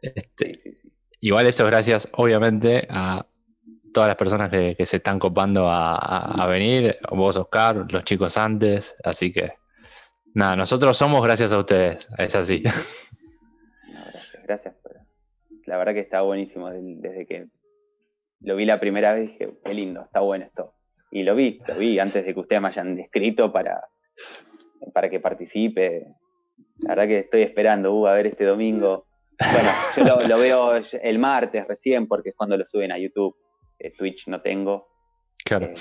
[0.00, 0.78] Este,
[1.20, 3.26] igual eso es gracias, obviamente, a
[3.92, 8.94] todas las personas que, se están copando a, a, venir, vos Oscar, los chicos antes,
[9.04, 9.52] así que
[10.34, 12.62] Nada, nosotros somos gracias a ustedes, es así.
[12.62, 14.76] gracias, gracias.
[15.66, 16.70] La verdad que está buenísimo.
[16.70, 17.48] Desde que
[18.40, 20.74] lo vi la primera vez dije, qué lindo, está bueno esto.
[21.10, 23.84] Y lo vi, lo vi antes de que ustedes me hayan descrito para,
[24.94, 26.06] para que participe.
[26.82, 29.06] La verdad que estoy esperando, uh, a ver este domingo.
[29.38, 33.34] Bueno, yo lo, veo el martes recién porque es cuando lo suben a YouTube.
[33.78, 34.88] Eh, Twitch no tengo.
[35.44, 35.66] Claro.
[35.66, 35.74] Eh,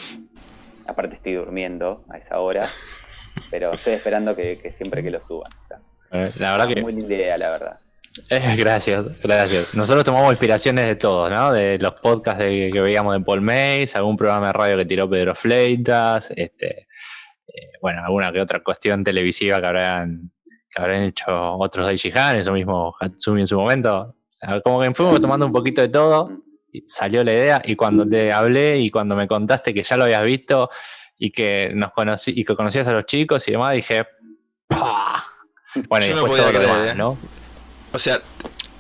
[0.88, 2.69] aparte estoy durmiendo a esa hora
[3.49, 5.51] pero estoy esperando que, siempre que lo suban.
[6.11, 6.81] Eh, la verdad que...
[6.81, 7.80] Muy linda idea, la verdad.
[8.30, 9.73] Eh, gracias, gracias.
[9.73, 11.53] Nosotros tomamos inspiraciones de todos, ¿no?
[11.53, 15.33] De los podcasts que veíamos de Paul Mays, algún programa de radio que tiró Pedro
[15.33, 16.88] Fleitas, este,
[17.81, 20.31] bueno, alguna que otra cuestión televisiva que habrán,
[20.74, 24.16] que habrán hecho otros Daijihan, eso mismo Hatsumi en su momento.
[24.64, 26.32] como que fuimos tomando un poquito de todo,
[26.72, 30.06] y salió la idea, y cuando te hablé y cuando me contaste que ya lo
[30.06, 30.69] habías visto,
[31.17, 34.06] y que nos conocí y que conocías a los chicos y demás, dije,
[34.67, 35.24] ¡Pah!
[35.88, 36.95] Bueno, y después todo lo demás, ¿eh?
[36.95, 37.17] ¿no?
[37.93, 38.19] O sea,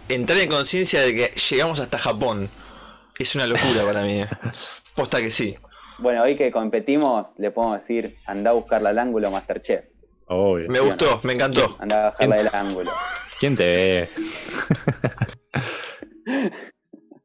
[0.09, 2.49] entrar en conciencia de que llegamos hasta Japón
[3.21, 4.21] es una locura para mí.
[4.21, 4.29] ¿eh?
[4.95, 5.55] Posta que sí.
[5.99, 9.85] Bueno, hoy que competimos, le podemos decir, anda a buscarla al ángulo Masterchef.
[10.27, 10.69] Obvio.
[10.69, 11.75] Me gustó, me encantó.
[11.79, 12.91] Anda a bajarla del ángulo.
[13.39, 14.09] ¿Quién te ve?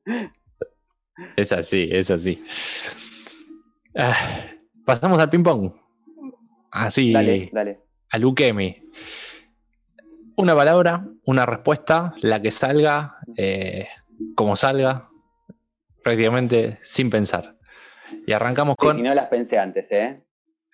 [1.36, 2.44] es así, es así.
[3.96, 4.14] Ah,
[4.86, 5.72] Pasamos al ping-pong.
[6.70, 7.12] Así.
[7.12, 7.80] Dale, dale.
[8.10, 8.84] Al Ukemi.
[10.36, 13.88] Una palabra, una respuesta, la que salga, eh,
[14.36, 15.08] como salga,
[16.04, 17.56] prácticamente sin pensar.
[18.28, 19.00] Y arrancamos con.
[19.00, 20.22] Y no las pensé antes, ¿eh?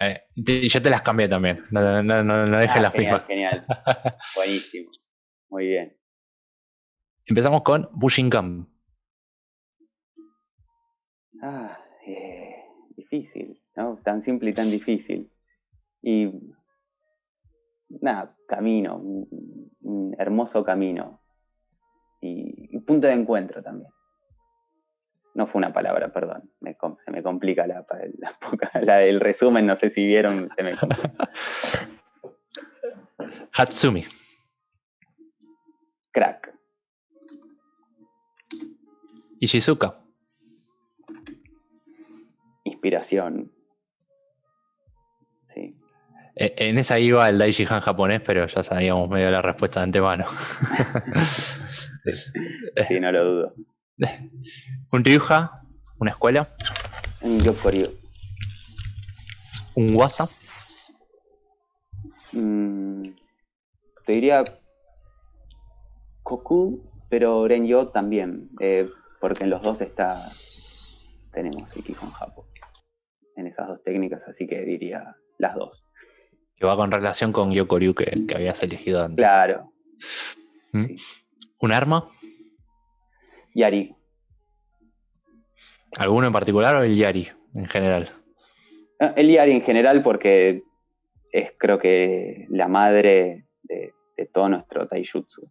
[0.09, 1.65] Eh y yo te las cambié también.
[1.71, 3.67] No, no, no, no dejes ah, las genial, Genial.
[4.37, 4.91] Buenísimo.
[5.51, 5.97] Muy bien.
[7.27, 8.69] Empezamos con Bushinkan.
[11.43, 12.63] Ah, eh,
[12.97, 13.63] difícil.
[13.77, 14.01] ¿no?
[14.05, 15.31] Tan simple y tan difícil.
[16.03, 16.31] Y
[17.89, 21.21] nada, camino, un, hermoso camino.
[22.21, 23.91] Y, punto de encuentro también.
[25.35, 26.51] No fue una palabra, perdón.
[26.61, 27.87] se me complica la,
[28.83, 30.73] la, el resumen, no sé si vieron, se me
[33.53, 34.05] Hatsumi.
[36.11, 36.53] Crack.
[39.41, 39.99] Ishizuka.
[42.65, 43.53] Inspiración.
[46.35, 50.25] Eh, en esa iba el Daijihan japonés, pero ya sabíamos medio la respuesta de antemano.
[52.89, 53.55] sí, no lo dudo.
[54.93, 55.63] ¿Un Ryuha?
[55.99, 56.55] ¿Una escuela?
[57.21, 57.89] Un Yokoryu.
[59.75, 60.29] ¿Un Wasa?
[62.33, 63.11] Mm,
[64.07, 64.45] te diría
[66.23, 68.89] Koku, pero Renyo también, eh,
[69.21, 70.33] porque en los dos está
[71.33, 72.47] tenemos el Kihon Japón
[73.37, 75.85] en esas dos técnicas, así que diría las dos.
[76.57, 79.25] Que va con relación con Yokoryu que, que habías elegido antes.
[79.25, 79.73] Claro.
[80.73, 80.97] ¿Mm?
[81.59, 82.11] ¿Un arma?
[83.55, 83.95] Yari.
[85.99, 88.11] ¿Alguno en particular o el Yari en general?
[88.99, 90.63] Ah, el Yari en general porque
[91.33, 93.93] es creo que la madre de,
[94.33, 95.51] todo nuestro taijutsu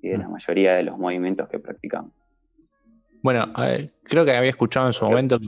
[0.00, 0.32] y de la mm.
[0.32, 2.12] mayoría de los movimientos que practicamos.
[3.22, 3.52] Bueno,
[4.04, 5.40] creo que había escuchado en su momento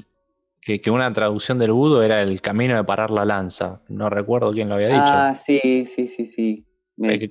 [0.60, 3.82] que, una traducción del budo era el camino de parar la lanza.
[3.88, 5.02] No recuerdo quién lo había dicho.
[5.06, 6.66] Ah, sí, sí, sí, sí.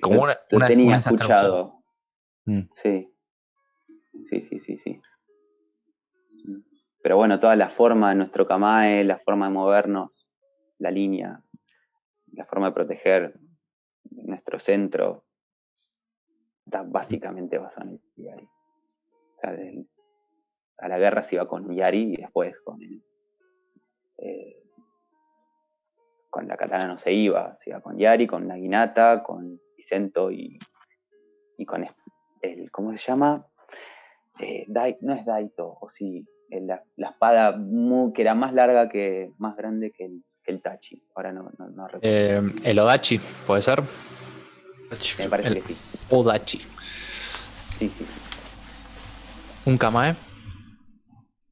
[0.00, 1.82] como una, lo tenía escuchado.
[2.46, 2.62] Mm.
[2.82, 3.08] Sí.
[4.12, 5.00] Sí, sí, sí, sí.
[7.02, 10.28] Pero bueno, toda la forma de nuestro kamae, la forma de movernos,
[10.78, 11.42] la línea,
[12.32, 13.34] la forma de proteger
[14.10, 15.24] nuestro centro,
[16.64, 18.44] está básicamente basado en el Yari.
[18.44, 19.56] O sea,
[20.78, 23.02] a la guerra se iba con Yari y después con el,
[24.18, 24.62] eh,
[26.28, 30.58] con la katana no se iba, se iba con Yari, con Naginata, con Vicento y,
[31.58, 31.86] y con
[32.42, 33.46] el, ¿cómo se llama?
[34.42, 34.66] Eh,
[35.00, 37.58] no es Daito, o sí, la, espada
[38.14, 41.02] que era más larga que, más grande que el, el Tachi.
[41.14, 42.00] Ahora no, no, recuerdo.
[42.02, 43.82] Eh, el Odachi, ¿puede ser?
[45.18, 45.76] Me parece que sí.
[46.08, 46.58] Odachi.
[47.78, 48.06] Sí, sí,
[49.66, 50.16] ¿Un Kamae?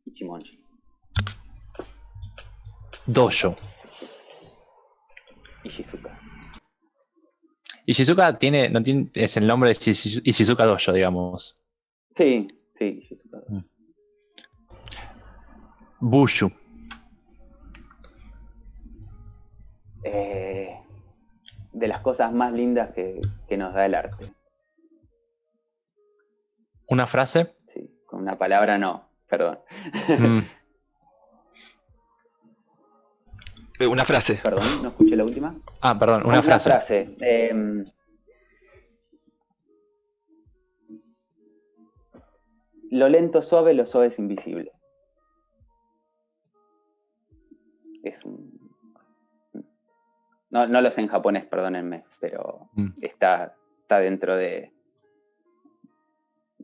[0.07, 0.59] Ichimonji.
[3.07, 3.57] Dojo.
[5.65, 6.19] Ishizuka.
[7.87, 11.57] Ishizuka tiene, no tiene, es el nombre de Ishizuka Dojo, digamos.
[12.17, 13.53] Sí, sí, Ishizuka Dojo.
[13.53, 13.65] Mm.
[16.01, 16.51] Bushu.
[20.05, 20.79] Eh,
[21.73, 23.21] de las cosas más lindas que,
[23.57, 24.33] nos da el arte.
[26.87, 27.57] ¿Una frase?
[27.75, 29.59] Sí, con una palabra no, perdón.
[30.09, 30.41] Mm.
[33.81, 34.41] Eh, una frase.
[34.43, 35.55] Perdón, no escuché la última.
[35.81, 36.69] Ah, perdón, una, frase.
[36.69, 37.17] frase.
[37.21, 37.85] Em,
[42.91, 44.73] lo lento suave, lo suave es invisible.
[48.03, 48.59] Es un...
[50.51, 53.03] No, no lo sé en japonés, perdónenme, pero mm.
[53.03, 54.73] está, está dentro de...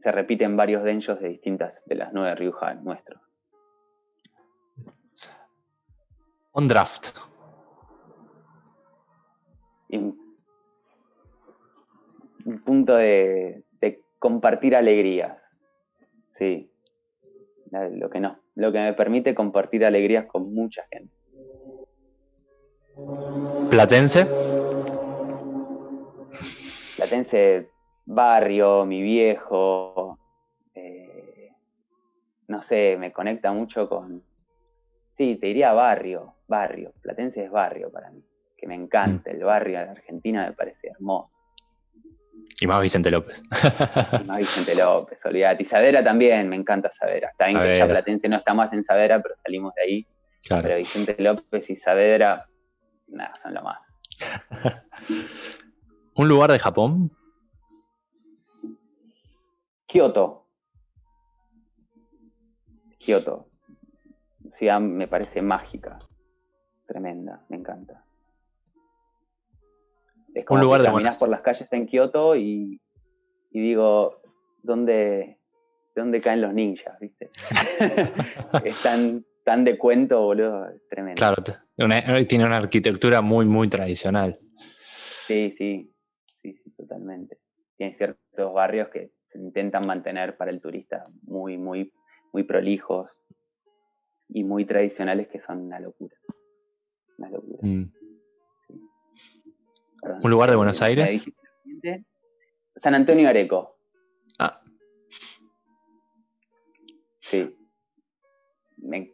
[0.02, 3.20] Se repiten varios denjos de distintas, de las nueve Ryuha nuestros.
[6.56, 7.08] On draft.
[9.88, 10.16] Un,
[12.64, 13.64] punto de,
[14.20, 15.43] compartir alegrías.
[16.36, 16.70] Sí.
[17.70, 21.12] Lo que no, lo que me permite compartir alegrías con mucha gente.
[23.70, 24.26] Platense.
[26.96, 27.70] Platense,
[28.06, 30.18] barrio, mi viejo.
[30.74, 31.50] Eh,
[32.48, 34.22] no sé, me conecta mucho con.
[35.16, 36.92] Sí, te diría barrio, barrio.
[37.02, 38.22] Platense es barrio para mí.
[38.56, 39.30] Que me encanta.
[39.30, 41.33] El barrio de Argentina me parece hermoso.
[42.60, 43.42] Y más Vicente López.
[44.20, 45.62] y más Vicente López, olvídate.
[45.62, 47.30] Y Savera también, me encanta Savera.
[47.30, 50.06] Está bien que ya Platense no está más en Savera, pero salimos de ahí.
[50.48, 52.46] Pero Vicente López y Savera
[53.08, 53.78] nada, son lo más.
[56.16, 57.10] ¿Un lugar de Japón?
[59.86, 60.46] Kioto.
[62.98, 63.48] Kioto.
[64.52, 65.98] Ciudad me parece mágica.
[66.86, 68.03] Tremenda, me encanta.
[70.34, 72.80] Es como Un lugar que caminas por las calles en Kioto y,
[73.50, 74.20] y digo,
[74.62, 75.38] ¿dónde,
[75.94, 76.98] ¿dónde caen los ninjas?
[77.00, 77.30] ¿Viste?
[78.64, 81.18] Están tan de cuento, boludo, es tremendo.
[81.18, 81.36] Claro,
[82.26, 84.38] tiene una arquitectura muy, muy tradicional.
[85.26, 85.92] Sí, sí,
[86.42, 87.38] sí, sí, totalmente.
[87.76, 91.92] Tiene ciertos barrios que se intentan mantener para el turista muy, muy,
[92.32, 93.10] muy prolijos
[94.28, 96.16] y muy tradicionales que son una locura.
[97.18, 97.58] Una locura.
[97.62, 97.92] Mm.
[100.22, 101.24] ¿Un lugar de Buenos Aires?
[102.82, 103.76] San Antonio Areco.
[104.38, 104.60] Ah.
[107.20, 107.56] Sí.
[108.76, 109.12] Me,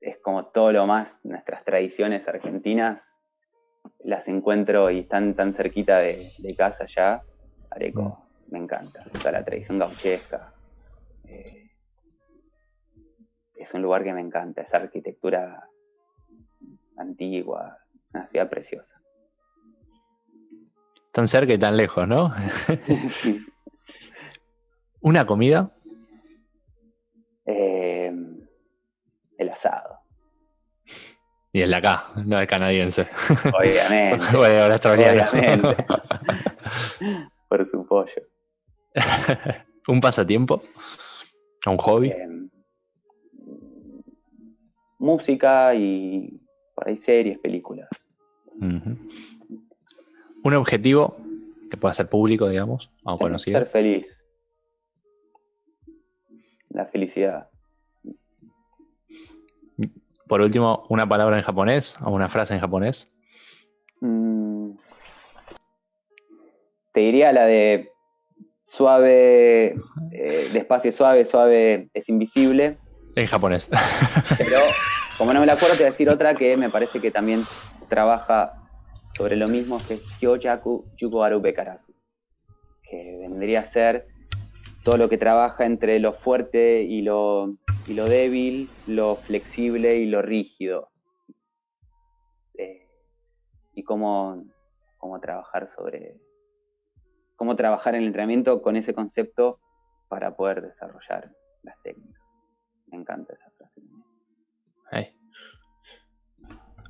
[0.00, 3.14] es como todo lo más, nuestras tradiciones argentinas,
[4.04, 7.22] las encuentro y están tan cerquita de, casa ya.
[7.70, 8.52] Areco, mm.
[8.52, 10.52] me encanta, toda la tradición gauchesca.
[11.24, 11.70] Eh,
[13.54, 15.68] es un lugar que me encanta, esa arquitectura
[16.96, 17.78] antigua,
[18.12, 18.99] una ciudad preciosa.
[21.12, 22.32] Tan cerca y tan lejos, ¿no?
[25.00, 25.72] ¿Una comida?
[27.46, 28.12] Eh,
[29.38, 29.98] el asado.
[31.52, 33.08] Y es la acá, no es canadiense.
[33.52, 34.24] Obviamente.
[34.36, 35.28] bueno, el australiano.
[35.30, 35.76] Obviamente.
[37.48, 38.22] Por su pollo.
[39.88, 40.62] ¿Un pasatiempo?
[41.66, 42.10] ¿Un hobby?
[42.10, 42.28] Eh,
[44.98, 46.40] música y
[46.74, 47.88] por ahí series, películas.
[48.60, 48.96] Ujú.
[50.42, 51.16] Un objetivo
[51.70, 53.58] que pueda ser público, digamos, o conocido.
[53.58, 54.06] Ser feliz.
[56.70, 57.48] La felicidad.
[60.26, 63.10] Por último, una palabra en japonés o una frase en japonés.
[64.00, 64.70] Mm.
[66.92, 67.90] Te diría la de
[68.64, 69.74] suave,
[70.12, 72.78] eh, despacio suave, suave es invisible.
[73.16, 73.68] En japonés.
[74.38, 74.60] Pero
[75.18, 77.44] como no me la acuerdo, te voy a decir otra que me parece que también
[77.88, 78.59] trabaja
[79.20, 81.92] sobre lo mismo, que es Hyojaku Yuko Aru Bekarasu.
[82.82, 84.06] Que vendría a ser
[84.82, 87.54] todo lo que trabaja entre lo fuerte y lo,
[87.86, 90.88] y lo débil, lo flexible y lo rígido.
[92.54, 92.88] Eh,
[93.74, 94.42] y cómo,
[94.96, 96.16] cómo trabajar sobre.
[97.36, 99.60] cómo trabajar en el entrenamiento con ese concepto
[100.08, 101.30] para poder desarrollar
[101.62, 102.22] las técnicas.
[102.86, 103.82] Me encanta esa frase.
[104.90, 105.14] Ahí.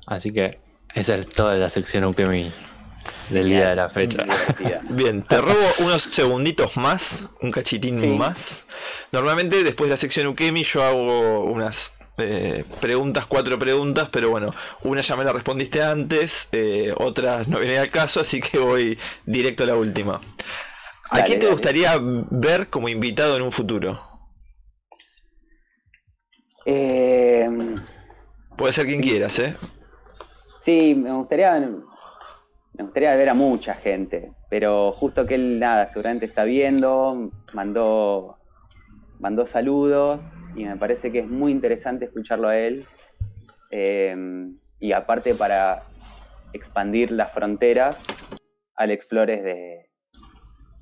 [0.07, 2.51] Así que esa es toda la sección Ukemi
[3.29, 4.23] del día de la fecha.
[4.89, 8.07] Bien, te robo unos segunditos más, un cachitín Sí.
[8.07, 8.65] más.
[9.11, 14.53] Normalmente después de la sección Ukemi yo hago unas eh, preguntas, cuatro preguntas, pero bueno,
[14.83, 18.99] una ya me la respondiste antes, eh, otras no viene al caso, así que voy
[19.25, 20.21] directo a la última.
[21.09, 21.53] ¿A Dale, quién te dale.
[21.55, 24.01] gustaría ver como invitado en un futuro?
[26.65, 27.49] Eh,
[28.57, 29.55] Puede ser quien quieras, ¿eh?
[30.65, 36.25] Sí, me gustaría, me gustaría ver a mucha gente, pero justo que él nada, seguramente
[36.25, 38.37] está viendo, mandó,
[39.19, 40.19] mandó saludos
[40.55, 42.85] y me parece que es muy interesante escucharlo a él.
[43.69, 45.83] Eh, y aparte para
[46.53, 47.97] expandir las fronteras
[48.75, 49.89] al Explores de,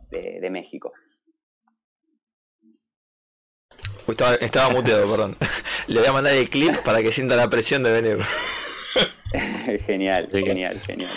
[0.10, 0.94] de, México.
[4.08, 5.36] Estaba muteado, perdón.
[5.88, 8.26] Le voy a mandar el clip para que sienta la presión de venir.
[9.86, 11.14] genial, Sí genial, genial.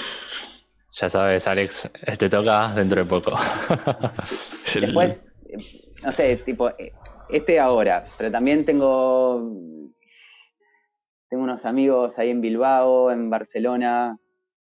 [0.92, 3.32] Ya sabes, Alex, te toca dentro de poco.
[4.80, 5.56] Después, eh,
[6.02, 6.92] no sé, tipo, eh,
[7.28, 9.50] este ahora, pero también tengo,
[11.30, 14.18] tengo unos amigos ahí en Bilbao, en Barcelona,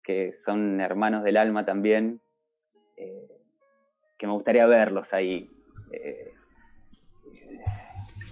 [0.04, 2.22] que son hermanos del alma también,
[2.98, 3.28] eh,
[4.20, 5.50] que me gustaría verlos ahí.
[5.92, 6.34] eh,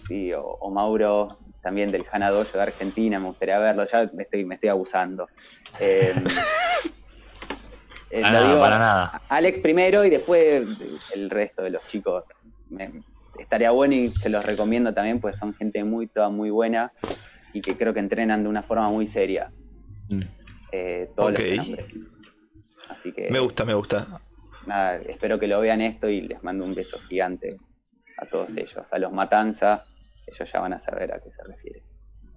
[0.07, 4.23] sí, o, o Mauro, también del Hana Dojo de Argentina, me gustaría verlo, ya me
[4.23, 5.27] estoy, me estoy abusando.
[5.79, 6.13] Eh,
[8.09, 9.21] eh, Para nada, digo- para nada.
[9.29, 10.63] Alex primero y después
[11.13, 12.23] el resto de los chicos.
[12.69, 16.91] Me- estaría bueno y se los recomiendo también, pues son gente muy, toda muy buena
[17.53, 19.51] y que creo que entrenan de una forma muy seria.
[20.07, 20.21] Mm.
[20.71, 21.57] eh, todos los que Ok.
[21.57, 21.87] nombré.
[22.89, 24.21] Así que Me gusta, me gusta.
[24.61, 27.59] nada, espero que lo vean esto y les mando un beso gigante
[28.17, 28.85] a todos ellos.
[28.91, 29.85] A los Matanza,
[30.31, 31.83] ellos ya van a saber a qué se refiere.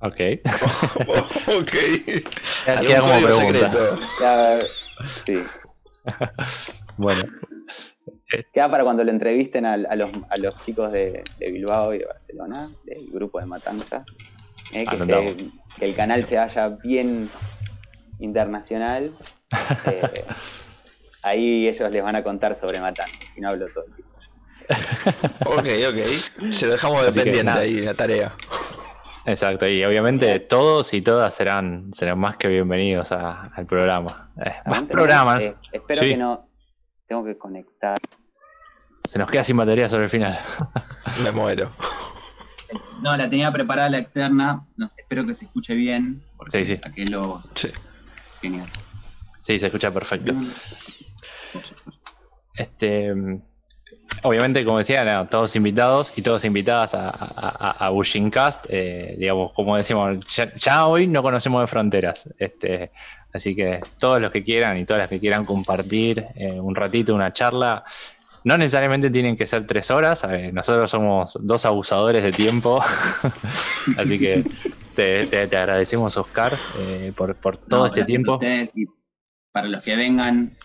[0.00, 0.20] Ok.
[1.58, 1.70] ok.
[1.70, 3.70] Queda- ¿Algún queda como pregunta.
[5.26, 5.42] sí.
[6.96, 7.22] Bueno,
[8.52, 11.98] Queda para cuando lo entrevisten a, a los, a los chicos de, de Bilbao y
[11.98, 14.06] de Barcelona, del grupo de Matanza.
[14.72, 17.30] eh, que, se- que el canal se vaya bien
[18.18, 19.16] internacional.
[19.86, 20.24] eh,
[21.22, 24.11] ahí ellos les van a contar sobre Matanza, si no hablo todo el tiempo.
[25.46, 26.52] Ok, ok.
[26.52, 27.60] Se lo dejamos de Así que pendiente nada.
[27.60, 28.34] ahí, la tarea.
[29.26, 29.66] exacto.
[29.66, 34.30] Y obviamente todos y todas serán, serán más que bienvenidos a- al programa.
[34.44, 35.42] Eh, más programa.
[35.42, 36.08] eh, espero Sí.
[36.10, 36.48] que no.
[37.06, 37.98] Tengo que conectar.
[39.04, 40.38] Se nos queda sin batería sobre el final.
[41.24, 41.72] Me muero.
[43.02, 44.64] No, la tenía preparada la externa.
[44.76, 46.22] No, espero que se escuche bien.
[46.36, 46.76] Porque Sí, sí.
[46.82, 47.50] saqué los.
[47.54, 47.68] Sí.
[48.40, 48.68] Genial.
[49.42, 50.32] Sí, se escucha perfecto.
[52.54, 53.12] Este,
[54.22, 59.16] obviamente, como decía, no, todos invitados y todas invitadas a, a, a- a Bushincast, eh,
[59.18, 62.28] digamos, como decimos, ya, ya hoy no conocemos de fronteras.
[62.38, 62.92] Este,
[63.32, 67.14] así que todos los que quieran y todas las que quieran compartir eh, un ratito,
[67.14, 67.84] una charla,
[68.44, 70.26] no necesariamente tienen que ser tres horas.
[70.52, 72.82] nosotros somos dos abusadores de tiempo.
[73.96, 74.44] así que
[74.94, 78.38] te, te- te agradecemos, Oscar, eh, por, por todo No, este tiempo.
[78.74, 78.84] y
[79.52, 80.56] para los que vengan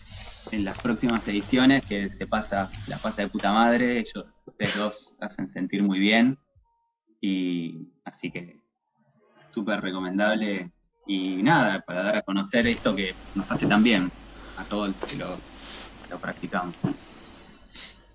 [0.51, 4.75] en las próximas ediciones, que se pasa, se la pasa de puta madre, ellos, ustedes
[4.75, 6.37] dos hacen sentir muy bien.
[7.21, 8.59] Y así que
[9.51, 10.71] súper recomendable.
[11.05, 14.11] Y nada, para dar a conocer esto que nos hace tan bien
[14.55, 15.41] a todos los que lo,
[16.09, 16.75] lo practicamos.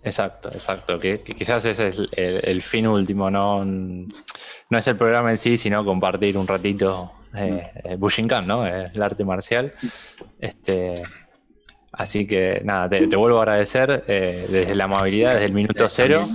[0.03, 0.99] Exacto, exacto.
[0.99, 5.31] Que, que quizás ese es el, el- el fin último, no, no es el programa
[5.31, 8.67] en sí, sino compartir un ratito eh, Bushinkan, ¿no?
[8.67, 9.73] el arte marcial.
[10.39, 11.03] Este,
[11.93, 16.29] así que nada, te, vuelvo a agradecer desde la amabilidad, desde el minuto cero.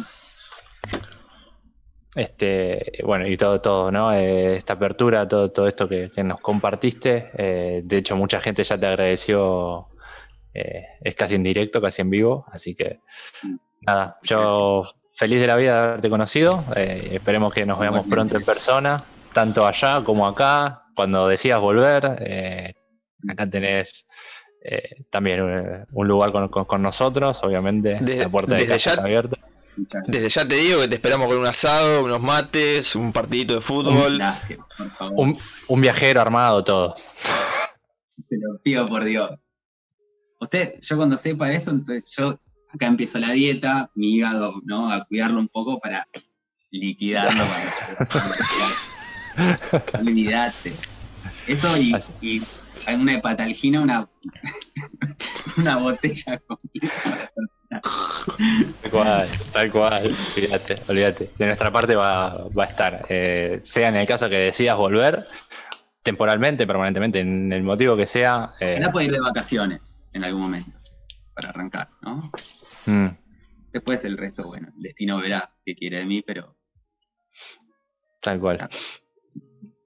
[2.16, 4.12] Este, bueno, y todo, todo, ¿no?
[4.12, 7.30] esta apertura, todo, todo esto que, nos compartiste.
[7.84, 9.90] de hecho, mucha gente ya te agradeció.
[10.54, 12.46] es casi en directo, casi en vivo.
[12.52, 13.02] Así que
[13.82, 14.84] nada, yo
[15.18, 16.64] feliz de la vida de haberte conocido.
[16.76, 19.04] Eh, esperemos que nos veamos pronto en persona,
[19.34, 20.84] tanto allá como acá.
[20.96, 22.74] Cuando decidas volver, eh,
[23.28, 24.08] acá tenés
[24.70, 28.02] eh, también un, lugar con, nosotros, obviamente.
[28.02, 29.38] la puerta de casa está abierta.
[30.08, 33.62] Desde ya te digo que te esperamos con un asado, unos mates, un partidito de
[33.62, 34.18] fútbol.
[34.18, 35.38] Gracias, por favor.
[35.70, 36.96] Un, viajero armado, todo.
[38.28, 39.40] Te lo pido por Dios.
[40.42, 42.38] Usted, yo cuando sepa eso, entonces yo
[42.74, 44.92] acá empiezo la dieta, mi hígado, ¿no?
[44.92, 46.06] A cuidarlo un poco para
[46.72, 47.44] liquidarlo.
[49.98, 50.74] Olvídate.
[51.48, 52.42] Eso y, y
[52.96, 54.10] una hepatalgina, una,
[55.58, 57.32] una botella completa.
[57.70, 61.30] Tal cual, tal cual, olvídate, olvídate.
[61.38, 63.06] De nuestra parte va, va a estar.
[63.10, 65.28] Eh, sea en el caso que decidas volver,
[66.04, 68.54] temporalmente, permanentemente, en el motivo que sea.
[68.60, 69.82] Eh, puede ir de vacaciones
[70.14, 70.72] en algún momento,
[71.34, 72.32] para arrancar, ¿no?
[72.86, 73.10] Mm.
[73.74, 76.56] Después el resto, bueno, el destino verá qué quiere de mí, pero.
[78.22, 78.70] Tal cual.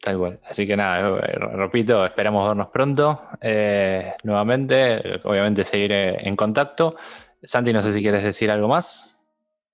[0.02, 0.40] Tal cual.
[0.50, 3.22] Así que nada, eh, repito, esperamos vernos pronto.
[3.40, 6.96] Eh, nuevamente, obviamente seguir en contacto.
[7.44, 9.20] Santi, no sé si quieres decir algo más.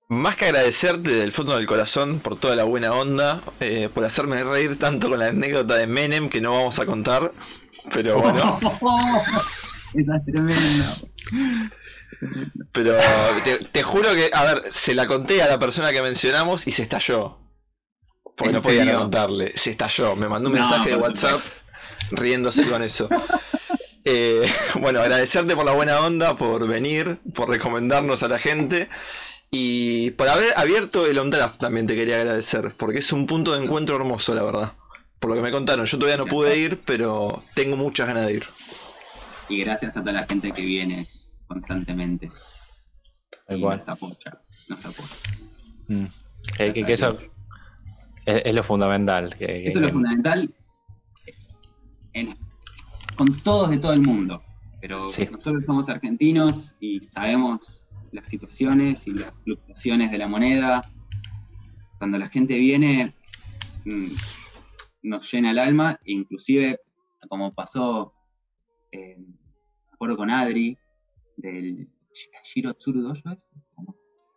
[0.08, 4.42] Más que agradecerte del fondo del corazón por toda la buena onda, eh, por hacerme
[4.42, 7.32] reír tanto con la anécdota de Menem que no vamos a contar,
[7.92, 8.58] pero bueno.
[9.94, 10.96] Esa es tremenda.
[12.72, 12.94] Pero
[13.72, 16.82] te, juro que, a ver, se la conté a la persona que mencionamos y se
[16.82, 17.38] estalló.
[18.38, 19.52] Porque no podía contarle.
[19.56, 20.14] Se estalló.
[20.16, 21.40] Me mandó un mensaje de WhatsApp
[22.12, 23.08] riéndose con eso.
[24.10, 24.46] Eh,
[24.80, 28.88] bueno, agradecerte por la buena onda, por venir, por recomendarnos a la gente
[29.50, 33.52] y por haber abierto el on draft también te quería agradecer, porque es un punto
[33.52, 34.72] de encuentro hermoso, la verdad.
[35.18, 38.34] Por lo que me contaron, yo todavía no pude ir, pero tengo muchas ganas de
[38.34, 38.46] ir.
[39.50, 41.08] Y gracias a toda la gente que viene
[41.46, 42.30] constantemente.
[43.48, 45.16] Y nos apoya, nos apoya.
[45.88, 46.06] Mm.
[46.56, 47.18] Que, eso
[48.36, 49.36] es, lo fundamental.
[49.36, 50.52] Que, eso es lo fundamental
[53.16, 54.42] con todos de todo el mundo.
[54.80, 60.90] Pero nosotros somos argentinos y sabemos las situaciones y las fluctuaciones de la moneda.
[61.98, 63.14] Cuando la gente viene,
[63.84, 64.12] mm,
[65.02, 66.78] nos llena el alma, inclusive
[67.28, 68.14] como pasó,
[68.92, 69.18] eh,
[69.92, 70.78] acuerdo con Adri,
[71.36, 71.88] del
[72.44, 73.12] Shiro Tsuru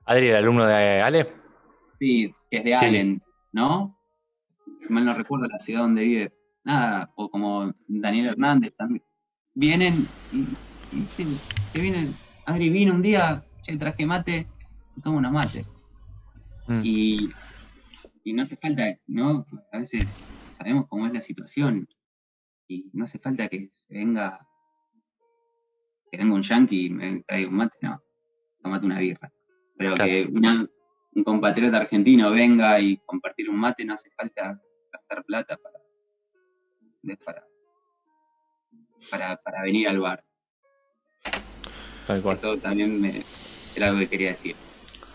[0.06, 1.32] Adri, el alumno de Ale.
[2.00, 3.22] Sí, que es de Allen,
[3.52, 3.98] ¿no?
[4.90, 6.34] mal no recuerdo la ciudad donde vive.
[6.64, 9.04] Nada, o como Daniel Hernández también.
[9.54, 10.58] Vienen y,
[11.72, 12.18] se vienen.
[12.46, 14.48] Adri vino un día, el traje mate,
[15.02, 15.68] tomo unos mates.
[16.68, 16.82] Mm.
[16.84, 17.36] Y,
[18.24, 19.46] y no hace falta, ¿no?
[19.72, 20.14] A veces
[20.54, 21.88] sabemos cómo es la situación
[22.68, 24.40] y no hace falta que se venga
[26.12, 28.02] que venga un yankee y me traiga un mate, no,
[28.62, 29.32] tomate una birra.
[29.78, 30.30] Pero que
[31.14, 34.60] un compatriota argentino venga y compartir un mate, no hace falta
[34.92, 35.80] gastar plata para,
[39.10, 40.24] para, para, venir al bar.
[42.34, 43.24] Eso también me,
[43.76, 44.56] era algo que quería decir.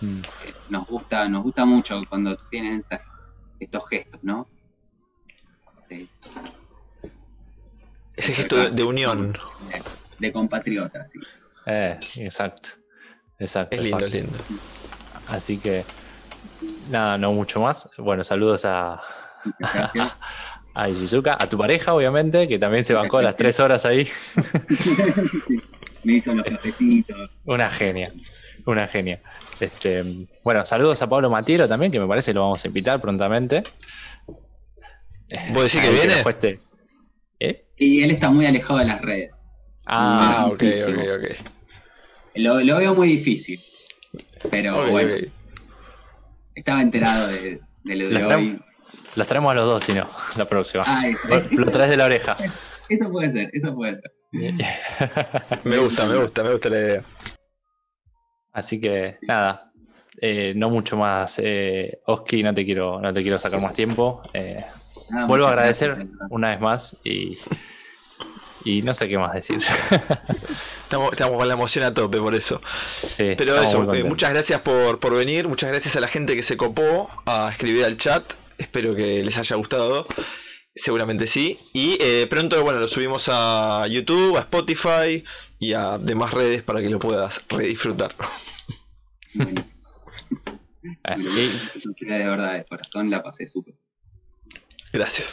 [0.01, 0.21] Mm.
[0.21, 2.85] Eh, nos gusta, nos gusta mucho cuando tienen
[3.59, 4.49] estos gestos, ¿no?
[8.17, 9.37] Ese gesto de, unión
[10.19, 11.11] de compatriotas.
[11.11, 11.21] Sí.
[11.67, 12.71] Eh, exacto.
[13.39, 13.77] Exacto.
[13.77, 14.39] Es lindo, lindo.
[15.29, 15.85] Así que,
[16.91, 17.89] nada, no mucho más.
[17.99, 19.03] Bueno, saludos a,
[20.75, 24.09] a, Ishizuka, a tu pareja, obviamente, que también se bancó las tres horas ahí.
[26.05, 27.31] Me hizo los cafecitos.
[27.45, 28.13] Una genia,
[28.65, 29.21] una genia.
[29.59, 33.65] Este, bueno, saludos a Pablo Matiero también, que me parece lo vamos a invitar prontamente.
[35.51, 36.61] ¿Vos decís que viene?
[37.41, 37.65] ¿Eh?
[37.77, 39.31] Y él está muy alejado de las redes.
[39.87, 41.47] Ah, ok, ok, ok.
[42.35, 43.61] Lo, lo, veo muy difícil.
[44.51, 45.15] Pero bueno.
[46.55, 48.61] Estaba enterado de, de lo de hoy.
[49.15, 50.85] Los traemos a los dos, si no, la próxima.
[50.87, 51.05] Ah,
[51.53, 52.37] lo traes de la oreja.
[52.89, 54.13] Eso puede ser, eso puede ser.
[55.65, 57.05] me gusta, me gusta, me gusta la idea.
[58.53, 59.73] Así que, nada.
[60.21, 61.41] Eh, no mucho más.
[61.43, 64.23] Eh, Oski, no te quiero, no te quiero sacar más tiempo.
[64.33, 64.65] Eh,
[65.27, 67.39] vuelvo a agradecer una vez más y
[68.67, 69.59] y no sé qué más decir.
[70.83, 72.61] estamos, con la emoción a tope por eso.
[73.17, 76.57] Pero eso, eh, muchas gracias por, por venir, muchas gracias a la gente que se
[76.57, 78.33] copó a escribir al chat.
[78.59, 80.09] Espero que les haya gustado.
[80.75, 81.61] Seguramente sí.
[81.73, 85.23] Y eh, pronto, bueno, lo subimos a YouTube, a Spotify
[85.61, 88.17] y a demás redes para que lo puedas redisfrutar.
[89.33, 89.65] Bueno.
[91.05, 93.75] Así de verdad, de corazón la pasé súper.
[94.93, 95.29] Gracias.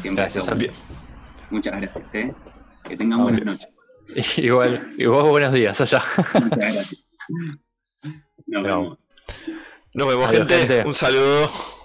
[0.00, 0.48] Siempre gracias.
[1.50, 2.34] Muchas gracias, ¿eh?
[2.88, 3.68] Que tengan buenas noches.
[4.38, 6.02] Igual, y vos buenos días allá.
[6.34, 7.04] Muchas gracias.
[8.46, 8.98] Nos vemos.
[9.94, 10.84] Nos vemos, gente.
[10.84, 11.75] Un saludo.